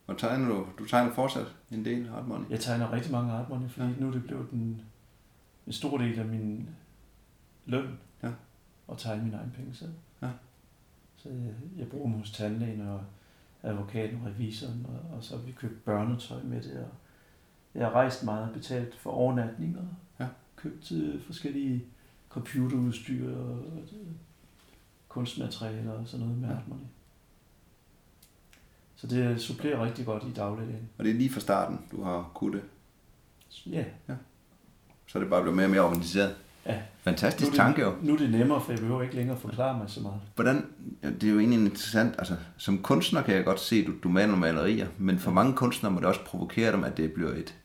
Og 0.07 0.17
tegner 0.17 0.47
du, 0.47 0.67
du 0.79 0.85
tegner 0.85 1.13
fortsat 1.13 1.47
en 1.71 1.85
del 1.85 2.09
art 2.09 2.27
money? 2.27 2.49
Jeg 2.49 2.59
tegner 2.59 2.91
rigtig 2.91 3.11
mange 3.11 3.33
art 3.33 3.49
money, 3.49 3.69
fordi 3.69 3.87
ja. 3.87 3.93
nu 3.99 4.07
er 4.07 4.11
det 4.11 4.23
blevet 4.23 4.49
en, 4.51 4.81
en 5.67 5.73
stor 5.73 5.97
del 5.97 6.19
af 6.19 6.25
min 6.25 6.69
løn 7.65 7.99
ja. 8.23 8.31
at 8.91 8.97
tegne 8.97 9.23
min 9.23 9.33
egen 9.33 9.51
penge 9.55 9.73
selv. 9.73 9.93
Ja. 10.21 10.29
Så 11.17 11.29
jeg, 11.29 11.53
jeg 11.77 11.87
bruger 11.87 12.09
dem 12.09 12.19
hos 12.19 12.31
tandlægen 12.31 12.81
og 12.81 13.03
advokaten 13.63 14.21
og 14.21 14.25
revisoren, 14.25 14.85
og, 14.89 15.17
og 15.17 15.23
så 15.23 15.37
har 15.37 15.43
vi 15.43 15.51
købt 15.51 15.85
børnetøj 15.85 16.43
med 16.43 16.61
det. 16.61 16.79
Og 16.79 16.89
jeg 17.75 17.85
har 17.85 17.93
rejst 17.93 18.23
meget 18.23 18.47
og 18.47 18.53
betalt 18.53 18.95
for 18.95 19.11
overnatninger. 19.11 19.83
Ja. 20.19 20.27
Købt 20.55 20.91
øh, 20.91 21.21
forskellige 21.21 21.85
computerudstyr 22.29 23.37
og, 23.37 23.49
og 23.49 23.83
kunstmaterialer 25.07 25.91
og 25.91 26.07
sådan 26.07 26.25
noget 26.25 26.41
med 26.41 26.49
ja. 26.49 26.55
Så 28.95 29.07
det 29.07 29.41
supplerer 29.41 29.85
rigtig 29.85 30.05
godt 30.05 30.23
i 30.23 30.33
dagligdagen. 30.33 30.89
Og 30.97 31.05
det 31.05 31.11
er 31.11 31.15
lige 31.15 31.29
fra 31.29 31.39
starten, 31.39 31.79
du 31.91 32.03
har 32.03 32.31
kunnet 32.33 32.61
det? 32.61 32.69
Ja. 33.71 33.85
ja. 34.07 34.15
Så 35.11 35.17
er 35.17 35.21
det 35.21 35.29
bare 35.29 35.41
blevet 35.41 35.55
mere 35.55 35.65
og 35.65 35.71
mere 35.71 35.81
organiseret? 35.81 36.35
Ja. 36.65 36.81
Fantastisk 37.01 37.47
nu 37.47 37.51
det, 37.51 37.57
tanke 37.57 37.81
jo. 37.81 37.95
Nu 38.01 38.13
er 38.13 38.17
det 38.17 38.31
nemmere, 38.31 38.61
for 38.61 38.71
jeg 38.71 38.79
behøver 38.79 39.01
ikke 39.01 39.15
længere 39.15 39.37
forklare 39.37 39.77
mig 39.77 39.89
så 39.89 40.01
meget. 40.01 40.19
Hvordan, 40.35 40.65
ja, 41.03 41.09
det 41.09 41.23
er 41.23 41.31
jo 41.31 41.39
egentlig 41.39 41.59
interessant, 41.59 42.15
altså 42.17 42.35
som 42.57 42.81
kunstner 42.81 43.21
kan 43.21 43.35
jeg 43.35 43.45
godt 43.45 43.59
se, 43.59 43.75
at 43.75 43.87
du, 43.87 43.93
du 44.03 44.09
maler 44.09 44.35
malerier, 44.35 44.87
men 44.97 45.19
for 45.19 45.31
mange 45.31 45.53
kunstnere 45.53 45.93
må 45.93 45.99
det 45.99 46.07
også 46.07 46.25
provokere 46.25 46.71
dem, 46.71 46.83
at 46.83 46.97
det 46.97 47.13
bliver 47.13 47.31
et... 47.31 47.55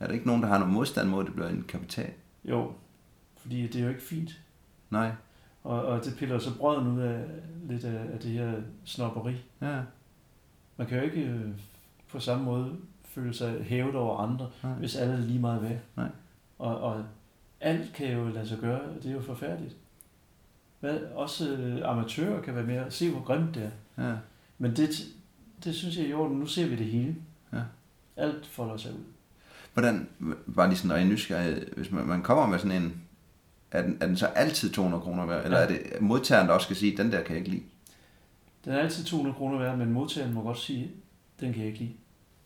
Er 0.00 0.06
der 0.06 0.14
ikke 0.14 0.26
nogen, 0.26 0.42
der 0.42 0.48
har 0.48 0.58
noget 0.58 0.72
modstand 0.72 1.08
mod, 1.08 1.20
at 1.20 1.26
det 1.26 1.34
bliver 1.34 1.48
en 1.48 1.64
kapital? 1.68 2.10
Jo, 2.44 2.72
fordi 3.36 3.66
det 3.66 3.76
er 3.76 3.82
jo 3.82 3.88
ikke 3.88 4.02
fint. 4.02 4.40
Nej. 4.90 5.10
Og, 5.64 5.84
og 5.84 6.04
det 6.04 6.16
piller 6.18 6.38
så 6.38 6.58
brøden 6.58 6.86
ud 6.86 7.00
af 7.00 7.20
lidt 7.68 7.84
af, 7.84 8.12
af 8.12 8.18
det 8.18 8.30
her 8.30 8.52
snopperi. 8.84 9.36
Ja. 9.62 9.80
Man 10.76 10.86
kan 10.86 10.98
jo 10.98 11.04
ikke 11.04 11.20
øh, 11.22 11.48
på 12.12 12.20
samme 12.20 12.44
måde 12.44 12.76
føle 13.04 13.34
sig 13.34 13.64
hævet 13.64 13.94
over 13.94 14.18
andre, 14.18 14.50
Nej. 14.62 14.72
hvis 14.72 14.96
alle 14.96 15.14
er 15.14 15.18
lige 15.18 15.38
meget 15.38 15.62
værd. 15.62 15.78
Nej. 15.96 16.08
Og, 16.58 16.80
og 16.80 17.04
alt 17.60 17.92
kan 17.92 18.12
jo 18.12 18.28
lade 18.28 18.48
sig 18.48 18.58
gøre, 18.58 18.80
og 18.80 19.02
det 19.02 19.10
er 19.10 19.14
jo 19.14 19.20
forfærdeligt. 19.20 19.76
Hvad, 20.80 20.98
også 21.14 21.50
øh, 21.50 21.90
amatører 21.90 22.42
kan 22.42 22.54
være 22.54 22.64
med 22.64 22.76
at 22.76 22.92
se, 22.92 23.10
hvor 23.10 23.22
grimt 23.22 23.54
det 23.54 23.70
er. 23.96 24.04
Ja. 24.08 24.14
Men 24.58 24.76
det, 24.76 24.90
det 25.64 25.74
synes 25.74 25.96
jeg 25.96 26.06
i 26.06 26.12
orden. 26.12 26.38
Nu 26.38 26.46
ser 26.46 26.66
vi 26.66 26.76
det 26.76 26.86
hele. 26.86 27.16
Ja. 27.52 27.60
Alt 28.16 28.46
folder 28.46 28.76
sig 28.76 28.92
ud. 28.92 29.04
Hvordan, 29.72 30.08
bare 30.54 30.68
lige 30.68 30.78
sådan 30.78 31.02
en 31.02 31.08
nysgerrighed, 31.08 31.74
hvis 31.76 31.90
man, 31.90 32.06
man 32.06 32.22
kommer 32.22 32.46
med 32.46 32.58
sådan 32.58 32.82
en, 32.82 33.02
er 33.70 33.82
den, 33.82 33.98
er 34.00 34.06
den 34.06 34.16
så 34.16 34.26
altid 34.26 34.70
200 34.70 35.02
kroner 35.02 35.26
værd, 35.26 35.44
eller 35.44 35.58
ja. 35.58 35.64
er 35.64 35.68
det 35.68 35.80
modtageren, 36.00 36.48
der 36.48 36.54
også 36.54 36.64
skal 36.64 36.76
sige, 36.76 36.96
den 36.96 37.12
der 37.12 37.22
kan 37.22 37.30
jeg 37.30 37.38
ikke 37.38 37.50
lide? 37.50 37.62
Den 38.64 38.72
er 38.72 38.78
altid 38.78 39.04
200 39.04 39.36
kroner 39.36 39.58
værd, 39.58 39.78
men 39.78 39.92
modtageren 39.92 40.34
må 40.34 40.42
godt 40.42 40.58
sige, 40.58 40.90
den 41.40 41.52
kan 41.52 41.60
jeg 41.60 41.68
ikke 41.68 41.78
lide. 41.78 41.92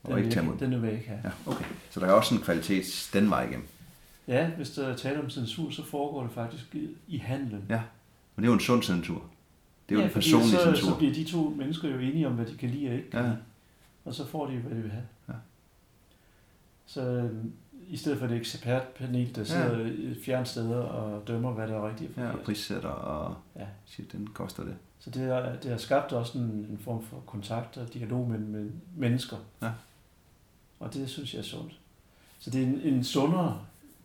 Den, 0.03 0.13
og 0.13 0.19
ikke 0.19 0.31
tage 0.31 0.53
Den 0.61 0.83
vil 0.83 0.89
jeg 0.89 0.99
ikke 0.99 1.09
have. 1.09 1.21
Ja, 1.25 1.31
okay. 1.53 1.65
Så 1.91 2.01
der 2.01 2.07
er 2.07 2.13
også 2.13 2.35
en 2.35 2.41
kvalitet 2.41 3.11
den 3.13 3.31
vej 3.31 3.43
igennem? 3.43 3.67
Ja, 4.29 4.51
hvis 4.51 4.71
der 4.71 4.89
er 4.89 4.97
tale 4.97 5.21
om 5.21 5.31
censur, 5.31 5.71
så 5.71 5.85
foregår 5.85 6.23
det 6.23 6.33
faktisk 6.33 6.77
i 7.09 7.19
handlen. 7.19 7.65
Ja, 7.69 7.83
men 8.37 8.43
det 8.43 8.49
er 8.49 8.51
jo 8.51 8.55
en 8.55 8.61
sund 8.61 8.83
censur. 8.83 9.23
Det 9.89 9.95
er 9.95 9.99
jo 9.99 10.01
ja, 10.01 10.07
en 10.07 10.13
personlig 10.13 10.51
så, 10.51 10.65
censur. 10.65 10.91
så 10.91 10.97
bliver 10.97 11.15
de 11.15 11.25
to 11.25 11.49
mennesker 11.49 11.89
jo 11.89 11.99
enige 11.99 12.27
om, 12.27 12.33
hvad 12.33 12.47
de 12.47 12.57
kan 12.57 12.71
lide 12.71 12.89
og 12.89 12.95
ikke 12.95 13.11
kan 13.11 13.25
ja. 13.25 13.33
Og 14.05 14.15
så 14.15 14.27
får 14.27 14.47
de 14.47 14.57
hvad 14.57 14.77
de 14.77 14.83
vil 14.83 14.91
have. 14.91 15.05
Ja. 15.29 15.35
Så 16.87 17.03
øhm, 17.03 17.53
i 17.89 17.97
stedet 17.97 18.19
for 18.19 18.27
det 18.27 18.37
ekspertpanel, 18.37 19.35
der 19.35 19.45
sidder 19.45 19.79
ja. 19.79 20.15
fjernt 20.25 20.49
steder 20.49 20.81
og 20.81 21.29
dømmer, 21.29 21.53
hvad 21.53 21.69
der 21.69 21.75
er 21.75 21.89
rigtigt 21.89 22.17
Ja, 22.17 22.31
og 22.31 22.41
prissætter 22.41 22.89
og 22.89 23.37
ja. 23.57 23.67
siger, 23.85 24.07
den 24.13 24.27
koster 24.27 24.65
det. 24.65 24.77
Så 24.99 25.11
det 25.11 25.23
har, 25.23 25.57
det 25.63 25.71
har 25.71 25.79
skabt 25.79 26.13
også 26.13 26.39
en, 26.39 26.45
en 26.45 26.79
form 26.81 27.05
for 27.05 27.23
kontakt 27.27 27.77
og 27.77 27.95
dialog 27.95 28.29
med, 28.31 28.39
med 28.39 28.71
mennesker. 28.97 29.37
Ja. 29.63 29.71
Og 30.81 30.95
det 30.95 31.11
synes 31.11 31.35
jeg 31.35 31.39
er 31.39 31.45
sundt. 31.45 31.81
Så 32.39 32.51
det 32.51 32.63
er 32.63 32.67
en, 32.67 32.81
en 32.81 33.05
sundere 33.05 33.61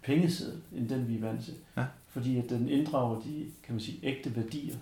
pengeseddel, 0.06 0.62
end 0.76 0.90
den 0.90 1.08
vi 1.08 1.16
er 1.16 1.22
vant 1.22 1.44
til. 1.44 1.54
Ja. 1.78 1.86
Fordi 2.08 2.38
at 2.38 2.50
den 2.50 2.70
inddrager 2.70 3.22
de, 3.22 3.46
kan 3.64 3.74
man 3.74 3.80
sige, 3.80 4.00
ægte 4.04 4.36
værdier. 4.36 4.76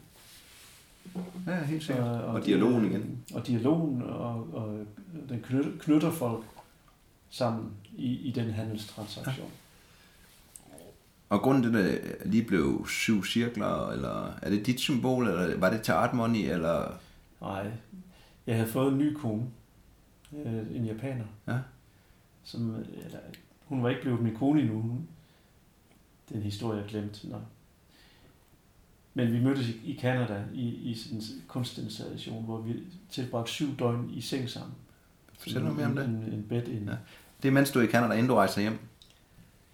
Ja, 1.48 1.64
helt 1.64 1.84
sikkert. 1.84 2.08
Og, 2.08 2.22
og, 2.22 2.34
og 2.34 2.46
dialogen 2.46 2.86
igen. 2.86 3.24
Og 3.34 3.48
dialogen, 3.48 4.02
og, 4.02 4.54
og 4.54 4.86
den 5.30 5.40
knytter, 5.40 5.72
knytter 5.80 6.12
folk 6.12 6.46
sammen 7.30 7.70
i, 7.98 8.14
i 8.14 8.32
den 8.32 8.52
handelstransaktion. 8.52 9.48
Ja. 9.48 9.54
Og 11.30 11.40
grunden 11.40 11.64
til, 11.64 11.80
at 11.80 12.02
det 12.02 12.32
lige 12.32 12.44
blev 12.44 12.88
syv 12.88 13.26
cirkler, 13.26 13.90
eller 13.90 14.34
er 14.42 14.50
det 14.50 14.66
dit 14.66 14.80
symbol, 14.80 15.28
eller 15.28 15.58
var 15.58 15.70
det 15.70 15.82
til 15.82 15.92
Art 15.92 16.14
Money, 16.14 16.52
eller? 16.54 17.00
Nej, 17.42 17.72
jeg 18.48 18.56
havde 18.56 18.70
fået 18.70 18.92
en 18.92 18.98
ny 18.98 19.14
kone, 19.14 19.44
øh, 20.46 20.76
en 20.76 20.86
japaner, 20.86 21.26
ja. 21.48 21.58
som, 22.44 22.76
eller, 22.76 23.20
hun 23.66 23.84
var 23.84 23.90
ikke 23.90 24.02
blevet 24.02 24.22
min 24.22 24.36
kone 24.36 24.62
endnu. 24.62 25.02
Det 26.32 26.38
er 26.38 26.42
en 26.42 26.46
historie, 26.46 26.80
jeg 26.80 26.90
glemte. 26.90 27.30
Nå. 27.30 27.38
Men 29.14 29.34
vi 29.34 29.40
mødtes 29.40 29.68
i, 29.68 29.82
i 29.84 30.00
Canada 30.02 30.44
i, 30.54 30.62
i 30.62 30.98
en 31.12 31.22
kunstinstallation, 31.48 32.46
hvor 32.46 32.58
vi 32.58 32.74
tilbragte 33.10 33.52
syv 33.52 33.78
døgn 33.78 34.10
i 34.10 34.22
seng 34.22 34.50
sammen. 34.50 34.74
Fortæl 35.40 35.64
mig 35.64 35.76
mere 35.76 35.86
om 35.86 35.96
det. 35.96 36.06
En, 36.06 36.12
en 36.34 36.46
bed 36.50 36.68
ind. 36.68 36.90
Ja. 36.90 36.96
Det 37.42 37.48
er 37.48 37.52
mens 37.52 37.72
du 37.72 37.80
er 37.80 37.84
i 37.84 37.88
Canada, 37.88 38.14
inden 38.14 38.28
du 38.28 38.36
rejser 38.36 38.62
hjem? 38.62 38.80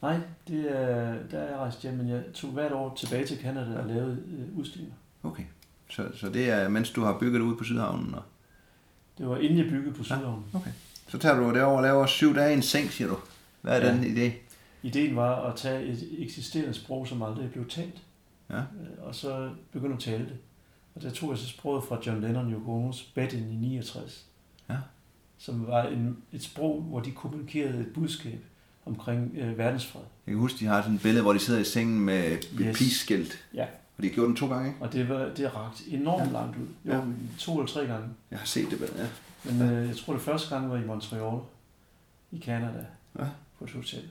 Nej, 0.01 0.19
det 0.47 0.79
er, 0.79 1.15
der 1.31 1.39
er 1.39 1.49
jeg 1.49 1.57
rejst 1.57 1.81
hjem, 1.81 1.93
men 1.93 2.09
jeg 2.09 2.23
tog 2.33 2.51
hvert 2.51 2.71
år 2.71 2.95
tilbage 2.95 3.25
til 3.25 3.37
Canada 3.41 3.71
ja. 3.71 3.79
og 3.79 3.87
lavede 3.87 4.23
øh, 4.27 4.59
udstillinger. 4.59 4.95
Okay, 5.23 5.43
så, 5.89 6.07
så 6.15 6.29
det 6.29 6.49
er 6.49 6.69
mens 6.69 6.91
du 6.91 7.01
har 7.01 7.17
bygget 7.19 7.41
ud 7.41 7.55
på 7.55 7.63
Sydhavnen? 7.63 8.15
Og... 8.15 8.23
Det 9.17 9.29
var 9.29 9.37
inden 9.37 9.57
jeg 9.57 9.69
byggede 9.69 9.93
på 9.93 10.03
Sydhavnen. 10.03 10.45
Ja, 10.53 10.59
okay. 10.59 10.71
Så 11.07 11.17
tager 11.17 11.35
du 11.35 11.53
derover 11.53 11.77
og 11.77 11.83
laver 11.83 12.05
syv 12.05 12.35
dage 12.35 12.51
i 12.51 12.53
en 12.53 12.61
seng, 12.61 12.89
siger 12.91 13.07
du? 13.07 13.17
Hvad 13.61 13.81
er 13.81 13.85
ja. 13.85 13.93
den 13.93 14.03
idé? 14.03 14.31
Ideen 14.87 15.15
var 15.15 15.41
at 15.41 15.55
tage 15.55 15.85
et 15.85 16.09
eksisterende 16.17 16.73
sprog, 16.73 17.07
som 17.07 17.21
aldrig 17.21 17.51
blev 17.51 17.69
talt, 17.69 18.01
ja. 18.49 18.57
Øh, 18.57 18.63
og 19.01 19.15
så 19.15 19.49
begynde 19.71 19.93
at 19.93 19.99
tale 19.99 20.23
det. 20.25 20.37
Og 20.95 21.01
der 21.01 21.09
tog 21.09 21.29
jeg 21.29 21.37
så 21.37 21.47
sproget 21.47 21.83
fra 21.83 21.99
John 22.05 22.21
Lennon 22.21 22.45
og 22.45 22.51
Yoko 22.51 22.89
Ono's 22.89 23.05
Bed 23.15 23.33
i 23.33 23.41
69. 23.41 24.25
Ja. 24.69 24.75
Som 25.37 25.67
var 25.67 25.83
en, 25.83 26.17
et 26.31 26.43
sprog, 26.43 26.81
hvor 26.81 26.99
de 26.99 27.11
kommunikerede 27.11 27.81
et 27.81 27.93
budskab 27.93 28.39
omkring 28.85 29.31
øh, 29.37 29.57
verdensfred. 29.57 30.01
Jeg 30.25 30.31
kan 30.31 30.39
huske, 30.39 30.59
de 30.59 30.65
har 30.65 30.81
sådan 30.81 30.95
et 30.95 31.01
billede, 31.01 31.23
hvor 31.23 31.33
de 31.33 31.39
sidder 31.39 31.59
i 31.59 31.63
sengen 31.63 31.99
med 31.99 32.31
et 32.31 32.49
yes. 32.61 32.77
peace-skilt. 32.77 33.45
Ja. 33.53 33.65
Og 33.97 34.03
de 34.03 34.07
har 34.07 34.15
gjort 34.15 34.27
den 34.27 34.35
to 34.35 34.47
gange, 34.47 34.67
ikke? 34.67 34.81
Og 34.81 34.93
det, 34.93 35.09
var, 35.09 35.29
det 35.37 35.55
ragt 35.55 35.83
enormt 35.87 36.27
ja. 36.27 36.31
langt 36.31 36.57
ud. 36.57 36.67
Jo, 36.85 36.93
ja. 36.93 37.01
to 37.39 37.53
eller 37.53 37.67
tre 37.67 37.87
gange. 37.87 38.07
Jeg 38.31 38.39
har 38.39 38.45
set 38.45 38.71
det, 38.71 38.81
ja. 38.97 39.07
Men 39.51 39.71
øh, 39.71 39.87
jeg 39.87 39.97
tror, 39.97 40.13
det 40.13 40.21
første 40.21 40.55
gang 40.55 40.69
var 40.69 40.77
i 40.77 40.85
Montreal 40.85 41.39
i 42.31 42.39
Canada 42.39 42.85
ja. 43.19 43.25
på 43.57 43.63
et 43.63 43.71
hotel. 43.71 44.09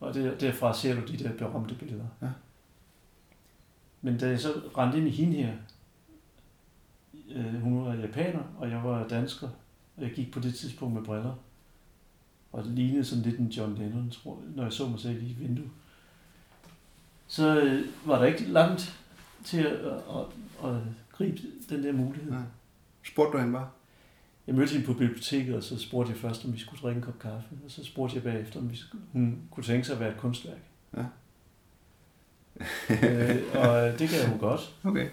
Og 0.00 0.14
det, 0.14 0.40
derfra 0.40 0.74
ser 0.74 0.94
du 0.94 1.12
de 1.12 1.16
der 1.16 1.32
berømte 1.32 1.74
billeder. 1.74 2.06
Ja. 2.22 2.28
Men 4.02 4.18
da 4.18 4.28
jeg 4.28 4.40
så 4.40 4.52
rendte 4.78 4.98
ind 4.98 5.08
i 5.08 5.10
hende 5.10 5.36
her, 5.36 5.52
øh, 7.34 7.60
hun 7.60 7.84
var 7.84 7.94
japaner, 7.94 8.42
og 8.58 8.70
jeg 8.70 8.84
var 8.84 9.08
dansker, 9.08 9.48
og 9.96 10.02
jeg 10.02 10.12
gik 10.12 10.32
på 10.32 10.40
det 10.40 10.54
tidspunkt 10.54 10.94
med 10.94 11.02
briller, 11.02 11.34
og 12.52 12.64
det 12.64 12.72
lignede 12.72 13.04
sådan 13.04 13.24
lidt 13.24 13.38
en 13.38 13.48
John 13.48 13.74
Lennon, 13.74 14.10
tror 14.10 14.38
jeg, 14.40 14.56
når 14.56 14.62
jeg 14.62 14.72
så 14.72 14.88
mig 14.88 15.00
selv 15.00 15.22
i 15.22 15.36
vinduet. 15.38 15.70
Så 17.26 17.60
øh, 17.60 17.86
var 18.04 18.18
der 18.18 18.26
ikke 18.26 18.44
langt 18.44 19.00
til 19.44 19.58
at, 19.58 19.72
at, 19.72 19.94
at, 20.64 20.74
at 20.74 20.82
gribe 21.12 21.38
den 21.68 21.82
der 21.82 21.92
mulighed. 21.92 22.32
Ja. 22.32 22.38
Spurgte 23.02 23.32
du 23.32 23.38
hende 23.38 23.52
bare? 23.52 23.70
Jeg 24.46 24.54
mødte 24.54 24.72
hende 24.72 24.86
på 24.86 24.92
biblioteket, 24.92 25.54
og 25.54 25.62
så 25.62 25.78
spurgte 25.78 26.12
jeg 26.12 26.18
først, 26.18 26.44
om 26.44 26.52
vi 26.52 26.58
skulle 26.58 26.82
drikke 26.82 26.98
en 26.98 27.04
kop 27.04 27.18
kaffe. 27.18 27.48
Og 27.64 27.70
så 27.70 27.84
spurgte 27.84 28.14
jeg 28.14 28.22
bagefter, 28.22 28.60
om 28.60 28.70
vi 28.70 28.76
skulle, 28.76 29.04
hun 29.12 29.38
kunne 29.50 29.64
tænke 29.64 29.86
sig 29.86 29.94
at 29.94 30.00
være 30.00 30.10
et 30.10 30.16
kunstværk. 30.16 30.58
Ja. 30.96 31.04
øh, 32.90 33.42
og 33.54 33.98
det 33.98 34.10
gav 34.10 34.28
hun 34.28 34.38
godt. 34.38 34.76
Okay. 34.84 35.08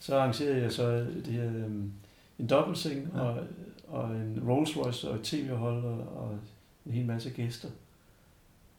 Så 0.00 0.18
arrangerede 0.18 0.62
jeg 0.62 0.72
så 0.72 1.06
det 1.24 1.26
her, 1.26 1.46
um, 1.46 1.92
en 2.38 2.46
dobbeltseng 2.46 3.10
ja. 3.14 3.20
og, 3.20 3.46
og 3.88 4.16
en 4.16 4.42
Rolls 4.48 4.76
Royce 4.76 5.10
og 5.10 5.16
et 5.16 5.22
tv-hold 5.22 5.84
og, 5.84 5.98
og 5.98 6.38
en 6.86 6.92
hel 6.92 7.06
masse 7.06 7.30
gæster. 7.30 7.68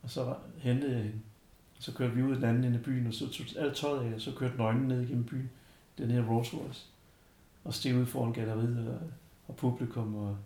Og 0.03 0.09
så 0.09 0.35
hentede 0.57 0.91
jeg 0.91 1.03
hende. 1.03 1.19
Så 1.79 1.93
kørte 1.93 2.13
vi 2.13 2.23
ud 2.23 2.31
i 2.31 2.35
den 2.35 2.43
anden 2.43 2.63
ende 2.63 2.77
af 2.77 2.83
byen, 2.83 3.07
og 3.07 3.13
så 3.13 3.29
tog 3.29 3.45
alt 3.57 3.75
tøjet 3.75 4.11
af, 4.11 4.15
og 4.15 4.21
så 4.21 4.31
kørte 4.31 4.57
nøglen 4.57 4.87
ned 4.87 5.01
igennem 5.01 5.23
byen. 5.23 5.49
Den 5.97 6.11
her 6.11 6.23
Rolls 6.23 6.53
Royce. 6.53 6.85
Og 7.63 7.73
steg 7.73 7.95
ud 7.95 8.05
foran 8.05 8.33
galleriet, 8.33 8.87
og 8.87 8.99
og 9.51 9.57
publikum. 9.57 10.15
Og, 10.15 10.37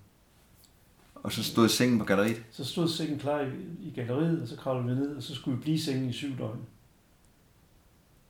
og 1.15 1.31
så 1.31 1.43
stod 1.43 1.69
sengen 1.69 1.99
på 1.99 2.05
galleriet? 2.05 2.43
Så 2.51 2.65
stod 2.65 2.87
sengen 2.87 3.19
klar 3.19 3.41
i, 3.41 3.49
i 3.81 3.91
galleriet, 3.95 4.41
og 4.41 4.47
så 4.47 4.55
kravlede 4.55 4.95
vi 4.95 5.01
ned, 5.01 5.15
og 5.15 5.23
så 5.23 5.35
skulle 5.35 5.57
vi 5.57 5.61
blive 5.61 5.75
i 5.75 5.79
sengen 5.79 6.09
i 6.09 6.13
syv 6.13 6.37
døgn. 6.37 6.59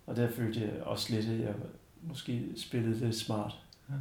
Og 0.08 0.16
der 0.16 0.32
følte 0.32 0.62
jeg 0.62 0.84
også 0.84 1.14
lidt, 1.14 1.26
at 1.26 1.40
jeg 1.40 1.56
måske 2.02 2.46
spillede 2.58 3.00
lidt 3.00 3.16
smart. 3.16 3.60
Ja. 3.90 3.96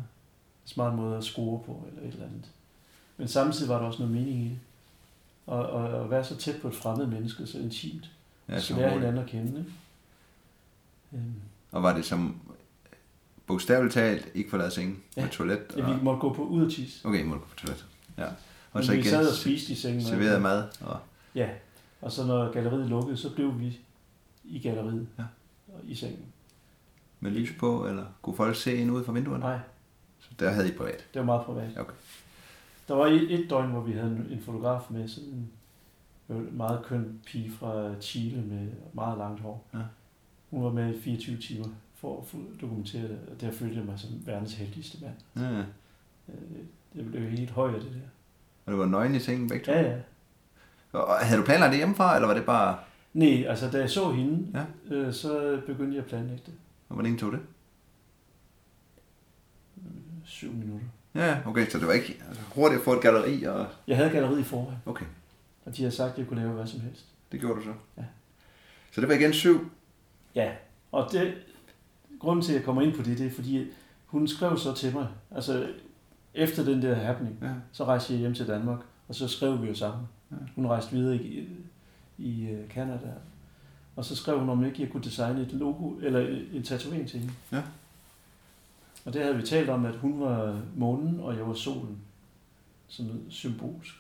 Smart 0.65 0.95
måde 0.95 1.17
at 1.17 1.25
score 1.25 1.63
på, 1.67 1.85
eller 1.89 2.09
et 2.09 2.13
eller 2.13 2.27
andet. 2.27 2.51
Men 3.17 3.29
samtidig 3.29 3.69
var 3.69 3.79
der 3.79 3.87
også 3.87 3.99
noget 3.99 4.15
mening 4.15 4.47
i 4.47 4.49
det. 4.49 4.59
Og, 5.47 5.67
og 5.67 6.05
at 6.05 6.11
være 6.11 6.25
så 6.25 6.37
tæt 6.37 6.61
på 6.63 6.69
et 6.69 6.75
fremmed 6.75 7.07
menneske, 7.07 7.47
så 7.47 7.59
intimt. 7.59 8.11
Ja, 8.49 8.61
så 8.61 8.77
lære 8.77 8.91
hinanden 8.91 9.23
at 9.23 9.29
kende. 9.29 9.59
Ikke? 9.59 9.73
Øhm. 11.13 11.35
Og 11.73 11.83
var 11.83 11.97
det 11.97 12.05
som 12.05 12.41
bogstaveligt 13.47 13.95
talt 13.95 14.29
ikke 14.35 14.51
forlade 14.51 14.71
sengen 14.71 15.03
ja. 15.17 15.23
med 15.23 15.31
toilet. 15.31 15.73
Og... 15.73 15.79
Ja, 15.79 15.97
vi 15.97 16.03
måtte 16.03 16.21
gå 16.21 16.33
på 16.33 16.43
ud 16.43 16.65
og 16.65 16.73
tisse. 16.73 17.09
Okay, 17.09 17.23
vi 17.23 17.29
måtte 17.29 17.41
gå 17.41 17.47
på 17.47 17.57
toilet. 17.57 17.87
Ja. 18.19 18.25
Og 18.25 18.33
Men 18.75 18.85
så 18.85 18.93
vi 18.93 18.99
igen, 18.99 19.11
sad 19.11 19.29
og 19.29 19.35
spiste 19.35 19.73
i 19.73 19.77
sengen. 19.77 20.03
Serverede 20.03 20.41
mad. 20.41 20.69
Og... 20.81 20.99
Ja, 21.35 21.49
og 22.01 22.13
så 22.13 22.27
når 22.27 22.53
galleriet 22.53 22.89
lukkede, 22.89 23.17
så 23.17 23.35
blev 23.35 23.61
vi 23.61 23.81
i 24.45 24.59
galleriet 24.59 25.09
ja. 25.19 25.25
i 25.85 25.95
sengen. 25.95 26.25
med 27.21 27.31
lys 27.31 27.53
på, 27.59 27.87
eller 27.87 28.05
kunne 28.23 28.37
folk 28.37 28.57
se 28.57 28.77
ind 28.77 28.91
ud 28.91 29.05
fra 29.05 29.13
vinduerne? 29.13 29.41
Nej. 29.41 29.59
Så 30.21 30.31
der 30.39 30.51
havde 30.51 30.69
I 30.69 30.73
privat? 30.73 31.07
Det 31.15 31.21
var 31.21 31.27
meget 31.27 31.43
privat. 31.43 31.71
Okay. 31.79 31.95
Der 32.89 32.95
var 32.95 33.07
et, 33.07 33.41
et 33.41 33.51
døgn, 33.51 33.71
hvor 33.71 33.81
vi 33.81 33.93
havde 33.93 34.07
en, 34.07 34.27
en 34.31 34.43
fotograf 34.43 34.81
med, 34.91 35.09
sådan 35.09 35.49
en 36.29 36.49
meget 36.53 36.85
køn 36.85 37.21
pige 37.27 37.51
fra 37.51 37.95
Chile 38.01 38.43
med 38.43 38.69
meget 38.93 39.19
langt 39.19 39.41
hår. 39.41 39.67
Ja. 39.75 39.79
Hun 40.51 40.65
var 40.65 40.71
med 40.71 40.95
i 40.95 41.01
24 41.01 41.37
timer 41.37 41.69
for 42.05 42.21
at 42.21 42.27
få 42.27 42.39
dokumenteret 42.61 43.11
det, 43.11 43.19
og 43.33 43.41
der 43.41 43.51
følte 43.51 43.77
jeg 43.77 43.85
mig 43.85 43.99
som 43.99 44.11
verdens 44.27 44.55
heldigste 44.55 44.99
mand. 45.03 45.47
Ja. 45.47 45.63
Det 46.95 47.11
blev 47.11 47.31
helt 47.31 47.51
højt, 47.51 47.75
det 47.75 47.93
der. 47.93 48.09
Og 48.67 48.73
det 48.73 48.79
var 48.79 48.87
nøgen 48.87 49.15
i 49.15 49.19
sengen 49.19 49.49
begge 49.49 49.65
to? 49.65 49.73
Ja, 49.73 49.83
ja. 49.83 49.99
Og 50.93 51.19
havde 51.19 51.41
du 51.41 51.45
planlagt 51.45 51.71
det 51.71 51.79
hjemmefra, 51.79 52.15
eller 52.15 52.27
var 52.27 52.35
det 52.35 52.45
bare... 52.45 52.79
Nej, 53.15 53.45
altså 53.49 53.71
da 53.71 53.79
jeg 53.79 53.91
så 53.91 54.13
hende, 54.13 54.67
ja. 54.91 54.95
øh, 54.95 55.13
så 55.13 55.61
begyndte 55.67 55.97
jeg 55.97 56.03
at 56.03 56.09
planlægge 56.09 56.43
det. 56.47 56.55
Og 56.89 56.95
hvor 56.95 57.03
længe 57.03 57.19
tog 57.19 57.33
det? 57.33 57.41
Syv 60.25 60.53
minutter. 60.53 60.87
Ja, 61.15 61.39
okay, 61.47 61.69
så 61.69 61.79
det 61.79 61.87
var 61.87 61.93
ikke 61.93 62.23
altså, 62.29 62.43
hurtigt 62.55 62.79
at 62.79 62.85
få 62.85 62.93
et 62.93 63.03
galeri? 63.03 63.45
Og... 63.45 63.67
Jeg 63.87 63.97
havde 63.97 64.11
galeri 64.11 64.41
i 64.41 64.45
forvejen. 64.45 64.79
Okay. 64.87 65.07
Og 65.65 65.77
de 65.77 65.83
har 65.83 65.91
sagt, 65.91 66.13
at 66.13 66.19
jeg 66.19 66.27
kunne 66.27 66.41
lave 66.41 66.53
hvad 66.53 66.67
som 66.67 66.81
helst. 66.81 67.07
Det 67.33 67.41
gjorde 67.41 67.61
du 67.61 67.65
så? 67.65 67.73
Ja. 67.97 68.05
Så 68.93 69.01
det 69.01 69.09
var 69.09 69.15
igen 69.15 69.33
syv? 69.33 69.71
Ja, 70.35 70.53
og 70.93 71.09
det, 71.13 71.35
grunden 72.25 72.43
til, 72.43 72.53
at 72.53 72.57
jeg 72.57 72.65
kommer 72.65 72.83
ind 72.83 72.95
på 72.95 73.03
det, 73.03 73.19
det 73.19 73.27
er 73.27 73.31
fordi, 73.31 73.67
hun 74.07 74.29
skrev 74.29 74.59
så 74.59 74.75
til 74.75 74.93
mig, 74.93 75.09
altså 75.31 75.69
efter 76.35 76.65
den 76.65 76.83
der 76.83 76.95
happening, 76.95 77.39
ja. 77.43 77.53
så 77.73 77.85
rejste 77.85 78.13
jeg 78.13 78.21
hjem 78.21 78.35
til 78.35 78.47
Danmark, 78.47 78.79
og 79.09 79.15
så 79.15 79.29
skrev 79.29 79.63
vi 79.63 79.69
jo 79.69 79.75
sammen. 79.75 80.09
Ja. 80.31 80.37
Hun 80.57 80.67
rejste 80.67 80.97
videre 80.97 81.17
i, 81.17 81.49
i 82.19 82.49
øh, 82.49 82.69
Canada. 82.69 83.13
Og 83.97 84.05
så 84.05 84.17
skrev 84.17 84.39
hun, 84.39 84.49
om 84.49 84.65
ikke 84.65 84.83
jeg 84.83 84.91
kunne 84.91 85.03
designe 85.03 85.43
et 85.43 85.53
logo, 85.53 85.91
eller 85.91 86.39
en 86.53 86.63
tatovering 86.63 87.09
til 87.09 87.21
hende. 87.21 87.35
Ja. 87.53 87.63
Og 89.05 89.13
det 89.13 89.23
havde 89.23 89.37
vi 89.37 89.43
talt 89.43 89.69
om, 89.69 89.85
at 89.85 89.97
hun 89.97 90.21
var 90.21 90.61
månen, 90.77 91.21
og 91.21 91.37
jeg 91.37 91.49
var 91.49 91.55
solen. 91.55 91.99
Sådan 92.89 93.13
noget 93.13 93.27
symbolsk. 93.29 93.95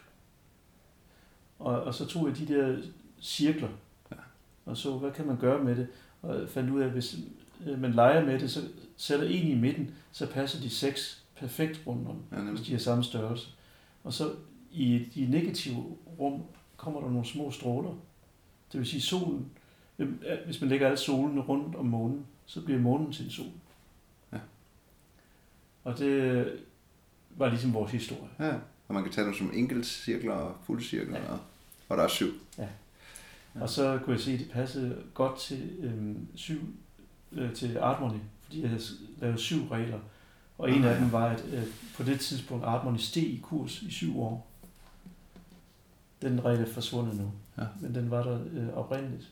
Og, 1.58 1.82
og 1.82 1.94
så 1.94 2.06
tog 2.06 2.28
jeg 2.28 2.38
de 2.38 2.54
der 2.54 2.76
cirkler, 3.20 3.68
ja. 4.10 4.16
og 4.66 4.76
så, 4.76 4.98
hvad 4.98 5.10
kan 5.10 5.26
man 5.26 5.36
gøre 5.36 5.64
med 5.64 5.76
det? 5.76 5.88
Og 6.22 6.48
fandt 6.48 6.70
ud 6.70 6.80
af, 6.80 6.86
at 6.86 6.92
hvis 6.92 7.16
øh, 7.66 7.80
man 7.80 7.92
leger 7.92 8.24
med 8.24 8.38
det, 8.38 8.50
så 8.50 8.60
sætter 8.96 9.26
en 9.26 9.48
i 9.48 9.54
midten, 9.54 9.94
så 10.12 10.30
passer 10.30 10.60
de 10.60 10.70
seks 10.70 11.24
perfekt 11.36 11.80
rundt 11.86 12.08
om, 12.08 12.22
ja, 12.32 12.40
hvis 12.40 12.60
de 12.60 12.72
har 12.72 12.78
samme 12.78 13.04
størrelse. 13.04 13.48
Og 14.04 14.12
så 14.12 14.32
i 14.72 15.08
de 15.14 15.26
negative 15.30 15.76
rum 16.18 16.42
kommer 16.76 17.00
der 17.00 17.10
nogle 17.10 17.26
små 17.26 17.50
stråler. 17.50 17.94
Det 18.72 18.80
vil 18.80 18.86
sige 18.86 19.00
solen, 19.00 19.50
hvis 20.44 20.60
man 20.60 20.70
lægger 20.70 20.86
alle 20.86 20.98
solen 20.98 21.40
rundt 21.40 21.76
om 21.76 21.86
månen, 21.86 22.26
så 22.46 22.60
bliver 22.60 22.80
månen 22.80 23.12
til 23.12 23.24
en 23.24 23.30
sol. 23.30 23.46
Ja. 24.32 24.38
Og 25.84 25.98
det 25.98 26.46
var 27.30 27.48
ligesom 27.48 27.74
vores 27.74 27.92
historie. 27.92 28.30
Ja, 28.38 28.54
og 28.88 28.94
man 28.94 29.02
kan 29.02 29.12
tage 29.12 29.26
dem 29.26 29.34
som 29.34 29.50
enkeltcirkler 29.54 30.32
og 30.32 30.56
fuldcirkler, 30.66 31.20
ja. 31.20 31.32
og, 31.32 31.38
og 31.88 31.96
der 31.96 32.02
er 32.02 32.08
syv. 32.08 32.32
Ja. 32.58 32.68
ja. 33.54 33.60
Og 33.62 33.68
så 33.68 34.00
kunne 34.04 34.12
jeg 34.12 34.20
se, 34.20 34.32
at 34.32 34.38
det 34.38 34.50
passede 34.50 35.02
godt 35.14 35.38
til 35.38 35.76
øhm, 35.80 36.26
syv, 36.34 36.60
øh, 37.34 37.52
til 37.52 37.78
Artmony, 37.78 38.18
fordi 38.42 38.60
jeg 38.60 38.68
havde 38.68 38.82
lavet 39.20 39.40
syv 39.40 39.68
regler. 39.68 39.98
Og 40.58 40.70
en 40.70 40.84
af 40.84 41.00
dem 41.00 41.12
var, 41.12 41.26
at 41.26 41.44
øh, 41.52 41.62
på 41.96 42.02
det 42.02 42.20
tidspunkt 42.20 42.64
Artmony 42.64 42.96
steg 42.96 43.22
i 43.22 43.40
kurs 43.42 43.82
i 43.82 43.90
syv 43.90 44.20
år. 44.20 44.46
Den 46.22 46.44
regel 46.44 46.60
er 46.60 46.72
forsvundet 46.72 47.16
nu, 47.16 47.32
ja. 47.58 47.64
men 47.80 47.94
den 47.94 48.10
var 48.10 48.22
der 48.22 48.38
øh, 48.52 48.68
oprindeligt. 48.74 49.30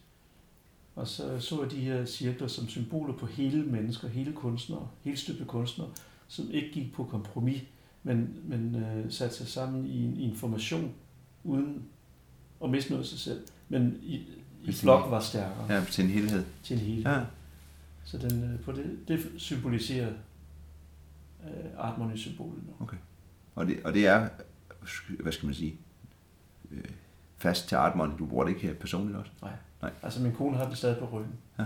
Og 0.97 1.09
så 1.09 1.41
så 1.41 1.63
jeg 1.63 1.71
de 1.71 1.77
her 1.77 2.05
cirkler 2.05 2.49
som 2.49 2.69
symboler 2.69 3.15
på 3.15 3.27
hele 3.27 3.63
mennesker, 3.63 4.09
hele 4.09 4.33
kunstnere, 4.33 4.89
hele 5.03 5.17
støbte 5.17 5.45
kunstnere, 5.45 5.89
som 6.29 6.51
ikke 6.51 6.71
gik 6.73 6.93
på 6.93 7.05
kompromis, 7.05 7.63
men, 8.03 8.35
men 8.45 8.75
øh, 8.75 9.13
satte 9.13 9.37
sig 9.37 9.49
sammen 9.49 9.87
i 9.87 10.05
en, 10.05 10.17
i 10.17 10.23
en 10.23 10.37
formation, 10.37 10.93
uden 11.45 11.83
at 12.65 12.71
miste 12.71 12.91
noget 12.91 13.05
af 13.05 13.09
sig 13.09 13.19
selv. 13.19 13.41
Men 13.69 13.99
i, 14.03 14.23
i 14.65 14.73
flok 14.73 15.11
var 15.11 15.21
stærkere. 15.21 15.73
Ja, 15.73 15.85
til 15.91 16.05
en 16.05 16.11
helhed. 16.11 16.45
Til 16.63 16.75
en 16.75 16.81
helhed. 16.81 17.13
Ja. 17.13 17.21
Så 18.05 18.19
den, 18.19 18.53
øh, 18.53 18.61
på 18.61 18.73
det, 18.73 18.99
det 19.09 19.31
symboliserer 19.37 20.13
øh, 21.45 21.71
Artmony-symbolet 21.79 22.67
nu. 22.67 22.73
Okay. 22.81 22.97
Og 23.55 23.67
det, 23.67 23.81
og 23.85 23.95
det 23.95 24.07
er, 24.07 24.29
hvad 25.21 25.33
skal 25.33 25.47
man 25.47 25.55
sige, 25.55 25.77
øh, 26.71 26.85
fast 27.37 27.69
til 27.69 27.77
Artmon. 27.77 28.17
Du 28.19 28.27
bruger 28.27 28.45
det 28.45 28.51
ikke 28.55 28.67
her 28.67 28.75
personligt 28.75 29.19
også? 29.19 29.31
Nej. 29.43 29.53
Nej. 29.83 29.93
Altså 30.03 30.23
min 30.23 30.33
kone 30.33 30.57
har 30.57 30.69
det 30.69 30.79
stadig 30.79 30.99
på 30.99 31.09
ryggen. 31.13 31.35
Ja. 31.59 31.65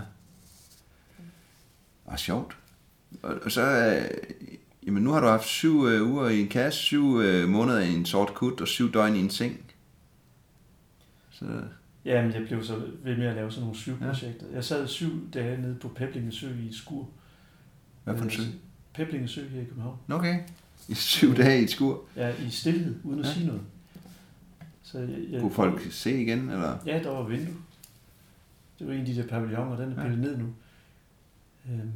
Ah, 2.07 2.17
sjovt. 2.17 2.57
Og, 3.23 3.35
og 3.43 3.51
så, 3.51 3.61
øh, 3.61 4.17
jamen 4.85 5.03
nu 5.03 5.11
har 5.11 5.19
du 5.19 5.27
haft 5.27 5.45
syv 5.45 5.85
øh, 5.85 6.09
uger 6.11 6.29
i 6.29 6.39
en 6.41 6.47
kasse, 6.47 6.79
syv 6.79 7.19
øh, 7.21 7.49
måneder 7.49 7.79
i 7.79 7.93
en 7.93 8.05
sort 8.05 8.33
kut 8.33 8.61
og 8.61 8.67
syv 8.67 8.93
døgn 8.93 9.15
i 9.15 9.19
en 9.19 9.29
seng. 9.29 9.71
Så... 11.29 11.45
Ja, 12.05 12.23
men 12.23 12.33
jeg 12.33 12.43
blev 12.47 12.63
så 12.63 12.81
ved 13.03 13.17
med 13.17 13.25
at 13.25 13.35
lave 13.35 13.51
sådan 13.51 13.63
nogle 13.63 13.77
syv 13.77 13.99
projekter. 13.99 14.47
Ja. 14.49 14.55
Jeg 14.55 14.63
sad 14.63 14.87
syv 14.87 15.31
dage 15.31 15.61
nede 15.61 15.75
på 15.75 15.87
Peblinge 15.87 16.31
Sø 16.31 16.47
i 16.69 16.73
skur. 16.73 17.09
Hvad 18.03 18.17
for 18.17 18.23
en 18.23 18.29
sø? 18.31 18.41
Peblinge 18.93 19.27
Sø 19.27 19.47
her 19.47 19.61
i 19.61 19.65
København. 19.65 19.97
Okay. 20.09 20.39
I 20.87 20.93
syv 20.93 21.35
dage 21.35 21.59
i 21.59 21.63
et 21.63 21.69
skur? 21.69 22.05
Ja, 22.15 22.33
i 22.35 22.49
stillhed, 22.49 22.95
uden 23.03 23.19
at 23.19 23.25
ja. 23.25 23.33
sige 23.33 23.47
noget. 23.47 23.61
Så 24.83 24.99
jeg, 24.99 25.09
jeg, 25.29 25.41
Kunne 25.41 25.51
folk 25.51 25.91
se 25.91 26.21
igen? 26.21 26.49
Eller? 26.49 26.77
Ja, 26.85 27.03
der 27.03 27.09
var 27.09 27.23
vindue. 27.23 27.55
Det 28.79 28.87
var 28.87 28.93
en 28.93 28.99
af 28.99 29.05
de 29.05 29.15
der 29.15 29.27
pavilloner, 29.27 29.77
den 29.77 29.91
er 29.91 30.03
pillet 30.03 30.17
ja. 30.17 30.23
ned 30.23 30.37
nu. 30.37 30.53
Øhm, 31.69 31.91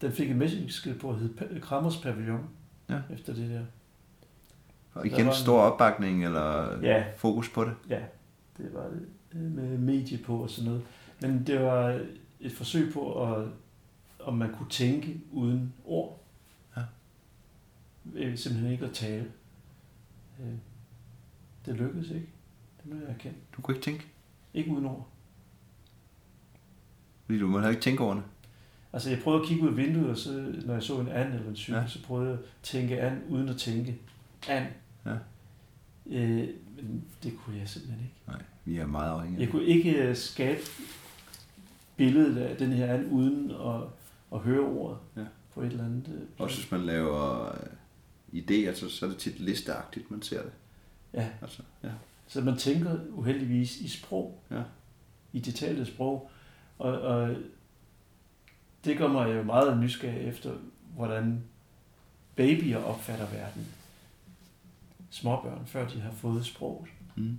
den 0.00 0.12
fik 0.12 0.30
en 0.30 0.38
messingskid 0.38 0.94
på 0.94 1.10
at 1.10 1.16
hedde 1.18 1.60
Krammers 1.60 1.96
Pavillon, 1.96 2.48
ja. 2.88 3.00
efter 3.14 3.34
det 3.34 3.50
der. 3.50 3.64
Og 4.94 5.06
igen 5.06 5.26
der 5.26 5.32
stor 5.32 5.66
en... 5.66 5.72
opbakning, 5.72 6.24
eller 6.24 6.78
ja. 6.82 7.04
fokus 7.16 7.48
på 7.48 7.64
det? 7.64 7.74
Ja, 7.88 8.00
det 8.58 8.74
var 8.74 8.86
øh, 8.86 9.00
med 9.34 9.78
medie 9.78 10.18
på 10.18 10.42
og 10.42 10.50
sådan 10.50 10.70
noget. 10.70 10.84
Men 11.20 11.46
det 11.46 11.60
var 11.60 12.00
et 12.40 12.52
forsøg 12.52 12.92
på, 12.92 13.32
at, 13.32 13.48
om 14.20 14.34
man 14.34 14.52
kunne 14.52 14.70
tænke 14.70 15.20
uden 15.32 15.72
ord. 15.84 16.24
Ja. 16.76 16.82
Simpelthen 18.36 18.72
ikke 18.72 18.84
at 18.84 18.92
tale. 18.92 19.32
Øh, 20.40 20.54
det 21.66 21.74
lykkedes 21.74 22.10
ikke. 22.10 22.28
Det 22.82 22.92
må 22.92 23.00
jeg 23.00 23.14
erkende. 23.14 23.36
Du 23.56 23.62
kunne 23.62 23.76
ikke 23.76 23.84
tænke? 23.84 24.06
Ikke 24.54 24.70
uden 24.70 24.86
ord. 24.86 25.08
Fordi 27.26 27.38
du 27.38 27.46
må 27.46 27.68
ikke 27.68 27.80
tænke 27.80 28.02
over 28.02 28.14
det? 28.14 28.22
Altså 28.92 29.10
jeg 29.10 29.20
prøvede 29.24 29.42
at 29.42 29.48
kigge 29.48 29.62
ud 29.62 29.68
af 29.68 29.76
vinduet, 29.76 30.10
og 30.10 30.16
så, 30.16 30.54
når 30.64 30.74
jeg 30.74 30.82
så 30.82 31.00
en 31.00 31.08
and 31.08 31.34
eller 31.34 31.48
en 31.48 31.56
cykel, 31.56 31.80
ja. 31.80 31.86
så 31.86 32.04
prøvede 32.04 32.30
jeg 32.30 32.38
at 32.38 32.44
tænke 32.62 33.00
an, 33.00 33.22
uden 33.28 33.48
at 33.48 33.56
tænke 33.56 33.98
an. 34.48 34.66
Ja. 35.06 35.16
Øh, 36.06 36.48
men 36.76 37.04
det 37.22 37.36
kunne 37.38 37.56
jeg 37.56 37.68
simpelthen 37.68 38.04
ikke. 38.04 38.16
Nej, 38.26 38.42
vi 38.64 38.76
er 38.76 38.86
meget 38.86 39.10
afhængige. 39.10 39.40
Jeg 39.42 39.50
kunne 39.50 39.64
ikke 39.64 39.92
øh, 39.92 40.16
skabe 40.16 40.60
billedet 41.96 42.36
af 42.36 42.56
den 42.56 42.72
her 42.72 42.94
and, 42.94 43.12
uden 43.12 43.50
at, 43.50 43.80
at 44.34 44.38
høre 44.38 44.60
ordet 44.60 44.98
ja. 45.16 45.24
på 45.54 45.60
et 45.62 45.66
eller 45.66 45.84
andet. 45.84 46.08
Øh, 46.08 46.22
Også 46.38 46.60
hvis 46.60 46.70
man 46.70 46.80
laver 46.80 47.48
øh, 47.48 48.40
idéer, 48.40 48.74
så, 48.74 48.88
så 48.88 49.06
er 49.06 49.10
det 49.10 49.18
tit 49.18 49.40
listeagtigt, 49.40 50.10
man 50.10 50.22
ser 50.22 50.42
det. 50.42 50.52
Ja. 51.14 51.28
Altså, 51.42 51.62
ja. 51.84 51.90
Så 52.26 52.40
man 52.40 52.56
tænker 52.56 52.98
uheldigvis 53.10 53.80
i 53.80 53.88
sprog. 53.88 54.42
Ja. 54.50 54.62
I 55.32 55.38
detaljeret 55.40 55.86
sprog. 55.86 56.30
Og, 56.78 57.00
og 57.00 57.36
det 58.84 58.98
gør 58.98 59.08
mig 59.08 59.34
jo 59.34 59.42
meget 59.42 59.78
nysgerrig 59.78 60.28
efter, 60.28 60.52
hvordan 60.94 61.42
babyer 62.36 62.78
opfatter 62.78 63.26
verden. 63.26 63.66
Småbørn, 65.10 65.66
før 65.66 65.88
de 65.88 66.00
har 66.00 66.10
fået 66.12 66.46
sproget. 66.46 66.88
Mm. 67.16 67.38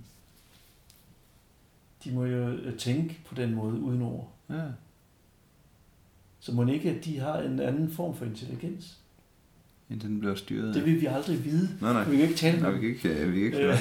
De 2.04 2.12
må 2.12 2.24
jo 2.24 2.48
øh, 2.48 2.78
tænke 2.78 3.20
på 3.26 3.34
den 3.34 3.54
måde 3.54 3.80
uden 3.80 4.02
ord. 4.02 4.32
Ja. 4.50 4.62
Så 6.40 6.52
må 6.52 6.66
ikke, 6.66 6.90
at 6.90 7.04
de 7.04 7.18
har 7.18 7.38
en 7.38 7.60
anden 7.60 7.90
form 7.90 8.16
for 8.16 8.24
intelligens. 8.24 8.98
Indtil 9.90 10.08
den 10.08 10.20
bliver 10.20 10.34
styret. 10.34 10.74
Det 10.74 10.84
vil 10.84 11.00
vi 11.00 11.06
aldrig 11.06 11.44
vide. 11.44 11.78
Nej, 11.80 11.92
nej. 11.92 12.04
Vi 12.04 12.16
kan 12.16 12.24
ikke 12.24 12.38
tale 12.38 12.60
nej, 12.60 12.70
vi 12.70 12.80
kan 12.80 12.88
ikke, 12.88 13.08
vi 13.08 13.38
kan 13.38 13.44
ikke 13.44 13.58
øh, 13.58 13.78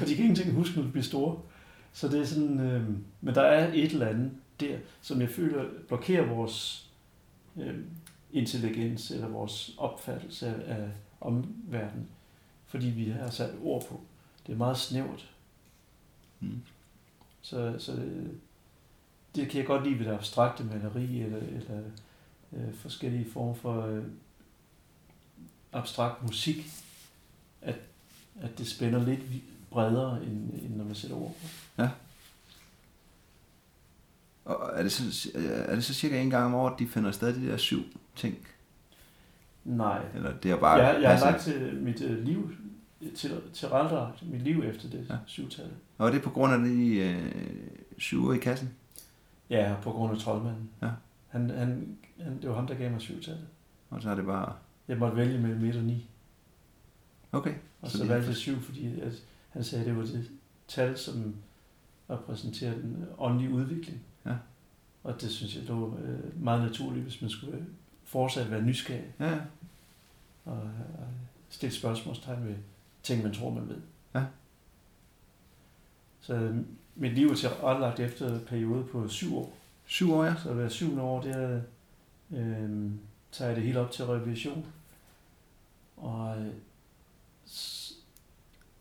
Og 0.00 0.06
de 0.08 0.14
kan 0.14 0.24
ingenting 0.24 0.52
huske, 0.52 0.76
når 0.76 0.82
de 0.82 0.90
bliver 0.90 1.04
store. 1.04 1.38
Så 1.92 2.08
det 2.08 2.20
er 2.20 2.24
sådan, 2.24 2.60
øh, 2.60 2.88
men 3.20 3.34
der 3.34 3.42
er 3.42 3.72
et 3.72 3.92
eller 3.92 4.06
andet 4.06 4.30
der, 4.60 4.78
som 5.00 5.20
jeg 5.20 5.28
føler 5.28 5.64
blokerer 5.88 6.26
vores 6.26 6.88
øh, 7.60 7.74
intelligens 8.32 9.10
eller 9.10 9.28
vores 9.28 9.74
opfattelse 9.78 10.46
af 10.66 10.88
omverdenen, 11.20 12.06
fordi 12.66 12.86
vi 12.86 13.04
har 13.04 13.30
sat 13.30 13.54
ord 13.62 13.88
på. 13.88 14.00
Det 14.46 14.52
er 14.52 14.56
meget 14.56 14.76
snævert. 14.76 15.30
Mm. 16.40 16.62
Så, 17.42 17.74
så 17.78 17.92
det, 19.34 19.48
kan 19.48 19.58
jeg 19.58 19.66
godt 19.66 19.84
lide 19.84 19.98
ved 19.98 20.06
det 20.06 20.12
abstrakte 20.12 20.64
maleri 20.64 21.20
eller, 21.20 21.38
eller 21.38 21.82
øh, 22.52 22.74
forskellige 22.74 23.30
former 23.30 23.54
for 23.54 23.86
øh, 23.86 24.04
abstrakt 25.72 26.22
musik, 26.22 26.66
at, 27.62 27.76
at 28.40 28.58
det 28.58 28.68
spænder 28.68 29.04
lidt 29.04 29.20
bredere, 29.70 30.22
end, 30.22 30.50
end 30.52 30.76
når 30.76 30.84
man 30.84 30.94
sætter 30.94 31.16
ord 31.16 31.34
på. 31.40 31.46
Ja. 31.82 31.90
Og 34.44 34.70
er 34.74 34.82
det, 34.82 34.92
så, 34.92 35.30
er 35.38 35.74
det 35.74 35.84
så 35.84 35.94
cirka 35.94 36.22
en 36.22 36.30
gang 36.30 36.44
om 36.44 36.54
året, 36.54 36.78
de 36.78 36.88
finder 36.88 37.10
stadig 37.10 37.42
de 37.42 37.46
der 37.46 37.56
syv 37.56 37.84
ting? 38.16 38.48
Nej. 39.64 40.02
Eller 40.14 40.38
det 40.38 40.50
er 40.50 40.56
bare... 40.56 40.74
Jeg, 40.74 41.02
jeg 41.02 41.18
har 41.18 41.30
lagt 41.30 41.42
til 41.42 41.74
mit 41.82 42.00
uh, 42.00 42.10
liv, 42.10 42.54
til, 43.16 43.40
til 43.52 43.68
mit 44.22 44.42
liv 44.42 44.62
efter 44.64 44.90
det 44.90 45.06
ja. 45.10 45.16
syvtal. 45.26 45.70
Og 45.98 46.12
det 46.12 46.18
er 46.18 46.22
på 46.22 46.30
grund 46.30 46.52
af 46.52 46.58
de 46.58 46.96
øh, 46.96 47.32
syv 47.98 48.34
i 48.34 48.38
kassen? 48.38 48.70
Ja, 49.50 49.74
på 49.82 49.90
grund 49.90 50.12
af 50.12 50.18
troldmanden. 50.18 50.70
Ja. 50.82 50.90
Han, 51.28 51.50
han, 51.50 51.96
han, 52.20 52.42
det 52.42 52.50
var 52.50 52.56
ham, 52.56 52.66
der 52.66 52.74
gav 52.74 52.90
mig 52.90 53.00
syvtallet. 53.00 53.46
Og 53.90 54.02
så 54.02 54.10
er 54.10 54.14
det 54.14 54.26
bare... 54.26 54.52
Jeg 54.88 54.98
måtte 54.98 55.16
vælge 55.16 55.38
mellem 55.38 55.64
1 55.64 55.76
og 55.76 55.82
9. 55.82 56.08
Okay. 57.32 57.54
Og 57.80 57.90
så, 57.90 57.98
så 57.98 58.06
valgte 58.06 58.28
jeg 58.28 58.36
7, 58.36 58.60
fordi 58.60 59.00
at 59.00 59.12
han 59.50 59.64
sagde, 59.64 59.84
at 59.84 59.88
det 59.88 59.96
var 59.96 60.02
det 60.02 60.30
tal, 60.68 60.98
som 60.98 61.34
repræsenterer 62.10 62.74
den 62.74 63.06
åndelige 63.18 63.50
udvikling. 63.50 64.02
Ja. 64.26 64.34
Og 65.04 65.20
det 65.20 65.30
synes 65.30 65.56
jeg, 65.56 65.62
det 65.62 65.74
var 65.74 65.86
øh, 65.86 66.42
meget 66.42 66.62
naturligt, 66.62 67.02
hvis 67.02 67.20
man 67.20 67.30
skulle 67.30 67.66
fortsat 68.04 68.50
være 68.50 68.62
nysgerrig. 68.62 69.14
Ja. 69.20 69.38
Og, 70.44 70.60
og 70.98 71.08
stille 71.48 71.74
spørgsmålstegn 71.74 72.46
ved 72.46 72.54
ting, 73.02 73.22
man 73.22 73.34
tror, 73.34 73.50
man 73.50 73.68
ved. 73.68 73.76
Ja. 74.14 74.24
Så 76.20 76.34
øh, 76.34 76.56
mit 76.94 77.12
liv 77.12 77.26
er 77.26 77.34
tilrettelagt 77.34 78.00
efter 78.00 78.34
en 78.34 78.40
periode 78.46 78.84
på 78.84 79.08
syv 79.08 79.36
år. 79.36 79.56
Syv 79.86 80.12
år, 80.12 80.24
ja. 80.24 80.34
Så 80.42 80.52
hver 80.52 80.68
syvende 80.68 81.02
år, 81.02 81.22
der 81.22 81.60
øh, 82.30 82.90
tager 83.32 83.48
jeg 83.48 83.56
det 83.56 83.64
helt 83.64 83.76
op 83.76 83.90
til 83.90 84.04
revision. 84.04 84.66
Og 85.96 86.36
øh, 86.40 86.52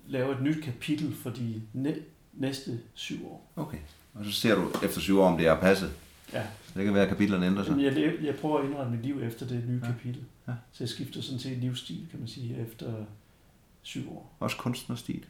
laver 0.07 0.35
et 0.35 0.41
nyt 0.41 0.63
kapitel 0.63 1.15
for 1.15 1.29
de 1.29 1.61
næ- 1.73 2.01
næste 2.33 2.79
syv 2.93 3.27
år. 3.27 3.51
Okay. 3.55 3.77
Og 4.13 4.25
så 4.25 4.31
ser 4.31 4.55
du 4.55 4.71
efter 4.85 4.99
syv 4.99 5.19
år, 5.19 5.27
om 5.27 5.37
det 5.37 5.47
er 5.47 5.59
passet. 5.59 5.91
Ja. 6.33 6.43
Så 6.43 6.71
det 6.75 6.85
kan 6.85 6.93
være, 6.93 7.03
at 7.03 7.09
kapitlerne 7.09 7.45
ændrer 7.45 7.63
sig. 7.63 7.77
Jamen, 7.77 8.03
jeg, 8.03 8.13
jeg 8.23 8.35
prøver 8.35 8.59
at 8.59 8.65
indrette 8.65 8.91
mit 8.91 9.01
liv 9.01 9.21
efter 9.23 9.47
det 9.47 9.67
nye 9.67 9.79
ja. 9.83 9.85
kapitel. 9.85 10.23
Ja. 10.47 10.53
Så 10.71 10.83
jeg 10.83 10.89
skifter 10.89 11.21
sådan 11.21 11.39
set 11.39 11.57
livsstil, 11.57 12.07
kan 12.11 12.19
man 12.19 12.27
sige, 12.27 12.57
efter 12.57 12.93
syv 13.81 14.11
år. 14.11 14.35
Også 14.39 14.57
kunstnerstil? 14.57 15.25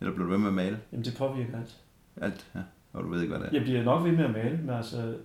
Eller 0.00 0.14
bliver 0.14 0.26
du 0.26 0.30
ved 0.30 0.38
med 0.38 0.48
at 0.48 0.54
male? 0.54 0.80
Jamen, 0.92 1.04
det 1.04 1.14
påvirker 1.18 1.58
alt. 1.58 1.80
Alt, 2.16 2.50
ja. 2.54 2.60
Og 2.92 3.04
du 3.04 3.08
ved 3.08 3.20
ikke, 3.20 3.36
hvad 3.36 3.40
det 3.40 3.48
er. 3.48 3.58
Jeg 3.58 3.62
bliver 3.62 3.82
nok 3.82 4.04
ved 4.04 4.12
med 4.12 4.24
at 4.24 4.30
male, 4.30 4.58
men 4.58 4.70
altså, 4.70 5.18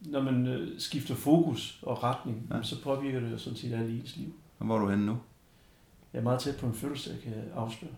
når 0.00 0.22
man 0.22 0.46
øh, 0.46 0.80
skifter 0.80 1.14
fokus 1.14 1.78
og 1.82 2.02
retning, 2.02 2.46
ja. 2.50 2.62
så 2.62 2.82
påvirker 2.82 3.20
det 3.20 3.30
jo 3.30 3.38
sådan 3.38 3.56
set 3.56 3.72
alt 3.72 3.90
i 3.90 4.00
ens 4.00 4.16
liv. 4.16 4.32
Og 4.58 4.66
hvor 4.66 4.76
er 4.76 4.80
du 4.80 4.90
henne 4.90 5.06
nu? 5.06 5.18
Jeg 6.12 6.18
er 6.18 6.22
meget 6.22 6.40
tæt 6.40 6.56
på 6.56 6.66
en 6.66 6.74
fødselsdag, 6.74 7.22
kan 7.22 7.32
jeg 7.32 7.44
afsløre. 7.54 7.94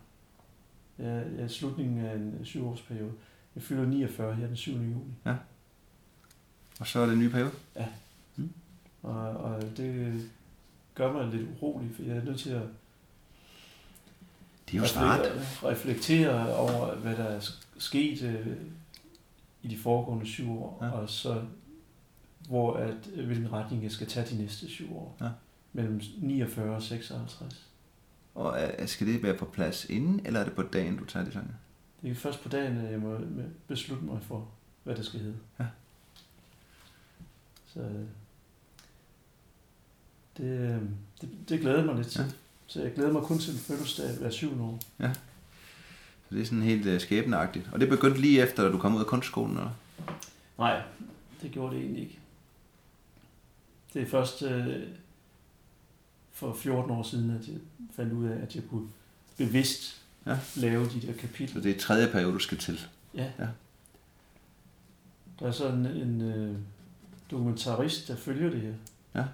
Jeg 0.98 1.06
er, 1.06 1.20
jeg 1.20 1.44
er 1.44 1.48
slutningen 1.48 2.04
af 2.04 2.14
en 2.14 2.40
syvårsperiode. 2.44 3.12
Jeg 3.54 3.62
fylder 3.62 3.86
49 3.86 4.34
her 4.34 4.46
den 4.46 4.56
7. 4.56 4.72
juni. 4.72 4.94
Ja. 5.26 5.34
Og 6.80 6.86
så 6.86 7.00
er 7.00 7.06
det 7.06 7.12
en 7.12 7.18
ny 7.18 7.28
periode? 7.28 7.50
Ja. 7.76 7.86
Mm. 8.36 8.50
Og, 9.02 9.14
og 9.14 9.62
det 9.76 10.20
gør 10.94 11.12
mig 11.12 11.26
lidt 11.26 11.48
urolig, 11.50 11.90
for 11.96 12.02
jeg 12.02 12.16
er 12.16 12.24
nødt 12.24 12.40
til 12.40 12.50
at 12.50 12.62
det 14.70 14.76
er 14.76 14.80
jo 14.80 14.86
snart. 14.86 15.20
reflektere 15.64 16.56
over, 16.56 16.94
hvad 16.94 17.16
der 17.16 17.24
er 17.24 17.50
sket 17.78 18.22
øh, 18.22 18.46
i 19.62 19.68
de 19.68 19.78
foregående 19.78 20.26
syv 20.26 20.50
år, 20.50 20.78
ja. 20.82 20.90
og 20.90 21.10
så 21.10 21.42
hvor 22.48 22.76
at, 22.76 22.94
hvilken 23.24 23.52
retning 23.52 23.82
jeg 23.82 23.90
skal 23.90 24.06
tage 24.06 24.26
de 24.26 24.42
næste 24.42 24.68
syv 24.68 24.96
år. 24.96 25.16
Ja. 25.20 25.28
Mellem 25.72 26.00
49 26.18 26.74
og 26.74 26.82
56. 26.82 27.66
Og 28.34 28.58
skal 28.86 29.06
det 29.06 29.22
være 29.22 29.36
på 29.36 29.44
plads 29.44 29.84
inden, 29.84 30.26
eller 30.26 30.40
er 30.40 30.44
det 30.44 30.52
på 30.52 30.62
dagen, 30.62 30.96
du 30.96 31.04
tager 31.04 31.24
de 31.24 31.30
tanker? 31.30 31.54
Det 32.02 32.10
er 32.10 32.14
først 32.14 32.42
på 32.42 32.48
dagen, 32.48 32.78
at 32.78 32.92
jeg 32.92 33.00
må 33.00 33.18
beslutte 33.68 34.04
mig 34.04 34.22
for, 34.22 34.48
hvad 34.84 34.96
det 34.96 35.06
skal 35.06 35.20
hedde. 35.20 35.36
Ja. 35.60 35.66
Så 37.66 37.80
det, 40.36 40.80
det, 41.20 41.30
det 41.48 41.60
glæder 41.60 41.84
mig 41.84 41.96
lidt 41.96 42.08
til. 42.08 42.20
Ja. 42.20 42.26
Så 42.70 42.82
jeg 42.82 42.94
glæder 42.94 43.12
mig 43.12 43.22
kun 43.22 43.38
til 43.38 43.52
en 43.52 43.58
fødselsdag 43.58 44.16
hver 44.16 44.30
syvende 44.30 44.64
år. 44.64 44.80
Ja. 45.00 45.12
Så 46.28 46.34
det 46.34 46.40
er 46.40 46.44
sådan 46.44 46.62
helt 46.62 46.86
uh, 46.86 47.00
skæbneagtigt. 47.00 47.68
Og 47.72 47.80
det 47.80 47.88
begyndte 47.88 48.20
lige 48.20 48.42
efter, 48.42 48.66
at 48.66 48.72
du 48.72 48.78
kom 48.78 48.94
ud 48.94 49.00
af 49.00 49.06
kunstskolen, 49.06 49.56
eller? 49.56 49.70
Nej, 50.58 50.82
det 51.42 51.50
gjorde 51.50 51.74
det 51.74 51.82
egentlig 51.82 52.02
ikke. 52.02 52.18
Det 53.94 54.02
er 54.02 54.06
først 54.06 54.42
uh, 54.42 54.66
for 56.32 56.54
14 56.54 56.90
år 56.90 57.02
siden, 57.02 57.30
at 57.30 57.48
jeg 57.48 57.56
fandt 57.96 58.12
ud 58.12 58.26
af, 58.26 58.42
at 58.42 58.54
jeg 58.54 58.62
kunne 58.70 58.88
bevidst 59.36 60.02
ja. 60.26 60.38
lave 60.56 60.88
de 60.88 61.06
der 61.06 61.12
kapitler. 61.12 61.62
Så 61.62 61.68
det 61.68 61.76
er 61.76 61.80
tredje 61.80 62.08
periode, 62.12 62.32
du 62.32 62.38
skal 62.38 62.58
til? 62.58 62.80
Ja. 63.14 63.30
ja. 63.38 63.48
Der 65.40 65.46
er 65.46 65.52
sådan 65.52 65.86
en, 65.86 66.20
en 66.20 66.50
uh, 66.50 66.56
dokumentarist, 67.30 68.08
der 68.08 68.16
følger 68.16 68.50
det 68.50 68.60
her. 68.60 68.74
Ja. 69.14 69.24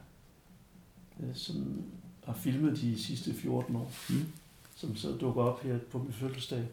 Uh, 1.19 1.35
som 1.35 1.85
har 2.27 2.33
filmet 2.33 2.77
de 2.77 3.03
sidste 3.03 3.35
14 3.35 3.77
år. 3.77 3.93
Mm. 4.11 4.27
Som 4.77 4.97
så 4.97 5.13
dukker 5.13 5.43
op 5.43 5.63
her 5.63 5.79
på 5.93 5.99
min 5.99 6.13
fødselsdag 6.13 6.69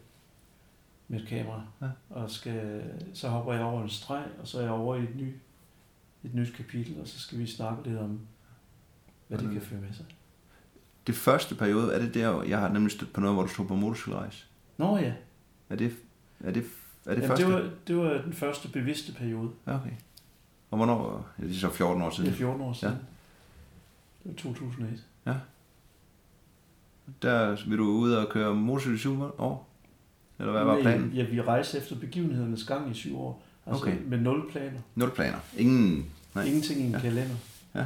med 1.08 1.20
et 1.20 1.28
kamera. 1.28 1.62
Ja. 1.80 1.86
Og 2.10 2.30
skal, 2.30 2.82
så 3.14 3.28
hopper 3.28 3.52
jeg 3.52 3.62
over 3.62 3.82
en 3.82 3.88
streg, 3.88 4.24
og 4.40 4.48
så 4.48 4.58
er 4.58 4.62
jeg 4.62 4.72
over 4.72 4.96
i 4.96 5.02
et, 5.02 5.16
ny, 5.16 5.34
et 6.24 6.34
nyt 6.34 6.52
kapitel, 6.56 7.00
og 7.00 7.08
så 7.08 7.20
skal 7.20 7.38
vi 7.38 7.46
snakke 7.46 7.88
lidt 7.88 7.98
om, 7.98 8.20
hvad 9.28 9.38
det 9.38 9.52
kan 9.52 9.62
føre 9.62 9.80
med 9.80 9.92
sig. 9.92 10.06
Det 11.06 11.14
første 11.14 11.54
periode, 11.54 11.94
er 11.94 11.98
det 11.98 12.14
der, 12.14 12.42
jeg 12.42 12.58
har 12.58 12.68
nemlig 12.68 12.92
stødt 12.92 13.12
på 13.12 13.20
noget, 13.20 13.36
hvor 13.36 13.42
du 13.42 13.48
stod 13.48 13.66
på 13.66 13.74
motorcykelrejse? 13.74 14.44
Nå 14.76 14.98
ja. 14.98 15.12
Er 15.70 15.76
det, 15.76 15.92
er 16.40 16.50
det, 16.50 16.64
er 17.06 17.14
det 17.14 17.22
Jamen, 17.22 17.28
første? 17.28 17.44
Det 17.44 17.52
var, 17.54 17.70
det 17.86 17.96
var 17.96 18.22
den 18.22 18.32
første 18.32 18.68
bevidste 18.68 19.12
periode. 19.12 19.50
Okay. 19.66 19.90
Og 20.70 20.76
hvornår? 20.76 21.26
Ja, 21.38 21.44
det 21.44 21.56
er 21.56 21.60
så 21.60 21.70
14 21.70 22.02
år 22.02 22.10
siden. 22.10 22.26
Det 22.26 22.32
er 22.32 22.38
14 22.38 22.60
år 22.60 22.72
siden. 22.72 22.94
Ja. 22.94 24.30
Det 24.30 24.44
var 24.44 24.52
2001. 24.52 25.04
Ja. 25.26 25.34
Der 27.22 27.68
vil 27.68 27.78
du 27.78 27.84
ud 27.84 28.12
og 28.12 28.28
køre 28.28 28.54
motorcykel 28.54 28.96
i 28.96 28.98
syv 28.98 29.22
år? 29.22 29.70
Eller 30.38 30.52
hvad 30.52 30.64
var 30.64 30.80
planen? 30.80 31.12
Ja, 31.14 31.24
vi 31.24 31.40
rejste 31.40 31.78
efter 31.78 31.96
begivenhedernes 31.96 32.64
gang 32.64 32.90
i 32.90 32.94
syv 32.94 33.18
år. 33.18 33.42
Altså 33.66 33.84
okay. 33.84 33.96
med 34.06 34.18
nul 34.18 34.50
planer. 34.50 34.80
Nul 34.94 35.10
planer. 35.10 35.38
Ingen, 35.56 36.06
nej. 36.34 36.44
Ingenting 36.44 36.80
i 36.80 36.84
en 36.84 36.92
ja. 36.92 36.98
kalender. 36.98 37.36
Ja. 37.74 37.84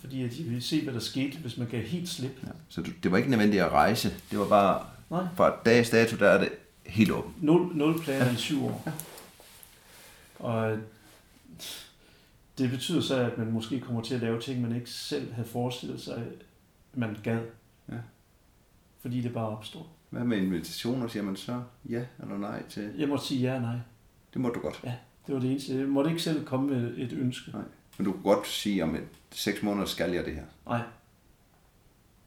Fordi 0.00 0.24
at 0.24 0.30
de 0.30 0.42
ville 0.42 0.60
se, 0.60 0.82
hvad 0.82 0.94
der 0.94 1.00
skete, 1.00 1.38
hvis 1.38 1.56
man 1.56 1.68
gav 1.68 1.82
helt 1.82 2.08
slip. 2.08 2.38
Ja. 2.42 2.48
Så 2.68 2.82
det 3.02 3.12
var 3.12 3.18
ikke 3.18 3.30
nødvendigt 3.30 3.62
at 3.62 3.72
rejse. 3.72 4.14
Det 4.30 4.38
var 4.38 4.48
bare, 4.48 4.82
nej. 5.10 5.26
fra 5.36 5.56
dags 5.64 5.90
dato, 5.90 6.16
der 6.16 6.28
er 6.28 6.38
det 6.38 6.48
helt 6.86 7.10
åbent. 7.10 7.42
Nul, 7.42 7.76
nul 7.76 8.02
planer 8.02 8.26
ja. 8.26 8.32
i 8.32 8.36
syv 8.36 8.64
år. 8.64 8.82
Ja. 8.86 8.92
Og 10.38 10.78
det 12.60 12.70
betyder 12.70 13.00
så, 13.00 13.16
at 13.16 13.38
man 13.38 13.52
måske 13.52 13.80
kommer 13.80 14.02
til 14.02 14.14
at 14.14 14.20
lave 14.20 14.40
ting, 14.40 14.62
man 14.62 14.74
ikke 14.76 14.90
selv 14.90 15.32
havde 15.32 15.48
forestillet 15.48 16.00
sig, 16.00 16.22
man 16.94 17.16
gad. 17.22 17.40
Ja. 17.88 17.96
Fordi 19.00 19.20
det 19.20 19.32
bare 19.32 19.48
opstår. 19.48 19.86
Hvad 20.10 20.24
med 20.24 20.38
invitationer? 20.38 21.08
Siger 21.08 21.22
man 21.22 21.36
så 21.36 21.62
ja 21.88 22.02
eller 22.22 22.38
nej 22.38 22.62
til? 22.68 22.90
Jeg 22.98 23.08
må 23.08 23.18
sige 23.18 23.40
ja 23.40 23.54
og 23.54 23.60
nej. 23.60 23.76
Det 24.32 24.40
må 24.40 24.48
du 24.48 24.60
godt. 24.60 24.80
Ja, 24.84 24.94
det 25.26 25.34
var 25.34 25.40
det 25.40 25.50
eneste. 25.50 25.74
Jeg 25.74 25.88
måtte 25.88 26.10
ikke 26.10 26.22
selv 26.22 26.44
komme 26.44 26.70
med 26.70 26.92
et 26.96 27.12
ønske. 27.12 27.50
Nej. 27.50 27.62
Men 27.98 28.04
du 28.04 28.12
kunne 28.12 28.22
godt 28.22 28.46
sige, 28.46 28.84
om 28.84 28.94
et 28.94 29.08
seks 29.30 29.62
måneder 29.62 29.86
skal 29.86 30.12
jeg 30.12 30.24
det 30.24 30.34
her. 30.34 30.42
Nej. 30.66 30.80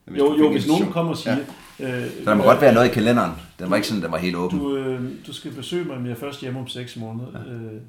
Hvis 0.06 0.20
jo, 0.20 0.36
jo, 0.36 0.52
hvis 0.52 0.68
nogen 0.68 0.92
kommer 0.92 1.12
og 1.12 1.18
siger... 1.18 1.38
Ja. 1.80 2.04
Øh, 2.04 2.12
så 2.12 2.26
der 2.26 2.36
må 2.36 2.44
øh, 2.44 2.48
godt 2.48 2.62
være 2.62 2.74
noget 2.74 2.90
i 2.90 2.94
kalenderen. 2.94 3.32
Den 3.60 3.70
var 3.70 3.76
ikke 3.76 3.88
sådan, 3.88 4.04
den 4.04 4.12
var 4.12 4.18
helt 4.18 4.36
åben. 4.36 4.60
Du, 4.60 4.78
øh, 4.78 5.12
du 5.28 5.34
skal 5.34 5.52
besøge 5.52 5.86
mig, 5.86 5.98
men 5.98 6.08
jeg 6.08 6.18
først 6.18 6.42
hjemme 6.42 6.60
om 6.60 6.68
seks 6.68 6.98
måneder. 6.98 7.46
Ja. 7.46 7.52
Øh, 7.52 7.82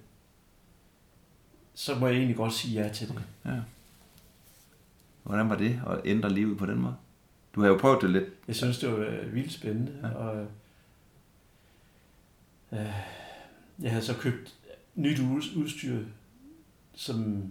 så 1.74 1.94
må 1.94 2.06
jeg 2.06 2.16
egentlig 2.16 2.36
godt 2.36 2.52
sige 2.52 2.82
ja 2.82 2.88
til 2.88 3.08
det. 3.08 3.16
Okay. 3.16 3.54
Ja. 3.54 3.60
Hvordan 5.22 5.48
var 5.48 5.56
det 5.56 5.82
at 5.86 6.00
ændre 6.04 6.32
livet 6.32 6.58
på 6.58 6.66
den 6.66 6.78
måde? 6.78 6.96
Du 7.54 7.60
har 7.60 7.68
jo 7.68 7.76
prøvet 7.76 8.02
det 8.02 8.10
lidt. 8.10 8.24
Jeg 8.48 8.56
synes, 8.56 8.78
det 8.78 8.92
var 8.92 9.24
vildt 9.26 9.52
spændende. 9.52 9.92
Ja. 10.02 10.08
Og, 10.08 10.46
øh, 12.72 12.94
jeg 13.78 13.90
havde 13.90 14.04
så 14.04 14.14
købt 14.16 14.54
nyt 14.94 15.18
udstyr, 15.56 16.04
som 16.94 17.42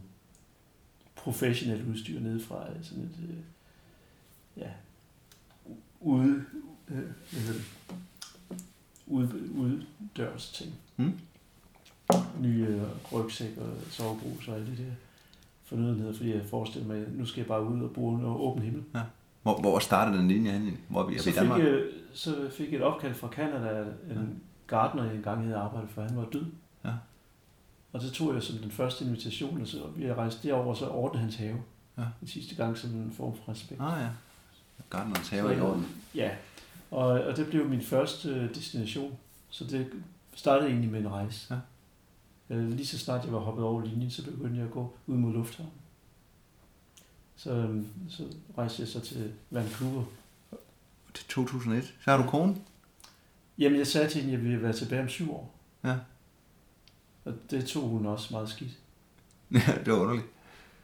professionelt 1.15 1.87
udstyr 1.87 2.19
nede 2.19 2.39
fra 2.39 2.67
sådan 2.81 3.03
et 3.03 3.17
øh, 3.29 3.35
ja, 4.57 4.69
ude, 5.99 6.45
øh, 6.87 7.03
ude, 9.07 9.45
uddørs 9.55 10.51
ting. 10.51 10.73
Mm. 10.97 11.19
Nye 12.40 12.68
øh, 12.69 12.81
rygsæk 13.14 13.57
og 13.57 13.69
sovebrus 13.90 14.48
og 14.48 14.56
alt 14.56 14.68
det 14.68 14.77
der 14.77 14.94
fornødenheder, 15.64 16.14
fordi 16.14 16.34
jeg 16.34 16.41
forestiller 16.49 16.88
mig, 16.88 16.98
at 16.98 17.14
nu 17.14 17.26
skal 17.26 17.41
jeg 17.41 17.48
bare 17.48 17.64
ud 17.64 17.81
og 17.81 17.91
bruge 17.91 18.19
en 18.19 18.26
åben 18.26 18.64
himmel. 18.64 18.84
Ja. 18.95 19.02
Hvor, 19.41 19.60
hvor 19.60 19.80
startede 19.80 20.18
den 20.18 20.27
linje 20.27 20.52
hen? 20.52 20.77
Hvor 20.88 21.07
vi 21.07 21.15
er 21.15 21.22
så 21.22 21.30
i 21.30 21.34
Danmark? 21.34 21.60
Fik 21.60 21.68
jeg, 21.68 21.81
så 22.14 22.49
fik 22.52 22.72
jeg 22.72 22.77
et 22.77 22.84
opkald 22.84 23.14
fra 23.14 23.27
Canada, 23.27 23.81
en 23.81 23.88
ja. 24.10 24.22
gartner, 24.68 25.03
jeg 25.03 25.15
engang 25.15 25.44
havde 25.44 25.56
arbejdet 25.56 25.90
for, 25.90 26.02
han 26.02 26.18
var 26.18 26.26
død. 26.34 26.45
Ja. 26.85 26.91
Og 27.94 28.02
det 28.02 28.11
tog 28.11 28.34
jeg 28.34 28.44
som 28.44 28.57
den 28.57 28.72
første 28.72 29.06
invitation, 29.06 29.61
og 29.61 29.68
så 29.68 29.77
vi 29.95 30.14
rejste 30.14 30.48
derover 30.48 30.65
og 30.65 30.77
så 30.77 30.88
ordnede 30.88 31.23
hans 31.23 31.35
have. 31.35 31.57
Ja. 31.98 32.03
Den 32.19 32.27
sidste 32.27 32.56
gang 32.56 32.77
som 32.77 32.90
en 32.90 33.14
form 33.18 33.34
for 33.35 33.52
respekt. 33.52 33.81
Ah 33.81 34.02
ja. 34.02 34.07
Gartnerens 34.90 35.30
have 35.30 35.57
i 35.57 35.60
orden. 35.60 35.88
Ja, 36.15 36.30
og, 36.91 37.07
og 37.07 37.38
det 37.38 37.48
blev 37.48 37.69
min 37.69 37.81
første 37.81 38.48
destination. 38.48 39.18
Så 39.49 39.64
det 39.64 39.88
startede 40.35 40.69
egentlig 40.69 40.91
med 40.91 40.99
en 40.99 41.11
rejse. 41.11 41.53
Ja. 41.53 41.60
Øh, 42.53 42.69
lige 42.71 42.88
så 42.88 42.97
snart 42.97 43.25
jeg 43.25 43.34
var 43.34 43.39
hoppet 43.39 43.65
over 43.65 43.85
linjen, 43.85 44.11
så 44.11 44.23
begyndte 44.23 44.57
jeg 44.57 44.65
at 44.65 44.71
gå 44.71 44.93
ud 45.07 45.15
mod 45.15 45.34
lufthavnen. 45.34 45.73
Så, 47.35 47.51
øhm, 47.51 47.88
så 48.09 48.23
rejste 48.57 48.81
jeg 48.81 48.88
så 48.88 48.99
til 48.99 49.31
Vancouver. 49.49 50.03
Til 51.13 51.25
2001. 51.27 51.84
Så 51.84 52.11
har 52.11 52.17
du 52.17 52.30
kone? 52.30 52.55
Jamen, 53.57 53.77
jeg 53.77 53.88
sagde 53.88 54.09
til 54.09 54.21
hende, 54.21 54.34
at 54.34 54.39
jeg 54.39 54.49
ville 54.49 54.63
være 54.63 54.73
tilbage 54.73 55.01
om 55.01 55.09
syv 55.09 55.31
år. 55.34 55.55
Ja. 55.84 55.95
Og 57.25 57.34
det 57.51 57.65
tog 57.65 57.89
hun 57.89 58.05
også 58.05 58.27
meget 58.31 58.49
skidt. 58.49 58.71
Ja, 59.51 59.73
det 59.85 59.93
var 59.93 59.99
underligt. 59.99 60.27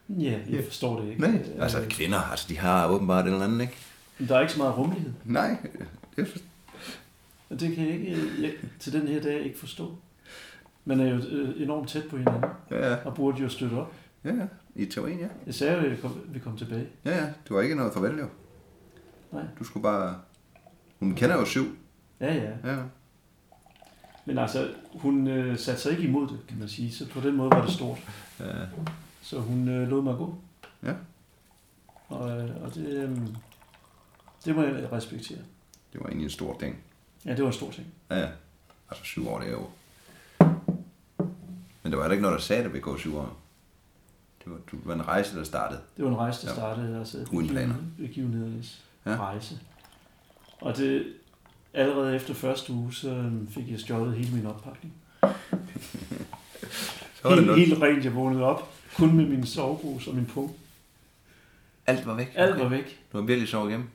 Ja, 0.10 0.40
jeg 0.50 0.64
forstår 0.64 1.02
det 1.02 1.10
ikke. 1.10 1.22
Nej, 1.22 1.46
altså 1.60 1.86
kvinder, 1.90 2.20
altså 2.20 2.46
de 2.50 2.58
har 2.58 2.88
åbenbart 2.88 3.26
et 3.26 3.32
eller 3.32 3.46
andet, 3.46 3.62
ikke? 3.62 3.76
Men 4.20 4.28
der 4.28 4.36
er 4.36 4.42
ikke 4.42 4.54
så 4.54 4.60
meget 4.60 4.78
rummelighed. 4.78 5.14
Nej, 5.26 5.58
det 6.16 6.44
Og 7.50 7.60
det 7.60 7.76
kan 7.76 7.86
jeg 7.86 7.94
ikke 7.94 8.42
jeg, 8.42 8.54
til 8.80 8.94
den 8.94 9.08
her 9.08 9.22
dag 9.22 9.42
ikke 9.42 9.60
forstå. 9.60 9.98
Man 10.86 11.00
er 11.00 11.10
jo 11.10 11.16
øh, 11.18 11.62
enormt 11.62 11.90
tæt 11.90 12.04
på 12.10 12.18
hinanden, 12.18 12.44
Ja, 12.72 12.90
ja. 12.90 12.96
og 13.06 13.16
burde 13.16 13.42
jo 13.42 13.50
støtte 13.50 13.74
op. 13.74 13.94
Ja, 14.24 14.34
ja. 14.34 14.48
I 14.76 14.86
teorien, 14.86 15.20
ja. 15.20 15.28
Jeg 15.46 15.54
sagde 15.54 15.74
jo, 15.74 15.80
at 15.86 15.92
vi 15.92 15.96
kom, 15.98 16.22
vi 16.26 16.40
kom 16.40 16.58
tilbage. 16.58 16.88
Ja, 17.06 17.18
ja. 17.18 17.30
Du 17.50 17.54
var 17.54 17.62
ikke 17.62 17.76
noget 17.76 17.94
farvel, 17.94 18.18
jo. 18.20 18.28
Nej. 19.32 19.44
Du 19.60 19.64
skulle 19.64 19.84
bare... 19.84 20.20
Hun 21.00 21.16
kender 21.16 21.36
jo 21.36 21.46
syv. 21.46 21.78
Ja, 22.20 22.34
ja. 22.34 22.72
Ja. 22.72 22.78
Men 24.26 24.38
altså, 24.38 24.70
hun 24.96 25.28
øh, 25.28 25.58
satte 25.58 25.82
sig 25.82 25.92
ikke 25.92 26.04
imod 26.04 26.28
det, 26.28 26.40
kan 26.48 26.60
man 26.60 26.68
sige. 26.68 26.92
Så 26.92 27.10
på 27.10 27.20
den 27.22 27.36
måde 27.36 27.50
var 27.52 27.62
det 27.66 27.72
stort. 27.74 27.98
ja. 28.40 28.46
Så 29.22 29.40
hun 29.40 29.68
øh, 29.70 29.88
lod 29.88 30.02
mig 30.04 30.18
gå. 30.18 30.36
Ja. 30.84 30.94
Og, 32.08 32.30
øh, 32.42 32.50
og 32.64 32.76
det, 32.76 32.88
øh, 32.88 33.18
det 34.46 34.56
må 34.56 34.64
jeg 34.64 34.92
respektere. 34.92 35.38
Det 35.94 36.02
var 36.02 36.06
egentlig 36.08 36.24
en 36.24 36.30
stor 36.30 36.58
ting. 36.60 36.78
Ja, 37.26 37.30
det 37.32 37.40
var 37.42 37.48
en 37.48 37.54
stor 37.54 37.72
ting. 37.72 37.88
Ja, 38.10 38.20
ja. 38.20 38.28
Altså 38.90 39.04
syv 39.06 39.30
år, 39.30 39.40
det 39.40 39.48
er 39.48 39.52
jo... 39.52 39.66
Men 41.90 41.92
der 41.92 41.98
var 41.98 42.04
heller 42.06 42.14
ikke 42.14 42.22
noget, 42.22 42.36
der 42.38 42.42
sagde, 42.44 42.60
at 42.60 42.64
det 42.66 42.74
ville 42.74 42.84
gå 42.84 42.98
syv 42.98 43.18
år. 43.18 43.38
Det 44.44 44.52
var, 44.52 44.58
det 44.72 44.80
var 44.84 44.94
en 44.94 45.08
rejse, 45.08 45.38
der 45.38 45.44
startede. 45.44 45.82
Det 45.98 46.06
var 46.06 46.12
en 46.12 46.18
rejse, 46.18 46.42
der 46.42 46.48
Ja. 46.48 46.56
startede. 46.56 47.00
Altså 47.00 47.26
Uden 47.32 47.50
planer. 47.50 47.76
Begivenhedernes 47.98 48.82
Ja. 49.06 49.16
rejse. 49.16 49.60
Og 50.62 50.78
det, 50.78 51.14
allerede 51.74 52.16
efter 52.16 52.34
første 52.34 52.74
uge, 52.74 52.94
så 52.94 53.10
øh, 53.10 53.48
fik 53.50 53.72
jeg 53.72 53.80
stjålet 53.80 54.14
hele 54.18 54.36
min 54.36 54.46
oppakning. 54.46 54.94
Så 57.16 57.24
var 57.24 57.30
det 57.30 57.36
Helt, 57.38 57.48
noget. 57.48 57.68
helt 57.68 57.82
rent, 57.82 58.06
jeg 58.06 58.16
vågnede 58.16 58.44
op. 58.44 58.74
Kun 58.96 59.16
med 59.16 59.26
min 59.26 59.46
sovebrus 59.46 60.08
og 60.08 60.16
min 60.16 60.26
punkt. 60.26 60.54
Alt 61.88 62.06
var 62.06 62.14
væk. 62.16 62.32
Alt 62.36 62.60
var 62.60 62.68
væk. 62.68 63.00
Du 63.12 63.18
har 63.18 63.26
virkelig 63.26 63.50
sovet 63.50 63.70
hjemme. 63.72 63.86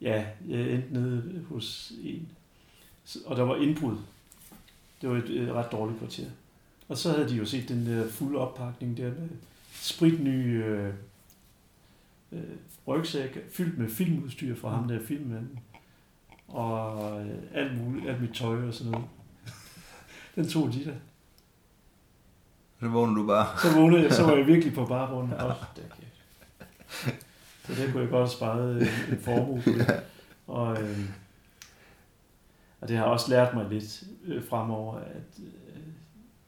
Ja, 0.00 0.24
jeg 0.48 0.60
endte 0.70 0.92
nede 0.92 1.44
hos 1.48 1.92
en. 2.02 2.28
Og 3.26 3.36
der 3.36 3.42
var 3.42 3.56
indbrud. 3.56 3.96
Det 5.00 5.10
var 5.10 5.16
et, 5.16 5.30
et 5.30 5.52
ret 5.52 5.72
dårligt 5.72 5.98
kvarter. 5.98 6.24
Og 6.90 6.98
så 6.98 7.12
havde 7.12 7.28
de 7.28 7.34
jo 7.34 7.44
set 7.44 7.68
den 7.68 7.86
der 7.86 8.08
fulde 8.08 8.38
oppakning 8.38 8.96
der 8.96 9.04
med 9.04 9.28
spritny 9.72 10.64
øh, 10.64 10.94
øh, 12.32 12.42
rygsæk 12.86 13.38
fyldt 13.52 13.78
med 13.78 13.90
filmudstyr 13.90 14.56
fra 14.56 14.70
ham 14.70 14.88
der 14.88 14.98
filmmanden. 15.06 15.58
Og 16.48 17.20
øh, 17.20 17.36
alt 17.54 17.80
muligt, 17.80 18.08
alt 18.08 18.20
mit 18.20 18.34
tøj 18.34 18.66
og 18.66 18.74
sådan 18.74 18.92
noget. 18.92 19.06
Den 20.34 20.48
tog 20.48 20.72
de 20.72 20.84
der. 20.84 20.94
Så 22.80 22.88
vågnede 22.88 23.20
du 23.20 23.26
bare. 23.26 23.58
Så 23.58 23.80
vågnede 23.80 24.02
jeg, 24.02 24.12
så 24.12 24.22
var 24.22 24.36
jeg 24.36 24.46
virkelig 24.46 24.74
på. 24.74 24.84
Hold 24.84 25.54
da 25.76 25.82
kæft. 25.82 27.16
Så 27.66 27.74
det 27.74 27.92
kunne 27.92 28.02
jeg 28.02 28.10
godt 28.10 28.28
have 28.28 28.28
sparet 28.28 28.82
en, 28.82 29.14
en 29.14 29.22
formue 29.22 29.62
på 29.62 29.70
det. 29.70 30.02
Og, 30.46 30.82
øh, 30.82 30.98
og 32.80 32.88
det 32.88 32.96
har 32.96 33.04
også 33.04 33.30
lært 33.30 33.54
mig 33.54 33.66
lidt 33.68 34.02
øh, 34.24 34.44
fremover, 34.48 34.96
at 34.96 35.38
øh, 35.38 35.59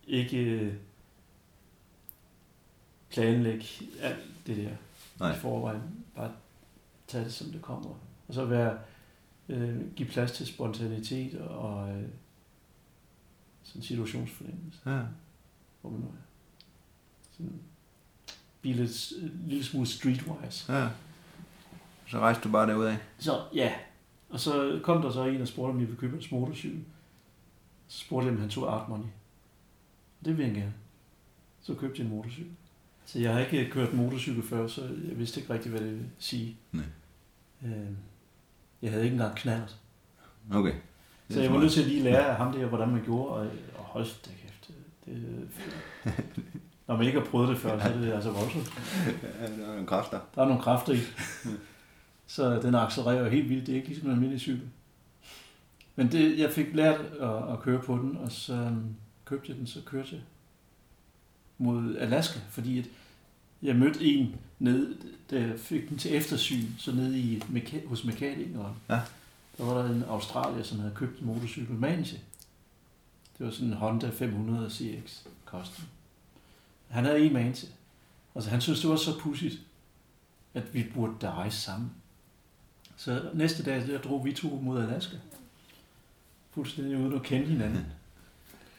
ikke 0.07 0.39
øh, 0.39 0.75
planlægge 3.11 3.67
alt 4.01 4.19
det 4.47 4.57
der 4.57 4.71
Nej. 5.21 5.35
i 5.37 5.39
forvejen. 5.39 5.83
Bare 6.17 6.33
tage 7.07 7.25
det, 7.25 7.33
som 7.33 7.51
det 7.53 7.63
kommer. 7.63 7.89
Og 8.29 8.35
så 8.35 8.45
være, 8.45 8.79
øh, 9.49 9.93
give 9.95 10.09
plads 10.09 10.33
til 10.33 10.47
spontanitet 10.47 11.41
og 11.41 11.89
øh, 11.97 12.09
sådan 13.63 13.83
situationsfornemmelse 13.83 14.79
Ja. 14.87 15.01
hvor 15.81 15.91
man 15.91 16.01
nu 16.01 16.07
er. 16.07 16.13
Sådan, 17.33 17.61
blive 18.61 18.77
lidt, 18.77 19.13
en 19.23 19.43
lille 19.47 19.65
smule 19.65 19.87
streetwise. 19.87 20.73
ja. 20.73 20.89
Så 22.07 22.19
rejste 22.19 22.43
du 22.45 22.53
bare 22.53 22.67
derudad. 22.67 22.97
Så 23.19 23.45
ja, 23.55 23.73
og 24.31 24.41
så 24.41 24.81
kom 24.85 25.03
der 25.03 25.11
så 25.11 25.25
en 25.25 25.41
og 25.43 25.49
spurgte, 25.49 25.71
om 25.71 25.79
jeg 25.81 25.87
ville 25.89 26.01
købe 26.01 26.13
hans 26.17 26.31
motorcykel. 26.31 26.85
Så 27.89 27.99
spurgte 27.99 28.27
jeg, 28.27 28.35
om 28.35 28.41
han 28.41 28.51
tog 28.51 28.75
art 28.81 28.89
money. 28.89 29.07
Det 30.25 30.37
ville 30.37 30.45
han 30.45 30.55
gerne. 30.55 30.75
Så 31.63 31.75
købte 31.75 32.01
jeg 32.01 32.05
en 32.05 32.17
motorcykel. 32.17 32.53
Så 33.05 33.19
jeg 33.19 33.33
har 33.33 33.41
ikke 33.41 33.71
kørt 33.71 33.93
motorcykel 33.93 34.43
før, 34.43 34.67
så 34.67 34.81
jeg 35.09 35.19
vidste 35.19 35.41
ikke 35.41 35.53
rigtig, 35.53 35.71
hvad 35.71 35.81
det 35.81 35.91
ville 35.91 36.11
sige. 36.19 36.57
Nej. 36.73 36.85
Øh, 37.65 37.89
jeg 38.83 38.91
havde 38.91 39.05
ikke 39.05 39.15
engang 39.15 39.37
knaldet. 39.37 39.77
Okay. 40.55 40.75
Så 41.31 41.41
jeg 41.41 41.53
var 41.53 41.61
nødt 41.61 41.73
til 41.73 41.81
at 41.83 41.89
lige 41.89 42.03
lære 42.03 42.27
af 42.27 42.37
ham 42.37 42.53
der, 42.53 42.67
hvordan 42.67 42.89
man 42.89 43.05
gjorde, 43.05 43.35
og, 43.35 43.47
og 43.79 43.85
hold 43.85 44.05
da 44.05 44.31
kæft. 44.43 44.71
Det, 45.05 45.49
når 46.87 46.97
man 46.97 47.07
ikke 47.07 47.21
har 47.21 47.27
prøvet 47.27 47.49
det 47.49 47.59
før, 47.59 47.79
så 47.79 47.89
er 47.89 47.99
det 47.99 48.13
altså 48.13 48.31
voldsomt. 48.31 48.73
Der 49.23 49.47
er 49.47 49.67
nogle 49.67 49.87
kræfter. 49.87 50.21
Der 50.35 50.43
er 50.43 50.47
nogle 50.47 50.63
kræfter 50.63 50.93
i. 50.93 50.99
Så 52.27 52.61
den 52.61 52.75
accelererer 52.75 53.29
helt 53.29 53.49
vildt. 53.49 53.67
Det 53.67 53.73
er 53.73 53.77
ikke 53.77 53.89
ligesom 53.89 54.09
en 54.09 54.13
almindelig 54.13 54.41
cykel. 54.41 54.69
Men 55.97 56.13
det, 56.13 56.39
jeg 56.39 56.51
fik 56.51 56.75
lært 56.75 57.01
at, 57.01 57.53
at 57.53 57.61
køre 57.61 57.83
på 57.83 57.97
den, 57.97 58.17
og 58.17 58.33
så 58.33 58.55
øhm, 58.55 58.95
købte 59.33 59.59
den, 59.59 59.67
så 59.67 59.81
kørte 59.87 60.09
jeg 60.13 60.21
mod 61.59 61.97
Alaska, 61.97 62.41
fordi 62.51 62.79
at 62.79 62.85
jeg 63.63 63.77
mødte 63.77 64.05
en 64.05 64.37
ned, 64.59 64.97
da 65.31 65.41
jeg 65.41 65.61
fik 65.61 65.89
den 65.89 65.99
til 65.99 66.17
eftersyn, 66.17 66.67
så 66.79 66.93
nede 66.93 67.19
i, 67.19 67.43
hos 67.87 68.05
mekanikeren. 68.05 68.75
Ja. 68.89 69.01
Der 69.59 69.65
var 69.65 69.83
der 69.83 69.91
en 69.91 70.03
australier, 70.03 70.63
som 70.63 70.79
havde 70.79 70.95
købt 70.95 71.21
en 71.21 71.27
motorcykel 71.27 71.75
med 71.75 72.05
til. 72.05 72.19
Det 73.39 73.47
var 73.47 73.53
sådan 73.53 73.69
en 73.69 73.75
Honda 73.75 74.11
500 74.11 74.71
CX 74.71 75.27
kosten. 75.45 75.85
Han 76.89 77.05
havde 77.05 77.21
en 77.21 77.33
man 77.33 77.53
til. 77.53 77.69
Altså 78.35 78.51
han 78.51 78.61
synes, 78.61 78.81
det 78.81 78.91
var 78.91 78.97
så 78.97 79.19
pudsigt, 79.19 79.61
at 80.55 80.75
vi 80.75 80.91
burde 80.95 81.15
da 81.21 81.31
rejse 81.31 81.61
sammen. 81.61 81.91
Så 82.97 83.31
næste 83.35 83.63
dag, 83.63 83.87
der 83.87 83.99
drog 83.99 84.25
vi 84.25 84.33
to 84.33 84.49
mod 84.49 84.83
Alaska. 84.83 85.17
Fuldstændig 86.51 86.99
uden 86.99 87.13
at 87.13 87.23
kende 87.23 87.47
hinanden. 87.47 87.87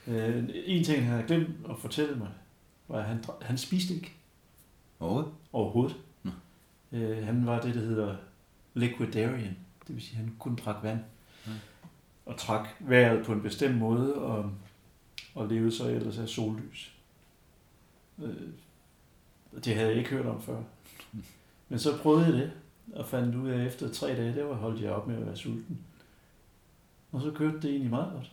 Øh, 0.08 0.44
en 0.66 0.84
ting, 0.84 1.04
han 1.04 1.12
havde 1.12 1.28
glemt 1.28 1.50
at 1.70 1.80
fortælle 1.80 2.16
mig, 2.16 2.30
var, 2.88 2.98
at 3.00 3.06
han, 3.06 3.24
han 3.42 3.58
spiste 3.58 3.94
ikke 3.94 4.14
Overhovedet? 5.00 5.32
overhovedet. 5.54 5.98
Nå. 6.24 6.32
Øh, 6.92 7.26
han 7.26 7.46
var 7.46 7.62
det, 7.62 7.76
der 7.76 7.82
hedder 7.82 8.16
liquidarian. 8.74 9.58
Det 9.88 9.96
vil 9.96 10.02
sige, 10.02 10.20
at 10.20 10.26
han 10.26 10.36
kun 10.40 10.56
drak 10.56 10.84
vand. 10.84 11.00
Ja. 11.48 11.52
Og 12.26 12.38
trak 12.38 12.68
vejret 12.80 13.26
på 13.26 13.34
en 13.34 13.42
bestemt 13.42 13.78
måde, 13.78 14.16
og, 14.16 14.52
og 15.36 15.48
levede 15.48 15.72
så 15.72 15.90
ellers 15.90 16.18
af 16.18 16.30
sollys. 16.30 16.94
Øh, 18.24 18.36
det 19.66 19.76
havde 19.76 19.90
jeg 19.90 19.98
ikke 19.98 20.10
hørt 20.10 20.26
om 20.26 20.42
før. 20.42 20.62
Men 21.70 21.80
så 21.80 21.98
prøvede 21.98 22.26
jeg 22.26 22.34
det, 22.34 22.52
og 22.94 23.06
fandt 23.06 23.36
ud 23.36 23.50
af, 23.50 23.60
at 23.60 23.68
efter 23.68 23.90
tre 23.90 24.08
dage, 24.08 24.36
der 24.36 24.44
var 24.44 24.56
holdt 24.56 24.82
jeg 24.82 24.92
op 24.92 25.08
med 25.08 25.16
at 25.16 25.26
være 25.26 25.38
sulten. 25.38 25.80
Og 27.12 27.22
så 27.22 27.32
kørte 27.32 27.62
det 27.62 27.70
egentlig 27.70 27.90
meget 27.90 28.14
godt. 28.14 28.32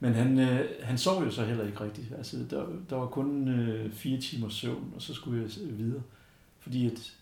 Men 0.00 0.14
han, 0.14 0.38
øh, 0.38 0.70
han 0.82 0.98
sov 0.98 1.24
jo 1.24 1.30
så 1.30 1.44
heller 1.44 1.66
ikke 1.66 1.80
rigtigt. 1.80 2.12
Altså, 2.18 2.36
der, 2.50 2.66
der 2.90 2.96
var 2.96 3.06
kun 3.06 3.48
øh, 3.48 3.92
fire 3.92 4.20
timers 4.20 4.54
søvn, 4.54 4.92
og 4.96 5.02
så 5.02 5.14
skulle 5.14 5.42
jeg 5.42 5.78
videre. 5.78 6.02
Fordi 6.58 6.86
at, 6.86 7.12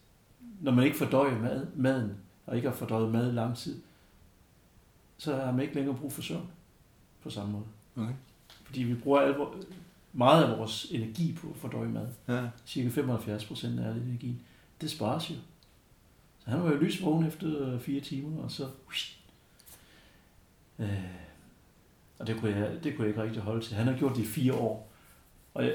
når 0.61 0.73
man 0.73 0.85
ikke 0.85 0.97
fordøjer 0.97 1.39
mad, 1.39 1.67
maden, 1.77 2.13
og 2.47 2.57
ikke 2.57 2.69
har 2.69 2.77
fordøjet 2.77 3.13
mad 3.13 3.33
i 3.33 3.35
lang 3.35 3.57
tid, 3.57 3.81
så 5.19 5.37
har 5.37 5.53
man 5.53 5.61
ikke 5.61 5.75
længere 5.75 5.97
brug 5.97 6.13
for 6.13 6.23
søvn 6.23 6.49
på 7.23 7.31
samme 7.31 7.53
måde. 7.53 7.65
Okay. 7.97 8.15
Fordi 8.65 8.83
vi 8.83 8.95
bruger 8.95 9.21
al, 9.21 9.35
vor- 9.35 9.55
meget 10.13 10.45
af 10.45 10.59
vores 10.59 10.85
energi 10.91 11.33
på 11.33 11.49
at 11.51 11.57
fordøje 11.57 11.89
mad. 11.89 12.09
Ja. 12.29 12.49
Cirka 12.67 12.89
75 12.89 13.45
procent 13.45 13.81
af 13.81 13.89
al 13.89 13.97
energien. 13.97 14.41
Det 14.81 14.91
spares 14.91 15.31
jo. 15.31 15.35
Så 16.45 16.51
han 16.51 16.63
var 16.63 16.71
jo 16.71 16.77
lysvågen 16.77 17.27
efter 17.27 17.69
øh, 17.75 17.81
fire 17.81 18.01
timer, 18.01 18.43
og 18.43 18.51
så... 18.51 18.69
Øh, 20.79 20.89
og 22.19 22.27
det 22.27 22.40
kunne, 22.40 22.57
jeg, 22.57 22.85
det 22.85 22.97
kunne 22.97 23.05
jeg 23.05 23.09
ikke 23.09 23.23
rigtig 23.23 23.43
holde 23.43 23.65
til. 23.65 23.77
Han 23.77 23.86
har 23.86 23.99
gjort 23.99 24.16
det 24.16 24.23
i 24.23 24.27
fire 24.27 24.55
år, 24.55 24.93
og 25.55 25.65
jeg, 25.65 25.74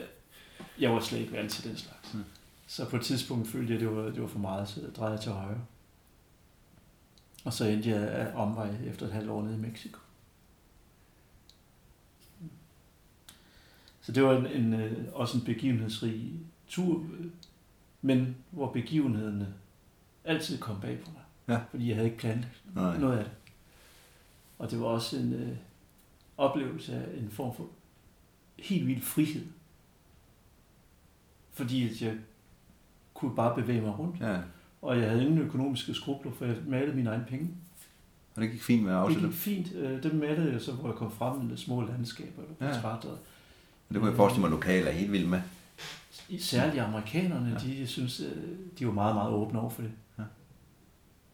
jeg 0.80 0.92
var 0.92 1.00
slet 1.00 1.20
ikke 1.20 1.34
vant 1.34 1.52
til 1.52 1.70
den 1.70 1.78
slags. 1.78 2.14
Mm. 2.14 2.24
Så 2.68 2.90
på 2.90 2.96
et 2.96 3.02
tidspunkt 3.02 3.48
følte 3.48 3.74
jeg, 3.74 3.82
at 3.82 3.88
det 3.88 3.98
var, 3.98 4.04
det 4.04 4.22
var 4.22 4.28
for 4.28 4.40
meget, 4.40 4.68
så 4.70 4.82
jeg 4.82 4.96
drejede 4.96 5.22
til 5.22 5.32
højre. 5.32 5.62
Og 7.44 7.54
så 7.54 7.66
endte 7.66 7.90
jeg 7.90 8.10
af 8.10 8.32
omvej 8.36 8.76
efter 8.86 9.06
et 9.06 9.14
halvt 9.14 9.30
år 9.30 9.44
nede 9.44 9.56
i 9.56 9.60
Mexico. 9.60 10.00
Så 14.02 14.12
det 14.12 14.24
var 14.24 14.38
en, 14.38 14.46
en, 14.46 14.74
øh, 14.74 15.06
også 15.14 15.38
en 15.38 15.44
begivenhedsrig 15.44 16.40
tur, 16.68 17.06
men 18.02 18.36
hvor 18.52 18.72
begivenhederne 18.72 19.54
altid 20.24 20.58
kom 20.58 20.82
bag 20.82 21.00
på 21.00 21.12
mig. 21.12 21.22
Ja. 21.48 21.64
Fordi 21.70 21.88
jeg 21.88 21.96
havde 21.96 22.08
ikke 22.08 22.20
planlagt 22.20 22.62
Nej. 22.76 22.98
noget 22.98 23.18
af 23.18 23.24
det. 23.24 23.34
Og 24.58 24.72
det 24.72 24.80
var 24.80 24.86
også 24.86 25.18
en 25.18 25.34
øh, 25.34 25.58
oplevelse 26.38 26.94
af 26.96 27.20
en 27.20 27.30
form 27.32 27.56
for 27.56 27.68
helt 28.60 28.88
vild 28.88 29.02
frihed. 29.02 29.46
Fordi 31.54 31.90
at 31.90 32.02
jeg 32.02 32.14
kunne 33.14 33.36
bare 33.36 33.56
bevæge 33.56 33.82
mig 33.82 34.00
rundt. 34.00 34.20
Ja. 34.20 34.38
Og 34.82 35.00
jeg 35.00 35.10
havde 35.10 35.24
ingen 35.24 35.38
økonomiske 35.40 35.94
skrubler, 35.94 36.32
for 36.32 36.46
jeg 36.46 36.56
malede 36.68 36.96
mine 36.96 37.10
egne 37.10 37.26
penge. 37.30 37.50
Og 38.36 38.42
det 38.42 38.52
gik 38.52 38.64
fint 38.64 38.84
med 38.84 38.92
at 38.92 38.96
Det 38.98 39.02
afsætte 39.02 39.28
gik 39.28 39.36
fint. 39.38 39.74
Øh, 39.76 40.04
Dem 40.04 40.16
malede 40.16 40.52
jeg 40.52 40.62
så, 40.62 40.72
hvor 40.72 40.90
jeg 40.90 40.98
kom 40.98 41.12
frem 41.12 41.42
med 41.42 41.58
små 41.58 41.82
landskaber 41.82 42.42
og 42.42 42.56
Ja. 42.62 42.74
portrætter. 42.74 43.10
Det 43.90 43.98
kunne 43.98 44.08
jeg 44.08 44.16
forestille 44.16 44.42
mig, 44.42 44.50
lokale 44.52 44.88
er 44.88 44.92
helt 44.92 45.12
vildt 45.12 45.30
med. 45.30 45.42
Særligt 46.40 46.84
amerikanerne, 46.84 47.46
Ja. 47.62 47.68
ja. 47.68 47.82
de 47.82 47.88
synes, 47.88 48.20
øh, 48.20 48.44
de 48.80 48.86
var 48.88 48.92
meget, 48.94 49.16
meget 49.16 49.34
åbne 49.34 49.60
over 49.60 49.70
for 49.70 49.82
det. 49.82 49.92
Ja. 50.20 50.24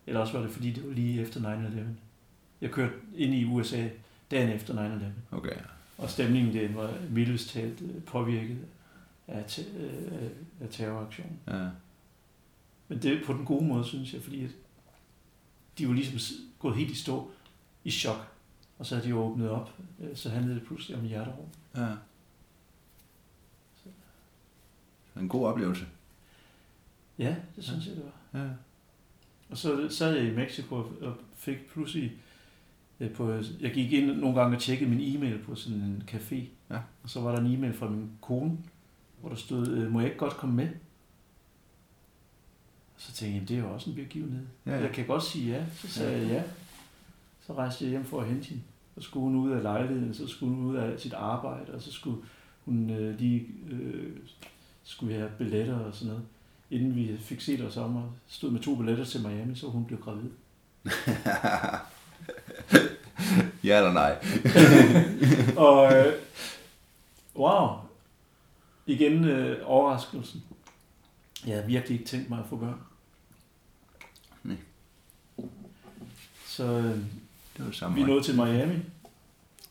Eller 0.08 0.20
også 0.22 0.34
var 0.34 0.42
det, 0.42 0.52
fordi 0.52 0.72
det 0.72 0.88
var 0.88 0.94
lige 0.94 1.22
efter 1.22 1.40
9-11. 1.40 1.80
Jeg 2.62 2.72
kørte 2.72 2.94
ind 3.16 3.34
i 3.34 3.46
USA 3.46 3.88
dagen 4.32 4.50
efter 4.50 5.00
9-11. 5.32 5.36
Okay. 5.38 5.56
Og 5.98 6.10
stemningen 6.10 6.54
den 6.54 6.76
var 6.76 6.94
mildest 7.10 7.50
talt 7.50 7.82
øh, 7.82 8.04
påvirket 8.04 8.58
af, 9.28 9.44
te- 9.48 9.72
øh, 9.78 10.30
af 10.62 10.68
terroraktionen. 10.72 11.40
Ja. 11.48 11.70
Men 12.88 13.02
det 13.02 13.14
er 13.14 13.26
på 13.26 13.34
den 13.34 13.46
gode 13.46 13.66
måde, 13.66 13.86
synes 13.86 14.14
jeg, 14.14 14.22
fordi 14.22 14.44
at 14.44 14.52
de 15.78 15.88
var 15.88 15.94
ligesom 15.94 16.46
gået 16.60 16.76
helt 16.76 16.92
i 16.92 16.96
stå, 16.96 17.32
i 17.84 17.92
chok. 17.92 18.32
Og 18.80 18.86
så 18.86 18.96
havde 18.96 19.08
de 19.08 19.16
åbnet 19.16 19.50
op, 19.50 19.74
øh, 20.00 20.16
så 20.16 20.30
handlede 20.30 20.56
det 20.60 20.68
pludselig 20.68 20.98
om 20.98 21.06
hjerterum. 21.06 21.46
Ja. 21.76 21.92
En 25.20 25.30
god 25.30 25.48
oplevelse. 25.48 25.86
Ja, 27.18 27.36
det 27.56 27.64
synes 27.64 27.86
jeg, 27.88 27.96
det 27.96 28.04
var. 28.04 28.40
Ja. 28.42 28.50
Og 29.50 29.58
så 29.58 29.90
sad 29.90 30.16
jeg 30.16 30.26
i 30.32 30.36
Mexico 30.36 30.76
og 30.76 31.16
fik 31.36 31.68
pludselig 31.74 32.14
på, 33.08 33.42
jeg 33.62 33.72
gik 33.74 33.94
ind 33.94 34.06
nogle 34.06 34.40
gange 34.42 34.58
og 34.58 34.62
tjekkede 34.62 34.90
min 34.90 35.16
e-mail 35.16 35.40
på 35.40 35.56
sådan 35.56 35.78
en 35.80 36.04
café. 36.12 36.36
Ja. 36.70 36.80
Og 37.04 37.10
så 37.10 37.22
var 37.22 37.32
der 37.32 37.40
en 37.40 37.54
e-mail 37.54 37.74
fra 37.74 37.90
min 37.90 38.10
kone, 38.22 38.58
hvor 39.20 39.30
der 39.30 39.36
stod, 39.36 39.68
øh, 39.68 39.92
må 39.92 40.00
jeg 40.00 40.08
ikke 40.08 40.20
godt 40.20 40.34
komme 40.34 40.56
med? 40.56 40.68
Og 42.96 43.02
så 43.02 43.12
tænkte 43.14 43.40
jeg, 43.40 43.50
det 43.50 43.58
er 43.58 43.62
jo 43.62 43.74
også 43.74 43.90
en 43.90 43.96
begivenhed. 43.96 44.46
Ja, 44.66 44.72
Ja, 44.72 44.78
ja. 44.78 44.84
Jeg 44.84 44.94
kan 44.94 45.06
godt 45.06 45.24
sige 45.24 45.54
ja. 45.54 45.66
Så 45.76 45.88
sagde 45.88 46.22
jeg 46.22 46.28
ja. 46.28 46.44
Så 47.48 47.54
rejste 47.54 47.84
jeg 47.84 47.90
hjem 47.90 48.06
for 48.06 48.22
at 48.22 48.28
hente 48.28 48.46
hende. 48.48 48.64
Så 48.96 49.02
skulle 49.02 49.24
hun 49.24 49.36
ud 49.36 49.52
af 49.52 49.64
lejligheden, 49.64 50.14
så 50.14 50.28
skulle 50.28 50.56
hun 50.56 50.66
ud 50.66 50.76
af 50.76 51.00
sit 51.00 51.14
arbejde, 51.14 51.74
og 51.74 51.82
så 51.82 51.92
skulle 51.92 52.22
hun 52.66 52.90
øh, 52.90 53.20
lige 53.20 53.48
øh, 53.70 54.12
skulle 54.84 55.14
have 55.14 55.30
billetter 55.38 55.80
og 55.80 55.94
sådan 55.94 56.08
noget. 56.08 56.26
Inden 56.72 56.96
vi 56.96 57.18
fik 57.18 57.42
set 57.42 57.62
os 57.62 57.78
om 57.78 57.96
og 57.96 58.12
stod 58.28 58.52
med 58.52 58.60
to 58.60 58.76
billetter 58.76 59.04
til 59.06 59.28
Miami, 59.28 59.56
så 59.56 59.68
hun 59.68 59.86
blev 59.86 60.00
gravid. 60.00 60.30
ja 63.64 63.78
eller 63.78 63.94
nej? 63.94 64.18
og 65.68 65.94
øh, 65.98 66.14
wow, 67.36 67.70
igen 68.86 69.24
øh, 69.26 69.60
overraskelsen. 69.66 70.44
Jeg 71.46 71.56
havde 71.56 71.68
virkelig 71.68 72.00
ikke 72.00 72.10
tænkt 72.10 72.30
mig 72.30 72.40
at 72.40 72.46
få 72.50 72.56
børn. 72.56 72.80
Nej. 74.44 74.58
Så 76.46 76.64
øh, 76.64 76.98
Det 77.58 77.66
var 77.66 77.72
samme. 77.72 77.96
vi 77.96 78.04
nåede 78.04 78.24
til 78.24 78.36
Miami, 78.36 78.80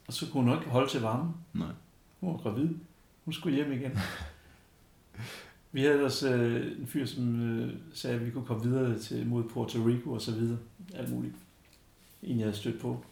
og 0.07 0.13
så 0.13 0.27
kunne 0.33 0.51
hun 0.51 0.59
ikke 0.59 0.71
holde 0.71 0.91
til 0.91 1.01
varmen. 1.01 1.35
Nej. 1.53 1.69
Hun 2.21 2.33
var 2.33 2.39
gravid. 2.39 2.69
Hun 3.25 3.35
skulle 3.35 3.57
hjem 3.57 3.73
igen. 3.73 3.99
Vi 5.73 5.81
havde 5.81 5.95
ellers 5.95 6.23
øh, 6.23 6.79
en 6.81 6.87
fyr, 6.87 7.07
som 7.07 7.41
øh, 7.61 7.75
sagde, 7.95 8.17
at 8.17 8.27
vi 8.27 8.31
kunne 8.31 8.47
komme 8.47 8.63
videre 8.65 8.99
til, 8.99 9.27
mod 9.27 9.45
Puerto 9.45 9.79
Rico 9.87 10.13
og 10.13 10.23
så 10.23 10.33
videre. 10.33 10.59
Alt 10.95 11.11
muligt. 11.11 11.35
En, 12.23 12.39
jeg 12.39 12.45
havde 12.47 12.57
stødt 12.57 12.81
på. 12.81 13.05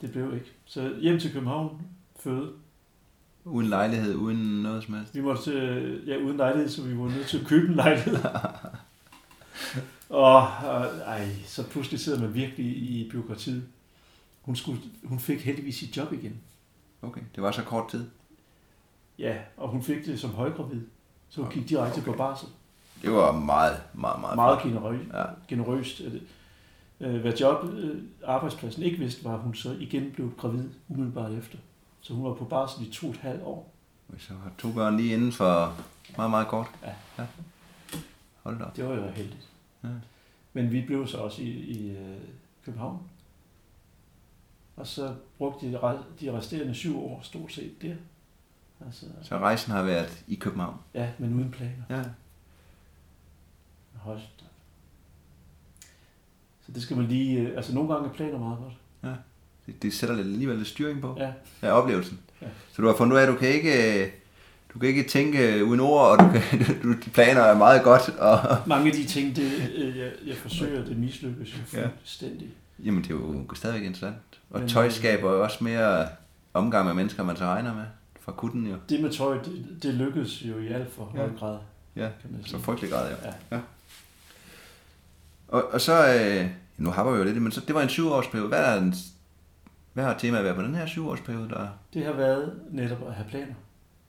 Det 0.00 0.12
blev 0.12 0.34
ikke. 0.34 0.46
Så 0.64 0.94
hjem 1.00 1.18
til 1.20 1.32
København, 1.32 1.82
føde. 2.20 2.52
Uden 3.44 3.68
lejlighed, 3.68 4.14
uden 4.14 4.62
noget 4.62 4.84
som 4.84 4.94
helst. 4.94 5.14
Vi 5.14 5.20
måtte 5.20 5.42
til, 5.42 6.02
ja, 6.06 6.16
uden 6.16 6.36
lejlighed, 6.36 6.68
så 6.68 6.82
vi 6.82 6.98
var 6.98 7.04
nødt 7.08 7.26
til 7.26 7.38
at 7.40 7.46
købe 7.46 7.68
en 7.68 7.74
lejlighed. 7.74 8.16
og, 10.08 10.36
og 10.46 10.86
ej, 11.06 11.28
så 11.46 11.66
pludselig 11.68 12.00
sidder 12.00 12.20
man 12.20 12.34
virkelig 12.34 12.66
i 12.66 13.08
byråkratiet. 13.10 13.64
Hun, 14.42 14.56
skulle, 14.56 14.80
hun 15.04 15.18
fik 15.18 15.40
heldigvis 15.40 15.76
sit 15.78 15.96
job 15.96 16.12
igen. 16.12 16.40
Okay, 17.02 17.20
det 17.34 17.42
var 17.42 17.50
så 17.50 17.62
kort 17.62 17.90
tid. 17.90 18.04
Ja, 19.18 19.36
og 19.56 19.68
hun 19.68 19.82
fik 19.82 20.06
det 20.06 20.20
som 20.20 20.30
højgravid. 20.30 20.80
Så 21.28 21.42
hun 21.42 21.50
gik 21.52 21.68
direkte 21.68 21.98
Okay. 22.00 22.04
på 22.10 22.12
barsel. 22.16 22.48
Det 23.02 23.12
var 23.12 23.32
meget, 23.32 23.82
meget, 23.94 24.20
meget, 24.20 24.36
Meget 24.36 24.60
flot. 24.60 24.72
generøst. 24.72 25.08
Ja. 25.12 25.24
generøst. 25.48 26.02
Øh, 27.00 27.20
hvad 27.20 27.32
job, 27.32 27.64
øh, 27.64 28.02
arbejdspladsen 28.24 28.82
ikke 28.82 28.98
vidste, 28.98 29.24
var, 29.24 29.34
at 29.34 29.40
hun 29.40 29.54
så 29.54 29.76
igen 29.80 30.10
blev 30.12 30.32
gravid 30.36 30.70
umiddelbart 30.88 31.32
efter. 31.32 31.58
Så 32.00 32.14
hun 32.14 32.24
var 32.24 32.34
på 32.34 32.44
barsel 32.44 32.86
i 32.86 32.90
to 32.90 33.06
og 33.06 33.12
et 33.12 33.18
halvt 33.20 33.42
år. 33.42 33.72
Hvis 34.06 34.28
jeg 34.30 34.38
har 34.38 34.52
to 34.58 34.72
børn 34.72 34.96
lige 34.96 35.14
inden 35.14 35.32
for 35.32 35.76
meget, 36.16 36.30
meget 36.30 36.48
kort. 36.48 36.66
Ja. 36.82 36.92
ja. 37.18 37.26
Hold 38.42 38.58
da 38.58 38.64
op. 38.64 38.76
Det 38.76 38.84
var 38.88 38.94
jo 38.94 39.06
heldigt. 39.08 39.48
Ja. 39.84 39.88
Men 40.52 40.72
vi 40.72 40.80
blev 40.86 41.06
så 41.06 41.18
også 41.18 41.42
i, 41.42 41.46
i 41.48 41.90
øh, 41.96 42.16
København. 42.64 42.98
Og 44.76 44.86
så 44.86 45.14
brugte 45.38 45.66
de 45.66 45.72
de 46.20 46.32
resterende 46.38 46.74
syv 46.74 46.98
år 47.04 47.20
stort 47.22 47.52
set 47.52 47.82
der. 47.82 47.94
Altså, 48.86 49.06
Så 49.22 49.38
rejsen 49.38 49.72
har 49.72 49.82
været 49.82 50.24
i 50.28 50.34
København. 50.34 50.76
ja, 50.94 51.10
men 51.18 51.34
uden 51.34 51.50
planer. 51.50 51.82
Ja. 51.90 52.02
Hold. 53.94 54.20
Så 56.66 56.72
det 56.74 56.82
skal 56.82 56.96
man 56.96 57.06
lige... 57.06 57.40
øh, 57.40 57.56
Altså 57.56 57.74
nogle 57.74 57.94
gange 57.94 58.08
er 58.08 58.12
planer 58.12 58.38
meget 58.38 58.58
godt. 58.58 58.72
Det, 59.66 59.82
det 59.82 59.92
sætter 59.94 60.16
lidt, 60.16 60.26
alligevel 60.26 60.56
lidt 60.56 60.68
styring 60.68 61.00
på. 61.00 61.16
Ja. 61.18 61.32
Ja, 61.62 61.72
oplevelsen. 61.72 62.18
Ja. 62.42 62.46
Så 62.72 62.82
du 62.82 62.88
har 62.88 62.94
fundet 62.96 63.12
ud 63.14 63.18
af, 63.18 63.22
at 63.22 63.28
du 63.28 63.34
kan 63.36 63.48
ikke, 63.48 64.02
øh, 64.04 64.08
du 64.74 64.78
kan 64.78 64.88
ikke 64.88 65.02
tænke 65.02 65.64
uden 65.64 65.80
ord, 65.80 66.06
og 66.10 66.18
du 66.18 66.24
kan, 66.32 66.42
du, 66.82 66.92
de 66.92 67.10
planer 67.10 67.40
er 67.40 67.58
meget 67.58 67.82
godt. 67.82 68.08
Og, 68.08 68.38
Mange 68.66 68.86
af 68.86 68.92
de 68.92 69.04
ting, 69.04 69.36
det, 69.36 69.52
øh, 69.76 69.98
jeg, 69.98 70.10
jeg 70.26 70.36
forsøger, 70.36 70.84
det 70.84 70.96
mislykkes 70.98 71.54
jo 71.74 71.78
Ja. 71.80 71.86
fuldstændig. 71.86 72.48
jamen, 72.84 73.02
det 73.02 73.10
er 73.10 73.14
jo 73.14 73.44
stadigvæk 73.54 73.86
interessant. 73.86 74.16
Og 74.50 74.60
Men, 74.60 74.68
tøj 74.68 74.86
øh, 74.86 74.92
skaber 74.92 75.32
jo 75.32 75.42
også 75.42 75.64
mere 75.64 76.06
omgang 76.54 76.86
med 76.86 76.94
mennesker, 76.94 77.22
man 77.24 77.36
så 77.36 77.44
regner 77.44 77.74
med. 77.74 77.84
Fra 78.20 78.32
kutten 78.32 78.66
jo. 78.66 78.76
Det 78.88 79.00
med 79.00 79.10
tøj, 79.10 79.38
det, 79.38 79.66
det 79.82 79.94
lykkedes 79.94 80.42
jo 80.42 80.58
i 80.58 80.66
alt 80.66 80.92
for 80.92 81.12
Ja. 81.14 81.18
høj 81.20 81.28
grad, 81.38 81.58
Ja, 81.96 82.08
så 82.46 82.58
frygtelig 82.58 82.90
grad, 82.90 83.10
ja. 83.50 83.56
Ja. 83.56 83.60
Og, 85.48 85.64
og 85.72 85.80
så, 85.80 86.14
øh, 86.14 86.50
nu 86.76 86.90
har 86.90 87.10
vi 87.10 87.18
jo 87.18 87.24
lidt, 87.24 87.42
men 87.42 87.52
så, 87.52 87.60
det 87.60 87.74
var 87.74 87.82
en 87.82 87.88
syvårsperiode. 87.88 88.48
Hvad, 88.48 88.64
er 88.64 88.80
den, 88.80 88.94
hvad 89.92 90.04
har 90.04 90.18
temaet 90.18 90.44
været 90.44 90.56
på 90.56 90.62
den 90.62 90.74
her 90.74 90.86
syvårsperiode? 90.86 91.48
Der? 91.48 91.68
Det 91.94 92.04
har 92.04 92.12
været 92.12 92.60
netop 92.70 93.08
at 93.08 93.14
have 93.14 93.28
planer. 93.28 93.54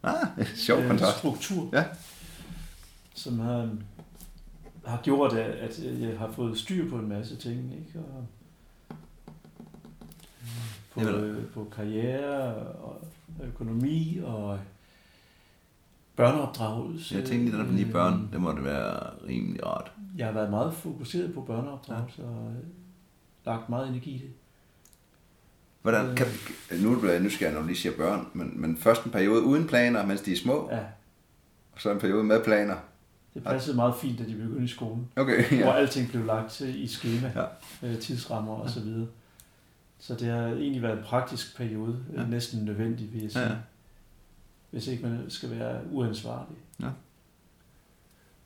Ah, 0.03 0.27
sjov 0.55 0.79
Øh, 0.79 0.87
kontrast. 0.87 1.17
Struktur. 1.17 1.69
Ja. 1.73 1.83
Som 3.13 3.39
har, 3.39 3.69
har 4.85 4.99
gjort, 5.03 5.33
at, 5.33 5.51
at 5.55 5.79
jeg 6.01 6.17
har 6.19 6.31
fået 6.31 6.57
styr 6.57 6.89
på 6.89 6.95
en 6.95 7.09
masse 7.09 7.35
ting. 7.35 7.73
Ikke? 7.73 7.99
Og, 7.99 8.25
på, 10.93 11.01
øh, 11.09 11.45
på 11.47 11.67
karriere 11.75 12.53
og 12.55 13.07
økonomi 13.43 14.19
og 14.23 14.59
børneopdragelse. 16.15 17.15
Jeg 17.15 17.23
tænkte 17.23 17.45
lige 17.45 17.51
netop 17.51 17.67
på 17.67 17.73
lige 17.73 17.91
børn. 17.91 18.13
Øh, 18.25 18.31
Det 18.33 18.41
må 18.41 18.51
det 18.51 18.63
være 18.63 19.09
rimelig 19.27 19.65
rart. 19.65 19.91
Jeg 20.17 20.25
har 20.25 20.33
været 20.33 20.49
meget 20.49 20.73
fokuseret 20.73 21.33
på 21.33 21.41
børneopdragelse 21.41 22.21
ja. 22.21 22.27
og 22.27 22.47
øh, 22.51 22.63
lagt 23.45 23.69
meget 23.69 23.87
energi 23.89 24.11
i 24.11 24.17
det. 24.17 24.29
Hvordan, 25.81 26.15
kan, 26.15 26.27
nu 26.83 26.99
er 27.01 27.11
jeg 27.11 27.19
nysgerrig, 27.21 27.53
når 27.53 27.61
du 27.61 27.67
lige 27.67 27.77
siger 27.77 27.97
børn, 27.97 28.27
men, 28.33 28.61
men 28.61 28.77
først 28.77 29.03
en 29.03 29.11
periode 29.11 29.43
uden 29.43 29.67
planer, 29.67 30.05
mens 30.05 30.21
de 30.21 30.31
er 30.31 30.37
små, 30.37 30.69
Ja, 30.71 30.79
og 31.71 31.81
så 31.81 31.91
en 31.91 31.99
periode 31.99 32.23
med 32.23 32.43
planer. 32.43 32.75
det 33.33 33.43
passede 33.43 33.75
meget 33.75 33.95
fint, 33.95 34.19
da 34.19 34.23
de 34.23 34.33
begyndte 34.35 34.63
i 34.63 34.67
skolen. 34.67 35.07
Okay, 35.15 35.51
ja. 35.51 35.63
hvor 35.63 35.71
ja. 35.73 35.77
alting 35.77 36.09
blev 36.09 36.25
lagt 36.25 36.51
til 36.51 36.83
i 36.83 36.87
schema, 36.87 37.31
Ja. 37.35 37.41
ja. 37.81 37.93
øh, 37.93 37.99
tidsrammer 37.99 38.53
og 38.53 38.69
så 38.69 38.79
videre. 38.79 39.07
Så 39.99 40.15
det 40.15 40.27
har 40.27 40.47
egentlig 40.47 40.81
været 40.81 40.97
en 40.97 41.03
praktisk 41.03 41.57
periode, 41.57 41.99
Ja. 42.13 42.21
ja. 42.21 42.27
næsten 42.27 42.65
nødvendig, 42.65 43.13
vil 43.13 43.21
jeg 43.21 43.31
sige, 43.31 43.43
Ja. 43.43 43.49
ja. 43.49 43.55
hvis 44.71 44.87
ikke 44.87 45.03
man 45.07 45.25
skal 45.29 45.49
være 45.49 45.81
uansvarlig. 45.91 46.57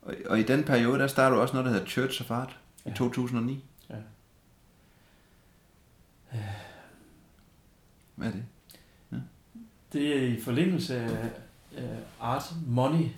Og, 0.02 0.14
og 0.26 0.40
i 0.40 0.42
den 0.42 0.64
periode, 0.64 0.98
der 0.98 1.06
startede 1.06 1.36
du 1.36 1.42
også 1.42 1.54
noget, 1.54 1.66
der 1.66 1.72
hedder 1.72 1.86
Church 1.86 2.22
of 2.22 2.30
Art 2.30 2.58
i 2.84 2.88
Ja. 2.88 2.94
2009. 2.94 3.64
Ja. 3.90 3.94
Hvad 8.14 8.28
er 8.28 8.32
det? 8.32 8.44
Det 9.92 10.16
er 10.16 10.22
i 10.28 10.40
forlængelse 10.40 10.96
af, 11.00 11.30
af 11.76 11.98
art 12.20 12.52
money, 12.66 13.08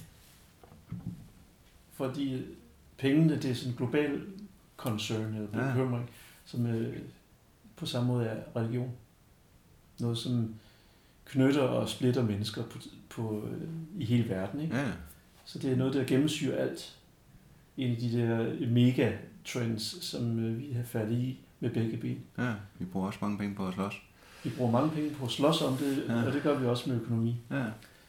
fordi 1.92 2.44
pengene, 2.98 3.36
det 3.36 3.50
er 3.50 3.54
sådan 3.54 3.70
en 3.72 3.76
global 3.76 4.26
concern 4.76 5.34
eller 5.34 5.66
Ja. 5.66 5.68
bekymring, 5.72 6.10
som 6.44 6.66
øh, 6.66 6.98
på 7.76 7.86
samme 7.86 8.08
måde 8.08 8.26
er 8.26 8.42
religion. 8.56 8.92
Noget, 10.00 10.18
som 10.18 10.54
knytter 11.24 11.62
og 11.62 11.88
splitter 11.88 12.22
mennesker 12.22 12.62
på, 12.62 12.78
på, 13.08 13.46
øh, 13.52 13.68
i 13.98 14.04
hele 14.04 14.28
verden. 14.28 14.60
Ikke? 14.60 14.76
Ja, 14.76 14.92
Så 15.44 15.58
det 15.58 15.72
er 15.72 15.76
noget, 15.76 15.94
der 15.94 16.04
gennemsyrer 16.04 16.62
alt. 16.62 16.96
En 17.76 17.90
af 17.90 17.96
de 17.96 18.12
der 18.12 18.66
mega 18.66 19.12
trends, 19.44 20.04
som 20.04 20.38
øh, 20.38 20.58
vi 20.58 20.72
har 20.72 20.82
fat 20.82 21.10
i 21.10 21.38
med 21.60 21.70
begge 21.70 21.96
ben. 21.96 22.20
ja. 22.38 22.52
Vi 22.78 22.84
bruger 22.84 23.06
også 23.06 23.18
mange 23.22 23.38
penge 23.38 23.54
på 23.54 23.68
at 23.68 23.74
slås. 23.74 24.02
vi 24.44 24.50
bruger 24.50 24.70
mange 24.70 24.90
penge 24.90 25.10
på 25.10 25.24
at 25.24 25.30
slås 25.30 25.62
om 25.62 25.76
det, 25.76 26.04
ja. 26.08 26.26
og 26.26 26.32
det 26.32 26.42
gør 26.42 26.58
vi 26.58 26.66
også 26.66 26.90
med 26.90 27.00
økonomi. 27.00 27.36
Ja. 27.50 27.64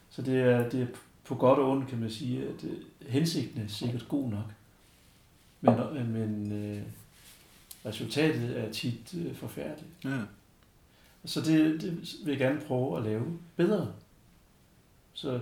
Så 0.10 0.22
det 0.22 0.42
er, 0.42 0.70
det 0.70 0.82
er 0.82 0.88
på 1.24 1.36
godt 1.36 1.60
og 1.60 1.72
ondt, 1.72 1.90
kan 1.90 2.00
man 2.00 2.10
sige, 2.12 2.44
at 2.44 2.64
øh, 2.64 2.78
hensigten 3.10 3.62
er 3.62 3.68
sikkert 3.68 4.08
god 4.08 4.30
nok. 4.30 4.54
Men, 5.62 5.74
øh, 5.74 6.10
men 6.10 6.52
øh, 6.52 6.82
resultatet 7.86 8.60
er 8.60 8.72
tit 8.72 9.16
øh, 9.18 9.36
forfærdeligt. 9.36 9.92
Ja. 10.04 10.20
Så 11.26 11.42
det, 11.42 11.82
det 11.82 11.98
vil 12.26 12.32
jeg 12.32 12.38
gerne 12.38 12.62
prøve 12.68 12.98
at 12.98 13.04
lave 13.04 13.40
bedre. 13.56 13.92
Så 15.14 15.40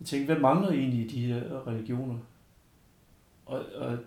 jeg 0.00 0.06
tænkte, 0.06 0.32
hvad 0.32 0.42
mangler 0.42 0.70
egentlig 0.70 1.04
i 1.04 1.08
de 1.08 1.26
her 1.26 1.66
religioner? 1.66 2.18
Og, 3.46 3.64
og 3.74 3.98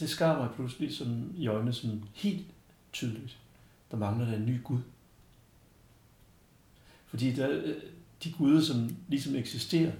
det 0.00 0.08
skar 0.08 0.38
mig 0.38 0.50
pludselig 0.54 0.96
som, 0.96 1.32
i 1.36 1.46
øjnene 1.46 1.72
som 1.72 2.02
helt 2.14 2.46
tydeligt. 2.92 3.38
Der 3.90 3.96
mangler 3.96 4.26
der 4.26 4.36
en 4.36 4.46
ny 4.46 4.62
Gud. 4.62 4.80
Fordi 7.06 7.32
der, 7.32 7.50
øh, 7.50 7.74
de 8.24 8.32
guder, 8.32 8.60
som 8.60 8.96
ligesom 9.08 9.34
eksisterer, 9.34 9.92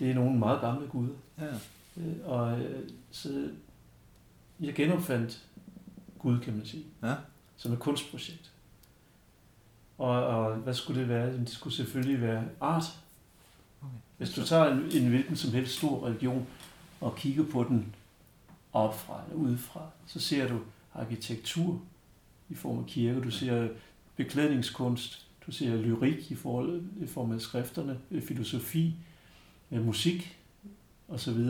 det 0.00 0.10
er 0.10 0.14
nogle 0.14 0.38
meget 0.38 0.60
gamle 0.60 0.88
guder. 0.88 1.14
Ja. 1.38 1.54
Øh, 1.96 2.16
og 2.24 2.60
øh, 2.60 2.88
så 3.10 3.48
jeg 4.60 4.74
genopfandt 4.74 5.46
Gud, 6.18 6.40
kan 6.40 6.56
man 6.56 6.66
sige, 6.66 6.84
ja. 7.02 7.14
som 7.56 7.72
et 7.72 7.78
kunstprojekt. 7.78 8.52
Og, 9.98 10.26
og 10.26 10.56
hvad 10.56 10.74
skulle 10.74 11.00
det 11.00 11.08
være? 11.08 11.32
Det 11.38 11.50
skulle 11.50 11.74
selvfølgelig 11.76 12.20
være 12.20 12.44
art. 12.60 13.01
Hvis 14.22 14.34
du 14.34 14.46
tager 14.46 14.72
en, 14.72 14.90
en 14.92 15.08
hvilken 15.08 15.36
som 15.36 15.52
helst 15.52 15.76
stor 15.78 16.06
religion 16.06 16.46
og 17.00 17.16
kigger 17.16 17.44
på 17.44 17.64
den 17.68 17.94
opfra 18.72 19.22
eller 19.24 19.42
udefra, 19.42 19.90
så 20.06 20.20
ser 20.20 20.48
du 20.48 20.60
arkitektur 20.94 21.80
i 22.48 22.54
form 22.54 22.78
af 22.78 22.86
kirke, 22.86 23.20
du 23.20 23.30
ser 23.30 23.68
beklædningskunst, 24.16 25.26
du 25.46 25.52
ser 25.52 25.76
lyrik 25.76 26.30
i, 26.30 26.34
forhold, 26.34 26.82
i 27.00 27.06
form 27.06 27.32
af 27.32 27.40
skrifterne, 27.40 27.98
øh, 28.10 28.22
filosofi, 28.22 28.94
øh, 29.72 29.84
musik 29.84 30.38
osv. 31.08 31.46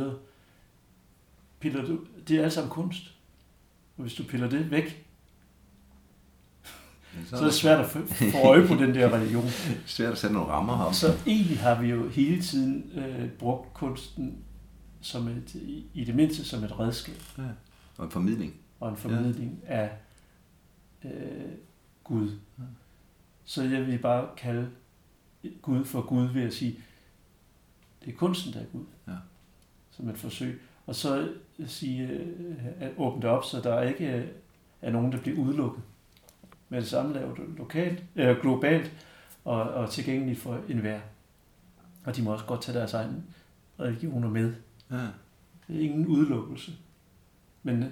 Piller 1.61 1.85
du, 1.85 2.01
det 2.29 2.39
er 2.39 2.45
alt 2.45 2.53
sammen 2.53 2.71
kunst. 2.71 3.15
Og 3.97 4.03
hvis 4.03 4.15
du 4.15 4.25
piller 4.25 4.49
det 4.49 4.71
væk, 4.71 5.07
så 7.27 7.37
er 7.37 7.45
det 7.45 7.55
svært 7.55 7.81
at 7.81 7.87
få 7.87 7.99
øje 8.45 8.67
på 8.67 8.75
den 8.75 8.95
der 8.95 9.13
religion. 9.15 9.45
svært 9.87 10.13
at 10.13 10.19
sætte 10.19 10.35
nogle 10.35 10.51
rammer 10.53 10.85
her. 10.85 10.93
Så 10.93 11.19
egentlig 11.27 11.59
har 11.59 11.81
vi 11.83 11.89
jo 11.89 12.09
hele 12.09 12.43
tiden 12.43 12.93
øh, 12.95 13.31
brugt 13.31 13.75
kunsten 13.75 14.45
som 15.01 15.29
et, 15.29 15.55
i, 15.95 16.05
det 16.05 16.15
mindste 16.15 16.45
som 16.45 16.65
et 16.65 16.81
redskab. 16.81 17.23
Ja. 17.39 17.43
Og 17.99 18.05
en 18.05 18.11
formidling. 18.11 18.55
Og 18.81 18.91
en 18.91 18.97
formidling 18.97 19.61
ja. 19.69 19.75
af 19.75 19.91
øh, 21.05 21.11
Gud. 22.05 22.31
Ja. 22.59 22.65
Så 23.45 23.63
jeg 23.63 23.87
vil 23.87 23.99
bare 23.99 24.29
kalde 24.37 24.71
Gud 25.63 25.85
for 25.85 26.01
Gud 26.01 26.27
ved 26.27 26.43
at 26.43 26.55
sige, 26.55 26.79
det 28.05 28.13
er 28.13 28.17
kunsten, 28.17 28.53
der 28.53 28.61
er 28.61 28.65
Gud. 28.73 28.85
Ja. 29.09 29.13
Som 29.91 30.09
et 30.09 30.19
forsøg. 30.19 30.63
Og 30.87 30.95
så 30.95 31.29
sige, 31.67 32.09
øh, 32.09 32.57
at 32.81 32.93
åbne 32.97 33.23
det 33.23 33.31
op, 33.31 33.45
så 33.45 33.61
der 33.61 33.83
ikke 33.83 34.29
er 34.83 34.91
nogen, 34.91 35.13
der 35.13 35.19
bliver 35.19 35.39
udelukket. 35.39 35.83
Med 36.73 36.81
det 36.81 36.89
samme 36.89 37.15
lavet 37.15 37.39
lokalt, 37.57 38.03
øh, 38.17 38.41
globalt 38.41 38.93
og, 39.45 39.63
og 39.63 39.91
tilgængeligt 39.91 40.41
for 40.41 40.61
enhver. 40.69 41.01
Og 42.05 42.17
de 42.17 42.23
må 42.23 42.33
også 42.33 42.45
godt 42.45 42.63
tage 42.63 42.79
deres 42.79 42.95
egne 42.95 43.23
religioner 43.81 44.29
med. 44.29 44.55
Ja. 44.91 44.97
Det 45.69 45.77
er 45.77 45.81
ingen 45.81 46.07
udelukkelse. 46.07 46.73
Men, 47.63 47.83
øh, 47.83 47.89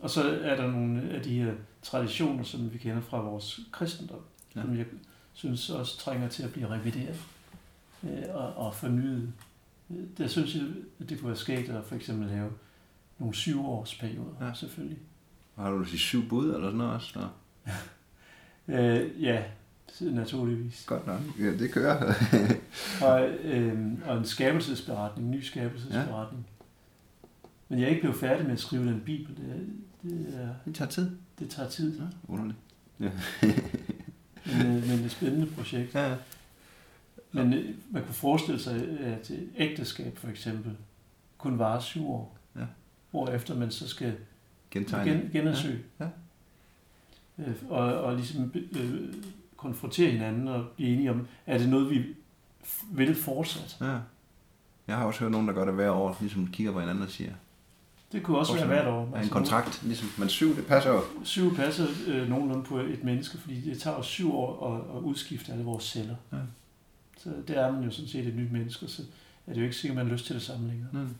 og 0.00 0.10
så 0.10 0.40
er 0.42 0.56
der 0.56 0.66
nogle 0.66 1.10
af 1.10 1.22
de 1.22 1.42
her 1.42 1.54
traditioner, 1.82 2.44
som 2.44 2.72
vi 2.72 2.78
kender 2.78 3.00
fra 3.00 3.20
vores 3.20 3.60
kristendom, 3.72 4.22
ja. 4.56 4.62
som 4.62 4.76
jeg 4.76 4.86
synes 5.32 5.70
også 5.70 5.98
trænger 5.98 6.28
til 6.28 6.42
at 6.42 6.52
blive 6.52 6.68
revideret 6.68 7.20
øh, 8.02 8.34
og, 8.34 8.54
og 8.54 8.74
fornyet. 8.74 9.32
Der 10.18 10.26
synes 10.26 10.54
jeg, 10.54 10.62
at 11.00 11.08
det 11.08 11.18
kunne 11.18 11.28
være 11.28 11.36
sket 11.36 11.68
at 11.68 11.84
for 11.84 11.94
eksempel 11.94 12.28
lave 12.28 12.52
nogle 13.18 13.34
syvårsperioder, 13.34 14.46
ja. 14.46 14.54
selvfølgelig. 14.54 14.98
Har 15.58 15.70
du 15.70 15.82
de 15.82 15.98
syv 15.98 16.28
bud 16.28 16.46
eller 16.46 16.66
sådan 16.66 16.78
noget 16.78 16.92
også? 16.92 17.12
Så? 17.12 17.28
øh, 18.74 19.22
ja, 19.22 19.42
naturligvis. 20.00 20.84
Godt 20.86 21.06
nok. 21.06 21.20
Ja, 21.38 21.44
det 21.44 21.72
kører. 21.72 22.14
og, 23.06 23.28
øh, 23.28 23.92
og 24.06 24.18
en 24.18 24.24
skabelsesberetning, 24.24 25.28
en 25.28 25.34
ny 25.34 25.40
skabelsesberetning. 25.40 26.46
Ja. 26.48 26.54
Men 27.68 27.78
jeg 27.78 27.84
er 27.84 27.90
ikke 27.90 28.00
blevet 28.00 28.16
færdig 28.16 28.44
med 28.44 28.52
at 28.52 28.60
skrive 28.60 28.86
den 28.86 29.00
bibel. 29.00 29.36
Det, 29.36 29.68
det, 30.02 30.40
er, 30.40 30.48
det 30.64 30.74
tager 30.74 30.90
tid. 30.90 31.16
Det 31.38 31.50
tager 31.50 31.68
tid. 31.68 31.98
Ja, 31.98 32.04
underligt. 32.28 32.58
Ja. 33.00 33.10
men, 34.46 34.66
øh, 34.66 34.72
men 34.72 34.82
det 34.82 35.00
er 35.00 35.04
et 35.04 35.10
spændende 35.10 35.46
projekt. 35.46 35.94
Ja. 35.94 36.16
Men 37.32 37.54
øh, 37.54 37.74
man 37.90 38.04
kunne 38.04 38.14
forestille 38.14 38.60
sig, 38.60 38.88
at 39.00 39.30
ægteskab 39.56 40.18
for 40.18 40.28
eksempel 40.28 40.76
kun 41.38 41.58
varer 41.58 41.80
syv 41.80 42.10
år. 42.10 42.38
Ja. 42.56 42.64
Hvorefter 43.10 43.54
man 43.54 43.70
så 43.70 43.88
skal 43.88 44.14
Gen, 44.84 45.30
genasøge. 45.32 45.78
Ja. 46.00 46.04
Ja. 47.38 47.42
Øh, 47.44 47.54
og, 47.68 47.80
og 47.80 48.14
ligesom 48.16 48.52
øh, 48.54 49.14
konfrontere 49.56 50.10
hinanden 50.10 50.48
og 50.48 50.64
blive 50.76 50.90
enige 50.90 51.10
om, 51.10 51.26
er 51.46 51.58
det 51.58 51.68
noget, 51.68 51.90
vi 51.90 52.04
vil 52.92 53.14
fortsat? 53.14 53.76
Ja. 53.80 53.98
Jeg 54.88 54.96
har 54.96 55.04
også 55.04 55.20
hørt 55.20 55.30
nogen, 55.30 55.48
der 55.48 55.54
gør 55.54 55.64
det 55.64 55.74
hver 55.74 55.90
år, 55.90 56.16
ligesom 56.20 56.46
kigger 56.46 56.72
på 56.72 56.80
hinanden 56.80 57.02
og 57.04 57.10
siger, 57.10 57.32
det 58.12 58.22
kunne 58.22 58.38
også, 58.38 58.54
være 58.54 58.66
hvert 58.66 58.86
år. 58.86 59.06
En 59.06 59.14
altså, 59.14 59.32
kontrakt, 59.32 59.82
ligesom. 59.84 60.08
Men 60.18 60.28
syv, 60.28 60.56
det 60.56 60.66
passer 60.66 60.90
jo. 60.90 61.02
Syv 61.24 61.56
passer 61.56 61.86
øh, 62.06 62.28
nogenlunde 62.28 62.64
på 62.64 62.78
et 62.78 63.04
menneske, 63.04 63.38
fordi 63.38 63.60
det 63.70 63.80
tager 63.80 63.96
os 63.96 64.06
syv 64.06 64.34
år 64.34 64.74
at, 64.74 64.96
at 64.96 65.02
udskifte 65.02 65.52
alle 65.52 65.64
vores 65.64 65.84
celler. 65.84 66.16
Ja. 66.32 66.36
Så 67.18 67.30
det 67.48 67.58
er 67.58 67.72
man 67.72 67.84
jo 67.84 67.90
sådan 67.90 68.08
set 68.08 68.26
et 68.26 68.36
nyt 68.36 68.52
menneske, 68.52 68.88
så 68.88 69.02
er 69.46 69.52
det 69.52 69.60
jo 69.60 69.64
ikke 69.64 69.76
sikkert, 69.76 69.96
man 69.96 70.06
har 70.06 70.12
lyst 70.12 70.26
til 70.26 70.34
det 70.34 70.42
samme 70.42 70.68
længere. 70.68 70.88
Mm. 70.92 71.14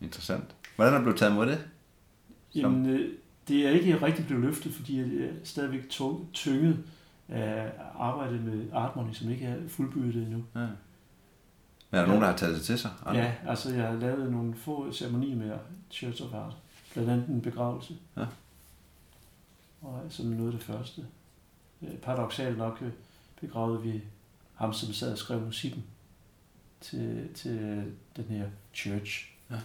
Interessant. 0.00 0.44
Hvordan 0.76 0.94
er 0.94 0.98
du 0.98 1.02
blevet 1.02 1.18
taget 1.18 1.34
mod 1.34 1.46
det? 1.46 1.64
Jamen, 2.54 2.86
øh, 2.86 3.18
det 3.48 3.66
er 3.66 3.70
ikke 3.70 4.02
rigtig 4.02 4.26
blevet 4.26 4.44
løftet, 4.44 4.74
fordi 4.74 4.98
jeg 4.98 5.28
er 5.28 5.32
stadigvæk 5.44 5.88
tynget 6.32 6.84
af 7.28 7.72
arbejdet 7.98 8.44
med 8.44 8.66
Artmoney, 8.72 9.12
som 9.12 9.30
ikke 9.30 9.44
er 9.44 9.68
fuldbyrdet 9.68 10.22
endnu. 10.22 10.44
Ja. 10.54 10.60
Men 10.60 10.68
er 11.90 11.96
der 11.96 12.00
ja. 12.00 12.06
nogen, 12.06 12.22
der 12.22 12.28
har 12.28 12.36
taget 12.36 12.54
det 12.54 12.62
til 12.62 12.78
sig? 12.78 12.90
Andre? 13.06 13.20
Ja, 13.20 13.32
altså 13.46 13.74
jeg 13.74 13.86
har 13.86 13.94
lavet 13.94 14.32
nogle 14.32 14.54
få 14.54 14.92
ceremonier 14.92 15.36
med 15.36 15.58
Church 15.90 16.22
of 16.22 16.34
Art. 16.34 16.56
Blandt 16.92 17.10
andet 17.10 17.28
en 17.28 17.40
begravelse. 17.40 17.94
Ja. 18.16 18.26
Og 19.82 20.02
som 20.08 20.26
noget 20.26 20.52
af 20.52 20.58
det 20.58 20.66
første. 20.66 21.06
Øh, 21.82 21.94
paradoxalt 22.02 22.58
nok 22.58 22.82
øh, 22.82 22.90
begravede 23.40 23.82
vi 23.82 24.02
ham, 24.54 24.72
som 24.72 24.92
sad 24.92 25.12
og 25.12 25.18
skrev 25.18 25.40
musikken 25.40 25.84
til, 26.80 27.28
til 27.34 27.84
den 28.16 28.24
her 28.24 28.44
church. 28.74 29.30
Ja. 29.50 29.56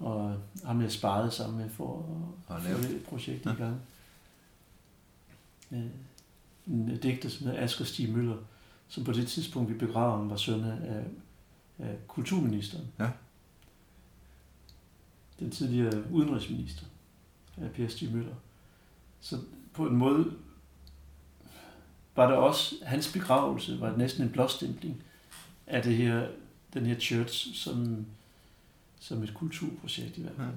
Og 0.00 0.36
ham 0.64 0.82
jeg 0.82 0.92
sparede 0.92 1.30
sammen 1.30 1.58
med 1.58 1.70
for 1.70 2.06
at 2.48 2.62
få 2.62 2.78
et 2.78 3.04
projekt 3.08 3.46
ja. 3.46 3.52
i 3.52 3.54
gang. 3.54 3.80
Øh, 5.72 5.84
en 6.66 6.98
digter, 7.02 7.28
som 7.28 7.46
hedder 7.46 7.62
Asger 7.62 7.84
Stig 7.84 8.12
Møller, 8.12 8.36
som 8.88 9.04
på 9.04 9.12
det 9.12 9.28
tidspunkt, 9.28 9.72
vi 9.72 9.78
begravede 9.78 10.16
ham, 10.16 10.30
var 10.30 10.36
søn 10.36 10.64
af 10.64 11.04
af 11.82 11.98
kulturministeren. 12.08 12.86
Ja. 12.98 13.10
Den 15.38 15.50
tidligere 15.50 16.12
udenrigsminister, 16.12 16.84
af 17.56 17.70
Per 17.70 17.88
Stig 17.88 18.12
Møller. 18.12 18.34
Så 19.20 19.38
på 19.72 19.86
en 19.86 19.96
måde 19.96 20.32
var 22.16 22.26
det 22.26 22.36
også, 22.36 22.74
hans 22.82 23.12
begravelse 23.12 23.80
var 23.80 23.96
næsten 23.96 24.22
en 24.22 24.30
blåstempling 24.30 25.02
af 25.66 25.82
det 25.82 25.96
her, 25.96 26.28
den 26.74 26.86
her 26.86 26.98
church 26.98 27.54
som, 27.54 28.06
som 29.00 29.22
et 29.22 29.34
kulturprojekt 29.34 30.18
i 30.18 30.22
hvert 30.22 30.36
fald. 30.36 30.48
Ja. 30.48 30.52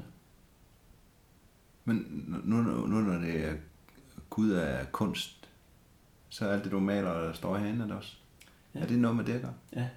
Men 1.86 1.96
nu, 2.44 2.62
nu, 2.62 2.88
nu 2.88 3.02
når 3.02 3.20
det 3.20 3.46
er 3.46 3.56
Gud 4.30 4.52
er 4.52 4.86
kunst, 4.86 5.50
så 6.30 6.46
er 6.46 6.54
alt 6.54 6.64
det, 6.64 6.72
du 6.72 6.80
maler, 6.80 7.14
der 7.14 7.34
står 7.34 7.58
herinde, 7.58 7.84
er 7.84 7.88
det 7.88 7.96
også? 7.96 8.16
Ja. 8.76 8.80
Er 8.80 8.88
det 8.88 9.00
noget 9.00 9.18
med 9.18 9.26
det 9.26 9.42
gøre? 9.42 9.54
Ja. 9.76 9.90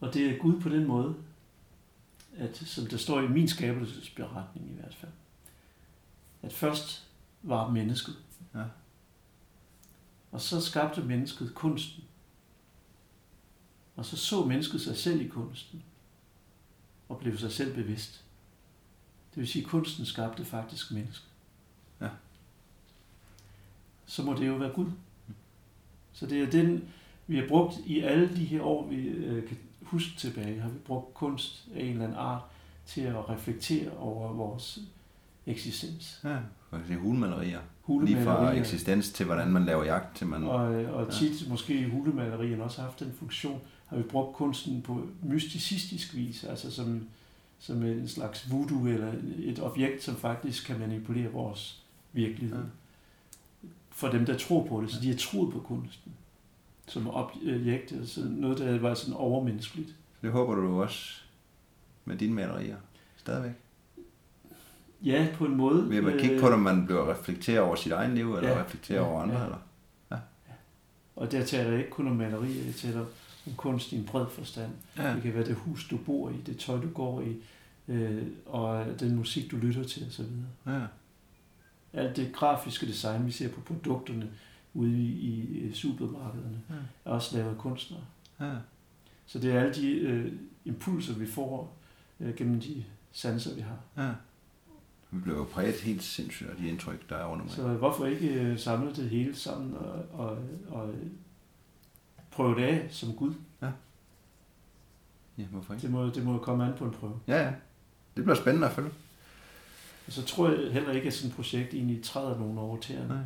Og 0.00 0.14
det 0.14 0.30
er 0.30 0.38
Gud 0.38 0.60
på 0.60 0.68
den 0.68 0.86
måde, 0.86 1.14
at, 2.36 2.56
som 2.56 2.86
der 2.86 2.96
står 2.96 3.20
i 3.20 3.28
min 3.28 3.48
skabelsesberetning 3.48 4.70
i 4.70 4.74
hvert 4.74 4.94
fald, 4.94 5.12
at 6.42 6.52
først 6.52 7.08
var 7.42 7.70
mennesket. 7.70 8.16
Ja. 8.54 8.64
Og 10.32 10.40
så 10.40 10.60
skabte 10.60 11.02
mennesket 11.02 11.54
kunsten. 11.54 12.04
Og 13.96 14.04
så 14.04 14.16
så 14.16 14.44
mennesket 14.44 14.80
sig 14.80 14.96
selv 14.96 15.20
i 15.20 15.28
kunsten. 15.28 15.82
Og 17.08 17.18
blev 17.18 17.38
sig 17.38 17.52
selv 17.52 17.74
bevidst. 17.74 18.24
Det 19.34 19.40
vil 19.40 19.48
sige, 19.48 19.64
at 19.64 19.68
kunsten 19.70 20.06
skabte 20.06 20.44
faktisk 20.44 20.92
mennesket. 20.92 21.28
Ja. 22.00 22.08
Så 24.06 24.22
må 24.22 24.34
det 24.34 24.46
jo 24.46 24.54
være 24.54 24.72
Gud. 24.72 24.86
Så 26.12 26.26
det 26.26 26.42
er 26.42 26.50
den, 26.50 26.88
vi 27.26 27.36
har 27.36 27.48
brugt 27.48 27.74
i 27.86 28.00
alle 28.00 28.36
de 28.36 28.44
her 28.44 28.62
år, 28.62 28.86
vi 28.86 28.96
øh, 28.96 29.48
kan 29.48 29.58
huske 29.82 30.16
tilbage, 30.16 30.60
har 30.60 30.68
vi 30.68 30.78
brugt 30.78 31.14
kunst 31.14 31.68
af 31.74 31.80
en 31.80 31.90
eller 31.90 32.04
anden 32.04 32.18
art 32.18 32.42
til 32.86 33.00
at 33.00 33.28
reflektere 33.28 33.90
over 33.96 34.32
vores 34.32 34.78
eksistens. 35.46 36.20
Ja, 36.24 36.38
for 36.70 36.76
det 36.76 36.90
er 36.90 37.00
hulmalerier. 37.00 37.60
Lige 38.02 38.24
fra 38.24 38.52
eksistens 38.52 39.12
til, 39.12 39.26
hvordan 39.26 39.48
man 39.48 39.64
laver 39.64 39.84
jagt, 39.84 40.16
til 40.16 40.26
man... 40.26 40.44
Og, 40.44 40.66
og 40.84 41.12
tit, 41.12 41.42
ja. 41.42 41.48
måske 41.48 41.88
hulemalerierne 41.88 42.64
også 42.64 42.80
har 42.80 42.88
haft 42.88 43.00
den 43.00 43.12
funktion, 43.18 43.60
har 43.86 43.96
vi 43.96 44.02
brugt 44.02 44.36
kunsten 44.36 44.82
på 44.82 45.08
mysticistisk 45.22 46.14
vis, 46.14 46.44
altså 46.44 46.70
som, 46.70 47.08
som 47.58 47.82
en 47.82 48.08
slags 48.08 48.50
voodoo, 48.50 48.86
eller 48.86 49.12
et 49.38 49.62
objekt, 49.62 50.02
som 50.02 50.16
faktisk 50.16 50.66
kan 50.66 50.78
manipulere 50.78 51.32
vores 51.32 51.82
virkelighed. 52.12 52.58
Ja. 52.58 53.68
For 53.90 54.08
dem, 54.08 54.26
der 54.26 54.38
tror 54.38 54.66
på 54.66 54.80
det, 54.80 54.90
så 54.90 55.00
de 55.00 55.08
har 55.08 55.16
troet 55.16 55.52
på 55.52 55.60
kunsten 55.60 56.12
som 56.88 57.10
objekt, 57.10 57.92
altså 57.92 58.20
noget, 58.24 58.58
der 58.58 58.78
var 58.78 58.94
sådan 58.94 59.14
overmenneskeligt. 59.14 59.94
Det 60.22 60.32
håber 60.32 60.54
du 60.54 60.82
også 60.82 61.20
med 62.04 62.16
dine 62.16 62.34
malerier, 62.34 62.76
stadigvæk? 63.16 63.52
Ja, 65.02 65.28
på 65.34 65.44
en 65.44 65.56
måde. 65.56 65.88
Ved 65.88 66.12
at 66.12 66.20
kigge 66.20 66.40
på 66.40 66.50
det, 66.50 66.58
man 66.58 66.86
bliver 66.86 67.10
reflekteret 67.10 67.60
over 67.60 67.76
sit 67.76 67.92
egen 67.92 68.14
liv, 68.14 68.34
eller 68.34 68.50
ja, 68.50 68.62
reflekteret 68.62 68.98
ja, 68.98 69.04
over 69.04 69.22
andre, 69.22 69.38
ja. 69.38 69.44
eller? 69.44 69.58
Ja. 70.10 70.16
ja. 70.48 70.52
Og 71.16 71.32
der 71.32 71.44
taler 71.44 71.70
jeg 71.70 71.78
ikke 71.78 71.90
kun 71.90 72.08
om 72.08 72.16
malerier, 72.16 72.64
jeg 72.64 72.74
taler 72.74 73.04
om 73.46 73.52
kunst 73.56 73.92
i 73.92 73.96
en 73.96 74.04
bred 74.04 74.26
forstand. 74.30 74.72
Ja. 74.96 75.14
Det 75.14 75.22
kan 75.22 75.34
være 75.34 75.46
det 75.46 75.54
hus, 75.54 75.88
du 75.88 75.96
bor 75.96 76.30
i, 76.30 76.36
det 76.46 76.58
tøj, 76.58 76.80
du 76.80 76.88
går 76.88 77.20
i, 77.20 77.36
øh, 77.88 78.22
og 78.46 78.86
den 79.00 79.16
musik, 79.16 79.50
du 79.50 79.56
lytter 79.56 79.84
til, 79.84 80.06
osv. 80.08 80.24
Ja. 80.66 80.80
Alt 81.92 82.16
det 82.16 82.32
grafiske 82.32 82.86
design, 82.86 83.26
vi 83.26 83.30
ser 83.30 83.48
på 83.48 83.60
produkterne 83.60 84.30
ude 84.74 84.98
i, 85.02 85.40
i 85.68 85.72
supermarkederne, 85.72 86.62
ja. 86.70 86.74
er 87.04 87.10
også 87.10 87.36
lavet 87.36 87.50
af 87.50 87.58
kunstnere. 87.58 88.04
Ja. 88.40 88.52
Så 89.26 89.38
det 89.38 89.52
er 89.52 89.60
alle 89.60 89.74
de 89.74 89.90
øh, 89.90 90.32
impulser, 90.64 91.14
vi 91.14 91.26
får 91.26 91.76
øh, 92.20 92.34
gennem 92.34 92.60
de 92.60 92.84
sanser, 93.12 93.54
vi 93.54 93.60
har. 93.60 94.04
Ja. 94.04 94.12
Vi 95.10 95.20
bliver 95.20 95.38
jo 95.38 95.44
præget 95.44 95.74
helt 95.74 96.02
sindssygt 96.02 96.50
af 96.50 96.56
de 96.56 96.68
indtryk, 96.68 97.08
der 97.08 97.16
er 97.16 97.26
under 97.26 97.44
mig. 97.44 97.54
Så 97.54 97.68
hvorfor 97.68 98.06
ikke 98.06 98.28
øh, 98.28 98.58
samle 98.58 98.94
det 98.94 99.10
hele 99.10 99.34
sammen 99.34 99.74
og, 99.74 100.04
og, 100.12 100.38
og 100.68 100.94
prøve 102.36 102.54
det 102.54 102.62
af 102.62 102.86
som 102.90 103.12
Gud? 103.12 103.34
Ja. 103.62 103.70
Ja, 105.38 105.44
hvorfor 105.44 105.74
ikke? 105.74 105.82
Det 105.82 105.90
må, 105.90 106.10
det 106.10 106.24
må 106.24 106.38
komme 106.38 106.66
an 106.66 106.72
på 106.78 106.84
en 106.84 106.90
prøve. 106.90 107.20
Ja, 107.28 107.42
ja. 107.42 107.52
Det 108.16 108.24
bliver 108.24 108.34
spændende 108.34 108.66
at 108.66 108.72
følge. 108.72 108.90
Og 110.06 110.12
så 110.12 110.24
tror 110.24 110.50
jeg 110.50 110.72
heller 110.72 110.92
ikke, 110.92 111.06
at 111.06 111.14
sådan 111.14 111.30
et 111.30 111.36
projekt 111.36 111.74
egentlig 111.74 112.02
træder 112.02 112.38
nogen 112.38 112.58
over 112.58 112.80
til 112.80 113.06
Nej. 113.08 113.18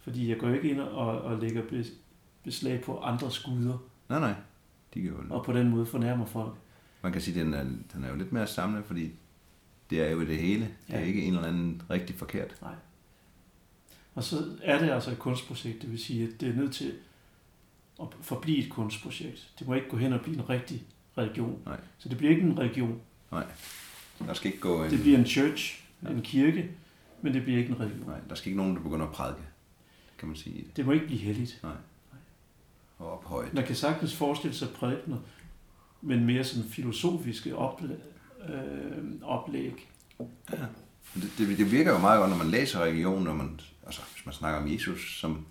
Fordi 0.00 0.30
jeg 0.30 0.38
går 0.38 0.48
ikke 0.48 0.70
ind 0.70 0.80
og, 0.80 1.20
og 1.20 1.38
lægger 1.38 1.62
beslag 2.44 2.82
på 2.82 3.00
andres 3.00 3.38
guder. 3.38 3.78
Nej, 4.08 4.20
nej. 4.20 4.34
De 4.94 5.02
kan 5.02 5.10
jo... 5.10 5.16
Og 5.30 5.44
på 5.44 5.52
den 5.52 5.68
måde 5.68 5.86
fornærmer 5.86 6.26
folk. 6.26 6.54
Man 7.02 7.12
kan 7.12 7.20
sige, 7.20 7.40
at 7.40 7.46
den 7.46 7.54
er, 7.54 7.64
den 7.64 8.04
er 8.04 8.08
jo 8.08 8.14
lidt 8.16 8.32
mere 8.32 8.46
samlet, 8.46 8.84
fordi 8.84 9.10
det 9.90 10.02
er 10.02 10.10
jo 10.10 10.20
det 10.20 10.38
hele. 10.38 10.68
Det 10.86 10.94
er 10.94 11.00
ja. 11.00 11.06
ikke 11.06 11.22
en 11.22 11.34
eller 11.34 11.48
anden 11.48 11.82
rigtig 11.90 12.16
forkert. 12.16 12.56
Nej. 12.62 12.74
Og 14.14 14.24
så 14.24 14.36
er 14.62 14.78
det 14.78 14.90
altså 14.90 15.10
et 15.10 15.18
kunstprojekt, 15.18 15.82
det 15.82 15.90
vil 15.90 15.98
sige, 15.98 16.24
at 16.24 16.40
det 16.40 16.48
er 16.48 16.54
nødt 16.54 16.74
til 16.74 16.94
at 18.02 18.08
forblive 18.20 18.58
et 18.58 18.70
kunstprojekt. 18.70 19.50
Det 19.58 19.66
må 19.66 19.74
ikke 19.74 19.88
gå 19.88 19.96
hen 19.96 20.12
og 20.12 20.20
blive 20.20 20.36
en 20.36 20.48
rigtig 20.48 20.82
religion. 21.18 21.62
Nej. 21.66 21.80
Så 21.98 22.08
det 22.08 22.18
bliver 22.18 22.30
ikke 22.30 22.42
en 22.42 22.58
religion. 22.58 23.00
Nej. 23.32 23.46
Der 24.26 24.34
skal 24.34 24.46
ikke 24.46 24.60
gå 24.60 24.84
en... 24.84 24.90
Det 24.90 25.00
bliver 25.00 25.18
en 25.18 25.26
church, 25.26 25.84
ja. 26.02 26.08
en 26.08 26.22
kirke, 26.22 26.70
men 27.22 27.34
det 27.34 27.42
bliver 27.42 27.58
ikke 27.58 27.70
en 27.70 27.80
religion. 27.80 28.06
Nej, 28.06 28.18
der 28.28 28.34
skal 28.34 28.48
ikke 28.48 28.56
nogen, 28.56 28.76
der 28.76 28.82
begynder 28.82 29.06
at 29.06 29.12
prædike, 29.12 29.42
kan 30.18 30.28
man 30.28 30.36
sige. 30.36 30.64
Det 30.76 30.86
må 30.86 30.92
ikke 30.92 31.06
blive 31.06 31.20
helligt. 31.20 31.60
Nej. 31.62 31.72
Og 32.98 33.12
ophøjet. 33.12 33.54
Man 33.54 33.66
kan 33.66 33.74
sagtens 33.76 34.16
forestille 34.16 34.56
sig 34.56 34.68
prædikener, 34.68 35.18
men 36.02 36.24
mere 36.24 36.44
som 36.44 36.64
filosofiske 36.64 37.56
oplæg, 37.56 37.96
øh, 38.48 39.04
oplæg. 39.22 39.88
Ja. 40.52 40.56
Det, 41.14 41.30
det, 41.38 41.58
det 41.58 41.72
virker 41.72 41.92
jo 41.92 41.98
meget 41.98 42.18
godt, 42.18 42.30
når 42.30 42.36
man 42.36 42.50
læser 42.50 42.80
religionen, 42.80 43.24
når 43.24 43.34
man, 43.34 43.60
altså, 43.86 44.00
hvis 44.14 44.26
man 44.26 44.34
snakker 44.34 44.60
om 44.60 44.72
Jesus, 44.72 45.20
som 45.20 45.46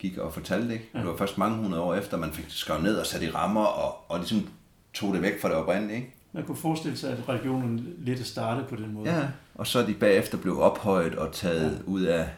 gik 0.00 0.18
og 0.18 0.34
fortalte. 0.34 0.72
Ikke? 0.72 0.90
Ja. 0.94 0.98
Det 0.98 1.06
var 1.06 1.16
først 1.16 1.38
mange 1.38 1.56
hundrede 1.56 1.82
år 1.82 1.94
efter, 1.94 2.16
man 2.16 2.30
fik 2.32 2.44
det 2.44 2.52
skrevet 2.52 2.82
ned 2.82 2.96
og 2.96 3.06
sat 3.06 3.22
i 3.22 3.30
rammer, 3.30 3.64
og, 3.64 4.10
og 4.10 4.18
ligesom 4.18 4.48
tog 4.94 5.14
det 5.14 5.22
væk 5.22 5.40
fra 5.40 5.48
det 5.48 5.56
oprindelige. 5.56 5.96
Ikke? 5.96 6.14
Man 6.32 6.44
kunne 6.44 6.56
forestille 6.56 6.96
sig, 6.96 7.12
at 7.12 7.28
religionen 7.28 7.94
lidt 7.98 8.26
startede 8.26 8.66
på 8.68 8.76
den 8.76 8.92
måde. 8.92 9.10
Ja, 9.10 9.28
og 9.54 9.66
så 9.66 9.78
er 9.78 9.86
de 9.86 9.94
bagefter 9.94 10.38
blev 10.38 10.60
ophøjet 10.60 11.14
og 11.14 11.32
taget 11.32 11.72
ja. 11.72 11.90
ud 11.90 12.02
af, 12.02 12.28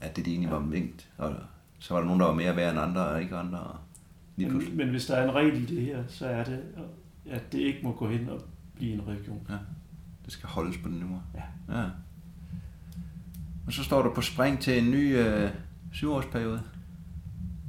at 0.00 0.16
det 0.16 0.24
de 0.24 0.30
egentlig 0.30 0.48
ja. 0.48 0.54
var 0.54 0.62
mængd. 0.62 1.06
Og 1.18 1.34
så 1.78 1.94
var 1.94 2.00
der 2.00 2.06
nogen, 2.06 2.20
der 2.20 2.26
var 2.26 2.34
mere 2.34 2.56
værd 2.56 2.72
end 2.72 2.80
andre, 2.80 3.06
og 3.06 3.22
ikke 3.22 3.36
andre. 3.36 3.78
Lige 4.36 4.50
men, 4.50 4.76
men 4.76 4.88
hvis 4.88 5.06
der 5.06 5.16
er 5.16 5.28
en 5.28 5.34
regel 5.34 5.62
i 5.62 5.76
det 5.76 5.82
her, 5.82 6.02
så 6.08 6.26
er 6.26 6.44
det, 6.44 6.62
at 7.30 7.52
det 7.52 7.58
ikke 7.58 7.80
må 7.82 7.92
gå 7.92 8.08
hen 8.08 8.28
og 8.28 8.40
blive 8.74 8.92
en 8.92 9.02
religion. 9.08 9.46
Ja. 9.48 9.54
Det 10.24 10.32
skal 10.32 10.48
holdes 10.48 10.76
på 10.78 10.88
den 10.88 10.96
niveau. 10.96 11.20
Ja. 11.34 11.78
ja. 11.78 11.84
Og 13.66 13.72
så 13.72 13.84
står 13.84 14.02
du 14.02 14.14
på 14.14 14.20
spring 14.20 14.60
til 14.60 14.78
en 14.78 14.90
ny 14.90 15.18
øh, 15.18 15.50
syvårsperiode. 15.92 16.62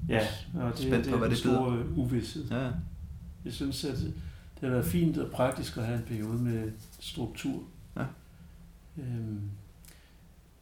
Ja, 0.10 0.28
og 0.56 0.72
det, 0.72 0.80
Spændt 0.80 1.06
det 1.06 1.14
er 1.14 1.24
en 1.24 1.30
det 1.30 1.38
stor 1.38 1.72
øh, 1.72 1.98
uvidshed. 1.98 2.46
Ja. 2.50 2.72
Jeg 3.46 3.54
synes, 3.54 3.86
at 3.86 3.98
det 3.98 4.62
har 4.62 4.70
været 4.70 4.86
fint 4.86 5.18
og 5.18 5.32
praktisk 5.32 5.78
at 5.78 5.86
have 5.86 5.98
en 5.98 6.06
periode 6.06 6.38
med 6.38 6.72
struktur. 7.00 7.64
Ja. 7.96 8.06
Øhm, 8.98 9.42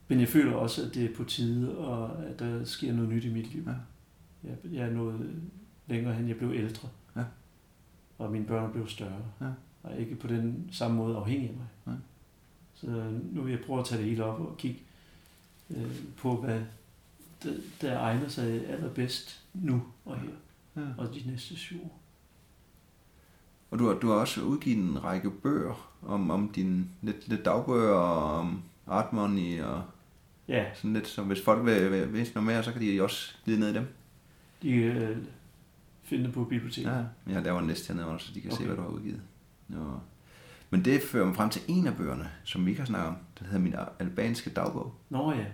men 0.07 0.19
jeg 0.19 0.27
føler 0.27 0.53
også, 0.53 0.85
at 0.85 0.93
det 0.93 1.05
er 1.05 1.15
på 1.15 1.23
tide, 1.23 1.77
og 1.77 2.26
at 2.26 2.39
der 2.39 2.65
sker 2.65 2.93
noget 2.93 3.09
nyt 3.09 3.23
i 3.23 3.34
mit 3.34 3.53
liv. 3.53 3.63
Ja. 3.67 3.73
Jeg, 4.49 4.73
jeg 4.73 4.88
er 4.88 4.91
nået 4.91 5.19
længere 5.88 6.13
hen, 6.13 6.27
jeg 6.27 6.38
blev 6.38 6.51
ældre. 6.55 6.89
Ja. 7.15 7.23
Og 8.17 8.31
mine 8.31 8.45
børn 8.45 8.72
blev 8.72 8.88
større. 8.88 9.23
Ja 9.41 9.47
og 9.85 9.99
ikke 9.99 10.15
på 10.15 10.27
den 10.27 10.69
samme 10.72 10.97
måde 10.97 11.17
afhængig 11.17 11.49
af 11.49 11.55
mig. 11.55 11.67
Ja. 11.88 11.99
Så 12.76 12.88
nu 13.31 13.41
vil 13.41 13.51
jeg 13.51 13.63
prøve 13.65 13.80
at 13.80 13.85
tage 13.85 14.01
det 14.01 14.09
hele 14.09 14.23
op 14.23 14.39
og 14.39 14.57
kigge 14.57 14.80
øh, 15.69 15.91
på, 16.17 16.35
hvad 16.35 16.61
der, 17.45 17.53
der 17.81 17.99
egner 17.99 18.27
sig 18.27 18.67
allerbedst 18.67 19.41
nu 19.53 19.84
og 20.05 20.19
her, 20.19 20.30
ja. 20.76 20.81
og 20.97 21.15
de 21.15 21.23
næste 21.26 21.55
syv 21.55 21.84
år. 21.84 21.99
Og 23.72 23.80
du 23.80 23.88
har, 23.88 23.93
du 23.93 24.07
har 24.07 24.15
også 24.15 24.41
udgivet 24.41 24.77
en 24.77 25.03
række 25.03 25.31
bøger 25.31 25.91
om, 26.01 26.31
om 26.31 26.49
dine 26.49 26.85
lidt, 27.01 27.27
lidt 27.27 27.45
dagbøger 27.45 27.95
om 27.95 28.61
art 28.88 29.13
money 29.13 29.61
og 29.61 29.84
ja. 30.47 30.65
sådan 30.73 30.93
lidt. 30.93 31.07
Så 31.07 31.23
hvis 31.23 31.41
folk 31.41 31.65
vil, 31.65 31.91
vil 31.91 32.13
vise 32.13 32.34
noget 32.34 32.45
mere, 32.45 32.63
så 32.63 32.72
kan 32.72 32.81
de 32.81 33.03
også 33.03 33.35
glide 33.45 33.59
ned 33.59 33.69
i 33.69 33.73
dem. 33.73 33.88
De 34.61 34.72
kan 34.72 34.84
øh, 34.84 35.17
finde 36.03 36.31
på 36.31 36.43
biblioteket. 36.43 36.89
Ja, 37.27 37.34
jeg 37.34 37.43
laver 37.43 37.59
en 37.59 37.67
liste 37.67 37.93
hernede, 37.93 38.19
så 38.19 38.31
de 38.34 38.41
kan 38.41 38.51
okay. 38.51 38.61
se, 38.61 38.67
hvad 38.67 38.76
du 38.76 38.81
har 38.81 38.89
udgivet. 38.89 39.22
Og, 39.69 39.99
men 40.69 40.85
det 40.85 41.01
fører 41.01 41.26
mig 41.26 41.35
frem 41.35 41.49
til 41.49 41.61
en 41.67 41.88
af 41.88 41.97
bøgerne, 41.97 42.31
som 42.43 42.65
vi 42.65 42.69
ikke 42.72 42.81
har 42.81 42.88
snakket 42.88 43.09
om. 43.09 43.17
Den 43.39 43.45
hedder 43.47 43.59
Min 43.59 43.76
albanske 43.99 44.49
dagbog. 44.49 44.95
Nå 45.09 45.31
ja. 45.31 45.45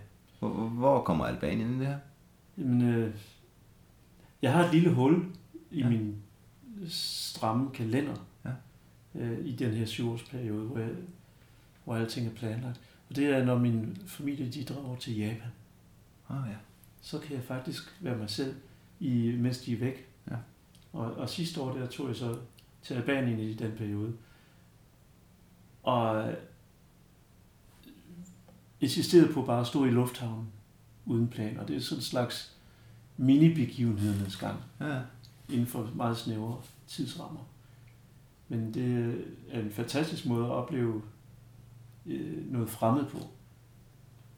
Hvor, 0.41 0.49
hvor 0.69 1.03
kommer 1.03 1.26
Albanien 1.26 1.61
ind 1.61 1.76
i 1.76 1.80
det 1.80 1.88
her? 1.88 1.99
Jamen, 2.57 2.81
øh, 2.81 3.15
jeg 4.41 4.53
har 4.53 4.65
et 4.65 4.73
lille 4.73 4.93
hul 4.93 5.26
i 5.72 5.80
ja. 5.80 5.89
min 5.89 6.15
stramme 6.88 7.69
kalender 7.72 8.15
ja. 8.45 8.51
øh, 9.15 9.45
i 9.45 9.55
den 9.55 9.73
her 9.73 9.85
syvårsperiode, 9.85 10.65
hvor, 10.65 10.80
jeg, 10.80 10.89
hvor 11.84 11.95
alting 11.95 12.27
er 12.27 12.34
planlagt. 12.34 12.81
Og 13.09 13.15
det 13.15 13.26
er, 13.26 13.45
når 13.45 13.57
min 13.57 13.97
familie 14.05 14.51
de 14.51 14.63
drager 14.63 14.95
til 14.95 15.18
Japan. 15.18 15.51
Ah, 16.30 16.49
ja. 16.49 16.55
Så 17.01 17.19
kan 17.19 17.35
jeg 17.35 17.43
faktisk 17.43 17.97
være 17.99 18.18
mig 18.18 18.30
selv, 18.30 18.55
i, 18.99 19.35
mens 19.39 19.59
de 19.59 19.73
er 19.73 19.77
væk. 19.77 20.07
Ja. 20.31 20.35
Og, 20.93 21.13
og 21.13 21.30
sidste 21.30 21.61
år 21.61 21.73
der 21.73 21.88
tog 21.88 22.07
jeg 22.07 22.15
så 22.15 22.38
til 22.81 22.93
Albanien 22.93 23.39
i 23.39 23.53
den 23.53 23.72
periode. 23.77 24.13
Og 25.84 26.34
insisterede 28.82 29.34
på 29.34 29.41
bare 29.41 29.62
at 29.62 29.68
stå 29.68 29.86
i 29.86 29.90
lufthavnen 29.90 30.48
uden 31.06 31.28
plan. 31.28 31.60
Og 31.60 31.68
det 31.68 31.76
er 31.76 31.80
sådan 31.80 31.99
en 31.99 32.03
slags 32.03 32.56
mini-begivenhedernes 33.18 34.36
gang. 34.40 34.60
Ja. 34.80 34.99
Inden 35.49 35.68
for 35.68 35.90
meget 35.95 36.18
snævre 36.18 36.62
tidsrammer. 36.88 37.40
Men 38.48 38.74
det 38.74 39.16
er 39.52 39.60
en 39.60 39.72
fantastisk 39.72 40.26
måde 40.26 40.45
at 40.45 40.52
opleve 40.52 41.02
øh, 42.06 42.52
noget 42.52 42.70
fremmed 42.70 43.06
på. 43.06 43.18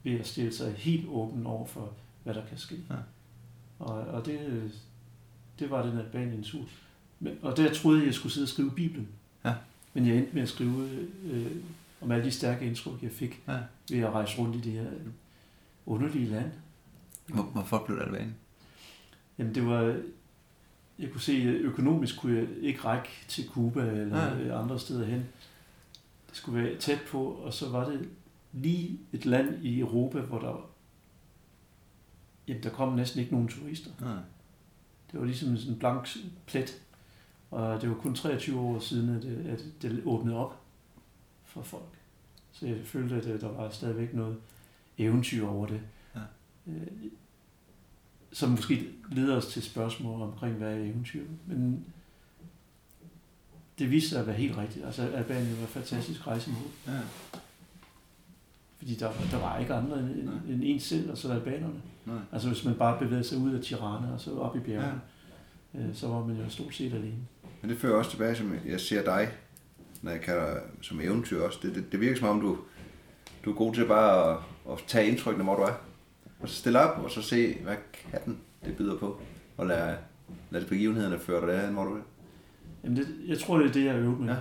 Ved 0.02 0.12
at 0.12 0.26
stille 0.26 0.52
sig 0.52 0.72
helt 0.72 1.08
åben 1.08 1.46
over 1.46 1.66
for, 1.66 1.92
hvad 2.22 2.34
der 2.34 2.46
kan 2.46 2.58
ske. 2.58 2.76
Ja. 2.90 2.94
Og, 3.78 3.94
og 3.94 4.26
det, 4.26 4.70
det 5.58 5.70
var 5.70 5.86
den 5.86 5.98
Albanien 5.98 6.42
tur. 6.42 6.64
Men, 7.20 7.38
og 7.42 7.56
der 7.56 7.74
troede 7.74 7.98
jeg, 7.98 8.06
jeg 8.06 8.14
skulle 8.14 8.32
sidde 8.32 8.44
og 8.44 8.48
skrive 8.48 8.70
Bibelen. 8.70 9.08
Ja. 9.44 9.54
Men 9.94 10.06
jeg 10.06 10.16
endte 10.16 10.34
med 10.34 10.42
at 10.42 10.48
skrive 10.48 10.88
øh, 11.24 11.56
om 12.04 12.10
alle 12.10 12.24
de 12.24 12.30
stærke 12.30 12.66
indtryk, 12.66 13.02
jeg 13.02 13.10
fik 13.10 13.42
ja. 13.48 13.58
ved 13.90 13.98
at 13.98 14.12
rejse 14.12 14.38
rundt 14.38 14.56
i 14.56 14.60
det 14.60 14.72
her 14.72 14.90
underlige 15.86 16.26
land. 16.26 16.52
Hvor, 17.26 17.42
hvorfor 17.42 17.82
blev 17.86 17.98
det 17.98 18.04
Albanien? 18.04 18.34
Jamen 19.38 19.54
det 19.54 19.66
var, 19.66 19.96
jeg 20.98 21.10
kunne 21.10 21.20
se, 21.20 21.42
økonomisk 21.42 22.20
kunne 22.20 22.36
jeg 22.36 22.48
ikke 22.60 22.80
række 22.80 23.08
til 23.28 23.48
Cuba 23.48 23.80
eller 23.80 24.36
ja. 24.38 24.62
andre 24.62 24.78
steder 24.78 25.06
hen. 25.06 25.26
Det 26.28 26.36
skulle 26.36 26.62
være 26.62 26.78
tæt 26.78 27.00
på, 27.10 27.24
og 27.24 27.52
så 27.52 27.68
var 27.68 27.90
det 27.90 28.08
lige 28.52 29.00
et 29.12 29.26
land 29.26 29.64
i 29.64 29.80
Europa, 29.80 30.20
hvor 30.20 30.38
der, 30.38 30.70
jamen, 32.48 32.62
der 32.62 32.70
kom 32.70 32.92
næsten 32.92 33.20
ikke 33.20 33.32
nogen 33.32 33.48
turister. 33.48 33.90
Ja. 34.00 34.06
Det 35.12 35.20
var 35.20 35.24
ligesom 35.24 35.56
sådan 35.56 35.72
en 35.72 35.78
blank 35.78 36.08
plet. 36.46 36.82
Og 37.50 37.80
det 37.80 37.88
var 37.88 37.94
kun 37.94 38.14
23 38.14 38.60
år 38.60 38.78
siden, 38.78 39.16
at 39.16 39.22
det, 39.22 39.46
at 39.46 39.64
det 39.82 40.02
åbnede 40.04 40.36
op 40.36 40.63
for 41.54 41.62
folk. 41.62 41.98
Så 42.52 42.66
jeg 42.66 42.76
følte, 42.84 43.14
at 43.32 43.40
der 43.40 43.48
var 43.48 43.70
stadigvæk 43.70 44.14
noget 44.14 44.36
eventyr 44.98 45.46
over 45.46 45.66
det. 45.66 45.80
Ja. 46.14 46.20
øh, 46.66 46.86
som 48.32 48.50
måske 48.50 48.88
leder 49.12 49.36
os 49.36 49.46
til 49.46 49.62
spørgsmål 49.62 50.22
omkring, 50.22 50.54
hvad 50.54 50.74
er 50.74 50.84
eventyr. 50.84 51.24
Men 51.46 51.84
det 53.78 53.90
viste 53.90 54.08
sig 54.08 54.20
at 54.20 54.26
være 54.26 54.36
helt 54.36 54.56
rigtigt. 54.56 54.84
Altså, 54.84 55.02
Albanien 55.02 55.56
var 55.56 55.62
et 55.62 55.68
fantastisk 55.68 56.26
rejsemål. 56.26 56.70
Ja. 56.86 57.00
Fordi 58.78 58.94
der, 58.94 59.12
der 59.30 59.38
var 59.38 59.58
ikke 59.58 59.74
andre 59.74 59.98
end, 59.98 60.28
end 60.48 60.62
en 60.64 60.80
selv, 60.80 61.10
og 61.10 61.18
så 61.18 61.32
albanerne. 61.32 61.82
Nej. 62.06 62.18
Altså 62.32 62.48
hvis 62.48 62.64
man 62.64 62.74
bare 62.74 62.98
bevægede 62.98 63.24
sig 63.24 63.38
ud 63.38 63.54
af 63.54 63.62
Tirana 63.62 64.12
og 64.12 64.20
så 64.20 64.38
op 64.38 64.56
i 64.56 64.60
bjergene, 64.60 65.00
ja. 65.74 65.78
øh, 65.78 65.94
så 65.94 66.08
var 66.08 66.24
man 66.26 66.36
jo 66.36 66.50
stort 66.50 66.74
set 66.74 66.92
alene. 66.92 67.26
Men 67.60 67.70
det 67.70 67.78
fører 67.78 67.96
også 67.96 68.10
tilbage, 68.10 68.34
som 68.34 68.54
jeg 68.66 68.80
ser 68.80 69.04
dig, 69.04 69.28
når 70.04 70.10
jeg 70.10 70.20
kalder 70.20 70.56
som 70.80 71.00
eventyr 71.00 71.42
også. 71.42 71.58
Det, 71.62 71.74
det, 71.74 71.92
det 71.92 72.00
virker 72.00 72.16
som 72.16 72.28
om, 72.28 72.40
du, 72.40 72.58
du 73.44 73.50
er 73.50 73.54
god 73.54 73.74
til 73.74 73.86
bare 73.86 74.32
at, 74.32 74.38
at 74.72 74.84
tage 74.86 75.08
indtrykkene, 75.08 75.44
hvor 75.44 75.56
du 75.56 75.62
er. 75.62 75.72
Og 76.40 76.48
så 76.48 76.54
stille 76.54 76.80
op, 76.80 77.04
og 77.04 77.10
så 77.10 77.22
se, 77.22 77.58
hvad 77.62 77.76
katten 78.10 78.38
det 78.64 78.76
byder 78.76 78.98
på. 78.98 79.20
Og 79.56 79.66
lade, 79.66 79.96
lade 80.50 80.62
det 80.62 80.70
begivenhederne 80.70 81.18
føre 81.18 81.40
dig 81.40 81.48
derhen, 81.48 81.74
hvor 81.74 81.84
du 81.84 81.94
er. 81.94 82.00
Jamen, 82.84 82.96
det, 82.96 83.08
jeg 83.26 83.38
tror, 83.38 83.58
det 83.58 83.68
er 83.68 83.72
det, 83.72 83.84
jeg 83.84 83.96
øver 83.96 84.16
med. 84.16 84.28
Ja. 84.28 84.36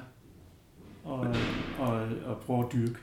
Og, 1.03 1.35
og, 1.79 2.07
og 2.25 2.37
prøve 2.45 2.65
at 2.65 2.73
dyrke. 2.73 2.95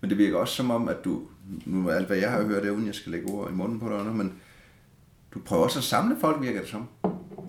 Men 0.00 0.10
det 0.10 0.18
virker 0.18 0.38
også 0.38 0.54
som 0.54 0.70
om, 0.70 0.88
at 0.88 1.04
du, 1.04 1.22
nu 1.66 1.90
alt 1.90 2.06
hvad 2.06 2.16
jeg 2.16 2.30
har 2.30 2.42
hørt, 2.42 2.66
er 2.66 2.70
uden 2.70 2.86
jeg 2.86 2.94
skal 2.94 3.12
lægge 3.12 3.32
ord 3.32 3.50
i 3.50 3.54
munden 3.54 3.80
på 3.80 3.88
dig, 3.88 4.06
men 4.06 4.34
du 5.34 5.38
prøver 5.38 5.64
også 5.64 5.78
at 5.78 5.84
samle 5.84 6.16
folk, 6.20 6.42
virker 6.42 6.60
det 6.60 6.68
som. 6.70 6.88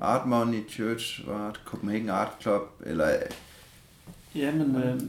Art 0.01 0.27
Money, 0.27 0.69
Church, 0.69 1.29
Art, 1.29 1.61
Copenhagen 1.65 2.09
Art 2.09 2.31
Club, 2.41 2.61
eller... 2.85 3.09
Ja, 4.35 4.51
men 4.51 4.75
øh, 4.75 5.01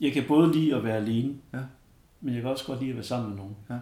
jeg 0.00 0.12
kan 0.12 0.24
både 0.28 0.52
lide 0.52 0.76
at 0.76 0.84
være 0.84 0.96
alene, 0.96 1.34
ja. 1.52 1.60
men 2.20 2.34
jeg 2.34 2.42
kan 2.42 2.50
også 2.50 2.66
godt 2.66 2.80
lide 2.80 2.90
at 2.90 2.96
være 2.96 3.04
sammen 3.04 3.28
med 3.28 3.36
nogen. 3.36 3.56
Ja. 3.70 3.78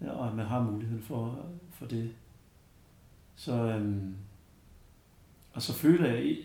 ja 0.00 0.10
og 0.10 0.28
at 0.28 0.34
man 0.34 0.46
har 0.46 0.62
muligheden 0.62 1.02
for, 1.02 1.46
for 1.70 1.86
det. 1.86 2.10
Så, 3.36 3.52
øh, 3.52 4.02
og 5.52 5.62
så 5.62 5.72
føler 5.72 6.10
jeg, 6.10 6.36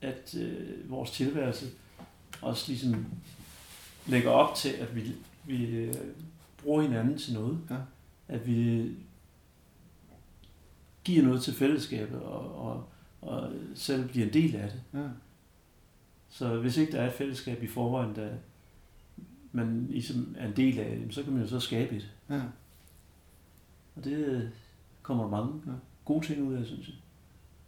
at 0.00 0.34
øh, 0.34 0.90
vores 0.90 1.10
tilværelse 1.10 1.66
også 2.42 2.64
ligesom 2.68 3.06
lægger 4.06 4.30
op 4.30 4.54
til, 4.54 4.68
at 4.68 4.96
vi, 4.96 5.12
vi 5.44 5.66
øh, 5.66 5.94
bruger 6.62 6.82
hinanden 6.82 7.18
til 7.18 7.34
noget. 7.34 7.58
Ja. 7.70 7.76
At 8.28 8.46
vi 8.46 8.90
giver 11.04 11.22
noget 11.24 11.42
til 11.42 11.54
fællesskabet 11.54 12.20
og, 12.20 12.66
og, 12.66 12.88
og 13.20 13.52
selv 13.74 14.08
bliver 14.08 14.26
en 14.26 14.32
del 14.32 14.56
af 14.56 14.70
det. 14.70 15.00
Ja. 15.00 15.08
Så 16.28 16.60
hvis 16.60 16.76
ikke 16.76 16.92
der 16.92 17.00
er 17.00 17.06
et 17.06 17.14
fællesskab 17.14 17.62
i 17.62 17.66
forvejen, 17.66 18.16
der 18.16 18.28
man 19.52 19.86
ligesom 19.90 20.36
er 20.38 20.46
en 20.46 20.56
del 20.56 20.78
af, 20.78 21.00
så 21.10 21.22
kan 21.22 21.32
man 21.32 21.42
jo 21.42 21.48
så 21.48 21.60
skabe 21.60 21.96
et. 21.96 22.10
Ja. 22.30 22.40
Og 23.96 24.04
det 24.04 24.50
kommer 25.02 25.24
der 25.24 25.30
mange 25.30 25.52
ja. 25.66 25.72
gode 26.04 26.26
ting 26.26 26.42
ud 26.42 26.54
af, 26.54 26.66
synes 26.66 26.88
jeg. 26.88 26.96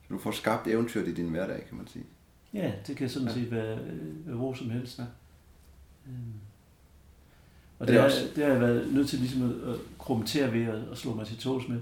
Så 0.03 0.15
du 0.15 0.19
får 0.19 0.31
skabt 0.31 0.67
eventyr 0.67 1.07
i 1.07 1.15
din 1.15 1.29
hverdag, 1.29 1.65
kan 1.69 1.77
man 1.77 1.87
sige. 1.87 2.05
Ja, 2.55 2.73
det 2.87 2.97
kan 2.97 3.09
sådan 3.09 3.29
ja. 3.29 3.35
set 3.35 3.51
være, 3.51 3.79
være 4.27 4.37
hvor 4.37 4.55
som 4.55 4.71
helst. 4.71 4.99
Ja. 4.99 5.05
Øhm. 6.07 6.33
Og 7.79 7.87
det, 7.87 7.95
det, 7.95 8.01
er, 8.01 8.05
også... 8.05 8.31
det 8.37 8.45
har 8.45 8.51
jeg 8.53 8.61
været 8.61 8.93
nødt 8.93 9.09
til 9.09 9.19
ligesom 9.19 9.51
at, 9.51 9.75
at 9.75 9.81
krummentere 9.99 10.53
ved 10.53 10.65
at, 10.65 10.89
at 10.93 10.99
slå 10.99 11.15
mig 11.15 11.27
til 11.27 11.39
togs 11.39 11.69
med, 11.69 11.81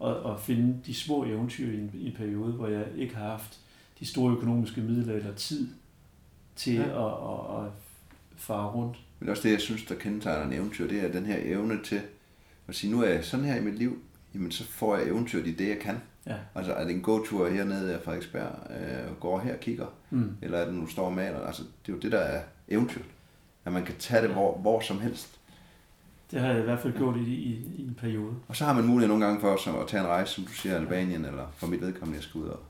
og, 0.00 0.22
og 0.22 0.40
finde 0.40 0.78
de 0.86 0.94
små 0.94 1.24
eventyr 1.24 1.72
i 1.72 1.74
en, 1.74 1.90
i 1.94 2.06
en 2.06 2.16
periode, 2.16 2.52
hvor 2.52 2.68
jeg 2.68 2.86
ikke 2.96 3.16
har 3.16 3.30
haft 3.30 3.58
de 4.00 4.06
store 4.06 4.32
økonomiske 4.32 4.80
midler 4.80 5.14
eller 5.14 5.34
tid 5.34 5.68
til 6.56 6.74
ja. 6.74 6.82
at, 6.82 7.12
at, 7.12 7.64
at 7.64 7.72
fare 8.36 8.70
rundt. 8.70 8.96
Men 9.18 9.28
også 9.28 9.42
det, 9.42 9.52
jeg 9.52 9.60
synes, 9.60 9.84
der 9.84 9.94
kendetegner 9.94 10.46
en 10.46 10.52
eventyr, 10.52 10.88
det 10.88 11.04
er 11.04 11.12
den 11.12 11.26
her 11.26 11.38
evne 11.42 11.82
til 11.84 12.00
at 12.68 12.74
sige, 12.74 12.92
nu 12.92 13.02
er 13.02 13.08
jeg 13.08 13.24
sådan 13.24 13.46
her 13.46 13.56
i 13.56 13.64
mit 13.64 13.78
liv, 13.78 13.98
jamen 14.34 14.50
så 14.50 14.64
får 14.64 14.96
jeg 14.96 15.08
eventyr 15.08 15.44
i 15.44 15.52
det, 15.52 15.68
jeg 15.68 15.78
kan. 15.78 15.96
Ja. 16.26 16.36
Altså 16.54 16.72
er 16.72 16.84
det 16.84 16.94
en 16.94 17.02
gåtur 17.02 17.48
hernede 17.48 17.94
af 17.94 18.02
Frederiksberg, 18.02 18.70
øh, 18.70 19.10
og 19.10 19.20
går 19.20 19.38
her 19.40 19.54
og 19.54 19.60
kigger, 19.60 19.86
mm. 20.10 20.36
eller 20.42 20.58
er 20.58 20.64
det 20.64 20.74
nu 20.74 20.86
står 20.86 21.06
og 21.06 21.12
maler? 21.12 21.40
Altså 21.40 21.62
det 21.62 21.92
er 21.92 21.96
jo 21.96 21.98
det, 21.98 22.12
der 22.12 22.18
er 22.18 22.42
eventyr. 22.68 23.02
At 23.64 23.72
man 23.72 23.84
kan 23.84 23.94
tage 23.98 24.22
det 24.22 24.30
hvor, 24.30 24.58
hvor 24.58 24.80
som 24.80 25.00
helst. 25.00 25.39
Det 26.30 26.40
har 26.40 26.48
jeg 26.48 26.60
i 26.60 26.62
hvert 26.62 26.80
fald 26.80 26.92
gjort 26.92 27.16
i, 27.16 27.20
i, 27.20 27.66
i 27.76 27.82
en 27.82 27.94
periode. 27.94 28.34
Og 28.48 28.56
så 28.56 28.64
har 28.64 28.72
man 28.72 28.86
mulighed 28.86 29.08
nogle 29.08 29.24
gange 29.24 29.40
for 29.40 29.56
så 29.56 29.76
at 29.76 29.88
tage 29.88 30.02
en 30.02 30.08
rejse, 30.08 30.34
som 30.34 30.44
du 30.44 30.52
siger, 30.52 30.76
Albanien, 30.76 31.24
eller 31.24 31.46
for 31.56 31.66
mit 31.66 31.80
vedkommende, 31.80 32.16
jeg 32.16 32.24
skal 32.24 32.40
ud 32.40 32.46
og, 32.46 32.60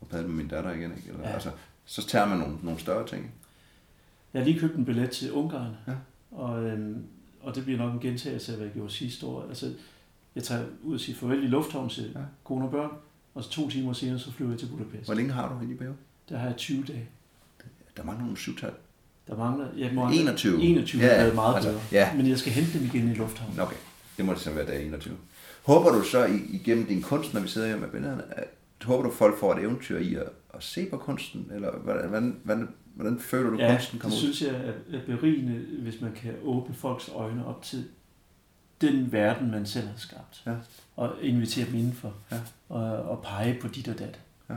og 0.00 0.08
padle 0.08 0.28
med 0.28 0.36
min 0.36 0.48
datter 0.48 0.72
igen. 0.72 0.92
Ikke? 0.96 1.08
Eller, 1.08 1.28
ja. 1.28 1.34
altså, 1.34 1.50
så 1.84 2.06
tager 2.06 2.26
man 2.26 2.38
nogle, 2.38 2.56
nogle 2.62 2.80
større 2.80 3.06
ting. 3.06 3.32
Jeg 4.34 4.42
har 4.42 4.46
lige 4.46 4.60
købt 4.60 4.76
en 4.76 4.84
billet 4.84 5.10
til 5.10 5.32
Ungarn, 5.32 5.72
ja. 5.86 5.92
og, 6.30 6.64
øhm, 6.64 7.04
og 7.42 7.54
det 7.54 7.64
bliver 7.64 7.78
nok 7.78 7.92
en 7.92 8.00
gentagelse 8.00 8.52
af, 8.52 8.58
hvad 8.58 8.66
jeg 8.66 8.74
gjorde 8.74 8.92
sidste 8.92 9.26
år. 9.26 9.48
Altså, 9.48 9.74
jeg 10.34 10.44
tager 10.44 10.64
ud 10.82 10.94
og 10.94 11.00
siger 11.00 11.16
farvel 11.16 11.44
i 11.44 11.46
lufthavnen 11.46 11.90
til 11.90 12.12
ja. 12.14 12.20
kone 12.44 12.64
og 12.64 12.70
børn, 12.70 12.90
og 13.34 13.44
så 13.44 13.50
to 13.50 13.70
timer 13.70 13.92
senere, 13.92 14.18
så 14.18 14.32
flyver 14.32 14.50
jeg 14.50 14.58
til 14.58 14.66
Budapest. 14.66 15.04
Hvor 15.04 15.14
længe 15.14 15.32
har 15.32 15.48
du 15.48 15.72
i 15.72 15.74
periode? 15.74 15.96
Der 16.28 16.38
har 16.38 16.46
jeg 16.46 16.56
20 16.56 16.84
dage. 16.84 17.08
Der 17.96 18.02
mangler 18.02 18.24
nogle 18.24 18.36
syvtal. 18.36 18.72
Der 19.28 19.36
mangler, 19.36 19.66
jeg 19.76 19.90
må 19.94 20.10
21. 20.10 20.62
21 20.62 21.02
ja, 21.02 21.24
ja. 21.24 21.34
meget 21.34 21.54
altså, 21.54 21.70
bedre. 21.70 21.82
Ja. 21.92 22.14
Men 22.16 22.28
jeg 22.28 22.38
skal 22.38 22.52
hente 22.52 22.78
dem 22.78 22.86
igen 22.86 23.10
i 23.10 23.14
lufthavnen. 23.14 23.60
Okay, 23.60 23.76
det 24.16 24.24
må 24.24 24.32
det 24.32 24.40
så 24.40 24.50
være 24.50 24.66
dag 24.66 24.86
21. 24.86 25.16
Håber 25.62 25.92
du 25.92 26.02
så 26.02 26.24
igennem 26.50 26.86
din 26.86 27.02
kunst, 27.02 27.34
når 27.34 27.40
vi 27.40 27.48
sidder 27.48 27.68
her 27.68 27.76
med 27.76 27.88
billederne, 27.88 28.22
at, 28.30 28.44
håber 28.82 29.02
du, 29.02 29.14
folk 29.14 29.38
får 29.38 29.54
et 29.54 29.62
eventyr 29.62 29.98
i 29.98 30.14
at, 30.14 30.28
at 30.54 30.62
se 30.62 30.86
på 30.90 30.96
kunsten? 30.96 31.50
Eller 31.54 31.72
hvordan, 31.78 32.08
hvordan, 32.08 32.40
hvordan, 32.44 32.68
hvordan 32.94 33.18
føler 33.18 33.50
du, 33.50 33.56
ja, 33.56 33.72
kunsten 33.72 33.98
kommer 33.98 34.16
ud? 34.16 34.26
Det 34.26 34.36
synes 34.36 34.52
jeg 34.52 34.74
er 34.92 35.00
berigende, 35.06 35.64
hvis 35.78 36.00
man 36.00 36.12
kan 36.12 36.34
åbne 36.42 36.74
folks 36.74 37.10
øjne 37.14 37.46
op 37.46 37.62
til 37.62 37.84
den 38.80 39.12
verden, 39.12 39.50
man 39.50 39.66
selv 39.66 39.86
har 39.86 39.96
skabt. 39.96 40.42
Ja. 40.46 40.54
Og 40.96 41.14
invitere 41.22 41.66
dem 41.66 41.74
indenfor. 41.74 42.14
Ja. 42.30 42.36
Og, 42.68 43.02
og 43.02 43.22
pege 43.22 43.58
på 43.60 43.68
dit 43.68 43.88
og 43.88 43.98
dat. 43.98 44.20
Ja. 44.50 44.54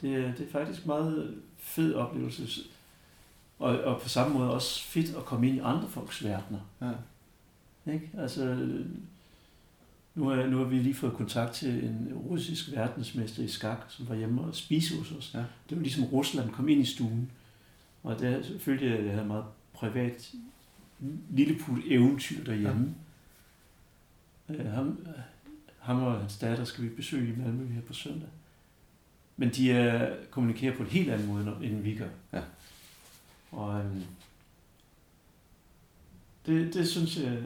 Det, 0.00 0.38
det 0.38 0.46
er 0.46 0.50
faktisk 0.52 0.86
meget 0.86 1.34
fed 1.58 1.94
oplevelse. 1.94 2.62
Og, 3.58 3.80
og 3.80 4.00
på 4.00 4.08
samme 4.08 4.38
måde 4.38 4.52
også 4.52 4.84
fedt 4.84 5.16
at 5.16 5.24
komme 5.24 5.48
ind 5.48 5.56
i 5.56 5.60
andre 5.60 5.88
folks 5.88 6.24
verdener. 6.24 6.60
Ja. 6.80 6.92
Ikke? 7.92 8.10
Altså, 8.18 8.68
nu 10.14 10.28
har, 10.28 10.46
nu 10.46 10.58
har 10.58 10.64
vi 10.64 10.78
lige 10.78 10.94
fået 10.94 11.12
kontakt 11.12 11.52
til 11.52 11.84
en 11.84 12.12
russisk 12.14 12.72
verdensmester 12.72 13.42
i 13.42 13.48
skak, 13.48 13.78
som 13.88 14.08
var 14.08 14.14
hjemme 14.14 14.42
og 14.42 14.54
spise 14.54 14.98
hos 14.98 15.12
os. 15.12 15.34
Ja. 15.34 15.38
Det 15.38 15.76
var 15.76 15.82
ligesom 15.82 16.04
Rusland 16.04 16.50
kom 16.50 16.68
ind 16.68 16.80
i 16.80 16.84
stuen. 16.84 17.30
Og 18.02 18.18
der 18.18 18.42
følte 18.58 18.86
jeg, 18.86 18.98
at 18.98 19.04
jeg 19.04 19.12
havde 19.12 19.26
meget 19.26 19.44
privat 19.72 20.34
lilleput 21.30 21.78
eventyr 21.86 22.44
derhjemme. 22.44 22.94
Ja. 24.48 24.54
Øh, 24.54 24.72
ham, 24.72 25.06
ham 25.78 26.02
og 26.02 26.20
hans 26.20 26.38
datter 26.38 26.64
skal 26.64 26.84
vi 26.84 26.88
besøge 26.88 27.32
i 27.32 27.36
Malmø 27.36 27.66
her 27.66 27.82
på 27.82 27.92
søndag. 27.92 28.28
Men 29.36 29.50
de 29.50 29.72
er, 29.72 30.16
kommunikerer 30.30 30.76
på 30.76 30.82
en 30.82 30.88
helt 30.88 31.10
anden 31.10 31.26
måde, 31.26 31.56
end 31.62 31.82
vi 31.82 31.94
gør. 31.94 32.08
Ja. 32.32 32.40
Og 33.56 33.80
øhm, 33.80 34.04
det, 36.46 36.74
det 36.74 36.88
synes 36.88 37.18
jeg, 37.18 37.42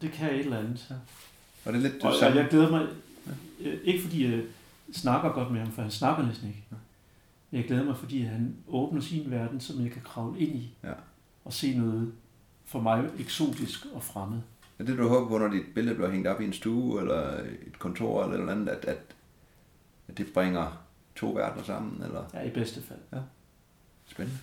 det 0.00 0.12
kan 0.12 0.34
et 0.34 0.40
eller 0.40 0.58
andet. 0.58 0.86
Ja. 0.90 0.94
Og 1.64 1.72
det 1.72 1.84
er 1.84 1.90
lidt 1.90 2.04
og, 2.04 2.12
og 2.22 2.36
jeg 2.36 2.48
glæder 2.50 2.70
mig, 2.70 2.88
ja. 3.60 3.70
ikke 3.84 4.02
fordi 4.02 4.30
jeg 4.30 4.42
snakker 4.92 5.32
godt 5.32 5.52
med 5.52 5.60
ham, 5.60 5.72
for 5.72 5.82
han 5.82 5.90
snakker 5.90 6.26
næsten 6.26 6.48
ikke. 6.48 6.64
Ja. 6.72 6.76
Jeg 7.58 7.66
glæder 7.66 7.84
mig, 7.84 7.96
fordi 7.96 8.22
han 8.22 8.56
åbner 8.68 9.00
sin 9.00 9.30
verden, 9.30 9.60
som 9.60 9.82
jeg 9.82 9.90
kan 9.90 10.02
kravle 10.02 10.40
ind 10.40 10.56
i. 10.56 10.74
Ja. 10.84 10.92
Og 11.44 11.52
se 11.52 11.78
noget 11.78 12.12
for 12.64 12.80
mig 12.80 13.10
eksotisk 13.18 13.86
og 13.94 14.02
fremmed. 14.02 14.40
Er 14.78 14.84
det, 14.84 14.98
du 14.98 15.08
håber 15.08 15.28
på, 15.28 15.38
når 15.38 15.48
dit 15.48 15.74
billede 15.74 15.94
bliver 15.94 16.10
hængt 16.10 16.28
op 16.28 16.40
i 16.40 16.44
en 16.44 16.52
stue, 16.52 17.00
eller 17.00 17.40
et 17.66 17.78
kontor, 17.78 18.24
eller 18.24 18.36
noget 18.36 18.52
andet, 18.52 18.68
at, 18.68 18.84
at, 18.84 18.98
at 20.08 20.18
det 20.18 20.26
bringer 20.34 20.84
to 21.16 21.30
verdener 21.30 21.64
sammen? 21.64 22.02
Eller? 22.02 22.24
Ja, 22.34 22.42
i 22.42 22.50
bedste 22.50 22.82
fald. 22.82 22.98
Ja. 23.12 23.18
Spændende. 24.06 24.38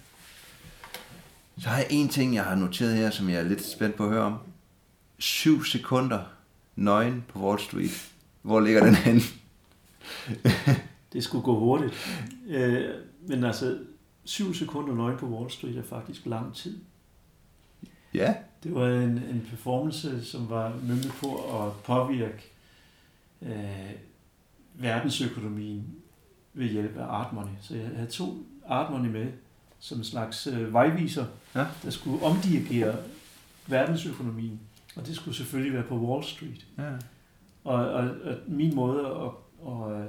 Så 1.60 1.70
har 1.70 1.78
jeg 1.78 1.88
en 1.90 2.10
ting, 2.10 2.36
jeg 2.36 2.44
har 2.44 2.56
noteret 2.56 2.96
her, 2.96 3.10
som 3.10 3.30
jeg 3.30 3.40
er 3.40 3.44
lidt 3.44 3.66
spændt 3.66 3.96
på 3.96 4.04
at 4.04 4.10
høre 4.10 4.24
om. 4.24 4.38
Syv 5.18 5.64
sekunder 5.64 6.24
nøgen 6.76 7.26
på 7.28 7.40
Wall 7.40 7.60
Street. 7.60 8.12
Hvor 8.42 8.60
ligger 8.60 8.86
den 8.86 8.96
hen? 8.96 9.22
det 11.14 11.24
skulle 11.24 11.44
gå 11.44 11.60
hurtigt. 11.60 11.94
Øh, 12.48 12.90
men 13.28 13.44
altså, 13.44 13.80
syv 14.24 14.54
sekunder 14.54 14.96
nøgen 14.96 15.18
på 15.18 15.26
Wall 15.26 15.52
Street 15.52 15.78
er 15.78 15.84
faktisk 15.84 16.26
lang 16.26 16.56
tid. 16.56 16.80
Ja. 18.14 18.36
Det 18.64 18.76
var 18.76 18.88
en, 18.88 19.10
en 19.10 19.48
performance, 19.50 20.26
som 20.26 20.50
var 20.50 20.74
møntet 20.84 21.12
på 21.20 21.36
at 21.36 21.74
påvirke 21.74 22.52
øh, 23.42 23.92
verdensøkonomien 24.74 25.96
ved 26.54 26.68
hjælp 26.68 26.98
af 26.98 27.06
Art 27.06 27.34
Money. 27.34 27.54
Så 27.62 27.76
jeg 27.76 27.90
havde 27.96 28.10
to 28.10 28.46
Art 28.68 28.92
Money 28.92 29.10
med 29.10 29.28
som 29.86 29.98
en 29.98 30.04
slags 30.04 30.48
øh, 30.48 30.74
vejviser, 30.74 31.26
ja. 31.56 31.66
der 31.84 31.90
skulle 31.90 32.24
omdirigere 32.24 32.96
verdensøkonomien. 33.68 34.60
Og 34.96 35.08
det 35.08 35.16
skulle 35.16 35.38
selvfølgelig 35.38 35.74
være 35.74 35.84
på 35.84 36.00
Wall 36.00 36.24
Street. 36.24 36.66
Ja. 36.78 36.92
Og, 37.64 37.90
og, 37.90 38.10
og 38.24 38.36
min 38.48 38.76
måde 38.76 39.00
at, 39.08 39.32
at, 39.72 40.02
at 40.02 40.08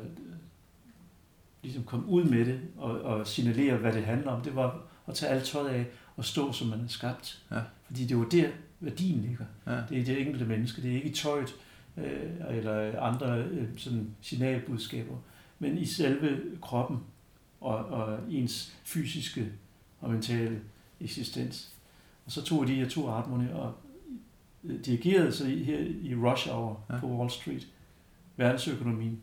ligesom 1.62 1.85
komme 1.85 2.07
ud 2.07 2.24
med 2.24 2.44
det 2.44 2.61
og, 2.77 3.01
og 3.01 3.27
signalere, 3.27 3.77
hvad 3.77 3.93
det 3.93 4.05
handler 4.05 4.31
om, 4.31 4.40
det 4.40 4.57
var 4.57 4.81
at 5.07 5.15
tage 5.15 5.32
alt 5.32 5.44
tøjet 5.44 5.69
af 5.69 5.86
og 6.16 6.24
stå, 6.24 6.53
som 6.53 6.69
man 6.69 6.81
er 6.81 6.89
skabt. 6.89 7.43
Ja. 7.51 7.61
Fordi 7.86 8.05
det 8.05 8.16
var 8.19 8.24
der, 8.24 8.48
værdien 8.81 9.20
ligger. 9.20 9.44
Ja. 9.66 9.81
Det 9.89 10.01
er 10.01 10.05
det 10.05 10.20
enkelte 10.20 10.44
menneske, 10.44 10.82
det 10.82 10.90
er 10.90 10.94
ikke 10.94 11.09
i 11.09 11.12
tøjet 11.12 11.55
øh, 11.97 12.31
eller 12.51 13.01
andre 13.01 13.39
øh, 13.39 13.69
sådan 13.77 14.15
signalbudskaber, 14.20 15.16
men 15.59 15.78
i 15.78 15.85
selve 15.85 16.40
kroppen 16.62 16.98
og, 17.61 17.77
og 17.77 18.19
ens 18.31 18.77
fysiske 18.85 19.53
og 20.01 20.10
mentale 20.10 20.60
eksistens. 21.01 21.73
Og 22.27 22.32
så 22.32 22.43
tog 22.43 22.66
de 22.66 22.74
her 22.74 22.89
to 22.89 23.09
artmoni 23.09 23.44
og 23.52 23.74
dirigerede 24.86 25.32
sig 25.32 25.64
her 25.66 25.78
i 26.02 26.14
rush 26.14 26.48
hour 26.48 26.81
ja. 26.90 26.98
på 27.01 27.06
Wall 27.06 27.31
Street, 27.31 27.66
verdensøkonomien. 28.36 29.20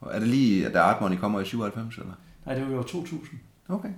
Og 0.00 0.14
er 0.14 0.18
det 0.18 0.28
lige, 0.28 0.66
at 0.66 0.76
Art 0.76 1.00
Money 1.00 1.16
kommer 1.16 1.40
i 1.40 1.44
97, 1.44 1.98
eller? 1.98 2.12
Nej, 2.46 2.54
det 2.54 2.66
var 2.66 2.72
jo 2.72 2.82
2000. 2.82 3.40
Okay. 3.68 3.92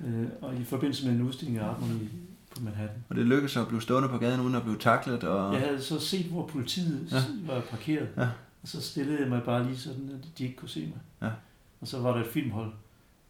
Øh, 0.00 0.26
og 0.40 0.54
i 0.54 0.64
forbindelse 0.64 1.06
med 1.06 1.14
en 1.14 1.22
udstilling 1.22 1.58
af 1.58 1.64
Art 1.64 1.80
Money 1.80 2.08
på 2.56 2.62
Manhattan. 2.62 3.04
Og 3.08 3.16
det 3.16 3.26
lykkedes 3.26 3.56
at 3.56 3.68
blive 3.68 3.82
stående 3.82 4.08
på 4.08 4.18
gaden, 4.18 4.40
uden 4.40 4.54
at 4.54 4.62
blive 4.62 4.78
taklet? 4.78 5.24
Og... 5.24 5.54
Jeg 5.54 5.62
havde 5.62 5.82
så 5.82 6.00
set, 6.00 6.26
hvor 6.26 6.46
politiet 6.46 7.12
ja. 7.12 7.52
var 7.54 7.60
parkeret. 7.60 8.08
Ja. 8.16 8.28
Og 8.62 8.68
så 8.68 8.80
stillede 8.80 9.20
jeg 9.20 9.28
mig 9.28 9.42
bare 9.42 9.64
lige 9.64 9.78
sådan, 9.78 10.10
at 10.10 10.38
de 10.38 10.44
ikke 10.44 10.56
kunne 10.56 10.68
se 10.68 10.80
mig. 10.80 11.28
Ja. 11.28 11.34
Og 11.80 11.88
så 11.88 12.00
var 12.00 12.12
der 12.12 12.24
et 12.24 12.30
filmhold 12.30 12.72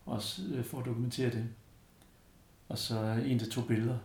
også 0.06 0.42
øh, 0.54 0.64
for 0.64 0.78
at 0.78 0.84
dokumentere 0.84 1.30
det. 1.30 1.44
Og 2.68 2.78
så 2.78 3.22
en, 3.26 3.38
der 3.38 3.46
tog 3.50 3.66
billeder. 3.66 3.98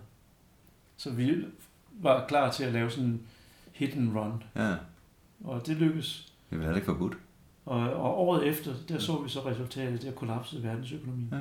Så 0.98 1.12
vi 1.12 1.46
var 1.92 2.28
klar 2.28 2.52
til 2.52 2.64
at 2.64 2.74
lave 2.74 2.92
sådan 2.92 3.06
en 3.06 3.22
hit 3.72 3.96
and 3.96 4.18
run. 4.18 4.44
Ja. 4.56 4.76
Og 5.44 5.68
det 5.68 5.78
lykkedes. 5.78 6.34
Det 6.50 6.60
var 6.60 6.76
ikke 6.76 6.86
forbudt. 6.86 7.18
Og, 7.66 7.80
og 7.80 8.20
året 8.20 8.48
efter, 8.48 8.74
der 8.90 9.00
så 9.00 9.22
vi 9.22 9.30
så 9.30 9.50
resultatet, 9.50 10.02
der 10.02 10.12
kollapsede 10.12 10.64
verdensøkonomien. 10.64 11.30
Ja. 11.32 11.38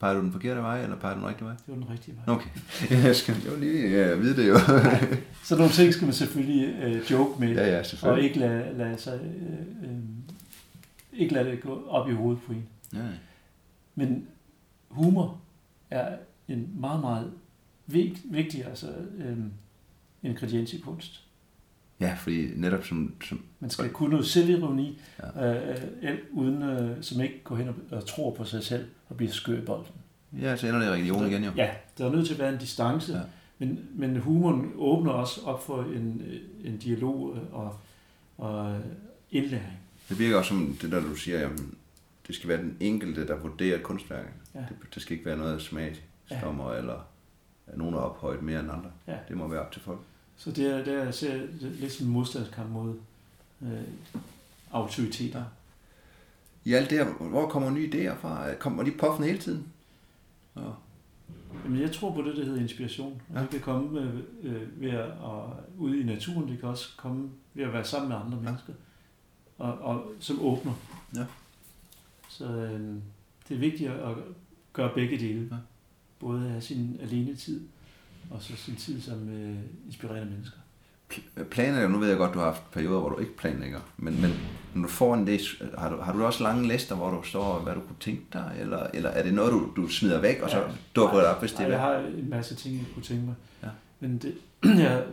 Peger 0.00 0.14
du 0.14 0.20
den 0.20 0.32
forkerte 0.32 0.60
vej, 0.60 0.82
eller 0.82 0.96
peger 0.96 1.14
du 1.14 1.20
den 1.20 1.28
rigtige 1.28 1.46
vej? 1.46 1.54
Det 1.56 1.68
var 1.68 1.74
den 1.74 1.90
rigtige 1.90 2.16
vej. 2.16 2.34
Okay. 2.34 2.50
Jeg 3.06 3.16
skal 3.16 3.34
jo 3.46 3.56
lige 3.56 3.90
ja, 3.90 4.14
vide 4.14 4.36
det 4.36 4.48
jo. 4.48 4.54
Nej. 4.82 5.16
Så 5.44 5.56
nogle 5.56 5.72
ting 5.72 5.94
skal 5.94 6.04
man 6.04 6.14
selvfølgelig 6.14 6.86
uh, 6.86 7.10
joke 7.10 7.40
med, 7.40 7.54
ja, 7.54 7.76
ja, 7.76 7.82
og 8.02 8.20
ikke 8.20 8.38
lade, 8.38 8.78
lade, 8.78 8.98
sig, 8.98 9.20
uh, 9.20 9.90
uh, 9.90 9.98
ikke 11.12 11.34
lade 11.34 11.50
det 11.50 11.62
gå 11.62 11.86
op 11.88 12.08
i 12.08 12.12
hovedet 12.12 12.42
på 12.42 12.52
en. 12.52 12.66
Ja. 12.92 12.98
Men 13.96 14.26
humor 14.88 15.40
er 15.90 16.16
en 16.48 16.70
meget, 16.74 17.00
meget 17.00 17.32
vigtig 18.28 18.66
altså, 18.66 18.86
uh, 19.18 19.38
ingrediens 20.22 20.74
i 20.74 20.78
kunst. 20.78 21.22
Ja, 22.00 22.16
fordi 22.18 22.46
netop 22.56 22.84
som... 22.84 23.14
som 23.24 23.40
Man 23.60 23.70
skal 23.70 23.90
kunne 23.90 24.10
noget 24.10 24.26
selvironi, 24.26 24.98
ja. 25.36 25.54
øh, 25.54 25.82
øh, 26.02 26.18
uden, 26.32 26.62
øh, 26.62 27.02
som 27.02 27.20
ikke 27.20 27.40
går 27.44 27.56
hen 27.56 27.68
og, 27.68 27.74
og 27.90 28.06
tror 28.06 28.34
på 28.34 28.44
sig 28.44 28.64
selv 28.64 28.84
og 29.08 29.16
bliver 29.16 29.32
skør 29.32 29.58
i 29.58 29.64
bolden. 29.64 29.92
Ja, 30.40 30.56
så 30.56 30.66
ender 30.66 30.80
det 30.80 30.86
i 30.86 30.90
religion 30.90 31.26
igen 31.26 31.44
jo. 31.44 31.50
Ja, 31.56 31.70
der 31.98 32.06
er 32.06 32.12
nødt 32.12 32.26
til 32.26 32.34
at 32.34 32.40
være 32.40 32.52
en 32.52 32.58
distance, 32.58 33.16
ja. 33.16 33.20
men, 33.58 33.88
men 33.94 34.16
humoren 34.16 34.72
åbner 34.76 35.10
også 35.12 35.40
op 35.44 35.66
for 35.66 35.82
en, 35.82 36.22
en 36.64 36.76
dialog 36.76 37.38
og, 37.52 37.76
og 38.38 38.80
indlæring. 39.30 39.78
Det 40.08 40.18
virker 40.18 40.36
også 40.36 40.48
som 40.48 40.76
det 40.82 40.92
der, 40.92 41.00
du 41.00 41.14
siger, 41.14 41.40
jamen, 41.40 41.74
det 42.26 42.34
skal 42.34 42.48
være 42.48 42.62
den 42.62 42.76
enkelte, 42.80 43.26
der 43.26 43.36
vurderer 43.36 43.82
kunstværket. 43.82 44.32
Ja. 44.54 44.58
Det, 44.60 44.94
det 44.94 45.02
skal 45.02 45.12
ikke 45.12 45.26
være 45.26 45.36
noget 45.36 45.62
smagsdommer 45.62 46.72
ja. 46.72 46.78
eller 46.78 47.00
nogen 47.74 47.94
er 47.94 47.98
ophøjet 47.98 48.42
mere 48.42 48.60
end 48.60 48.70
andre. 48.70 48.90
Ja. 49.06 49.16
Det 49.28 49.36
må 49.36 49.48
være 49.48 49.60
op 49.60 49.72
til 49.72 49.82
folk. 49.82 50.00
Så 50.36 50.50
det 50.50 50.66
er, 50.66 50.84
det 50.84 50.94
er 50.94 51.10
ser 51.10 51.46
lidt 51.60 51.92
som 51.92 52.06
en 52.06 52.12
modstandskamp 52.12 52.70
mod 52.70 52.94
øh, 53.62 53.82
autoriteter. 54.70 55.44
I 56.64 56.72
alt 56.72 56.90
det 56.90 56.98
her, 56.98 57.12
hvor 57.12 57.48
kommer 57.48 57.70
nye 57.70 57.90
idéer 57.94 58.14
fra? 58.14 58.54
Kommer 58.54 58.82
de 58.82 58.90
puffende 58.90 59.28
hele 59.28 59.40
tiden? 59.40 59.72
Ja. 60.56 60.60
Jamen, 61.64 61.80
jeg 61.80 61.92
tror 61.92 62.14
på 62.14 62.22
det, 62.22 62.36
der 62.36 62.44
hedder 62.44 62.60
inspiration. 62.60 63.22
Ja. 63.34 63.40
Det 63.40 63.50
kan 63.50 63.60
komme 63.60 64.00
øh, 64.00 64.14
øh, 64.42 64.80
ved 64.80 64.90
at 64.90 65.10
og, 65.20 65.56
ude 65.78 66.00
i 66.00 66.02
naturen, 66.02 66.48
det 66.48 66.60
kan 66.60 66.68
også 66.68 66.88
komme 66.96 67.30
ved 67.54 67.64
at 67.64 67.72
være 67.72 67.84
sammen 67.84 68.08
med 68.08 68.16
andre 68.16 68.38
ja. 68.38 68.42
mennesker, 68.44 68.72
og, 69.58 69.78
og, 69.78 70.12
som 70.20 70.38
åbner. 70.40 70.72
Ja. 71.14 71.24
Så 72.38 72.44
øh, 72.44 72.80
det 73.48 73.54
er 73.54 73.58
vigtigt 73.58 73.90
at 73.90 74.14
gøre 74.72 74.90
begge 74.94 75.18
dele. 75.18 75.48
Ja. 75.50 75.56
Både 76.18 76.44
at 76.44 76.50
have 76.50 76.60
sin 76.60 77.00
alene 77.02 77.34
tid, 77.34 77.60
og 78.30 78.42
så 78.42 78.56
sin 78.56 78.76
tid 78.76 79.00
som 79.00 79.28
øh, 79.28 79.56
inspirerende 79.86 80.32
mennesker. 80.32 80.58
Planlægger, 81.50 81.88
nu 81.88 81.98
ved 81.98 82.08
jeg 82.08 82.16
godt, 82.16 82.34
du 82.34 82.38
har 82.38 82.46
haft 82.46 82.70
perioder, 82.70 83.00
hvor 83.00 83.08
du 83.08 83.18
ikke 83.18 83.36
planlægger, 83.36 83.80
men, 83.96 84.20
men 84.20 84.30
når 84.74 84.82
du 84.82 84.88
får 84.88 85.14
en 85.14 85.24
læs, 85.24 85.62
har 85.78 85.90
du, 85.90 85.96
har 85.96 86.12
du 86.12 86.24
også 86.24 86.42
lange 86.42 86.68
lister, 86.68 86.96
hvor 86.96 87.10
du 87.10 87.22
står, 87.22 87.58
hvad 87.58 87.74
du 87.74 87.80
kunne 87.80 87.96
tænke 88.00 88.22
dig, 88.32 88.56
eller, 88.58 88.86
eller 88.94 89.10
er 89.10 89.22
det 89.22 89.34
noget, 89.34 89.52
du, 89.52 89.72
du 89.76 89.88
smider 89.88 90.20
væk, 90.20 90.40
og 90.42 90.50
så 90.50 90.58
ja, 90.58 90.64
dukker 90.96 91.16
det 91.16 91.26
op, 91.26 91.40
hvis 91.40 91.52
det 91.52 91.60
er 91.60 91.68
Jeg 91.68 91.80
har 91.80 91.96
en 91.98 92.30
masse 92.30 92.54
ting, 92.54 92.74
jeg 92.74 92.86
kunne 92.94 93.02
tænke 93.02 93.24
mig, 93.24 93.34
ja. 93.62 93.68
men 94.00 94.18
det, 94.18 94.34
jeg, 94.84 95.04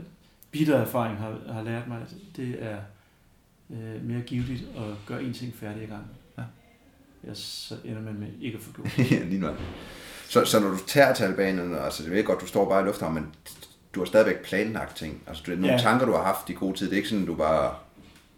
bitter 0.52 0.78
erfaring 0.78 1.18
har, 1.18 1.54
har 1.54 1.64
lært 1.64 1.88
mig, 1.88 2.02
at 2.02 2.16
det 2.36 2.56
er 2.60 2.78
øh, 3.70 4.04
mere 4.04 4.22
givetigt 4.22 4.64
at 4.78 4.84
gøre 5.06 5.24
en 5.24 5.34
ting 5.34 5.54
færdig 5.56 5.84
i 5.84 5.88
gang. 5.88 6.06
Ja. 7.28 7.34
Så 7.34 7.76
ender 7.86 8.02
man 8.02 8.20
med 8.20 8.28
ikke 8.42 8.58
at 8.58 8.64
få 8.64 8.72
gjort 8.72 9.00
ja, 9.12 9.24
lige 9.24 9.42
nu. 9.42 9.50
Så, 10.30 10.46
så 10.46 10.60
når 10.60 10.70
du 10.70 10.78
tager 10.88 11.14
Talibanerne, 11.14 11.80
altså 11.80 12.04
det 12.04 12.12
ved 12.12 12.24
godt, 12.24 12.42
du 12.42 12.46
står 12.46 12.70
bare 12.70 12.82
i 12.82 12.86
lufthavnen, 12.86 13.24
men 13.24 13.34
du 13.96 14.00
har 14.00 14.06
stadigvæk 14.06 14.44
planlagt 14.44 14.98
ting. 14.98 15.24
Altså 15.28 15.52
er 15.52 15.56
nogle 15.56 15.74
ja. 15.74 15.80
tanker, 15.80 16.06
du 16.06 16.12
har 16.12 16.24
haft 16.24 16.50
i 16.50 16.54
god 16.54 16.74
tid. 16.74 16.86
Det 16.86 16.94
er 16.94 16.98
ikke 16.98 17.10
sådan, 17.10 17.26
du 17.26 17.36
bare... 17.36 17.76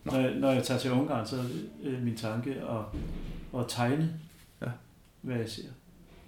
Når 0.04 0.20
jeg, 0.20 0.36
når 0.36 0.52
jeg 0.52 0.64
tager 0.64 0.80
til 0.80 0.92
Ungarn, 0.92 1.28
så 1.28 1.36
er 1.36 1.44
øh, 1.84 2.04
min 2.04 2.18
tanke 2.18 2.52
at, 2.52 3.00
at 3.60 3.66
tegne, 3.68 4.14
ja. 4.62 4.68
hvad 5.22 5.38
jeg 5.38 5.50
ser. 5.50 5.64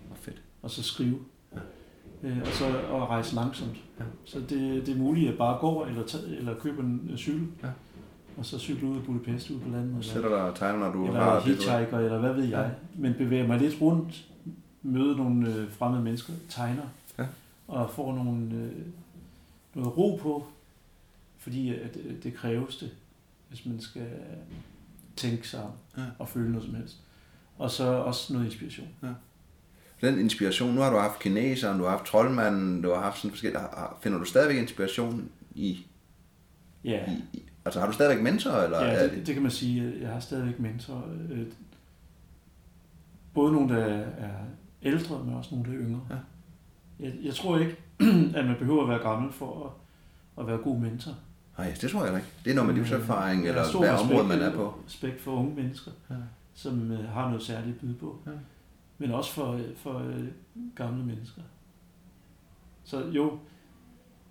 Hvor 0.08 0.18
fedt. 0.22 0.42
Og 0.62 0.72
så 0.72 0.84
skrive. 0.84 1.20
Ja. 2.24 2.30
Øh, 2.30 2.38
og 2.42 2.48
så 2.48 2.66
at 2.68 3.08
rejse 3.10 3.36
langsomt. 3.36 3.78
Ja. 4.00 4.04
Så 4.26 4.40
det, 4.40 4.86
det 4.86 4.90
er 4.90 4.98
muligt 4.98 5.32
at 5.32 5.38
bare 5.38 5.60
gå 5.60 5.86
eller, 5.86 6.06
tage, 6.06 6.38
eller 6.38 6.60
købe 6.60 6.82
en 6.82 7.18
cykel. 7.18 7.48
Ja. 7.64 7.68
Og 8.38 8.45
så 8.45 8.59
cykle 8.59 8.88
ud 8.88 8.97
af 8.97 9.03
Budapest 9.03 9.49
ud 9.49 9.59
på 9.59 9.69
landet. 9.69 10.05
Sætter 10.05 10.45
dig 10.45 10.55
tegner, 10.55 10.80
når 10.80 10.91
du 10.91 11.07
eller 11.07 11.19
har... 11.19 11.39
Hitchhiker, 11.39 11.99
eller 11.99 12.19
hvad 12.19 12.34
ved 12.34 12.43
jeg. 12.43 12.72
Ja. 12.95 13.01
Men 13.01 13.14
bevæger 13.14 13.47
mig 13.47 13.59
lidt 13.59 13.81
rundt 13.81 14.27
møde 14.81 15.18
nogle 15.18 15.53
øh, 15.55 15.72
fremmede 15.72 16.03
mennesker, 16.03 16.34
tegner, 16.49 16.84
ja. 17.19 17.26
og 17.68 17.91
får 17.91 18.15
nogle, 18.15 18.55
øh, 18.55 18.72
noget 19.73 19.97
ro 19.97 20.19
på, 20.22 20.47
fordi 21.38 21.73
at, 21.73 21.97
øh, 22.05 22.23
det 22.23 22.34
kræves 22.34 22.77
det, 22.77 22.91
hvis 23.49 23.65
man 23.65 23.81
skal 23.81 24.07
tænke 25.15 25.47
sig 25.47 25.65
ja. 25.97 26.03
og 26.19 26.30
føle 26.30 26.51
noget 26.51 26.65
som 26.65 26.76
helst. 26.76 26.97
Og 27.57 27.72
så 27.72 27.84
også 27.84 28.34
noget 28.34 28.45
inspiration. 28.45 28.88
Ja. 29.03 29.07
Den 30.01 30.19
inspiration, 30.19 30.73
nu 30.76 30.81
har 30.81 30.91
du 30.91 30.97
haft 30.97 31.19
kineseren, 31.19 31.77
du 31.77 31.84
har 31.84 31.91
haft 31.91 32.05
troldmanden, 32.05 32.81
du 32.81 32.89
har 32.89 33.01
haft 33.01 33.18
sådan 33.18 33.31
forskellige, 33.31 33.61
finder 34.01 34.19
du 34.19 34.26
stadigvæk 34.26 34.57
inspiration 34.57 35.30
i, 35.55 35.85
ja. 36.84 37.11
i, 37.34 37.43
altså 37.68 37.80
har 37.80 37.88
du 37.88 37.94
stadigvæk 37.94 38.23
mentor? 38.23 38.52
Eller 38.52 38.85
ja, 38.85 39.03
det, 39.03 39.11
det, 39.11 39.27
det 39.27 39.34
kan 39.34 39.44
man 39.44 39.52
sige, 39.52 39.94
jeg 40.02 40.10
har 40.10 40.19
stadigvæk 40.19 40.60
mentor. 40.60 41.03
Øh, 41.30 41.45
både 43.34 43.53
nogle, 43.53 43.76
der 43.76 43.84
er 44.18 44.34
ældre, 44.84 45.23
men 45.23 45.35
også 45.35 45.56
nogle, 45.56 45.72
der 45.72 45.77
er 45.77 45.84
yngre. 45.85 46.02
Ja. 46.10 46.15
Jeg, 46.99 47.14
jeg 47.23 47.35
tror 47.35 47.57
ikke, 47.57 47.76
at 48.38 48.45
man 48.45 48.56
behøver 48.60 48.84
at 48.84 48.89
være 48.89 48.99
gammel 48.99 49.34
for 49.34 49.65
at, 49.65 50.41
at 50.41 50.48
være 50.48 50.57
god 50.57 50.77
mentor. 50.80 51.11
Nej, 51.57 51.73
det 51.81 51.91
tror 51.91 52.06
jeg 52.06 52.15
ikke. 52.15 52.27
Det 52.45 52.52
er 52.52 52.56
noget 52.56 52.68
med 52.68 52.76
livserfaring, 52.76 53.41
øh, 53.41 53.49
eller 53.49 53.80
hvad 53.80 53.89
område 53.89 54.27
man 54.27 54.41
er 54.41 54.56
på. 54.56 54.80
respekt 54.85 55.22
for 55.22 55.31
unge 55.31 55.56
mennesker, 55.56 55.91
ja. 56.10 56.15
som 56.53 56.91
uh, 56.91 57.06
har 57.10 57.27
noget 57.27 57.44
særligt 57.44 57.76
at 57.76 57.81
byde 57.81 57.94
på. 57.94 58.19
Ja. 58.26 58.31
Men 58.98 59.11
også 59.11 59.34
for, 59.34 59.60
for 59.76 59.94
uh, 59.94 60.23
gamle 60.76 61.06
mennesker. 61.06 61.41
Så 62.84 63.06
jo, 63.06 63.39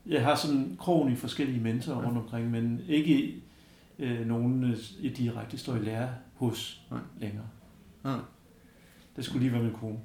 jeg 0.06 0.24
har 0.24 0.34
sådan 0.34 0.76
krogen 0.80 1.12
i 1.12 1.16
forskellige 1.16 1.60
mentorer 1.60 2.00
ja. 2.00 2.06
rundt 2.06 2.18
omkring, 2.18 2.50
men 2.50 2.80
ikke 2.88 3.42
uh, 3.98 4.26
nogen 4.26 4.64
uh, 4.64 5.10
direkte 5.16 5.58
står 5.58 5.76
i 5.76 5.78
lære 5.78 6.08
hos 6.34 6.86
ja. 6.90 6.96
længere. 7.20 7.46
Ja. 8.04 8.16
Det 9.16 9.24
skulle 9.24 9.40
lige 9.40 9.52
være 9.52 9.62
min 9.62 9.72
kone. 9.72 9.98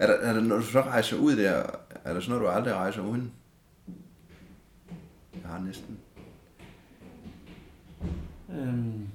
Er 0.00 0.06
der, 0.06 0.14
er 0.14 0.32
der, 0.32 0.40
når 0.40 0.56
du 0.56 0.62
så 0.62 0.80
rejser 0.80 1.16
ud 1.16 1.36
der, 1.36 1.62
er 2.04 2.12
der 2.14 2.20
sådan 2.20 2.38
noget, 2.38 2.52
du 2.52 2.56
aldrig 2.56 2.74
rejser 2.74 3.02
uden? 3.02 3.32
Jeg 5.42 5.50
har 5.50 5.58
næsten. 5.58 5.98
Øhm, 8.50 9.08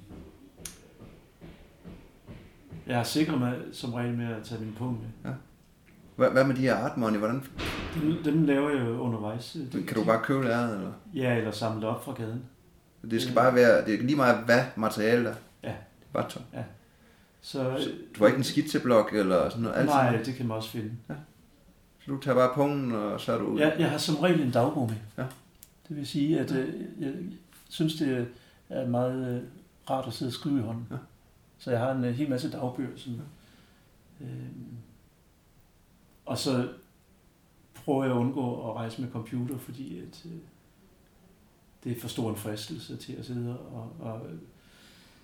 jeg 2.88 2.96
har 2.96 3.04
sikret 3.04 3.40
mig 3.40 3.60
som 3.72 3.94
regel 3.94 4.18
med 4.18 4.26
at 4.26 4.44
tage 4.44 4.62
min 4.62 4.74
punkt 4.74 5.00
med. 5.02 5.32
Ja. 5.32 5.36
Hvad, 6.16 6.30
hvad 6.30 6.44
med 6.44 6.56
de 6.56 6.62
her 6.62 6.76
art 6.76 6.98
money? 6.98 7.18
Hvordan? 7.18 7.44
Dem, 7.96 8.24
dem 8.24 8.44
laver 8.44 8.70
jeg 8.70 8.90
undervejs. 8.90 9.58
Men 9.74 9.86
kan 9.86 9.98
du 9.98 10.04
bare 10.04 10.24
købe 10.24 10.40
det 10.40 10.54
eller? 10.54 10.92
Ja, 11.14 11.38
eller 11.38 11.52
samle 11.52 11.82
det 11.82 11.90
op 11.90 12.06
fra 12.06 12.14
gaden. 12.14 12.44
Det 13.12 13.22
skal 13.22 13.36
bare 13.36 13.56
være, 13.56 13.86
det 13.86 13.94
er 13.94 14.04
lige 14.04 14.16
meget 14.16 14.46
hvad 14.46 14.64
materiale 14.76 15.26
der. 15.26 15.36
Ja. 15.64 15.68
Det 15.68 16.08
er 16.14 16.14
bare 16.14 16.30
tøj. 16.30 16.42
Ja. 16.54 16.64
Så, 17.42 17.78
så 17.80 17.90
du 18.16 18.20
har 18.20 18.28
ikke 18.28 18.38
en 18.38 18.44
skitseblok 18.44 19.14
eller 19.14 19.50
sådan 19.50 19.64
noget? 19.64 19.86
Nej, 19.86 20.08
altid? 20.08 20.26
det 20.26 20.36
kan 20.36 20.48
man 20.48 20.58
også 20.58 20.70
finde. 20.70 20.92
Ja. 21.10 21.14
Så 22.00 22.12
du 22.12 22.20
tager 22.20 22.36
bare 22.36 22.52
pungen, 22.56 22.92
og 22.92 23.22
så 23.22 23.34
er 23.34 23.38
du... 23.38 23.58
Ja, 23.58 23.72
jeg 23.80 23.90
har 23.90 23.98
som 23.98 24.16
regel 24.16 24.42
en 24.42 24.52
dagbog 24.52 24.88
med. 24.90 24.98
Ja. 25.18 25.30
Det 25.88 25.98
vil 25.98 26.08
sige, 26.08 26.40
at 26.40 26.52
ja. 26.52 26.58
øh, 26.58 26.74
jeg 27.00 27.14
synes, 27.70 27.94
det 27.94 28.28
er 28.70 28.88
meget 28.88 29.36
øh, 29.36 29.42
rart 29.90 30.08
at 30.08 30.14
sidde 30.14 30.30
og 30.30 30.34
skrive 30.34 30.60
i 30.60 30.62
hånden. 30.62 30.88
Ja. 30.92 30.96
Så 31.58 31.72
jeg 31.72 31.80
har 31.80 31.92
en 31.92 32.04
øh, 32.04 32.14
hel 32.14 32.30
masse 32.30 32.52
dagbøger. 32.52 32.90
Sådan, 32.96 33.22
øh, 34.22 34.28
og 36.26 36.38
så 36.38 36.68
prøver 37.86 38.04
jeg 38.04 38.14
at 38.14 38.18
undgå 38.18 38.70
at 38.70 38.76
rejse 38.76 39.02
med 39.02 39.12
computer, 39.12 39.58
fordi 39.58 40.00
at, 40.00 40.22
øh, 40.26 40.32
det 41.84 41.98
er 41.98 42.02
for 42.02 42.08
stor 42.08 42.30
en 42.30 42.36
fristelse 42.36 42.98
til 42.98 43.14
at 43.14 43.26
sidde 43.26 43.60
og, 43.60 43.92
og 44.00 44.22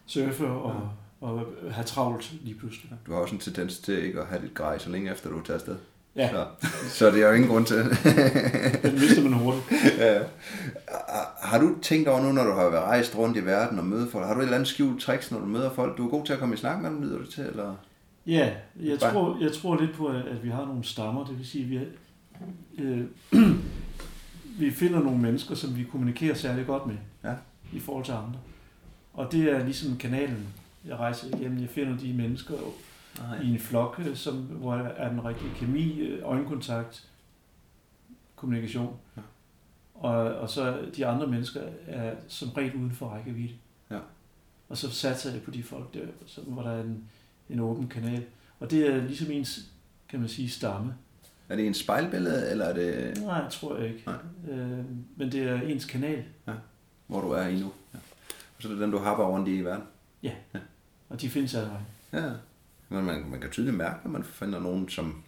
surfe 0.05 0.47
og, 0.47 0.75
ja. 1.21 1.27
og 1.27 1.45
have 1.71 1.85
travlt 1.85 2.33
lige 2.41 2.59
pludselig. 2.59 2.91
Du 3.05 3.13
har 3.13 3.19
også 3.19 3.35
en 3.35 3.41
tendens 3.41 3.79
til 3.79 4.03
ikke 4.03 4.21
at 4.21 4.27
have 4.27 4.41
dit 4.41 4.53
grej 4.53 4.77
så 4.77 4.89
længe 4.89 5.11
efter 5.11 5.29
du 5.29 5.39
er 5.39 5.43
taget 5.43 5.59
afsted. 5.59 5.77
Ja. 6.15 6.29
Så, 6.29 6.45
så 6.89 7.11
det 7.11 7.23
er 7.23 7.27
jo 7.27 7.33
ingen 7.33 7.49
grund 7.49 7.65
til. 7.65 7.77
det 8.83 8.93
mister 8.93 9.23
man 9.23 9.33
hurtigt. 9.33 9.65
Ja. 9.97 10.21
Har 11.41 11.59
du 11.59 11.75
tænkt 11.81 12.07
over 12.07 12.21
nu, 12.21 12.31
når 12.31 12.43
du 12.43 12.51
har 12.51 12.69
været 12.69 12.83
rejst 12.83 13.17
rundt 13.17 13.37
i 13.37 13.45
verden 13.45 13.79
og 13.79 13.85
mødt 13.85 14.11
folk, 14.11 14.25
har 14.25 14.33
du 14.33 14.39
et 14.39 14.43
eller 14.43 14.55
andet 14.55 14.69
skjult 14.69 15.01
tricks, 15.01 15.31
når 15.31 15.39
du 15.39 15.45
møder 15.45 15.73
folk? 15.73 15.97
Du 15.97 16.05
er 16.05 16.09
god 16.09 16.25
til 16.25 16.33
at 16.33 16.39
komme 16.39 16.55
i 16.55 16.57
snak 16.57 16.81
med 16.81 16.89
dem, 16.89 17.01
lyder 17.01 17.17
du 17.17 17.31
til? 17.31 17.43
Eller? 17.43 17.75
Ja, 18.27 18.53
jeg 18.79 18.99
tror, 18.99 19.37
jeg 19.41 19.53
tror 19.53 19.81
lidt 19.81 19.93
på, 19.93 20.07
at 20.07 20.43
vi 20.43 20.49
har 20.49 20.65
nogle 20.65 20.83
stammer. 20.83 21.25
Det 21.25 21.37
vil 21.37 21.47
sige, 21.47 21.79
at 21.79 21.87
vi, 22.77 22.83
øh, 22.83 23.07
vi 24.59 24.71
finder 24.71 24.99
nogle 24.99 25.19
mennesker, 25.21 25.55
som 25.55 25.77
vi 25.77 25.83
kommunikerer 25.83 26.35
særlig 26.35 26.65
godt 26.65 26.87
med 26.87 26.95
ja. 27.23 27.33
i 27.73 27.79
forhold 27.79 28.05
til 28.05 28.11
andre. 28.11 28.39
Og 29.13 29.31
det 29.31 29.51
er 29.51 29.65
ligesom 29.65 29.97
kanalen, 29.97 30.47
jeg 30.85 30.95
rejser 30.95 31.37
igennem. 31.37 31.61
Jeg 31.61 31.69
finder 31.69 31.97
de 31.97 32.13
mennesker 32.13 32.53
Nej. 33.19 33.41
i 33.41 33.53
en 33.53 33.59
flok, 33.59 34.01
øh, 34.05 34.15
som, 34.15 34.35
hvor 34.35 34.75
der 34.75 34.83
er 34.83 35.09
den 35.09 35.25
rigtige 35.25 35.51
kemi, 35.55 35.99
øh, 35.99 36.19
øjenkontakt, 36.23 37.07
kommunikation. 38.35 38.95
Ja. 39.17 39.21
Og, 39.93 40.13
og 40.13 40.49
så 40.49 40.79
de 40.95 41.05
andre 41.05 41.27
mennesker 41.27 41.61
er 41.87 42.15
som 42.27 42.49
regel 42.49 42.75
uden 42.75 42.91
for 42.91 43.07
rækkevidde. 43.07 43.53
Ja. 43.91 43.99
Og 44.69 44.77
så 44.77 44.91
satser 44.91 45.31
jeg 45.31 45.41
på 45.41 45.51
de 45.51 45.63
folk 45.63 45.93
der, 45.93 46.05
som, 46.25 46.43
hvor 46.43 46.61
der 46.61 46.71
er 46.71 46.83
en, 46.83 47.09
en 47.51 47.59
åben 47.59 47.87
kanal. 47.87 48.23
Og 48.59 48.71
det 48.71 48.87
er 48.87 48.97
ligesom 48.97 49.31
ens, 49.31 49.59
kan 50.09 50.19
man 50.19 50.29
sige, 50.29 50.49
stamme. 50.49 50.93
Er 51.49 51.55
det 51.55 51.67
en 51.67 51.73
spejlbillede, 51.73 52.51
eller 52.51 52.65
er 52.65 52.73
det... 52.73 53.17
Nej, 53.23 53.35
jeg 53.35 53.51
tror 53.51 53.77
jeg 53.77 53.87
ikke. 53.87 54.03
Nej. 54.05 54.55
Øh, 54.55 54.85
men 55.15 55.31
det 55.31 55.41
er 55.43 55.61
ens 55.61 55.85
kanal. 55.85 56.23
Ja. 56.47 56.53
Hvor 57.07 57.21
du 57.21 57.31
er 57.31 57.47
i 57.47 57.59
nu. 57.59 57.71
Ja. 57.93 57.99
Og 58.57 58.63
så 58.63 58.67
er 58.67 58.71
det 58.71 58.81
den, 58.81 58.91
du 58.91 58.97
har 58.97 59.15
rundt 59.15 59.47
i 59.47 59.57
i 59.57 59.61
verden. 59.61 59.83
Ja. 60.23 60.31
ja. 60.53 60.59
Og 61.09 61.21
de 61.21 61.29
findes 61.29 61.55
alle 61.55 61.71
Ja. 62.13 62.29
Men 62.89 63.05
man, 63.05 63.25
man 63.29 63.39
kan 63.39 63.49
tydeligt 63.49 63.77
mærke, 63.77 63.99
når 64.03 64.11
man 64.11 64.23
finder 64.23 64.59
nogen, 64.59 64.89
som... 64.89 65.23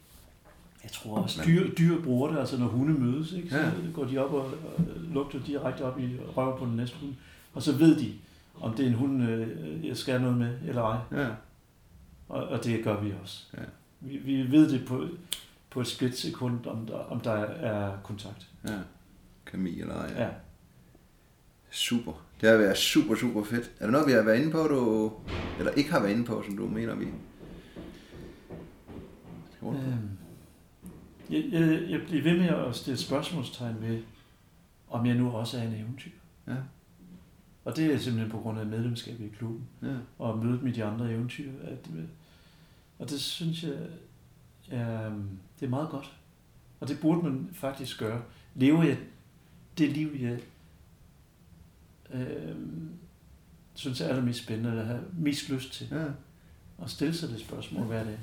Jeg 0.84 0.91
tror 0.91 1.18
også, 1.18 1.40
man... 1.40 1.48
dyr, 1.48 1.76
dyr 1.76 2.04
bruger 2.04 2.32
det, 2.32 2.40
altså 2.40 2.58
når 2.58 2.68
hunde 2.68 2.94
mødes, 2.94 3.32
ikke? 3.32 3.50
så 3.50 3.58
ja. 3.58 3.72
går 3.94 4.06
de 4.06 4.18
op 4.18 4.34
og, 4.34 4.45
og 4.45 4.86
lugter 5.14 5.40
direkte 5.40 5.82
op 5.82 6.00
i 6.00 6.18
røven 6.36 6.60
på 6.60 6.66
den 6.66 6.76
næste 6.76 6.98
hund. 7.02 7.14
Og 7.54 7.62
så 7.62 7.72
ved 7.72 7.95
de, 7.95 8.14
om 8.62 8.74
det 8.74 8.86
er 8.86 8.90
en 8.90 8.95
hund, 8.95 9.24
øh, 9.24 9.88
jeg 9.88 9.98
skal 9.98 10.22
noget 10.22 10.38
med, 10.38 10.58
eller 10.68 10.82
ej. 10.82 11.22
Ja. 11.22 11.28
Og, 12.34 12.48
og 12.48 12.64
det 12.64 12.84
gør 12.84 13.02
vi 13.02 13.14
også. 13.22 13.46
Ja. 13.58 13.64
Vi, 14.00 14.18
vi 14.18 14.52
ved 14.52 14.70
det 14.72 14.86
på, 14.88 15.08
på 15.70 15.82
et 15.82 15.88
splitsekund, 15.88 16.66
om 16.66 16.86
der, 16.86 16.94
om 16.94 17.20
der 17.20 17.32
er 17.32 17.98
kontakt. 18.04 18.48
Ja, 18.68 18.80
kemi 19.46 19.82
eller 19.82 19.96
ej. 19.96 20.14
Ja. 20.18 20.30
Super. 21.72 22.26
Det 22.42 22.50
har 22.50 22.58
været 22.58 22.78
super, 22.78 23.16
super 23.16 23.44
fedt. 23.44 23.72
Er 23.80 23.86
der 23.86 23.92
noget, 23.92 24.08
vi 24.08 24.12
har 24.12 24.22
været 24.22 24.40
inde 24.40 24.52
på, 24.52 24.64
du, 24.64 25.12
eller 25.60 25.72
ikke 25.72 25.92
har 25.92 26.00
været 26.00 26.12
inde 26.12 26.26
på, 26.26 26.44
som 26.46 26.58
du 26.58 26.68
mener, 26.68 26.96
vi... 26.96 27.06
Øhm, 29.64 30.10
jeg, 31.30 31.44
jeg, 31.52 31.90
jeg 31.90 32.02
bliver 32.08 32.24
ved 32.24 32.38
med 32.38 32.48
at 32.48 32.76
stille 32.76 32.98
spørgsmålstegn 32.98 33.76
ved, 33.82 34.02
om 34.90 35.06
jeg 35.06 35.16
nu 35.16 35.32
også 35.32 35.58
er 35.58 35.62
en 35.62 35.74
eventyr. 35.74 36.12
Ja. 36.48 36.56
Og 37.66 37.76
det 37.76 37.94
er 37.94 37.98
simpelthen 37.98 38.32
på 38.32 38.38
grund 38.38 38.60
af 38.60 38.66
medlemskabet 38.66 39.26
i 39.26 39.36
klubben, 39.38 39.68
ja. 39.82 39.96
og 40.20 40.46
mødet 40.46 40.64
med 40.64 40.74
de 40.74 40.84
andre 40.84 41.12
eventyr. 41.12 41.52
At, 41.64 41.90
og 42.99 43.10
det 43.10 43.22
synes 43.22 43.64
jeg 43.64 43.74
er, 44.72 45.10
det 45.60 45.65
er 45.65 45.70
meget 45.70 45.90
godt. 45.90 46.14
Og 46.80 46.88
det 46.88 46.99
burde 46.99 47.22
man 47.22 47.49
faktisk 47.53 47.99
gøre. 47.99 48.22
Lever 48.56 48.84
jeg 48.84 48.98
det 49.78 49.90
liv, 49.90 50.10
jeg 50.20 50.40
øh, 52.14 52.56
synes 53.74 54.02
er 54.02 54.07
allermest 54.07 54.44
spændende, 54.44 54.70
eller 54.70 54.86
har 54.86 54.99
mest 55.18 55.49
lyst 55.49 55.74
til? 55.74 55.88
Ja. 55.91 56.06
Og 56.78 56.90
stille 56.90 57.14
sig 57.14 57.30
det 57.30 57.40
spørgsmål 57.40 57.86
hver 57.86 58.03
dag. 58.03 58.18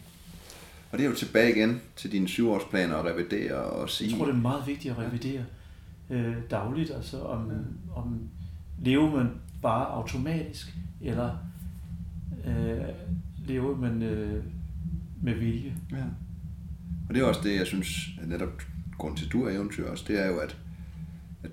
Og 0.92 0.98
det 0.98 1.04
er 1.04 1.10
jo 1.10 1.16
tilbage 1.16 1.56
igen 1.56 1.80
til 1.96 2.12
dine 2.12 2.28
syvårsplaner 2.28 2.96
at 2.96 3.04
revidere 3.04 3.54
og 3.54 3.90
sige... 3.90 4.10
Jeg 4.10 4.18
tror, 4.18 4.26
det 4.26 4.34
er 4.34 4.38
meget 4.38 4.66
vigtigt 4.66 4.92
at 4.92 4.98
revidere 4.98 5.44
øh, 6.10 6.36
dagligt, 6.50 6.90
altså 6.90 7.22
om, 7.22 7.50
ja. 7.50 7.56
om 7.96 8.20
lever 8.82 9.10
man 9.10 9.30
bare 9.62 9.86
automatisk, 9.86 10.74
eller 11.00 11.36
øh, 12.46 12.88
lever 13.46 13.76
man 13.76 14.02
øh, 14.02 14.44
med 15.22 15.34
vilje. 15.34 15.76
Ja. 15.92 16.04
Og 17.08 17.14
det 17.14 17.22
er 17.22 17.26
også 17.26 17.40
det, 17.44 17.56
jeg 17.56 17.66
synes, 17.66 18.08
at 18.22 18.28
netop 18.28 18.62
grund 18.98 19.16
til, 19.16 19.26
at 19.26 19.32
du 19.32 19.44
er 19.44 19.50
eventyr 19.50 19.90
også, 19.90 20.04
det 20.08 20.24
er 20.24 20.26
jo, 20.26 20.38
at, 20.38 20.56
at 21.42 21.50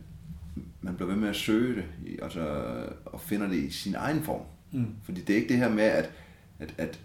man 0.82 0.96
bliver 0.96 1.10
ved 1.10 1.18
med 1.18 1.30
at 1.30 1.36
søge 1.36 1.76
det, 1.76 1.86
altså, 2.22 2.66
og 3.06 3.22
finder 3.22 3.48
det 3.48 3.56
i 3.56 3.70
sin 3.70 3.96
egen 3.96 4.24
form. 4.24 4.42
Mm. 4.72 4.88
Fordi 5.04 5.22
det 5.22 5.30
er 5.30 5.38
ikke 5.38 5.50
det 5.50 5.58
her 5.58 5.70
med, 5.70 5.84
at, 5.84 6.12
at, 6.60 6.74
at 6.78 7.00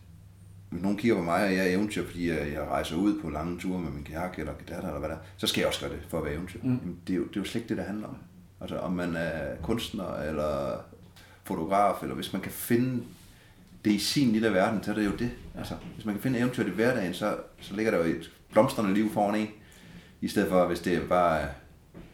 hvis 0.71 0.83
nogen 0.83 0.99
kigger 0.99 1.17
på 1.17 1.23
mig, 1.23 1.45
og 1.45 1.55
jeg 1.55 1.69
er 1.69 1.75
eventyr, 1.75 2.07
fordi 2.07 2.29
jeg, 2.29 2.53
jeg 2.53 2.63
rejser 2.63 2.97
ud 2.97 3.21
på 3.21 3.31
lange 3.31 3.59
ture 3.59 3.81
med 3.81 3.91
min 3.91 4.05
kærke 4.05 4.41
eller 4.41 4.53
datter, 4.69 4.89
eller 4.89 4.99
hvad 4.99 5.09
der 5.09 5.17
så 5.37 5.47
skal 5.47 5.61
jeg 5.61 5.69
også 5.69 5.81
gøre 5.81 5.91
det 5.91 6.01
for 6.09 6.19
at 6.19 6.25
være 6.25 6.35
eventyr. 6.35 6.59
Mm. 6.63 6.69
Jamen, 6.69 6.99
det, 7.07 7.13
er 7.13 7.17
jo, 7.17 7.25
det 7.25 7.37
er 7.37 7.41
jo 7.41 7.45
slet 7.45 7.61
ikke 7.61 7.69
det, 7.69 7.77
der 7.77 7.85
handler 7.85 8.09
om. 8.09 8.17
Altså 8.61 8.79
om 8.79 8.93
man 8.93 9.17
er 9.17 9.57
kunstner, 9.63 10.15
eller 10.15 10.81
fotograf, 11.45 12.03
eller 12.03 12.15
hvis 12.15 12.33
man 12.33 12.43
kan 12.43 12.53
finde 12.53 13.05
det 13.85 13.91
i 13.91 13.99
sin 13.99 14.33
lille 14.33 14.53
verden, 14.53 14.83
så 14.83 14.91
er 14.91 14.95
det 14.95 15.05
jo 15.05 15.17
det. 15.17 15.31
Altså, 15.59 15.75
hvis 15.95 16.05
man 16.05 16.15
kan 16.15 16.23
finde 16.23 16.39
eventyr 16.39 16.67
i 16.67 16.71
hverdagen, 16.71 17.15
så, 17.15 17.37
så 17.61 17.77
ligger 17.77 17.91
der 17.91 17.99
jo 17.99 18.05
et 18.05 18.31
blomstrende 18.53 18.95
liv 18.95 19.11
foran 19.11 19.41
en, 19.41 19.49
i 20.21 20.29
stedet 20.29 20.49
for, 20.49 20.67
hvis 20.67 20.81
det 20.81 20.97
er 20.97 21.09
bare, 21.09 21.49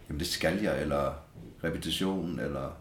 jamen 0.08 0.18
det 0.18 0.26
skal 0.26 0.62
jeg, 0.62 0.82
eller 0.82 1.12
repetition, 1.64 2.40
eller... 2.40 2.76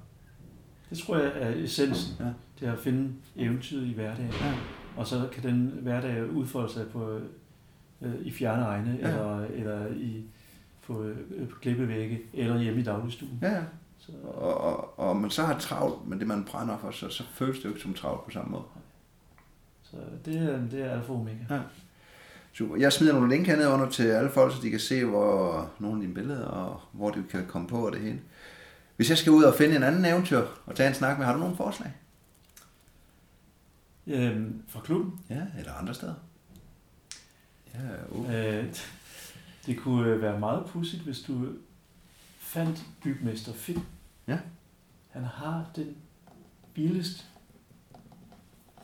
Det 0.89 0.97
tror 0.97 1.17
jeg 1.17 1.31
er 1.35 1.63
essensen, 1.63 2.15
ja. 2.19 2.25
det 2.59 2.67
er 2.67 2.73
at 2.73 2.79
finde 2.79 3.13
eventyret 3.35 3.87
i 3.87 3.93
hverdagen. 3.93 4.33
Ja. 4.41 4.53
Og 4.97 5.07
så 5.07 5.27
kan 5.31 5.43
den 5.43 5.79
hverdag 5.81 6.29
udfolde 6.31 6.73
sig 6.73 6.87
på, 6.87 7.19
øh, 8.01 8.15
i 8.21 8.31
fjerne 8.31 8.63
egne, 8.63 8.97
ja. 9.01 9.07
eller, 9.07 9.45
eller 9.45 9.87
i, 9.87 10.23
på, 10.87 11.03
øh, 11.03 11.49
på 11.49 11.55
klippevægge, 11.61 12.21
eller 12.33 12.59
hjemme 12.59 12.81
i 12.81 12.83
dagligstuen. 12.83 13.39
Ja, 13.41 13.63
så. 13.97 14.11
Og, 14.23 14.57
og, 14.61 14.99
og 14.99 15.15
man 15.15 15.29
så 15.29 15.43
har 15.43 15.59
travlt 15.59 16.07
med 16.07 16.19
det, 16.19 16.27
man 16.27 16.43
brænder 16.43 16.77
for, 16.77 16.91
så, 16.91 17.09
så 17.09 17.23
føles 17.33 17.57
det 17.57 17.65
jo 17.65 17.69
ikke 17.69 17.81
som 17.81 17.93
travlt 17.93 18.25
på 18.25 18.31
samme 18.31 18.51
måde. 18.51 18.63
Så 19.91 19.97
det, 20.25 20.67
det 20.71 20.81
er 20.81 20.91
alfa 20.91 21.11
og 21.11 21.19
omega. 21.19 21.37
Ja. 21.49 21.59
Super. 22.53 22.75
Jeg 22.75 22.93
smider 22.93 23.13
nogle 23.13 23.35
link 23.35 23.47
hernede 23.47 23.69
under 23.69 23.89
til 23.89 24.03
alle 24.03 24.29
folk, 24.29 24.53
så 24.55 24.61
de 24.61 24.69
kan 24.69 24.79
se, 24.79 25.05
hvor 25.05 25.71
nogle 25.79 25.97
af 25.97 26.01
dine 26.01 26.13
billeder, 26.13 26.45
og 26.45 26.81
hvor 26.91 27.09
de 27.09 27.23
kan 27.29 27.45
komme 27.47 27.67
på 27.67 27.85
og 27.85 27.91
det 27.91 28.01
hele. 28.01 28.21
Hvis 28.95 29.09
jeg 29.09 29.17
skal 29.17 29.31
ud 29.31 29.43
og 29.43 29.55
finde 29.55 29.75
en 29.75 29.83
anden 29.83 30.05
eventyr 30.05 30.45
og 30.65 30.75
tage 30.75 30.89
en 30.89 30.95
snak 30.95 31.17
med, 31.17 31.25
har 31.25 31.33
du 31.33 31.39
nogle 31.39 31.55
forslag? 31.55 31.93
Øhm, 34.07 34.63
fra 34.67 34.81
klubben? 34.81 35.19
Ja, 35.29 35.41
eller 35.57 35.73
andre 35.73 35.93
steder. 35.93 36.13
Ja, 37.73 37.79
uh. 38.09 38.35
øh, 38.35 38.65
det 39.65 39.79
kunne 39.79 40.21
være 40.21 40.39
meget 40.39 40.65
pudsigt, 40.65 41.03
hvis 41.03 41.19
du 41.19 41.47
fandt 42.39 42.83
bygmester 43.03 43.53
Finn. 43.53 43.85
Ja. 44.27 44.37
Han 45.09 45.23
har 45.23 45.65
den 45.75 45.95
vildeste 46.75 47.23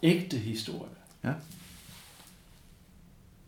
ægte 0.03 0.37
historie. 0.37 0.91
Ja. 1.23 1.33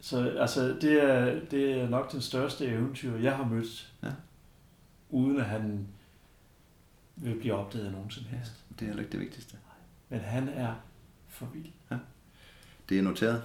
Så 0.01 0.29
altså, 0.39 0.75
det 0.81 1.03
er, 1.03 1.39
det 1.51 1.81
er 1.81 1.89
nok 1.89 2.11
den 2.11 2.21
største 2.21 2.65
eventyr, 2.65 3.17
jeg 3.17 3.35
har 3.35 3.45
mødt, 3.45 3.91
ja. 4.03 4.11
uden 5.09 5.39
at 5.39 5.45
han 5.45 5.87
vil 7.15 7.35
blive 7.35 7.53
opdaget 7.53 7.85
af 7.85 7.91
nogen 7.91 8.11
som 8.11 8.23
helst. 8.23 8.51
Ja, 8.69 8.75
det 8.79 8.81
er 8.81 8.85
heller 8.85 9.03
ikke 9.03 9.11
det 9.11 9.19
vigtigste. 9.19 9.57
Men 10.09 10.19
han 10.19 10.49
er 10.49 10.73
for 11.29 11.45
vild. 11.53 11.71
Ja. 11.91 11.95
Det 12.89 12.99
er 12.99 13.01
noteret. 13.01 13.43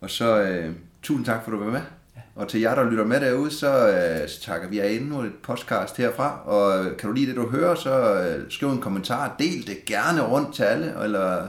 Og 0.00 0.10
så 0.10 0.42
øh, 0.42 0.74
tusind 1.02 1.26
tak 1.26 1.44
for 1.44 1.52
at 1.52 1.58
du 1.58 1.64
var 1.64 1.72
med. 1.72 1.80
Ja. 2.16 2.20
Og 2.34 2.48
til 2.48 2.60
jer, 2.60 2.74
der 2.74 2.90
lytter 2.90 3.04
med 3.04 3.20
derude, 3.20 3.50
så, 3.50 3.88
øh, 3.88 4.28
så 4.28 4.40
takker 4.40 4.68
vi 4.68 4.78
jer 4.78 4.84
endnu 4.84 5.20
et 5.20 5.34
podcast 5.42 5.96
herfra. 5.96 6.48
Og 6.48 6.96
kan 6.96 7.08
du 7.08 7.14
lide 7.14 7.26
det, 7.26 7.36
du 7.36 7.50
hører, 7.50 7.74
så 7.74 8.22
øh, 8.22 8.50
skriv 8.50 8.70
en 8.70 8.80
kommentar. 8.80 9.36
Del 9.38 9.66
det 9.66 9.84
gerne 9.86 10.26
rundt 10.26 10.54
til 10.54 10.62
alle, 10.62 11.04
eller 11.04 11.48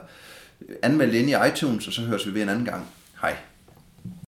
anmeld 0.81 1.11
det 1.11 1.17
ind 1.17 1.29
i 1.29 1.47
iTunes, 1.47 1.87
og 1.87 1.93
så 1.93 2.01
høres 2.01 2.27
vi 2.27 2.33
ved 2.33 2.41
en 2.41 2.49
anden 2.49 2.65
gang. 2.65 2.85